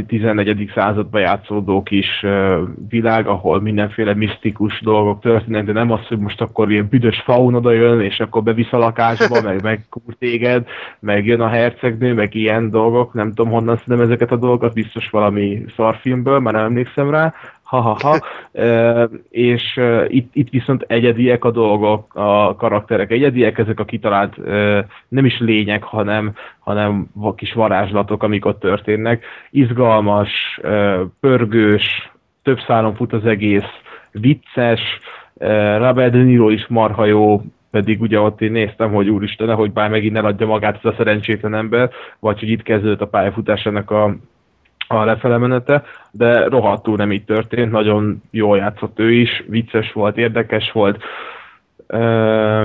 14. 0.07 0.71
században 0.75 1.21
játszódó 1.21 1.83
kis 1.83 2.25
világ, 2.89 3.27
ahol 3.27 3.61
mindenféle 3.61 4.15
misztikus 4.15 4.81
dolgok 4.81 5.21
történnek, 5.21 5.65
de 5.65 5.73
nem 5.73 5.91
az, 5.91 6.07
hogy 6.07 6.19
most 6.19 6.41
akkor 6.41 6.71
ilyen 6.71 6.89
büdös 6.91 7.23
faun 7.25 7.55
oda 7.55 7.73
jön, 7.73 8.01
és 8.01 8.21
akkor 8.21 8.43
bevisz 8.43 8.73
a 8.73 8.79
lakásba, 8.79 9.43
meg 9.49 9.63
megkúr 9.63 10.15
téged, 10.19 10.67
meg 11.01 11.27
jön 11.27 11.41
a 11.41 11.49
hercegnő, 11.49 12.15
meg 12.15 12.35
ilyen 12.35 12.71
dolgok, 12.71 13.13
nem 13.13 13.33
tudom 13.35 13.53
honnan 13.53 13.77
szedem 13.77 14.01
ezeket 14.01 14.33
a 14.33 14.37
dolgokat, 14.37 14.75
biztos 14.75 15.11
valami 15.11 15.65
szarfilmből, 15.77 16.39
már 16.39 16.55
nem 16.55 16.65
emlékszem 16.65 17.11
rá, 17.11 17.35
ha-ha-ha, 17.69 18.21
és 19.31 19.81
itt, 20.09 20.31
itt 20.35 20.51
viszont 20.51 20.85
egyediek 20.87 21.45
a 21.45 21.51
dolgok, 21.51 22.15
a 22.15 22.55
karakterek 22.55 23.11
egyediek, 23.11 23.59
ezek 23.59 23.81
a 23.81 23.85
kitalált 23.85 24.37
nem 25.09 25.25
is 25.25 25.39
lények, 25.39 25.83
hanem, 25.83 26.35
hanem 26.59 27.07
kis 27.37 27.53
varázslatok, 27.53 28.23
amik 28.23 28.45
ott 28.45 28.61
történnek. 28.61 29.25
Izgalmas, 29.51 30.61
pörgős, 31.21 32.13
több 32.43 32.59
szálon 32.67 32.95
fut 32.95 33.13
az 33.13 33.25
egész, 33.25 33.71
vicces, 34.13 34.81
Robert 35.79 36.13
De 36.13 36.23
Niro 36.23 36.49
is 36.49 36.67
marha 36.69 37.05
jó, 37.05 37.43
pedig 37.71 38.01
ugye 38.01 38.21
ott 38.21 38.41
én 38.41 38.53
néztem, 38.53 38.93
hogy 38.93 39.09
úristen, 39.09 39.55
hogy 39.55 39.73
bár 39.73 39.91
megint 39.91 40.17
eladja 40.17 40.47
magát 40.47 40.81
ez 40.83 40.91
a 40.91 40.95
szerencsétlen 40.97 41.55
ember, 41.55 41.91
vagy 42.21 42.39
hogy 42.39 42.51
itt 42.51 42.63
kezdődött 42.63 43.01
a 43.01 43.07
pályafutásának 43.07 43.91
a 43.91 44.17
a 44.89 45.05
lefele 45.05 45.37
menete, 45.37 45.83
de 46.11 46.49
rohadtul 46.49 46.97
nem 46.97 47.13
így 47.13 47.25
történt, 47.25 47.71
nagyon 47.71 48.23
jól 48.31 48.57
játszott 48.57 48.99
ő 48.99 49.13
is, 49.13 49.45
vicces 49.49 49.93
volt, 49.93 50.17
érdekes 50.17 50.73
volt. 50.73 51.03
Ö, 51.87 52.65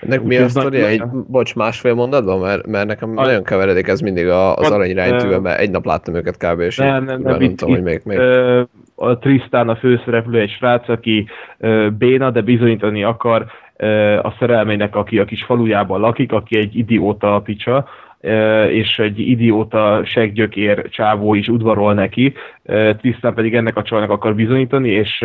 Ennek 0.00 0.22
mi 0.22 0.36
a 0.36 0.48
sztoria? 0.48 0.86
Egy, 0.86 1.02
bocs, 1.06 1.54
másfél 1.54 1.94
mondatban? 1.94 2.40
Mert, 2.40 2.66
mert 2.66 2.86
nekem 2.86 3.10
A- 3.18 3.24
nagyon 3.24 3.44
keveredik 3.44 3.88
ez 3.88 4.00
mindig 4.00 4.28
a, 4.28 4.54
az 4.56 4.70
A- 4.70 4.74
aranyránytűvel, 4.74 5.36
ö- 5.36 5.42
mert 5.42 5.58
egy 5.60 5.70
nap 5.70 5.84
láttam 5.84 6.14
őket 6.14 6.36
kb. 6.36 6.60
és 6.60 6.76
Nem, 6.76 7.04
nem, 7.04 7.20
nem, 7.20 7.38
nem 7.38 7.54
tudom, 7.56 7.74
hogy 7.74 7.82
még, 7.82 8.00
még. 8.04 8.18
a 8.94 9.18
Tristan 9.18 9.68
a 9.68 9.76
főszereplő 9.76 10.40
egy 10.40 10.50
srác, 10.50 10.88
aki 10.88 11.26
béna, 11.98 12.30
de 12.30 12.40
bizonyítani 12.40 13.04
akar 13.04 13.44
a 14.22 14.34
szerelmének, 14.38 14.96
aki 14.96 15.18
a 15.18 15.24
kis 15.24 15.44
falujában 15.44 16.00
lakik, 16.00 16.32
aki 16.32 16.56
egy 16.56 16.76
idióta 16.76 17.40
picsa, 17.44 17.76
ö, 17.76 18.09
és 18.70 18.98
egy 18.98 19.18
idióta 19.18 20.02
seggyökér 20.04 20.88
csávó 20.88 21.34
is 21.34 21.48
udvarol 21.48 21.94
neki, 21.94 22.32
Tristan 22.98 23.34
pedig 23.34 23.54
ennek 23.54 23.76
a 23.76 23.82
csajnak 23.82 24.10
akar 24.10 24.34
bizonyítani, 24.34 24.90
és 24.90 25.24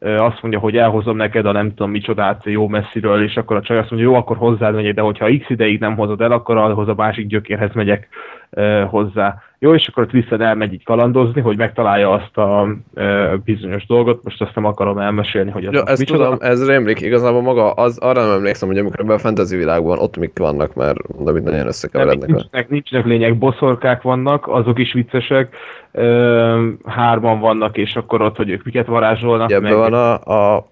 azt 0.00 0.42
mondja, 0.42 0.60
hogy 0.60 0.76
elhozom 0.76 1.16
neked 1.16 1.46
a 1.46 1.52
nem 1.52 1.68
tudom 1.68 1.90
micsodát 1.90 2.42
jó 2.44 2.68
messziről, 2.68 3.24
és 3.24 3.36
akkor 3.36 3.56
a 3.56 3.62
csaj 3.62 3.78
azt 3.78 3.90
mondja, 3.90 4.08
jó, 4.08 4.14
akkor 4.16 4.36
hozzád 4.36 4.74
megyek, 4.74 4.94
de 4.94 5.00
hogyha 5.00 5.38
x 5.38 5.50
ideig 5.50 5.80
nem 5.80 5.96
hozod 5.96 6.20
el, 6.20 6.32
akkor 6.32 6.56
ahhoz 6.56 6.88
a 6.88 6.94
másik 6.94 7.26
gyökérhez 7.26 7.72
megyek 7.72 8.08
hozzá. 8.88 9.42
Jó, 9.64 9.74
és 9.74 9.88
akkor 9.88 10.02
a 10.02 10.06
Tristan 10.06 10.40
elmegy 10.40 10.72
így 10.72 10.84
kalandozni, 10.84 11.40
hogy 11.40 11.56
megtalálja 11.56 12.10
azt 12.10 12.36
a 12.36 12.68
ö, 12.94 13.34
bizonyos 13.44 13.86
dolgot, 13.86 14.24
most 14.24 14.40
azt 14.42 14.54
nem 14.54 14.64
akarom 14.64 14.98
elmesélni, 14.98 15.50
hogy 15.50 15.64
az 15.64 15.72
Ja, 15.72 15.82
a 15.82 15.88
ezt 15.90 15.98
micsoda. 15.98 16.24
tudom, 16.24 16.38
ez 16.40 16.66
rémlik, 16.66 17.00
igazából 17.00 17.42
maga, 17.42 17.70
az, 17.72 17.98
arra 17.98 18.22
nem 18.22 18.30
emlékszem, 18.30 18.68
hogy 18.68 18.78
amikor 18.78 19.00
ebben 19.00 19.16
a 19.16 19.18
fantasy 19.18 19.56
világban 19.56 19.98
ott 19.98 20.16
mik 20.16 20.38
vannak, 20.38 20.74
mert 20.74 21.08
mondom, 21.14 21.36
itt 21.36 21.42
nagyon 21.42 21.58
Nem, 21.58 21.66
összekeverednek. 21.68 22.28
nincsenek, 22.28 22.68
nincsenek 22.68 23.06
lényeg, 23.06 23.38
boszorkák 23.38 24.02
vannak, 24.02 24.48
azok 24.48 24.78
is 24.78 24.92
viccesek, 24.92 25.56
ö, 25.92 26.68
hárman 26.84 27.40
vannak, 27.40 27.76
és 27.76 27.96
akkor 27.96 28.22
ott, 28.22 28.36
hogy 28.36 28.50
ők 28.50 28.64
miket 28.64 28.86
varázsolnak. 28.86 29.50
Ebben 29.52 29.76
van 29.76 29.92
a, 29.92 30.12
a 30.56 30.66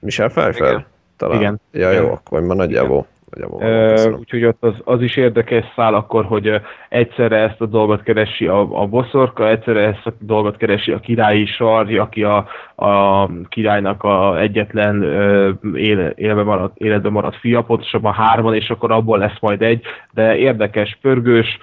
Michel 0.00 0.28
Pfeiffer? 0.28 0.68
Igen. 0.70 0.84
Talán. 1.16 1.36
Igen. 1.36 1.60
Ja, 1.72 1.90
jó, 1.90 2.00
Igen. 2.02 2.12
akkor 2.12 2.40
már 2.40 2.56
nagyjából. 2.56 3.06
Nagyjából 3.36 3.62
Ö, 3.62 4.10
úgyhogy 4.18 4.44
ott 4.44 4.62
az, 4.62 4.74
az 4.84 5.02
is 5.02 5.16
érdekes 5.16 5.64
szál 5.74 5.94
akkor, 5.94 6.24
hogy 6.24 6.60
egyszerre 6.88 7.36
ezt 7.36 7.60
a 7.60 7.66
dolgot 7.66 8.02
keresi 8.02 8.46
a, 8.46 8.80
a 8.82 8.86
boszorka, 8.86 9.48
egyszerre 9.48 9.80
ezt 9.80 10.06
a 10.06 10.12
dolgot 10.20 10.56
keresi 10.56 10.92
a 10.92 11.00
királyi 11.00 11.46
sarj, 11.46 11.98
aki 11.98 12.22
a, 12.22 12.46
a 12.76 13.28
királynak 13.48 14.02
a 14.02 14.40
egyetlen 14.40 15.02
ö, 15.02 15.50
éle, 15.74 16.12
élve 16.14 16.42
maradt, 16.42 16.76
életben 16.76 17.12
maradt 17.12 17.36
fia, 17.36 17.62
pontosabban 17.62 18.12
hárman, 18.12 18.54
és 18.54 18.70
akkor 18.70 18.92
abból 18.92 19.18
lesz 19.18 19.40
majd 19.40 19.62
egy, 19.62 19.82
de 20.12 20.36
érdekes, 20.36 20.98
pörgős, 21.00 21.58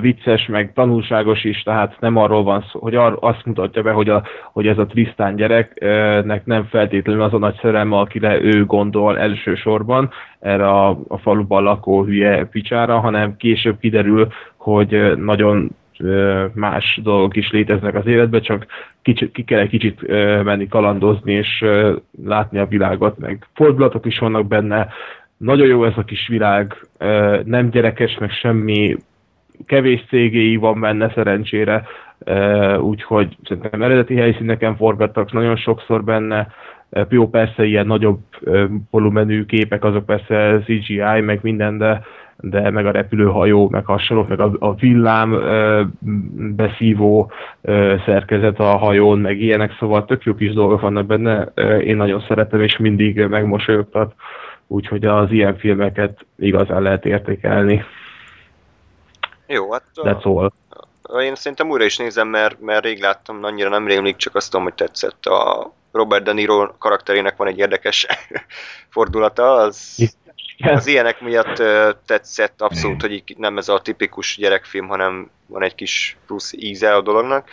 vicces, 0.00 0.46
meg 0.46 0.72
tanulságos 0.72 1.44
is, 1.44 1.62
tehát 1.62 1.96
nem 2.00 2.16
arról 2.16 2.42
van 2.42 2.64
szó, 2.72 2.80
hogy 2.80 2.94
ar, 2.94 3.16
azt 3.20 3.44
mutatja 3.44 3.82
be, 3.82 3.90
hogy, 3.90 4.08
a, 4.08 4.22
hogy 4.52 4.66
ez 4.66 4.78
a 4.78 4.86
Trisztán 4.86 5.36
gyereknek 5.36 6.46
nem 6.46 6.64
feltétlenül 6.64 7.22
az 7.22 7.34
a 7.34 7.38
nagy 7.38 7.58
szerelme, 7.62 7.96
akire 7.96 8.40
ő 8.42 8.64
gondol 8.64 9.18
elsősorban, 9.18 10.10
erre 10.40 10.68
a, 10.68 10.88
a 11.08 11.18
faluban 11.18 11.62
lakó 11.62 12.04
hülye 12.04 12.44
picsára, 12.44 12.98
hanem 12.98 13.36
később 13.36 13.78
kiderül, 13.78 14.28
hogy 14.56 15.16
nagyon 15.16 15.70
más 16.54 17.00
dolgok 17.02 17.36
is 17.36 17.50
léteznek 17.50 17.94
az 17.94 18.06
életben, 18.06 18.40
csak 18.40 18.66
kicsit, 19.02 19.32
ki 19.32 19.44
kell 19.44 19.58
egy 19.58 19.68
kicsit 19.68 20.06
menni 20.44 20.68
kalandozni, 20.68 21.32
és 21.32 21.64
látni 22.24 22.58
a 22.58 22.66
világot, 22.66 23.18
meg 23.18 23.46
fordulatok 23.54 24.06
is 24.06 24.18
vannak 24.18 24.46
benne, 24.46 24.88
nagyon 25.36 25.66
jó 25.66 25.84
ez 25.84 25.96
a 25.96 26.04
kis 26.04 26.28
világ, 26.28 26.86
nem 27.44 27.70
gyerekes, 27.70 28.18
meg 28.18 28.30
semmi, 28.30 28.96
kevés 29.66 30.04
cégéi 30.08 30.56
van 30.56 30.80
benne 30.80 31.12
szerencsére, 31.14 31.82
ö, 32.18 32.76
úgyhogy 32.76 33.36
szerintem 33.42 33.82
eredeti 33.82 34.16
helyszíneken 34.16 34.76
forgattak 34.76 35.32
nagyon 35.32 35.56
sokszor 35.56 36.04
benne, 36.04 36.48
Ö, 36.90 37.02
jó, 37.08 37.28
persze 37.28 37.64
ilyen 37.64 37.86
nagyobb 37.86 38.20
ö, 38.40 38.64
volumenű 38.90 39.44
képek, 39.44 39.84
azok 39.84 40.06
persze 40.06 40.58
CGI, 40.64 41.20
meg 41.20 41.38
minden, 41.42 41.78
de, 41.78 42.02
de 42.36 42.70
meg 42.70 42.86
a 42.86 42.90
repülőhajó, 42.90 43.68
meg 43.68 43.84
hasonlók, 43.84 44.28
meg 44.28 44.40
a, 44.40 44.52
a 44.58 44.74
villám 44.74 45.32
ö, 45.32 45.82
beszívó 46.56 47.30
szerkezet 48.04 48.58
a 48.58 48.76
hajón, 48.76 49.18
meg 49.18 49.40
ilyenek, 49.40 49.76
szóval 49.78 50.04
tök 50.04 50.24
jó 50.24 50.34
kis 50.34 50.52
dolgok 50.52 50.80
vannak 50.80 51.06
benne, 51.06 51.42
én 51.84 51.96
nagyon 51.96 52.24
szeretem, 52.28 52.60
és 52.60 52.76
mindig 52.76 53.26
megmosolyogtat, 53.26 54.14
úgyhogy 54.66 55.04
az 55.04 55.30
ilyen 55.30 55.56
filmeket 55.56 56.26
igazán 56.38 56.82
lehet 56.82 57.06
értékelni. 57.06 57.82
Jó, 59.52 59.72
hát 59.72 59.82
That's 59.94 60.52
all. 61.02 61.22
én 61.22 61.34
szerintem 61.34 61.70
újra 61.70 61.84
is 61.84 61.96
nézem, 61.96 62.28
mert, 62.28 62.60
mert 62.60 62.84
rég 62.84 63.00
láttam, 63.00 63.44
annyira 63.44 63.68
nem 63.68 63.86
rémlik, 63.86 64.16
csak 64.16 64.34
azt 64.34 64.50
tudom, 64.50 64.64
hogy 64.64 64.74
tetszett. 64.74 65.26
A 65.26 65.72
Robert 65.92 66.24
De 66.24 66.32
Niro 66.32 66.76
karakterének 66.78 67.36
van 67.36 67.46
egy 67.46 67.58
érdekes 67.58 68.06
fordulata, 68.94 69.54
az, 69.54 70.10
az 70.58 70.86
ilyenek 70.86 71.20
miatt 71.20 71.56
tetszett 72.06 72.62
abszolút, 72.62 73.00
hogy 73.00 73.22
nem 73.36 73.58
ez 73.58 73.68
a 73.68 73.80
tipikus 73.80 74.36
gyerekfilm, 74.36 74.88
hanem 74.88 75.30
van 75.46 75.62
egy 75.62 75.74
kis 75.74 76.16
plusz 76.26 76.52
íze 76.52 76.94
a 76.94 77.00
dolognak. 77.00 77.48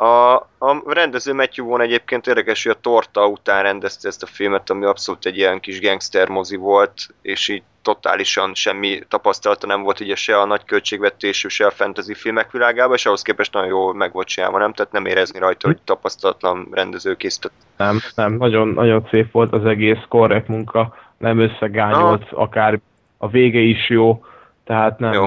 A, 0.00 0.34
a 0.58 0.82
rendező 0.86 1.34
Matthew 1.34 1.66
Vaughn 1.66 1.82
egyébként 1.82 2.26
érdekes, 2.26 2.62
hogy 2.62 2.72
a 2.72 2.80
Torta 2.80 3.26
után 3.26 3.62
rendezte 3.62 4.08
ezt 4.08 4.22
a 4.22 4.26
filmet, 4.26 4.70
ami 4.70 4.84
abszolút 4.84 5.26
egy 5.26 5.36
ilyen 5.36 5.60
kis 5.60 5.80
gangster 5.80 6.28
mozi 6.28 6.56
volt, 6.56 6.94
és 7.22 7.48
így 7.48 7.62
totálisan 7.82 8.54
semmi 8.54 9.02
tapasztalata 9.08 9.66
nem 9.66 9.82
volt 9.82 10.00
ugye 10.00 10.14
se 10.14 10.40
a 10.40 10.44
nagy 10.44 10.64
költségvetésű, 10.64 11.48
se 11.48 11.66
a 11.66 11.70
fantasy 11.70 12.14
filmek 12.14 12.50
világában, 12.50 12.94
és 12.94 13.06
ahhoz 13.06 13.22
képest 13.22 13.52
nagyon 13.52 13.68
jól 13.68 13.94
meg 13.94 14.12
volt 14.12 14.26
csinálva, 14.26 14.58
nem? 14.58 14.72
Tehát 14.72 14.92
nem 14.92 15.06
érezni 15.06 15.38
rajta, 15.38 15.66
hogy 15.66 15.78
tapasztalatlan 15.84 16.68
rendező 16.70 17.14
készített. 17.14 17.52
Nem, 17.76 17.98
nem, 18.14 18.32
nagyon, 18.32 18.68
nagyon 18.68 19.06
szép 19.10 19.32
volt 19.32 19.52
az 19.52 19.64
egész, 19.64 20.04
korrekt 20.08 20.48
munka, 20.48 20.94
nem 21.16 21.38
összegányolt, 21.38 22.24
akár 22.30 22.80
a 23.18 23.28
vége 23.28 23.60
is 23.60 23.88
jó, 23.88 24.24
tehát 24.64 24.98
nem, 24.98 25.12
Jó. 25.12 25.26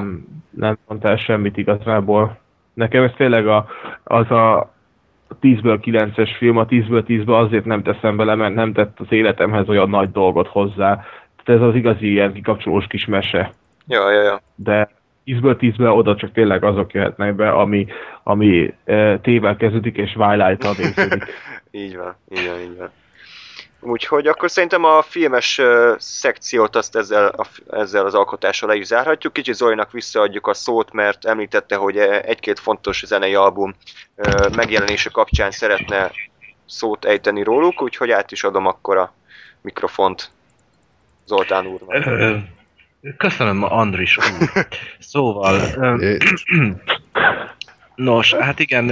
nem 0.50 0.78
mondtál 0.88 1.18
semmit 1.18 1.58
igazából. 1.58 2.42
Nekem 2.74 3.04
ez 3.04 3.12
tényleg 3.18 3.48
a, 3.48 3.66
az 4.04 4.32
a 4.32 4.74
10-ből 5.42 5.80
9-es 5.82 6.30
film, 6.38 6.58
a 6.58 6.66
10-ből 6.66 7.04
10-ből 7.08 7.46
azért 7.46 7.66
nem 7.66 7.84
teszem 7.84 8.18
bele, 8.18 8.36
mert 8.36 8.54
nem 8.54 8.74
tett 8.74 9.00
az 9.00 9.08
életemhez 9.10 9.70
olyan 9.70 9.90
nagy 9.90 10.12
dolgot 10.12 10.48
hozzá. 10.48 11.04
Tehát 11.44 11.62
ez 11.62 11.68
az 11.68 11.76
igazi 11.76 12.12
ilyen 12.12 12.34
kikapcsolós 12.34 12.88
kis 12.88 13.06
mese. 13.06 13.52
Ja, 13.88 14.12
ja, 14.12 14.22
ja. 14.22 14.42
De 14.56 14.90
10-ből 15.26 15.56
10-ből 15.60 15.96
oda 15.96 16.16
csak 16.16 16.32
tényleg 16.32 16.64
azok 16.64 16.94
jöhetnek 16.94 17.36
be, 17.36 17.50
ami, 17.50 17.88
ami 18.24 18.74
e, 18.86 19.20
tével 19.20 19.56
kezdődik 19.56 19.98
és 19.98 20.12
Twilight-tal 20.12 20.74
végződik. 20.74 21.24
így 21.72 21.98
van, 21.98 22.16
így 22.30 22.48
van, 22.48 22.60
így 22.60 22.78
van. 22.78 22.90
Úgyhogy 23.84 24.28
akkor 24.28 24.52
szerintem 24.52 24.84
a 24.84 25.02
filmes 25.02 25.62
szekciót 25.98 26.76
azt 26.76 26.96
ezzel, 26.96 27.28
a, 27.28 27.48
ezzel 27.72 28.06
az 28.06 28.14
alkotással 28.14 28.70
le 28.70 28.76
is 28.76 28.86
zárhatjuk. 28.86 29.34
Kicsit 29.34 29.56
Zolinak 29.56 29.92
visszaadjuk 29.92 30.48
a 30.48 30.54
szót, 30.54 30.92
mert 30.92 31.26
említette, 31.26 31.76
hogy 31.76 31.98
eh, 31.98 32.22
egy-két 32.22 32.60
fontos 32.60 33.04
zenei 33.06 33.36
album 33.36 33.76
megjelenése 34.56 35.10
kapcsán 35.10 35.52
szeretne 35.52 36.12
szót 36.66 37.06
ejteni 37.06 37.44
róluk, 37.44 37.82
úgyhogy 37.82 38.12
át 38.12 38.32
is 38.32 38.44
adom 38.44 38.66
akkor 38.66 38.98
a 38.98 39.14
mikrofont 39.62 40.32
Zoltán 41.26 41.66
úrnak. 41.66 42.04
Köszönöm, 43.18 43.64
Andris 43.64 44.18
úr. 44.18 44.26
Szóval, 45.00 45.60
nos, 47.96 48.34
hát 48.34 48.60
igen, 48.60 48.90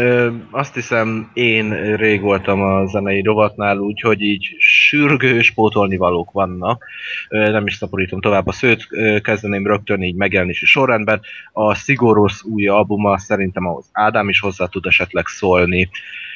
azt 0.52 0.74
hiszem 0.74 1.32
én 1.34 1.96
rég 1.96 2.22
voltam 2.22 2.62
a 2.62 2.86
zenei 2.86 3.22
rovatnál, 3.22 3.78
úgyhogy 3.78 4.22
így 4.22 4.56
sürgős 4.58 5.52
pótolnivalók 5.52 6.32
vannak. 6.32 6.86
Ö, 7.30 7.52
Nem 7.52 7.68
is 7.68 7.76
szaporítom 7.76 8.22
tovább 8.22 8.48
a 8.48 8.52
szőt, 8.52 8.88
kezdeném 9.22 9.68
rögtön 9.68 10.02
így 10.02 10.16
megjelenési 10.16 10.66
sorrendben. 10.66 11.22
A 11.52 11.74
Sigurus 11.74 12.44
új 12.44 12.68
albuma 12.68 13.18
szerintem 13.18 13.68
ahhoz 13.68 13.90
Ádám 13.92 14.30
is 14.30 14.40
hozzá 14.40 14.66
tud 14.66 14.86
esetleg 14.86 15.28
szólni. 15.28 15.90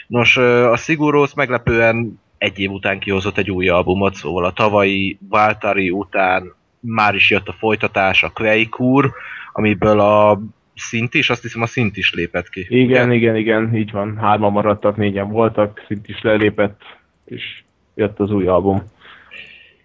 Nos, 0.07 0.37
a 0.37 0.75
Sigurus 0.75 1.33
meglepően 1.33 2.19
egy 2.37 2.59
év 2.59 2.71
után 2.71 2.99
kihozott 2.99 3.37
egy 3.37 3.51
új 3.51 3.67
albumot, 3.67 4.15
szóval 4.15 4.45
a 4.45 4.51
tavalyi 4.51 5.17
Valtari 5.29 5.89
után 5.89 6.53
már 6.79 7.15
is 7.15 7.29
jött 7.29 7.47
a 7.47 7.55
folytatás, 7.59 8.23
a 8.23 8.29
Quake 8.29 9.11
amiből 9.53 9.99
a 9.99 10.41
szint 10.75 11.13
is, 11.13 11.29
azt 11.29 11.41
hiszem 11.41 11.61
a 11.61 11.65
szint 11.65 11.97
is 11.97 12.13
lépett 12.13 12.49
ki. 12.49 12.65
Igen, 12.69 13.11
igen, 13.11 13.35
igen, 13.35 13.75
így 13.75 13.91
van. 13.91 14.17
Hárman 14.17 14.51
maradtak, 14.51 14.97
négyen 14.97 15.29
voltak, 15.29 15.83
szint 15.87 16.07
is 16.07 16.21
lelépett, 16.21 16.81
és 17.25 17.63
jött 17.95 18.19
az 18.19 18.31
új 18.31 18.47
album. 18.47 18.83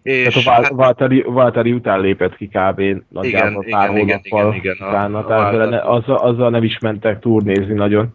És 0.03 0.35
Tehát 0.35 0.47
a 0.47 0.73
Val- 0.75 0.99
hát, 1.01 1.23
Valtteri 1.25 1.73
után 1.73 2.01
lépett 2.01 2.37
ki 2.37 2.47
kb. 2.47 2.81
nagyjából 3.09 3.25
Igen, 3.25 3.71
pár 3.71 3.91
igen, 3.91 4.07
igen, 4.07 4.21
hónappal 4.31 4.55
igen, 4.55 4.73
igen, 4.73 4.77
a- 4.87 4.89
utána, 4.89 5.19
a 5.19 5.27
tehát 5.27 5.55
Valtteri. 5.55 5.77
azzal, 5.85 6.17
azzal 6.17 6.51
nem 6.51 6.63
is 6.63 6.79
mentek 6.79 7.19
turnézni 7.19 7.75
nagyon. 7.75 8.15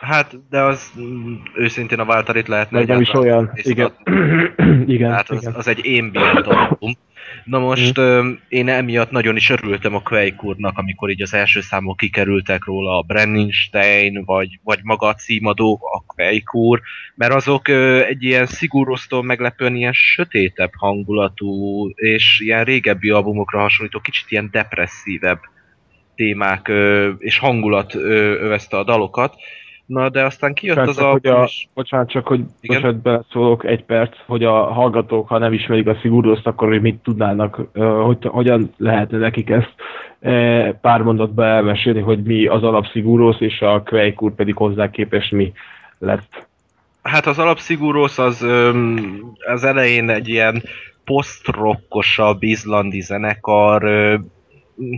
Hát, 0.00 0.48
de 0.50 0.60
az 0.60 0.92
mm, 1.00 1.34
őszintén 1.54 1.98
a 1.98 2.04
Valtarit 2.04 2.48
lehetne 2.48 2.78
Meg 2.78 2.88
nem 2.88 3.00
is 3.00 3.12
olyan, 3.12 3.50
igen. 3.54 3.92
igen, 4.86 5.10
Tehát 5.10 5.30
az, 5.30 5.42
igen. 5.42 5.54
az 5.54 5.68
egy 5.68 5.86
ambient 5.86 6.46
album. 6.46 6.96
Na 7.44 7.58
most 7.58 8.00
mm. 8.00 8.30
én 8.48 8.68
emiatt 8.68 9.10
nagyon 9.10 9.36
is 9.36 9.50
örültem 9.50 9.94
a 9.94 10.02
Quake 10.02 10.36
úrnak, 10.40 10.78
amikor 10.78 11.10
így 11.10 11.22
az 11.22 11.34
első 11.34 11.60
számok 11.60 11.96
kikerültek 11.96 12.64
róla, 12.64 12.98
a 12.98 13.02
Brenninstein, 13.02 14.24
vagy, 14.24 14.58
vagy 14.62 14.80
maga 14.82 15.06
a 15.06 15.14
címadó, 15.14 15.80
a 15.92 16.14
Quake 16.14 16.50
úr, 16.52 16.80
mert 17.14 17.34
azok 17.34 17.68
egy 18.08 18.22
ilyen 18.22 18.46
szigurosztól 18.46 19.22
meglepően 19.22 19.74
ilyen 19.74 19.92
sötétebb 19.92 20.72
hangulatú, 20.76 21.88
és 21.88 22.40
ilyen 22.40 22.64
régebbi 22.64 23.10
albumokra 23.10 23.60
hasonlító, 23.60 24.00
kicsit 24.00 24.30
ilyen 24.30 24.48
depresszívebb 24.52 25.40
témák 26.14 26.72
és 27.18 27.38
hangulat 27.38 27.94
övezte 27.94 28.76
a 28.76 28.84
dalokat. 28.84 29.34
Na, 29.86 30.08
de 30.08 30.24
aztán 30.24 30.54
kijött 30.54 30.76
Csak, 30.76 30.88
az 30.88 30.96
csak, 30.96 31.04
album, 31.04 31.34
a, 31.34 31.44
és 31.44 31.66
bocsánat, 31.74 32.10
csak 32.10 32.26
hogy 32.26 32.40
Igen? 32.60 32.76
bocsánat, 32.76 33.02
beleszólok 33.02 33.64
egy 33.64 33.84
perc, 33.84 34.16
hogy 34.26 34.44
a 34.44 34.64
hallgatók, 34.64 35.28
ha 35.28 35.38
nem 35.38 35.52
ismerik 35.52 35.86
a 35.86 35.94
Sigurdoszt, 35.94 36.46
akkor 36.46 36.68
hogy 36.68 36.80
mit 36.80 37.02
tudnának, 37.02 37.60
hogy, 38.04 38.18
hogyan 38.20 38.72
lehetne 38.76 39.18
nekik 39.18 39.50
ezt 39.50 39.74
pár 40.80 41.02
mondatba 41.02 41.44
elmesélni, 41.44 42.00
hogy 42.00 42.22
mi 42.22 42.46
az 42.46 42.62
alap 42.62 42.86
Sigurdos, 42.86 43.40
és 43.40 43.60
a 43.60 43.82
Quake 43.82 44.16
úr 44.18 44.34
pedig 44.34 44.56
hozzá 44.56 44.90
képest 44.90 45.32
mi 45.32 45.52
lett. 45.98 46.46
Hát 47.02 47.26
az 47.26 47.38
alapszigurosz 47.38 48.18
az 48.18 48.46
az 49.46 49.64
elején 49.64 50.10
egy 50.10 50.28
ilyen 50.28 50.62
post-rockosabb 51.04 52.42
izlandi 52.42 53.00
zenekar. 53.00 53.82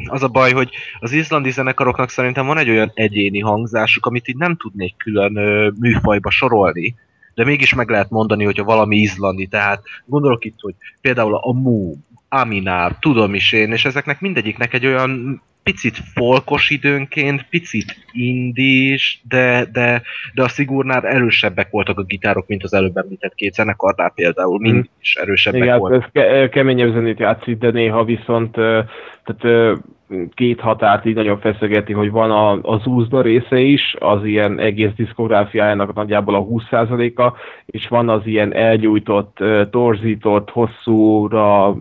Az 0.07 0.23
a 0.23 0.29
baj, 0.29 0.53
hogy 0.53 0.71
az 1.01 1.13
izlandi 1.13 1.51
zenekaroknak 1.51 2.11
szerintem 2.11 2.47
van 2.47 2.59
egy 2.59 2.71
olyan 2.71 2.91
egyéni 2.95 3.41
hangzásuk, 3.41 4.07
amit 4.07 4.29
így 4.29 4.37
nem 4.37 4.57
tudnék 4.57 4.97
külön 4.97 5.37
ö, 5.37 5.71
műfajba 5.81 6.31
sorolni, 6.31 6.95
de 7.35 7.45
mégis 7.45 7.75
meg 7.75 7.89
lehet 7.89 8.11
mondani, 8.11 8.45
hogyha 8.45 8.65
valami 8.65 8.97
izlandi, 8.97 9.47
tehát 9.47 9.83
gondolok 10.05 10.45
itt, 10.45 10.61
hogy 10.61 10.75
például 11.01 11.35
a 11.35 11.53
Mu, 11.53 11.95
Aminár, 12.29 12.97
tudom 13.01 13.35
is 13.35 13.53
én, 13.53 13.73
és 13.73 13.85
ezeknek 13.85 14.21
mindegyiknek 14.21 14.75
egy 14.75 14.87
olyan 14.87 15.43
picit 15.67 15.97
folkos 16.15 16.71
időnként, 16.71 17.47
picit 17.51 17.97
indis, 18.13 19.21
de, 19.29 19.69
de, 19.73 20.03
de 20.35 20.43
a 20.43 20.49
Sigurnál 20.49 21.07
erősebbek 21.07 21.71
voltak 21.71 21.99
a 21.99 22.03
gitárok, 22.03 22.47
mint 22.47 22.65
az 22.65 22.75
előbb 22.75 22.97
említett 22.97 23.35
két 23.35 23.55
zenekarnál 23.55 24.13
például, 24.15 24.59
mind 24.59 24.89
is 25.03 25.15
erősebbek 25.15 25.61
Igen, 25.61 25.73
hát 25.73 25.81
voltak. 25.81 26.03
ez 26.03 26.11
ke- 26.13 26.51
keményebb 26.51 26.93
zenét 26.93 27.19
játszik, 27.19 27.59
de 27.59 27.71
néha 27.71 28.05
viszont 28.05 28.53
tehát, 28.53 29.69
két 30.35 30.61
határt 30.61 31.05
így 31.05 31.15
nagyon 31.15 31.39
feszegeti, 31.39 31.93
hogy 31.93 32.11
van 32.11 32.31
a, 32.31 32.59
az 32.63 32.87
úzda 32.87 33.21
része 33.21 33.59
is, 33.59 33.97
az 33.99 34.25
ilyen 34.25 34.59
egész 34.61 34.93
diszkográfiájának 34.97 35.95
nagyjából 35.95 36.35
a 36.35 36.45
20%-a, 36.45 37.33
és 37.67 37.89
van 37.89 38.09
az 38.09 38.21
ilyen 38.25 38.55
elgyújtott, 38.55 39.39
torzított, 39.71 40.51
hosszúra 40.51 41.75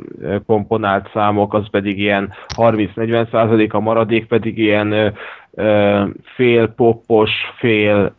komponált 0.45 1.09
számok, 1.13 1.53
az 1.53 1.69
pedig 1.69 1.99
ilyen 1.99 2.33
30-40%, 2.57 3.71
a 3.71 3.79
maradék 3.79 4.25
pedig 4.25 4.57
ilyen 4.57 5.13
fél 6.35 6.67
poppos, 6.67 7.31
fél 7.57 8.13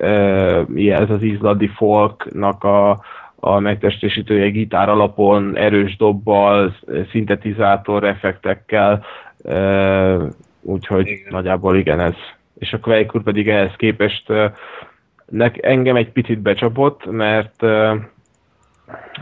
ez 0.76 1.10
az 1.10 1.22
izlandi 1.22 1.66
folknak 1.66 2.64
a, 2.64 3.00
a 3.40 3.58
megtestesítője 3.58 4.48
gitár 4.48 4.88
alapon, 4.88 5.56
erős 5.56 5.96
dobbal, 5.96 6.74
szintetizátor 7.10 8.04
effektekkel, 8.04 9.04
úgyhogy 10.60 11.06
Igen. 11.06 11.26
nagyjából 11.30 11.76
igen 11.76 12.00
ez. 12.00 12.14
és 12.58 12.72
a 12.72 12.78
Quake 12.80 13.20
pedig 13.24 13.48
ehhez 13.48 13.72
képest 13.76 14.32
nek, 15.26 15.64
engem 15.66 15.96
egy 15.96 16.10
picit 16.12 16.38
becsapott, 16.38 17.10
mert 17.10 17.62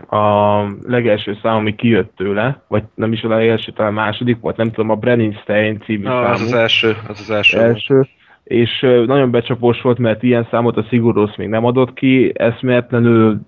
a 0.09 0.63
legelső 0.83 1.39
szám, 1.43 1.55
ami 1.57 1.75
kijött 1.75 2.17
tőle, 2.17 2.63
vagy 2.69 2.83
nem 2.95 3.13
is 3.13 3.23
a 3.23 3.29
legelső, 3.29 3.73
talán 3.73 3.93
a 3.93 3.95
második 4.01 4.41
volt, 4.41 4.57
nem 4.57 4.71
tudom, 4.71 4.91
a 4.91 4.95
Brenningstein 4.95 5.81
című 5.81 6.03
Na, 6.03 6.11
számú. 6.23 6.33
az 6.33 6.41
az 6.41 6.53
első, 6.53 6.97
az 7.09 7.21
az 7.21 7.31
első. 7.31 7.61
első 7.61 8.09
és 8.45 8.81
nagyon 8.81 9.31
becsapós 9.31 9.81
volt, 9.81 9.99
mert 9.99 10.23
ilyen 10.23 10.47
számot 10.51 10.77
a 10.77 10.83
Siguros 10.83 11.37
még 11.37 11.49
nem 11.49 11.65
adott 11.65 11.95
ki, 11.95 12.33
eszméletlenül 12.35 13.41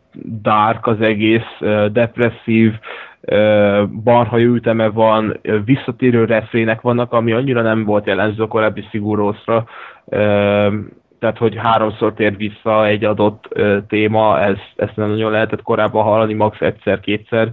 dark 0.43 0.87
az 0.87 1.01
egész, 1.01 1.59
depresszív, 1.93 2.73
barhajú 4.03 4.55
üteme 4.55 4.89
van, 4.89 5.41
visszatérő 5.65 6.25
refrének 6.25 6.81
vannak, 6.81 7.13
ami 7.13 7.33
annyira 7.33 7.63
nem 7.63 7.85
volt 7.85 8.07
jelenző 8.07 8.43
a 8.43 8.47
korábbi 8.47 8.85
Sigurosra, 8.91 9.67
tehát 11.19 11.39
hogy 11.39 11.57
háromszor 11.57 12.15
tér 12.15 12.37
vissza 12.37 12.87
egy 12.87 13.05
adott 13.05 13.61
téma, 13.89 14.41
ez, 14.41 14.57
ezt 14.77 14.97
nem 14.97 15.09
nagyon 15.09 15.31
lehetett 15.31 15.63
korábban 15.63 16.05
hallani, 16.05 16.35
max. 16.35 16.61
egyszer-kétszer, 16.61 17.51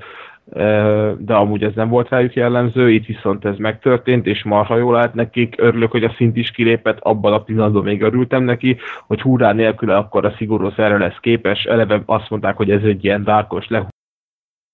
de 1.18 1.34
amúgy 1.34 1.64
ez 1.64 1.74
nem 1.76 1.90
volt 1.90 2.10
rájuk 2.10 2.34
jellemző, 2.34 2.92
itt 2.92 3.06
viszont 3.06 3.46
ez 3.46 3.58
megtörtént, 3.58 4.26
és 4.26 4.44
marha 4.44 4.78
jól 4.78 4.98
állt 4.98 5.14
nekik, 5.14 5.56
örülök, 5.58 5.92
hogy 5.92 6.04
a 6.04 6.14
szint 6.18 6.38
is 6.38 6.52
kilépett, 6.52 7.00
abban 7.00 7.34
a 7.34 7.44
pillanatban 7.44 7.84
még 7.84 8.02
örültem 8.02 8.44
neki, 8.44 8.78
hogy 9.08 9.22
hurrá 9.22 9.52
nélkül 9.52 9.90
akkor 9.90 10.26
a 10.26 10.34
szigorú 10.38 10.70
erre 10.76 10.98
lesz 10.98 11.18
képes, 11.20 11.64
eleve 11.64 12.02
azt 12.06 12.30
mondták, 12.30 12.56
hogy 12.56 12.72
ez 12.72 12.84
egy 12.84 13.04
ilyen 13.04 13.24
dárkos, 13.24 13.68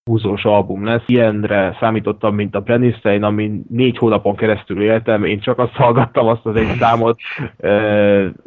húzós 0.10 0.46
album 0.46 0.86
lesz. 0.86 1.04
Ilyenre 1.06 1.78
számítottam, 1.80 2.36
mint 2.36 2.56
a 2.56 2.60
Brennistein, 2.60 3.24
ami 3.24 3.62
négy 3.70 3.98
hónapon 3.98 4.36
keresztül 4.36 4.82
éltem, 4.82 5.24
én 5.24 5.40
csak 5.40 5.60
azt 5.60 5.74
hallgattam, 5.74 6.28
azt 6.28 6.46
az 6.46 6.56
egy 6.56 6.76
számot 6.80 7.20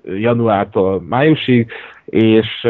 januártól 0.05 1.03
májusig, 1.09 1.73
és 2.05 2.66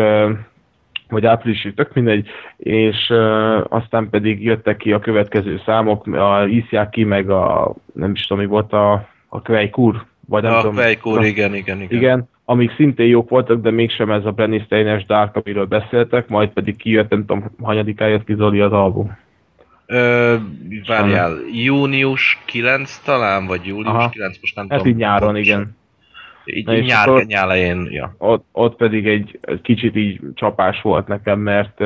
vagy 1.13 1.27
áprilisig, 1.27 1.75
tök 1.75 1.95
mindegy, 1.95 2.29
és 2.57 3.09
uh, 3.09 3.65
aztán 3.69 4.09
pedig 4.11 4.45
jöttek 4.45 4.77
ki 4.77 4.93
a 4.93 4.99
következő 4.99 5.61
számok, 5.65 6.07
a 6.07 6.47
Isziaki, 6.47 7.05
meg 7.05 7.31
a, 7.31 7.75
nem 7.93 8.11
is 8.11 8.27
tudom, 8.27 8.43
mi 8.43 8.49
volt 8.49 8.73
a, 8.73 9.09
a 9.29 9.43
Kvejkur, 9.43 10.05
vagy 10.27 10.43
nem 10.43 10.53
a 10.53 10.61
tudom. 10.61 10.75
Kvejkur, 10.75 11.25
igen, 11.25 11.55
igen, 11.55 11.81
igen. 11.81 11.99
Igen, 11.99 12.29
amik 12.45 12.75
szintén 12.75 13.07
jók 13.07 13.29
voltak, 13.29 13.61
de 13.61 13.71
mégsem 13.71 14.11
ez 14.11 14.25
a 14.25 14.31
Brenny 14.31 14.63
Steines 14.65 15.07
Dark, 15.07 15.37
amiről 15.37 15.67
beszéltek, 15.67 16.29
majd 16.29 16.49
pedig 16.49 16.77
kijött, 16.77 17.11
nem 17.11 17.27
tudom, 17.27 17.51
hanyadikán 17.63 18.09
jött 18.09 18.25
ki 18.25 18.35
Zoli 18.35 18.61
az 18.61 18.73
album. 18.73 19.17
Ö, 19.87 20.37
várjál, 20.87 21.33
június 21.53 22.39
9 22.45 22.99
talán, 23.05 23.47
vagy 23.47 23.67
július 23.67 23.95
Aha. 23.95 24.09
9, 24.09 24.41
most 24.41 24.57
nem 24.57 24.67
Hát 24.69 24.79
tudom. 24.79 24.93
így 24.93 24.99
nyáron, 24.99 25.37
igen. 25.37 25.77
Így 26.45 26.67
Na 26.67 26.79
nyár, 26.79 27.09
nyár 27.27 27.43
elején, 27.43 27.89
ja. 27.91 28.15
ott, 28.19 28.45
ott 28.53 28.77
pedig 28.77 29.07
egy 29.07 29.39
kicsit 29.63 29.97
így 29.97 30.21
csapás 30.35 30.83
volt 30.83 31.07
nekem, 31.07 31.39
mert 31.39 31.83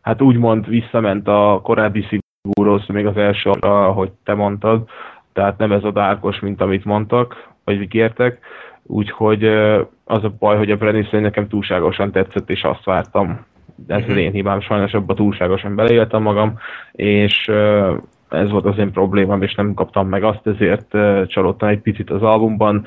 hát 0.00 0.22
úgymond 0.22 0.68
visszament 0.68 1.28
a 1.28 1.60
korábbi 1.62 2.06
szigúróhoz, 2.08 2.86
még 2.86 3.06
az 3.06 3.16
első 3.16 3.50
arra, 3.50 3.86
ahogy 3.86 4.10
te 4.24 4.34
mondtad, 4.34 4.88
tehát 5.32 5.58
nem 5.58 5.72
ez 5.72 5.84
a 5.84 5.90
dárkos, 5.90 6.40
mint 6.40 6.60
amit 6.60 6.84
mondtak, 6.84 7.48
vagy 7.64 7.88
kértek, 7.88 8.38
úgyhogy 8.82 9.44
az 10.04 10.24
a 10.24 10.34
baj, 10.38 10.56
hogy 10.56 10.70
a 10.70 10.76
Brenisztén 10.76 11.20
nekem 11.20 11.48
túlságosan 11.48 12.12
tetszett, 12.12 12.50
és 12.50 12.62
azt 12.62 12.84
vártam. 12.84 13.46
Ez 13.86 14.00
Mhm. 14.02 14.10
az 14.10 14.16
én 14.16 14.32
hibám, 14.32 14.60
sajnos 14.60 14.92
abba 14.92 15.14
túlságosan 15.14 15.74
beleéltem 15.74 16.22
magam, 16.22 16.58
és 16.92 17.48
ez 18.28 18.50
volt 18.50 18.64
az 18.64 18.78
én 18.78 18.92
problémám, 18.92 19.42
és 19.42 19.54
nem 19.54 19.74
kaptam 19.74 20.08
meg 20.08 20.24
azt, 20.24 20.46
ezért 20.46 20.88
csalódtam 21.26 21.68
egy 21.68 21.80
picit 21.80 22.10
az 22.10 22.22
albumban. 22.22 22.86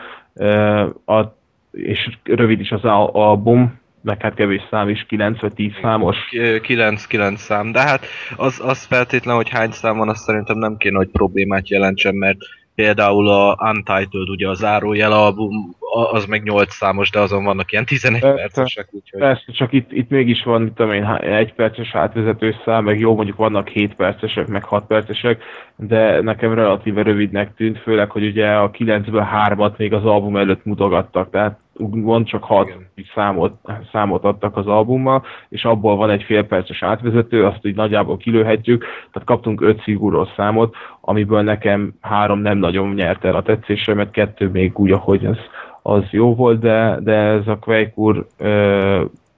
A 1.05 1.41
és 1.71 2.17
rövid 2.23 2.59
is 2.59 2.71
az 2.71 2.83
al- 2.83 3.15
album, 3.15 3.79
meg 4.01 4.21
hát 4.21 4.33
kevés 4.33 4.61
szám 4.69 4.89
is, 4.89 5.05
9 5.07 5.41
vagy 5.41 5.53
10 5.53 5.71
számos. 5.81 6.17
9-9 6.31 7.35
szám, 7.35 7.71
de 7.71 7.81
hát 7.81 8.05
az, 8.35 8.61
az 8.63 8.83
feltétlen, 8.83 9.35
hogy 9.35 9.49
hány 9.49 9.71
szám 9.71 9.97
van, 9.97 10.09
azt 10.09 10.23
szerintem 10.23 10.57
nem 10.57 10.77
kéne, 10.77 10.97
hogy 10.97 11.09
problémát 11.09 11.69
jelentsen, 11.69 12.15
mert 12.15 12.37
például 12.75 13.29
a 13.29 13.57
Untitled, 13.71 14.29
ugye 14.29 14.47
a 14.47 14.53
zárójel 14.53 15.11
album, 15.11 15.75
az 15.93 16.25
meg 16.25 16.43
8 16.43 16.73
számos, 16.73 17.09
de 17.09 17.19
azon 17.19 17.43
vannak 17.43 17.71
ilyen 17.71 17.85
11 17.85 18.21
Persze. 18.21 18.35
percesek, 18.35 18.87
úgyhogy... 18.91 19.19
Persze, 19.19 19.51
csak 19.51 19.73
itt, 19.73 19.91
itt 19.91 20.09
mégis 20.09 20.43
van, 20.43 20.61
mit 20.61 20.73
tudom 20.73 20.91
én, 20.91 21.05
egy 21.21 21.53
perces 21.53 21.95
átvezető 21.95 22.55
szám, 22.65 22.83
meg 22.83 22.99
jó, 22.99 23.15
mondjuk 23.15 23.37
vannak 23.37 23.67
7 23.67 23.95
percesek, 23.95 24.47
meg 24.47 24.63
6 24.63 24.85
percesek, 24.85 25.43
de 25.75 26.21
nekem 26.21 26.53
relatíve 26.53 27.01
rövidnek 27.01 27.55
tűnt, 27.55 27.79
főleg, 27.79 28.11
hogy 28.11 28.25
ugye 28.25 28.47
a 28.47 28.71
9-ből 28.71 29.27
3-at 29.47 29.77
még 29.77 29.93
az 29.93 30.05
album 30.05 30.37
előtt 30.37 30.65
mutogattak, 30.65 31.29
tehát 31.29 31.59
úgymond 31.77 32.25
csak 32.25 32.43
6 32.43 32.67
Igen. 32.67 32.89
számot, 33.13 33.53
számot 33.91 34.23
adtak 34.23 34.57
az 34.57 34.67
albummal, 34.67 35.23
és 35.49 35.65
abból 35.65 35.95
van 35.95 36.09
egy 36.09 36.23
fél 36.23 36.43
perces 36.43 36.83
átvezető, 36.83 37.45
azt 37.45 37.65
így 37.65 37.75
nagyjából 37.75 38.17
kilőhetjük, 38.17 38.81
tehát 38.81 39.27
kaptunk 39.27 39.61
5 39.61 39.81
szigúros 39.81 40.29
számot, 40.35 40.75
amiből 41.01 41.41
nekem 41.41 41.93
három 42.01 42.39
nem 42.39 42.57
nagyon 42.57 42.93
nyert 42.93 43.25
el 43.25 43.35
a 43.35 43.41
tetszésemet, 43.41 44.11
kettő 44.11 44.49
még 44.49 44.79
úgy, 44.79 44.91
ahogy 44.91 45.25
az, 45.25 45.37
az 45.83 46.03
jó 46.11 46.35
volt, 46.35 46.59
de, 46.59 46.97
de 46.99 47.13
ez 47.13 47.47
a 47.47 47.57
Quake 47.57 47.91
úr 47.95 48.27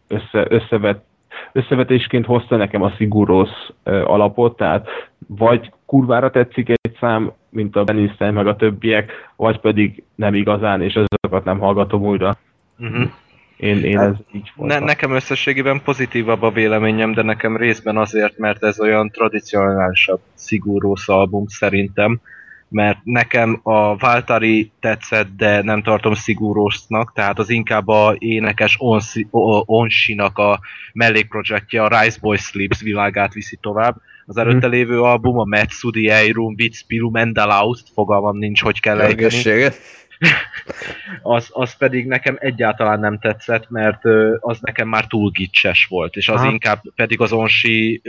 össze, 0.07 0.45
összevet, 0.49 1.03
összevetésként 1.51 2.25
hozta 2.25 2.55
nekem 2.55 2.81
a 2.81 2.89
Siguros 2.89 3.49
alapot, 3.83 4.57
tehát 4.57 4.87
vagy 5.27 5.71
kurvára 5.85 6.29
tetszik 6.29 6.69
egy 6.69 6.95
szám, 6.99 7.31
mint 7.49 7.75
a 7.75 7.83
Benisztán 7.83 8.33
meg 8.33 8.47
a 8.47 8.55
többiek, 8.55 9.11
vagy 9.35 9.59
pedig 9.59 10.03
nem 10.15 10.33
igazán, 10.33 10.81
és 10.81 10.95
azokat 10.95 11.43
nem 11.43 11.59
hallgatom 11.59 12.05
újra. 12.05 12.37
Uh-huh. 12.79 13.09
Én, 13.57 13.83
én 13.83 13.97
Hát, 13.97 14.07
ez 14.07 14.15
így 14.31 14.51
Ne, 14.55 14.63
voltam. 14.65 14.83
nekem 14.83 15.11
összességében 15.11 15.81
pozitívabb 15.83 16.41
a 16.41 16.51
véleményem, 16.51 17.13
de 17.13 17.21
nekem 17.21 17.57
részben 17.57 17.97
azért, 17.97 18.37
mert 18.37 18.63
ez 18.63 18.79
olyan 18.79 19.09
tradicionálisabb 19.09 20.19
Siguros 20.37 21.07
album 21.07 21.45
szerintem, 21.47 22.19
mert 22.69 22.97
nekem 23.03 23.59
a 23.63 23.97
Valtari 23.97 24.71
tetszett, 24.79 25.27
de 25.37 25.61
nem 25.61 25.81
tartom 25.81 26.13
Sigurosnak, 26.13 27.13
tehát 27.13 27.39
az 27.39 27.49
inkább 27.49 27.87
a 27.87 28.15
énekes 28.17 28.77
Onsinak 29.65 30.37
a 30.37 30.59
mellékprojektje, 30.93 31.83
a 31.83 32.01
Rise 32.01 32.17
Boy 32.21 32.37
Sleeps 32.37 32.81
világát 32.81 33.33
viszi 33.33 33.57
tovább. 33.61 33.95
Az 34.25 34.37
előtte 34.37 34.67
lévő 34.67 35.01
album, 35.01 35.39
a 35.39 35.43
Metsudi 35.43 36.09
Eirum, 36.09 36.55
Vitspiru 36.55 37.09
Mendalaust, 37.09 37.87
fogalmam 37.93 38.37
nincs, 38.37 38.61
hogy 38.61 38.79
kell 38.79 38.99
ejteni 38.99 39.69
az, 41.21 41.49
az 41.51 41.77
pedig 41.77 42.07
nekem 42.07 42.37
egyáltalán 42.39 42.99
nem 42.99 43.19
tetszett, 43.19 43.69
mert 43.69 44.01
az 44.39 44.59
nekem 44.59 44.87
már 44.87 45.05
túl 45.05 45.29
gicses 45.29 45.85
volt, 45.85 46.15
és 46.15 46.29
az 46.29 46.41
Aha. 46.41 46.51
inkább 46.51 46.81
pedig 46.95 47.21
az 47.21 47.31
Onsi 47.31 48.01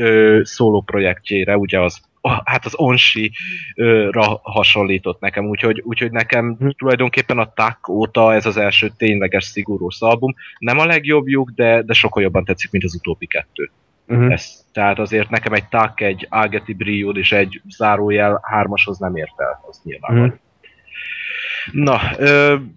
szóló 0.42 0.80
projektjére, 0.80 1.56
ugye 1.56 1.80
az 1.80 2.00
hát 2.44 2.64
az 2.64 2.74
Onsi-ra 2.76 4.40
hasonlított 4.42 5.20
nekem, 5.20 5.44
úgyhogy, 5.44 5.82
úgyhogy 5.84 6.10
nekem 6.10 6.56
Hm. 6.58 6.68
tulajdonképpen 6.68 7.38
a 7.38 7.52
TAK 7.52 7.88
óta 7.88 8.34
ez 8.34 8.46
az 8.46 8.56
első 8.56 8.90
tényleges 8.96 9.44
szigorús 9.44 10.00
album. 10.00 10.34
Nem 10.58 10.78
a 10.78 10.84
legjobbjuk, 10.86 11.50
de, 11.50 11.82
de 11.82 11.92
sokkal 11.92 12.22
jobban 12.22 12.44
tetszik, 12.44 12.70
mint 12.70 12.84
az 12.84 12.94
utóbbi 12.94 13.26
kettő. 13.26 13.70
Uh-huh. 14.08 14.32
Ez, 14.32 14.64
tehát 14.72 14.98
azért 14.98 15.30
nekem 15.30 15.52
egy 15.52 15.64
TAK, 15.68 16.00
egy 16.00 16.26
Ageti 16.30 16.74
Briod 16.74 17.16
és 17.16 17.32
egy 17.32 17.60
zárójel 17.68 18.40
hármashoz 18.42 18.98
nem 18.98 19.16
ért 19.16 19.40
el, 19.40 19.64
az 19.68 19.80
nyilván 19.84 20.12
Mhm. 20.12 20.20
van. 20.20 20.40
Na, 21.72 22.00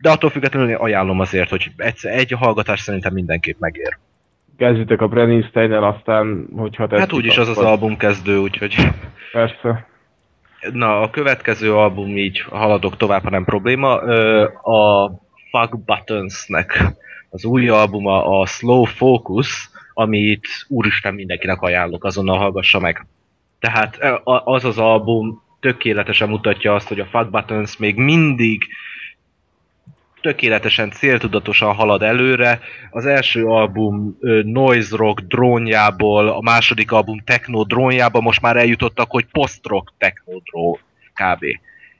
de 0.01 0.09
attól 0.09 0.29
függetlenül 0.29 0.75
ajánlom 0.75 1.19
azért, 1.19 1.49
hogy 1.49 1.71
egyszer, 1.77 2.13
egy 2.17 2.31
hallgatás 2.31 2.79
szerintem 2.79 3.13
mindenképp 3.13 3.59
megér. 3.59 3.97
Kezdjétek 4.59 5.01
a 5.01 5.07
Brennistein-el, 5.07 5.83
aztán, 5.83 6.47
hogyha 6.55 6.87
tetszik, 6.87 6.99
Hát 6.99 7.13
úgyis 7.13 7.37
az 7.37 7.47
az 7.47 7.57
album 7.57 7.97
kezdő, 7.97 8.37
úgyhogy... 8.37 8.75
Persze. 9.31 9.87
Na, 10.71 11.01
a 11.01 11.09
következő 11.09 11.73
album 11.73 12.17
így 12.17 12.39
haladok 12.39 12.97
tovább, 12.97 13.23
ha 13.23 13.29
nem 13.29 13.43
probléma. 13.43 13.95
A 14.61 15.07
Fuck 15.51 15.77
Buttonsnek 15.85 16.83
az 17.29 17.45
új 17.45 17.67
albuma 17.67 18.39
a 18.39 18.45
Slow 18.45 18.83
Focus, 18.83 19.69
amit 19.93 20.47
úristen 20.67 21.13
mindenkinek 21.13 21.61
ajánlok, 21.61 22.03
azonnal 22.03 22.37
hallgassa 22.37 22.79
meg. 22.79 23.05
Tehát 23.59 23.99
az 24.23 24.65
az 24.65 24.77
album 24.77 25.43
tökéletesen 25.59 26.29
mutatja 26.29 26.73
azt, 26.73 26.87
hogy 26.87 26.99
a 26.99 27.05
Fuck 27.05 27.29
Buttons 27.29 27.77
még 27.77 27.95
mindig 27.95 28.61
tökéletesen, 30.21 30.91
céltudatosan 30.91 31.73
halad 31.73 32.01
előre. 32.01 32.59
Az 32.91 33.05
első 33.05 33.45
album 33.45 34.17
ö, 34.19 34.41
noise 34.43 34.95
rock 34.95 35.21
drónjából, 35.21 36.27
a 36.27 36.41
második 36.41 36.91
album 36.91 37.19
techno 37.23 37.63
drónjába 37.63 38.21
most 38.21 38.41
már 38.41 38.57
eljutottak, 38.57 39.11
hogy 39.11 39.25
post-rock 39.25 39.93
techno 39.97 40.39
drón 40.43 40.77
kb. 41.13 41.45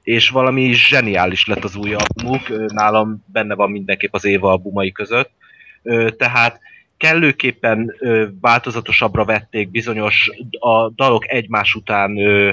És 0.04 0.30
valami 0.30 0.74
zseniális 0.74 1.48
lett 1.48 1.64
az 1.64 1.76
új 1.76 1.94
albumuk, 1.94 2.74
nálam 2.74 3.24
benne 3.26 3.56
van 3.56 3.72
mindenképp 3.72 4.14
az 4.14 4.26
éva 4.26 4.52
albumai 4.52 4.92
között. 4.92 5.32
Ö, 5.84 6.10
Tehát 6.18 6.60
kellőképpen 6.98 7.96
ö, 8.00 8.26
változatosabbra 8.42 9.26
vették 9.26 9.70
bizonyos 9.70 10.30
a 10.60 10.90
dalok 10.90 11.32
egymás 11.32 11.76
után 11.76 12.18
ö, 12.18 12.52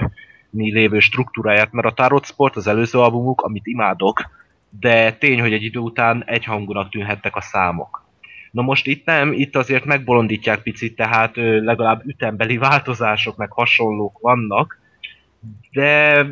lévő 0.50 0.98
struktúráját, 0.98 1.72
mert 1.72 1.86
a 1.86 1.92
Tarot 1.92 2.26
Sport, 2.26 2.56
az 2.56 2.66
előző 2.66 2.98
albumuk, 2.98 3.40
amit 3.40 3.66
imádok, 3.66 4.35
de 4.70 5.12
tény, 5.12 5.40
hogy 5.40 5.52
egy 5.52 5.62
idő 5.62 5.78
után 5.78 6.24
egyhangúnak 6.26 6.90
tűnhettek 6.90 7.36
a 7.36 7.40
számok. 7.40 8.04
Na 8.50 8.62
most 8.62 8.86
itt 8.86 9.04
nem, 9.04 9.32
itt 9.32 9.56
azért 9.56 9.84
megbolondítják 9.84 10.62
picit, 10.62 10.96
tehát 10.96 11.36
legalább 11.36 12.06
ütembeli 12.06 12.56
változások, 12.56 13.36
meg 13.36 13.52
hasonlók 13.52 14.18
vannak, 14.18 14.78
de 15.70 16.24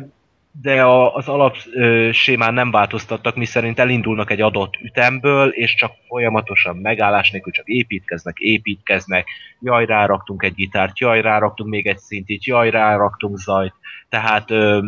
de 0.61 0.83
a, 0.83 1.15
az 1.15 1.27
alap 1.27 1.57
ö, 1.73 2.09
sémán 2.11 2.53
nem 2.53 2.71
változtattak, 2.71 3.35
mi 3.35 3.45
szerint 3.45 3.79
elindulnak 3.79 4.31
egy 4.31 4.41
adott 4.41 4.73
ütemből, 4.81 5.49
és 5.49 5.75
csak 5.75 5.91
folyamatosan 6.07 6.77
megállás 6.77 7.31
nélkül 7.31 7.51
csak 7.51 7.67
építkeznek, 7.67 8.37
építkeznek, 8.39 9.27
jaj, 9.59 9.85
ráraktunk 9.85 10.43
egy 10.43 10.53
gitárt, 10.53 10.99
jaj, 10.99 11.21
ráraktunk 11.21 11.69
még 11.69 11.87
egy 11.87 11.97
szintit, 11.97 12.45
jaj, 12.45 12.69
ráraktunk 12.69 13.37
zajt, 13.37 13.73
tehát 14.09 14.51
ö, 14.51 14.87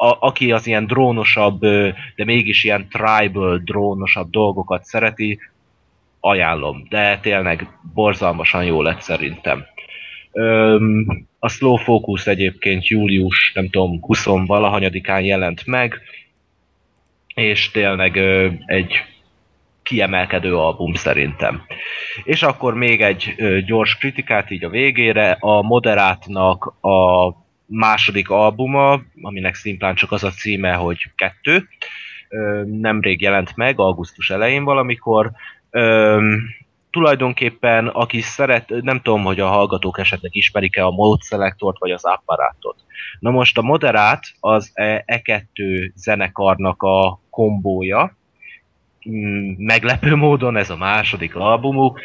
a, 0.00 0.16
aki 0.20 0.52
az 0.52 0.66
ilyen 0.66 0.86
drónosabb, 0.86 1.60
de 2.16 2.24
mégis 2.24 2.64
ilyen 2.64 2.88
tribal 2.88 3.58
drónosabb 3.64 4.30
dolgokat 4.30 4.84
szereti, 4.84 5.38
ajánlom, 6.20 6.86
de 6.88 7.18
tényleg 7.18 7.78
borzalmasan 7.94 8.64
jó 8.64 8.82
lett 8.82 9.00
szerintem. 9.00 9.66
Öm, 10.32 11.26
a 11.38 11.48
Slow 11.48 11.76
Focus 11.76 12.26
egyébként 12.26 12.86
július, 12.86 13.52
nem 13.54 13.70
tudom, 13.70 14.00
20 14.00 14.24
valahanyadikán 14.24 15.20
jelent 15.20 15.66
meg, 15.66 16.00
és 17.34 17.70
tényleg 17.70 18.16
ö, 18.16 18.48
egy 18.66 19.04
kiemelkedő 19.82 20.56
album 20.56 20.94
szerintem. 20.94 21.62
És 22.24 22.42
akkor 22.42 22.74
még 22.74 23.00
egy 23.00 23.34
ö, 23.36 23.60
gyors 23.60 23.96
kritikát 23.96 24.50
így 24.50 24.64
a 24.64 24.68
végére, 24.68 25.36
a 25.40 25.62
Moderátnak 25.62 26.64
a 26.80 27.28
második 27.68 28.30
albuma, 28.30 29.00
aminek 29.22 29.54
szimplán 29.54 29.94
csak 29.94 30.12
az 30.12 30.24
a 30.24 30.30
címe, 30.30 30.72
hogy 30.72 31.10
kettő, 31.14 31.68
nemrég 32.64 33.20
jelent 33.20 33.56
meg, 33.56 33.78
augusztus 33.78 34.30
elején 34.30 34.64
valamikor, 34.64 35.30
tulajdonképpen, 36.90 37.86
aki 37.86 38.20
szeret, 38.20 38.68
nem 38.68 39.00
tudom, 39.00 39.24
hogy 39.24 39.40
a 39.40 39.46
hallgatók 39.46 39.98
esetleg 39.98 40.36
ismerik-e 40.36 40.84
a 40.84 40.90
Mode 40.90 41.24
Selectort 41.24 41.78
vagy 41.78 41.90
az 41.90 42.04
apparátot. 42.04 42.76
Na 43.18 43.30
most 43.30 43.58
a 43.58 43.62
Moderát 43.62 44.24
az 44.40 44.72
E2 44.74 45.90
zenekarnak 45.94 46.82
a 46.82 47.20
kombója, 47.30 48.18
Mm, 49.10 49.54
meglepő 49.56 50.14
módon 50.14 50.56
ez 50.56 50.70
a 50.70 50.76
második 50.76 51.34
albumuk. 51.34 52.00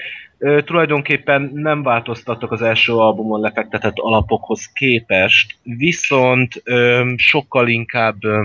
Tulajdonképpen 0.65 1.51
nem 1.53 1.83
változtattak 1.83 2.51
az 2.51 2.61
első 2.61 2.93
albumon 2.93 3.41
lefektetett 3.41 3.97
alapokhoz 3.97 4.71
képest, 4.73 5.55
viszont 5.63 6.61
ö, 6.63 7.11
sokkal 7.15 7.67
inkább, 7.67 8.23
ö, 8.23 8.41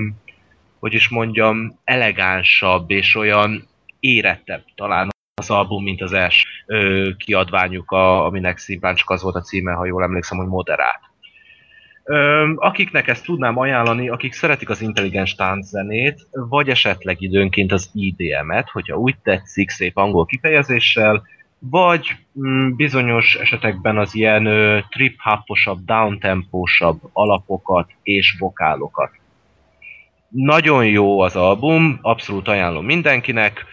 hogy 0.79 0.95
is 0.95 1.09
mondjam, 1.09 1.79
elegánsabb 1.85 2.91
és 2.91 3.15
olyan 3.15 3.69
érettebb 4.01 4.65
talán 4.75 5.09
az 5.35 5.51
album, 5.51 5.83
mint 5.83 6.03
az 6.03 6.13
első 6.13 6.45
ö, 6.67 7.09
kiadványuk, 7.17 7.91
a, 7.91 8.25
aminek 8.25 8.59
szimplán 8.59 8.95
csak 8.95 9.11
az 9.11 9.23
volt 9.23 9.35
a 9.35 9.41
címe, 9.41 9.73
ha 9.73 9.87
jól 9.87 10.03
emlékszem, 10.03 10.39
hogy 10.39 10.47
moderát. 10.47 11.01
Ö, 12.05 12.53
akiknek 12.57 13.09
ezt 13.09 13.25
tudnám 13.25 13.59
ajánlani, 13.59 14.09
akik 14.09 14.33
szeretik 14.33 14.69
az 14.69 14.81
intelligens 14.81 15.35
tánczenét, 15.35 16.27
vagy 16.31 16.69
esetleg 16.69 17.21
időnként 17.21 17.73
az 17.73 17.91
IDM-et, 17.95 18.71
hogyha 18.71 18.97
úgy 18.97 19.17
tetszik, 19.23 19.71
szép 19.71 19.97
angol 19.97 20.27
kifejezéssel, 20.27 21.23
vagy 21.59 22.17
mm, 22.41 22.77
bizonyos 22.77 23.35
esetekben 23.35 23.99
az 23.99 24.15
ilyen 24.15 24.47
ö, 24.47 24.79
trip-hoposabb, 24.89 25.85
down-tempósabb 25.85 27.01
alapokat 27.13 27.91
és 28.03 28.37
vokálokat. 28.39 29.11
Nagyon 30.29 30.87
jó 30.87 31.21
az 31.21 31.37
album, 31.37 31.99
abszolút 32.03 32.49
ajánlom 32.49 32.85
mindenkinek, 32.85 33.65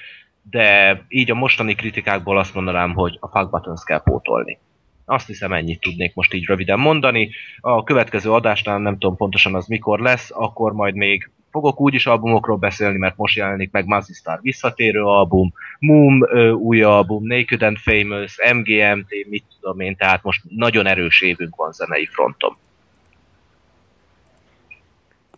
de 0.50 1.02
így 1.08 1.32
a 1.32 1.36
mostani 1.36 1.76
kritikákból 1.76 2.38
azt 2.38 2.54
mondanám, 2.54 2.94
hogy 2.94 3.18
a 3.20 3.28
fuck 3.28 3.50
buttons 3.50 3.84
kell 3.84 4.02
pótolni. 4.02 4.58
Azt 5.06 5.28
hiszem 5.28 5.54
ennyit 5.54 5.80
tudnék 5.80 6.14
most 6.14 6.34
így 6.34 6.46
röviden 6.46 6.80
mondani. 6.80 7.30
A 7.60 7.84
következő 7.84 8.32
adásnál 8.32 8.80
nem 8.80 8.98
tudom 8.98 9.16
pontosan 9.16 9.56
az 9.56 9.68
mikor 9.68 10.00
lesz, 10.00 10.32
akkor 10.34 10.74
majd 10.74 10.96
még 10.96 11.30
fogok 11.56 11.80
úgyis 11.80 12.06
albumokról 12.06 12.58
beszélni, 12.58 12.98
mert 12.98 13.18
most 13.18 13.36
jelenik 13.36 13.72
meg 13.72 13.86
Mazzy 13.86 14.14
Star 14.14 14.40
visszatérő 14.42 15.04
album, 15.04 15.54
Moom 15.80 16.28
ö, 16.30 16.50
új 16.52 16.82
album, 16.82 17.28
Naked 17.28 17.62
and 17.62 17.78
Famous, 17.78 18.38
MGMT, 18.54 19.28
mit 19.30 19.44
tudom 19.60 19.80
én, 19.80 19.96
tehát 19.96 20.24
most 20.24 20.42
nagyon 20.50 20.88
erős 20.88 21.22
évünk 21.22 21.56
van 21.56 21.72
zenei 21.72 22.06
fronton. 22.06 22.58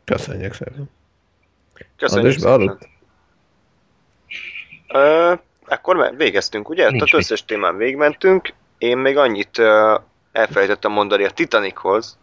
Köszönjük 0.04 0.54
szépen. 0.54 0.90
Köszönjük 1.98 2.44
Adás 2.44 2.60
szépen. 2.60 2.78
Ö, 4.88 5.34
akkor 5.68 6.16
végeztünk, 6.18 6.70
ugye? 6.70 6.90
Nincs 6.90 7.04
Tehát 7.04 7.24
összes 7.24 7.46
témán 7.46 7.78
végmentünk. 7.78 8.54
Én 8.78 8.98
még 8.98 9.18
annyit 9.18 9.58
ö, 9.58 9.98
elfelejtettem 10.32 10.92
mondani 10.92 11.24
a 11.24 11.30
Titanichoz, 11.30 12.18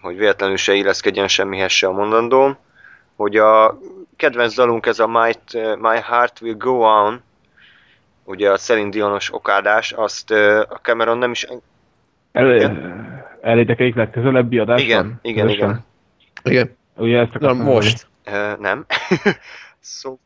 hogy 0.00 0.16
véletlenül 0.16 0.56
se 0.56 0.74
illeszkedjen 0.74 1.28
semmihez 1.28 1.72
se 1.72 1.86
a 1.86 1.92
mondandóm, 1.92 2.58
hogy 3.18 3.36
a 3.36 3.78
kedvenc 4.16 4.54
dalunk 4.54 4.86
ez 4.86 4.98
a 4.98 5.06
My, 5.06 5.30
My 5.78 6.00
Heart 6.08 6.40
Will 6.40 6.56
Go 6.56 6.80
On, 6.80 7.22
ugye 8.24 8.50
a 8.50 8.56
Celine 8.56 8.88
Dionos 8.88 9.34
okádás, 9.34 9.92
azt 9.92 10.30
a 10.68 10.78
Cameron 10.82 11.18
nem 11.18 11.30
is... 11.30 11.46
El, 12.32 12.78
elédekeik 13.40 13.94
legközelebbi 13.94 14.58
adásban? 14.58 14.84
Igen, 14.84 15.18
igen, 15.22 15.46
Közösen? 15.46 15.84
igen. 16.44 16.52
Igen. 16.52 16.76
Ugye 16.96 17.18
ezt 17.18 17.38
Na 17.38 17.52
most. 17.52 18.06
Ö, 18.24 18.52
nem. 18.58 18.86
szó. 19.80 20.18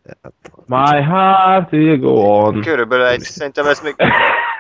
My 0.67 1.03
heart 1.03 1.73
will 1.73 1.99
go 1.99 2.11
on. 2.11 2.61
körülbelül 2.61 3.07
egy, 3.07 3.21
szerintem 3.21 3.67
ez 3.67 3.81
még 3.81 3.95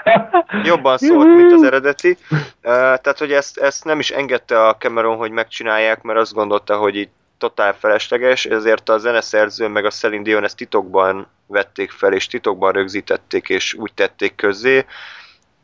jobban 0.70 0.98
szólt, 0.98 1.36
mint 1.36 1.52
az 1.52 1.62
eredeti. 1.62 2.16
Uh, 2.30 2.40
tehát, 2.62 3.18
hogy 3.18 3.32
ezt, 3.32 3.58
ezt 3.58 3.84
nem 3.84 3.98
is 3.98 4.10
engedte 4.10 4.66
a 4.66 4.76
Cameron, 4.76 5.16
hogy 5.16 5.30
megcsinálják, 5.30 6.02
mert 6.02 6.18
azt 6.18 6.34
gondolta, 6.34 6.76
hogy 6.76 6.96
így 6.96 7.08
totál 7.42 7.74
felesleges, 7.74 8.44
ezért 8.44 8.88
a 8.88 8.98
zeneszerző 8.98 9.68
meg 9.68 9.84
a 9.84 9.90
Celine 9.90 10.22
Dion 10.22 10.44
ezt 10.44 10.56
titokban 10.56 11.26
vették 11.46 11.90
fel, 11.90 12.12
és 12.12 12.26
titokban 12.26 12.72
rögzítették, 12.72 13.48
és 13.48 13.74
úgy 13.74 13.92
tették 13.94 14.34
közzé, 14.34 14.84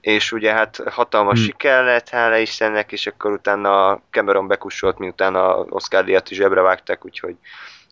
és 0.00 0.32
ugye 0.32 0.52
hát 0.52 0.82
hatalmas 0.90 1.38
Hmm. 1.38 1.44
siker 1.46 1.84
lett, 1.84 2.08
hála 2.08 2.36
Istennek, 2.36 2.92
és 2.92 3.06
akkor 3.06 3.32
utána 3.32 3.86
a 3.88 4.02
Cameron 4.10 4.46
bekussolt, 4.46 4.98
miután 4.98 5.34
a 5.34 5.56
Oscar 5.68 6.04
díjat 6.04 6.30
is 6.30 6.36
zsebre 6.36 6.60
vágták, 6.60 7.04
úgyhogy, 7.04 7.36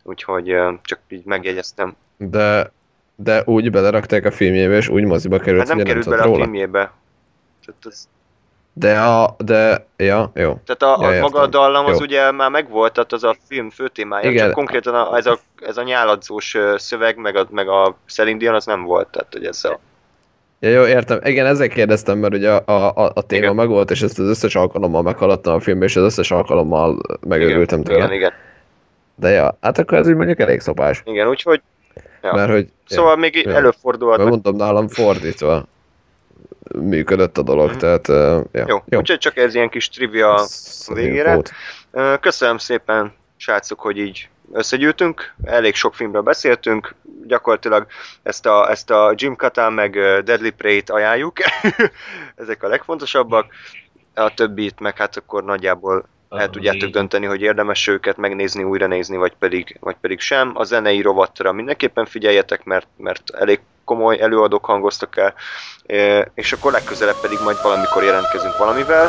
úgyhogy 0.02 0.56
csak 0.82 0.98
így 1.08 1.24
megjegyeztem. 1.24 1.96
De, 2.16 2.72
de 3.16 3.42
úgy 3.44 3.70
belerakták 3.70 4.24
a 4.24 4.30
filmjébe, 4.30 4.76
és 4.76 4.88
úgy 4.88 5.04
moziba 5.04 5.38
került, 5.38 5.68
Hát 5.68 5.76
nem 5.76 5.86
került 5.86 6.04
tudott 6.04 6.18
bele 6.18 6.30
a 6.30 6.32
róla. 6.32 6.42
filmjébe. 6.44 6.92
Tehát 7.66 7.86
ez, 7.86 8.08
De 8.78 9.00
a, 9.00 9.34
de, 9.38 9.86
ja, 9.96 10.30
jó. 10.34 10.60
Tehát 10.66 10.98
a, 10.98 11.12
Ja, 11.12 11.18
a 11.18 11.20
maga 11.20 11.40
a 11.40 11.46
dallam 11.46 11.84
az 11.86 11.98
Jó. 11.98 12.04
ugye 12.04 12.30
már 12.30 12.50
megvolt, 12.50 12.92
tehát 12.92 13.12
az 13.12 13.24
a 13.24 13.36
film 13.48 13.70
főtémája, 13.70 14.30
Igen. 14.30 14.44
Csak 14.46 14.54
konkrétan 14.54 14.94
a, 14.94 15.16
ez, 15.16 15.26
a, 15.26 15.38
ez 15.62 15.76
a 15.76 15.82
nyáladzós 15.82 16.56
szöveg, 16.76 17.16
meg 17.16 17.36
a, 17.36 17.46
meg 17.50 17.68
a 17.68 17.96
Celine 18.06 18.38
Dion 18.38 18.54
az 18.54 18.66
nem 18.66 18.82
volt, 18.82 19.08
tehát 19.08 19.32
hogy 19.32 19.44
ez 19.44 19.64
a... 19.64 19.78
Ja, 20.60 20.68
jó, 20.70 20.86
értem. 20.86 21.20
Igen, 21.24 21.46
ezzel 21.46 21.68
kérdeztem, 21.68 22.18
mert 22.18 22.34
ugye 22.34 22.50
a, 22.50 22.96
a, 22.96 23.10
a, 23.14 23.22
téma 23.22 23.42
Igen. 23.42 23.54
megvolt, 23.54 23.90
és 23.90 24.02
ezt 24.02 24.18
az 24.18 24.28
összes 24.28 24.54
alkalommal 24.54 25.02
meghaladtam 25.02 25.54
a 25.54 25.60
filmbe, 25.60 25.84
és 25.84 25.96
az 25.96 26.02
összes 26.04 26.30
alkalommal 26.30 26.98
megörültem 27.28 27.80
igen, 27.80 27.92
tőle. 27.92 28.04
igen, 28.04 28.16
igen, 28.16 28.32
De 29.14 29.28
ja, 29.28 29.58
hát 29.60 29.78
akkor 29.78 29.98
ez 29.98 30.08
úgy 30.08 30.14
mondjuk 30.16 30.40
elég 30.40 30.60
szopás. 30.60 31.02
igen, 31.04 31.28
úgyhogy, 31.28 31.60
Ja. 32.22 32.32
Mert 32.34 32.50
hogy, 32.50 32.68
szóval 32.86 33.16
még 33.16 33.36
Ja. 33.44 33.52
előfordulhat. 33.54 34.18
mert 34.18 34.30
mondom, 34.30 34.56
nálam 34.56 34.88
fordítva 34.88 35.64
működött 36.74 37.38
a 37.38 37.42
dolog, 37.42 37.68
Mhm. 37.70 37.78
tehát 37.78 38.08
uh, 38.08 38.44
ja. 38.52 38.64
Jó, 38.66 38.82
jó, 38.88 38.98
úgyhogy 38.98 39.18
csak 39.18 39.36
ez 39.36 39.54
ilyen 39.54 39.68
kis 39.68 39.88
trivia 39.88 40.34
Ez 40.34 40.86
végére. 40.94 41.40
Köszönöm 42.20 42.58
szépen, 42.58 43.12
srácok, 43.36 43.80
hogy 43.80 43.98
így 43.98 44.28
összegyűltünk, 44.52 45.34
elég 45.44 45.74
sok 45.74 45.94
filmről 45.94 46.22
beszéltünk, 46.22 46.94
gyakorlatilag 47.26 47.86
ezt 48.22 48.46
a, 48.46 48.70
ezt 48.70 48.90
a 48.90 49.12
Jim 49.16 49.36
Katan 49.36 49.72
meg 49.72 49.92
Deadly 50.24 50.48
Prey-t 50.48 50.90
ajánljuk, 50.90 51.36
ezek 52.42 52.62
a 52.62 52.68
legfontosabbak, 52.68 53.46
a 54.14 54.34
többit 54.34 54.80
meg 54.80 54.96
hát 54.96 55.16
akkor 55.16 55.44
nagyjából 55.44 56.08
el 56.30 56.50
tudjátok 56.50 56.90
dönteni, 56.90 57.26
hogy 57.26 57.40
érdemes 57.40 57.86
őket 57.86 58.16
megnézni, 58.16 58.62
újra 58.62 58.86
nézni, 58.86 59.16
vagy 59.16 59.32
pedig, 59.38 59.76
vagy 59.80 59.96
pedig 60.00 60.20
sem. 60.20 60.52
A 60.54 60.64
zenei 60.64 61.00
rovatra 61.00 61.52
mindenképpen 61.52 62.06
figyeljetek, 62.06 62.64
mert, 62.64 62.88
mert 62.96 63.30
elég 63.30 63.60
komoly 63.86 64.20
előadók 64.20 64.64
hangoztak 64.64 65.16
el, 65.16 65.34
E, 65.86 66.30
és 66.34 66.52
akkor 66.52 66.72
legközelebb 66.72 67.20
pedig 67.20 67.38
majd 67.44 67.62
valamikor 67.62 68.02
jelentkezünk 68.02 68.56
valamivel. 68.56 69.04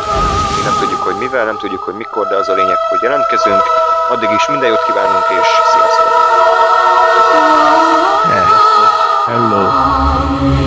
Mi 0.55 0.61
nem 0.63 0.77
tudjuk, 0.79 0.99
hogy 0.99 1.15
mivel, 1.15 1.45
nem 1.45 1.57
tudjuk, 1.57 1.81
hogy 1.81 1.93
mikor, 1.93 2.27
de 2.27 2.35
az 2.35 2.49
a 2.49 2.53
lényeg, 2.53 2.77
hogy 2.89 3.01
jelentkezünk. 3.01 3.61
Addig 4.09 4.29
is 4.35 4.47
minden 4.47 4.69
jót 4.69 4.83
kívánunk, 4.85 5.25
és 5.41 5.47
sziasztok! 5.73 6.07
Hello. 9.25 10.66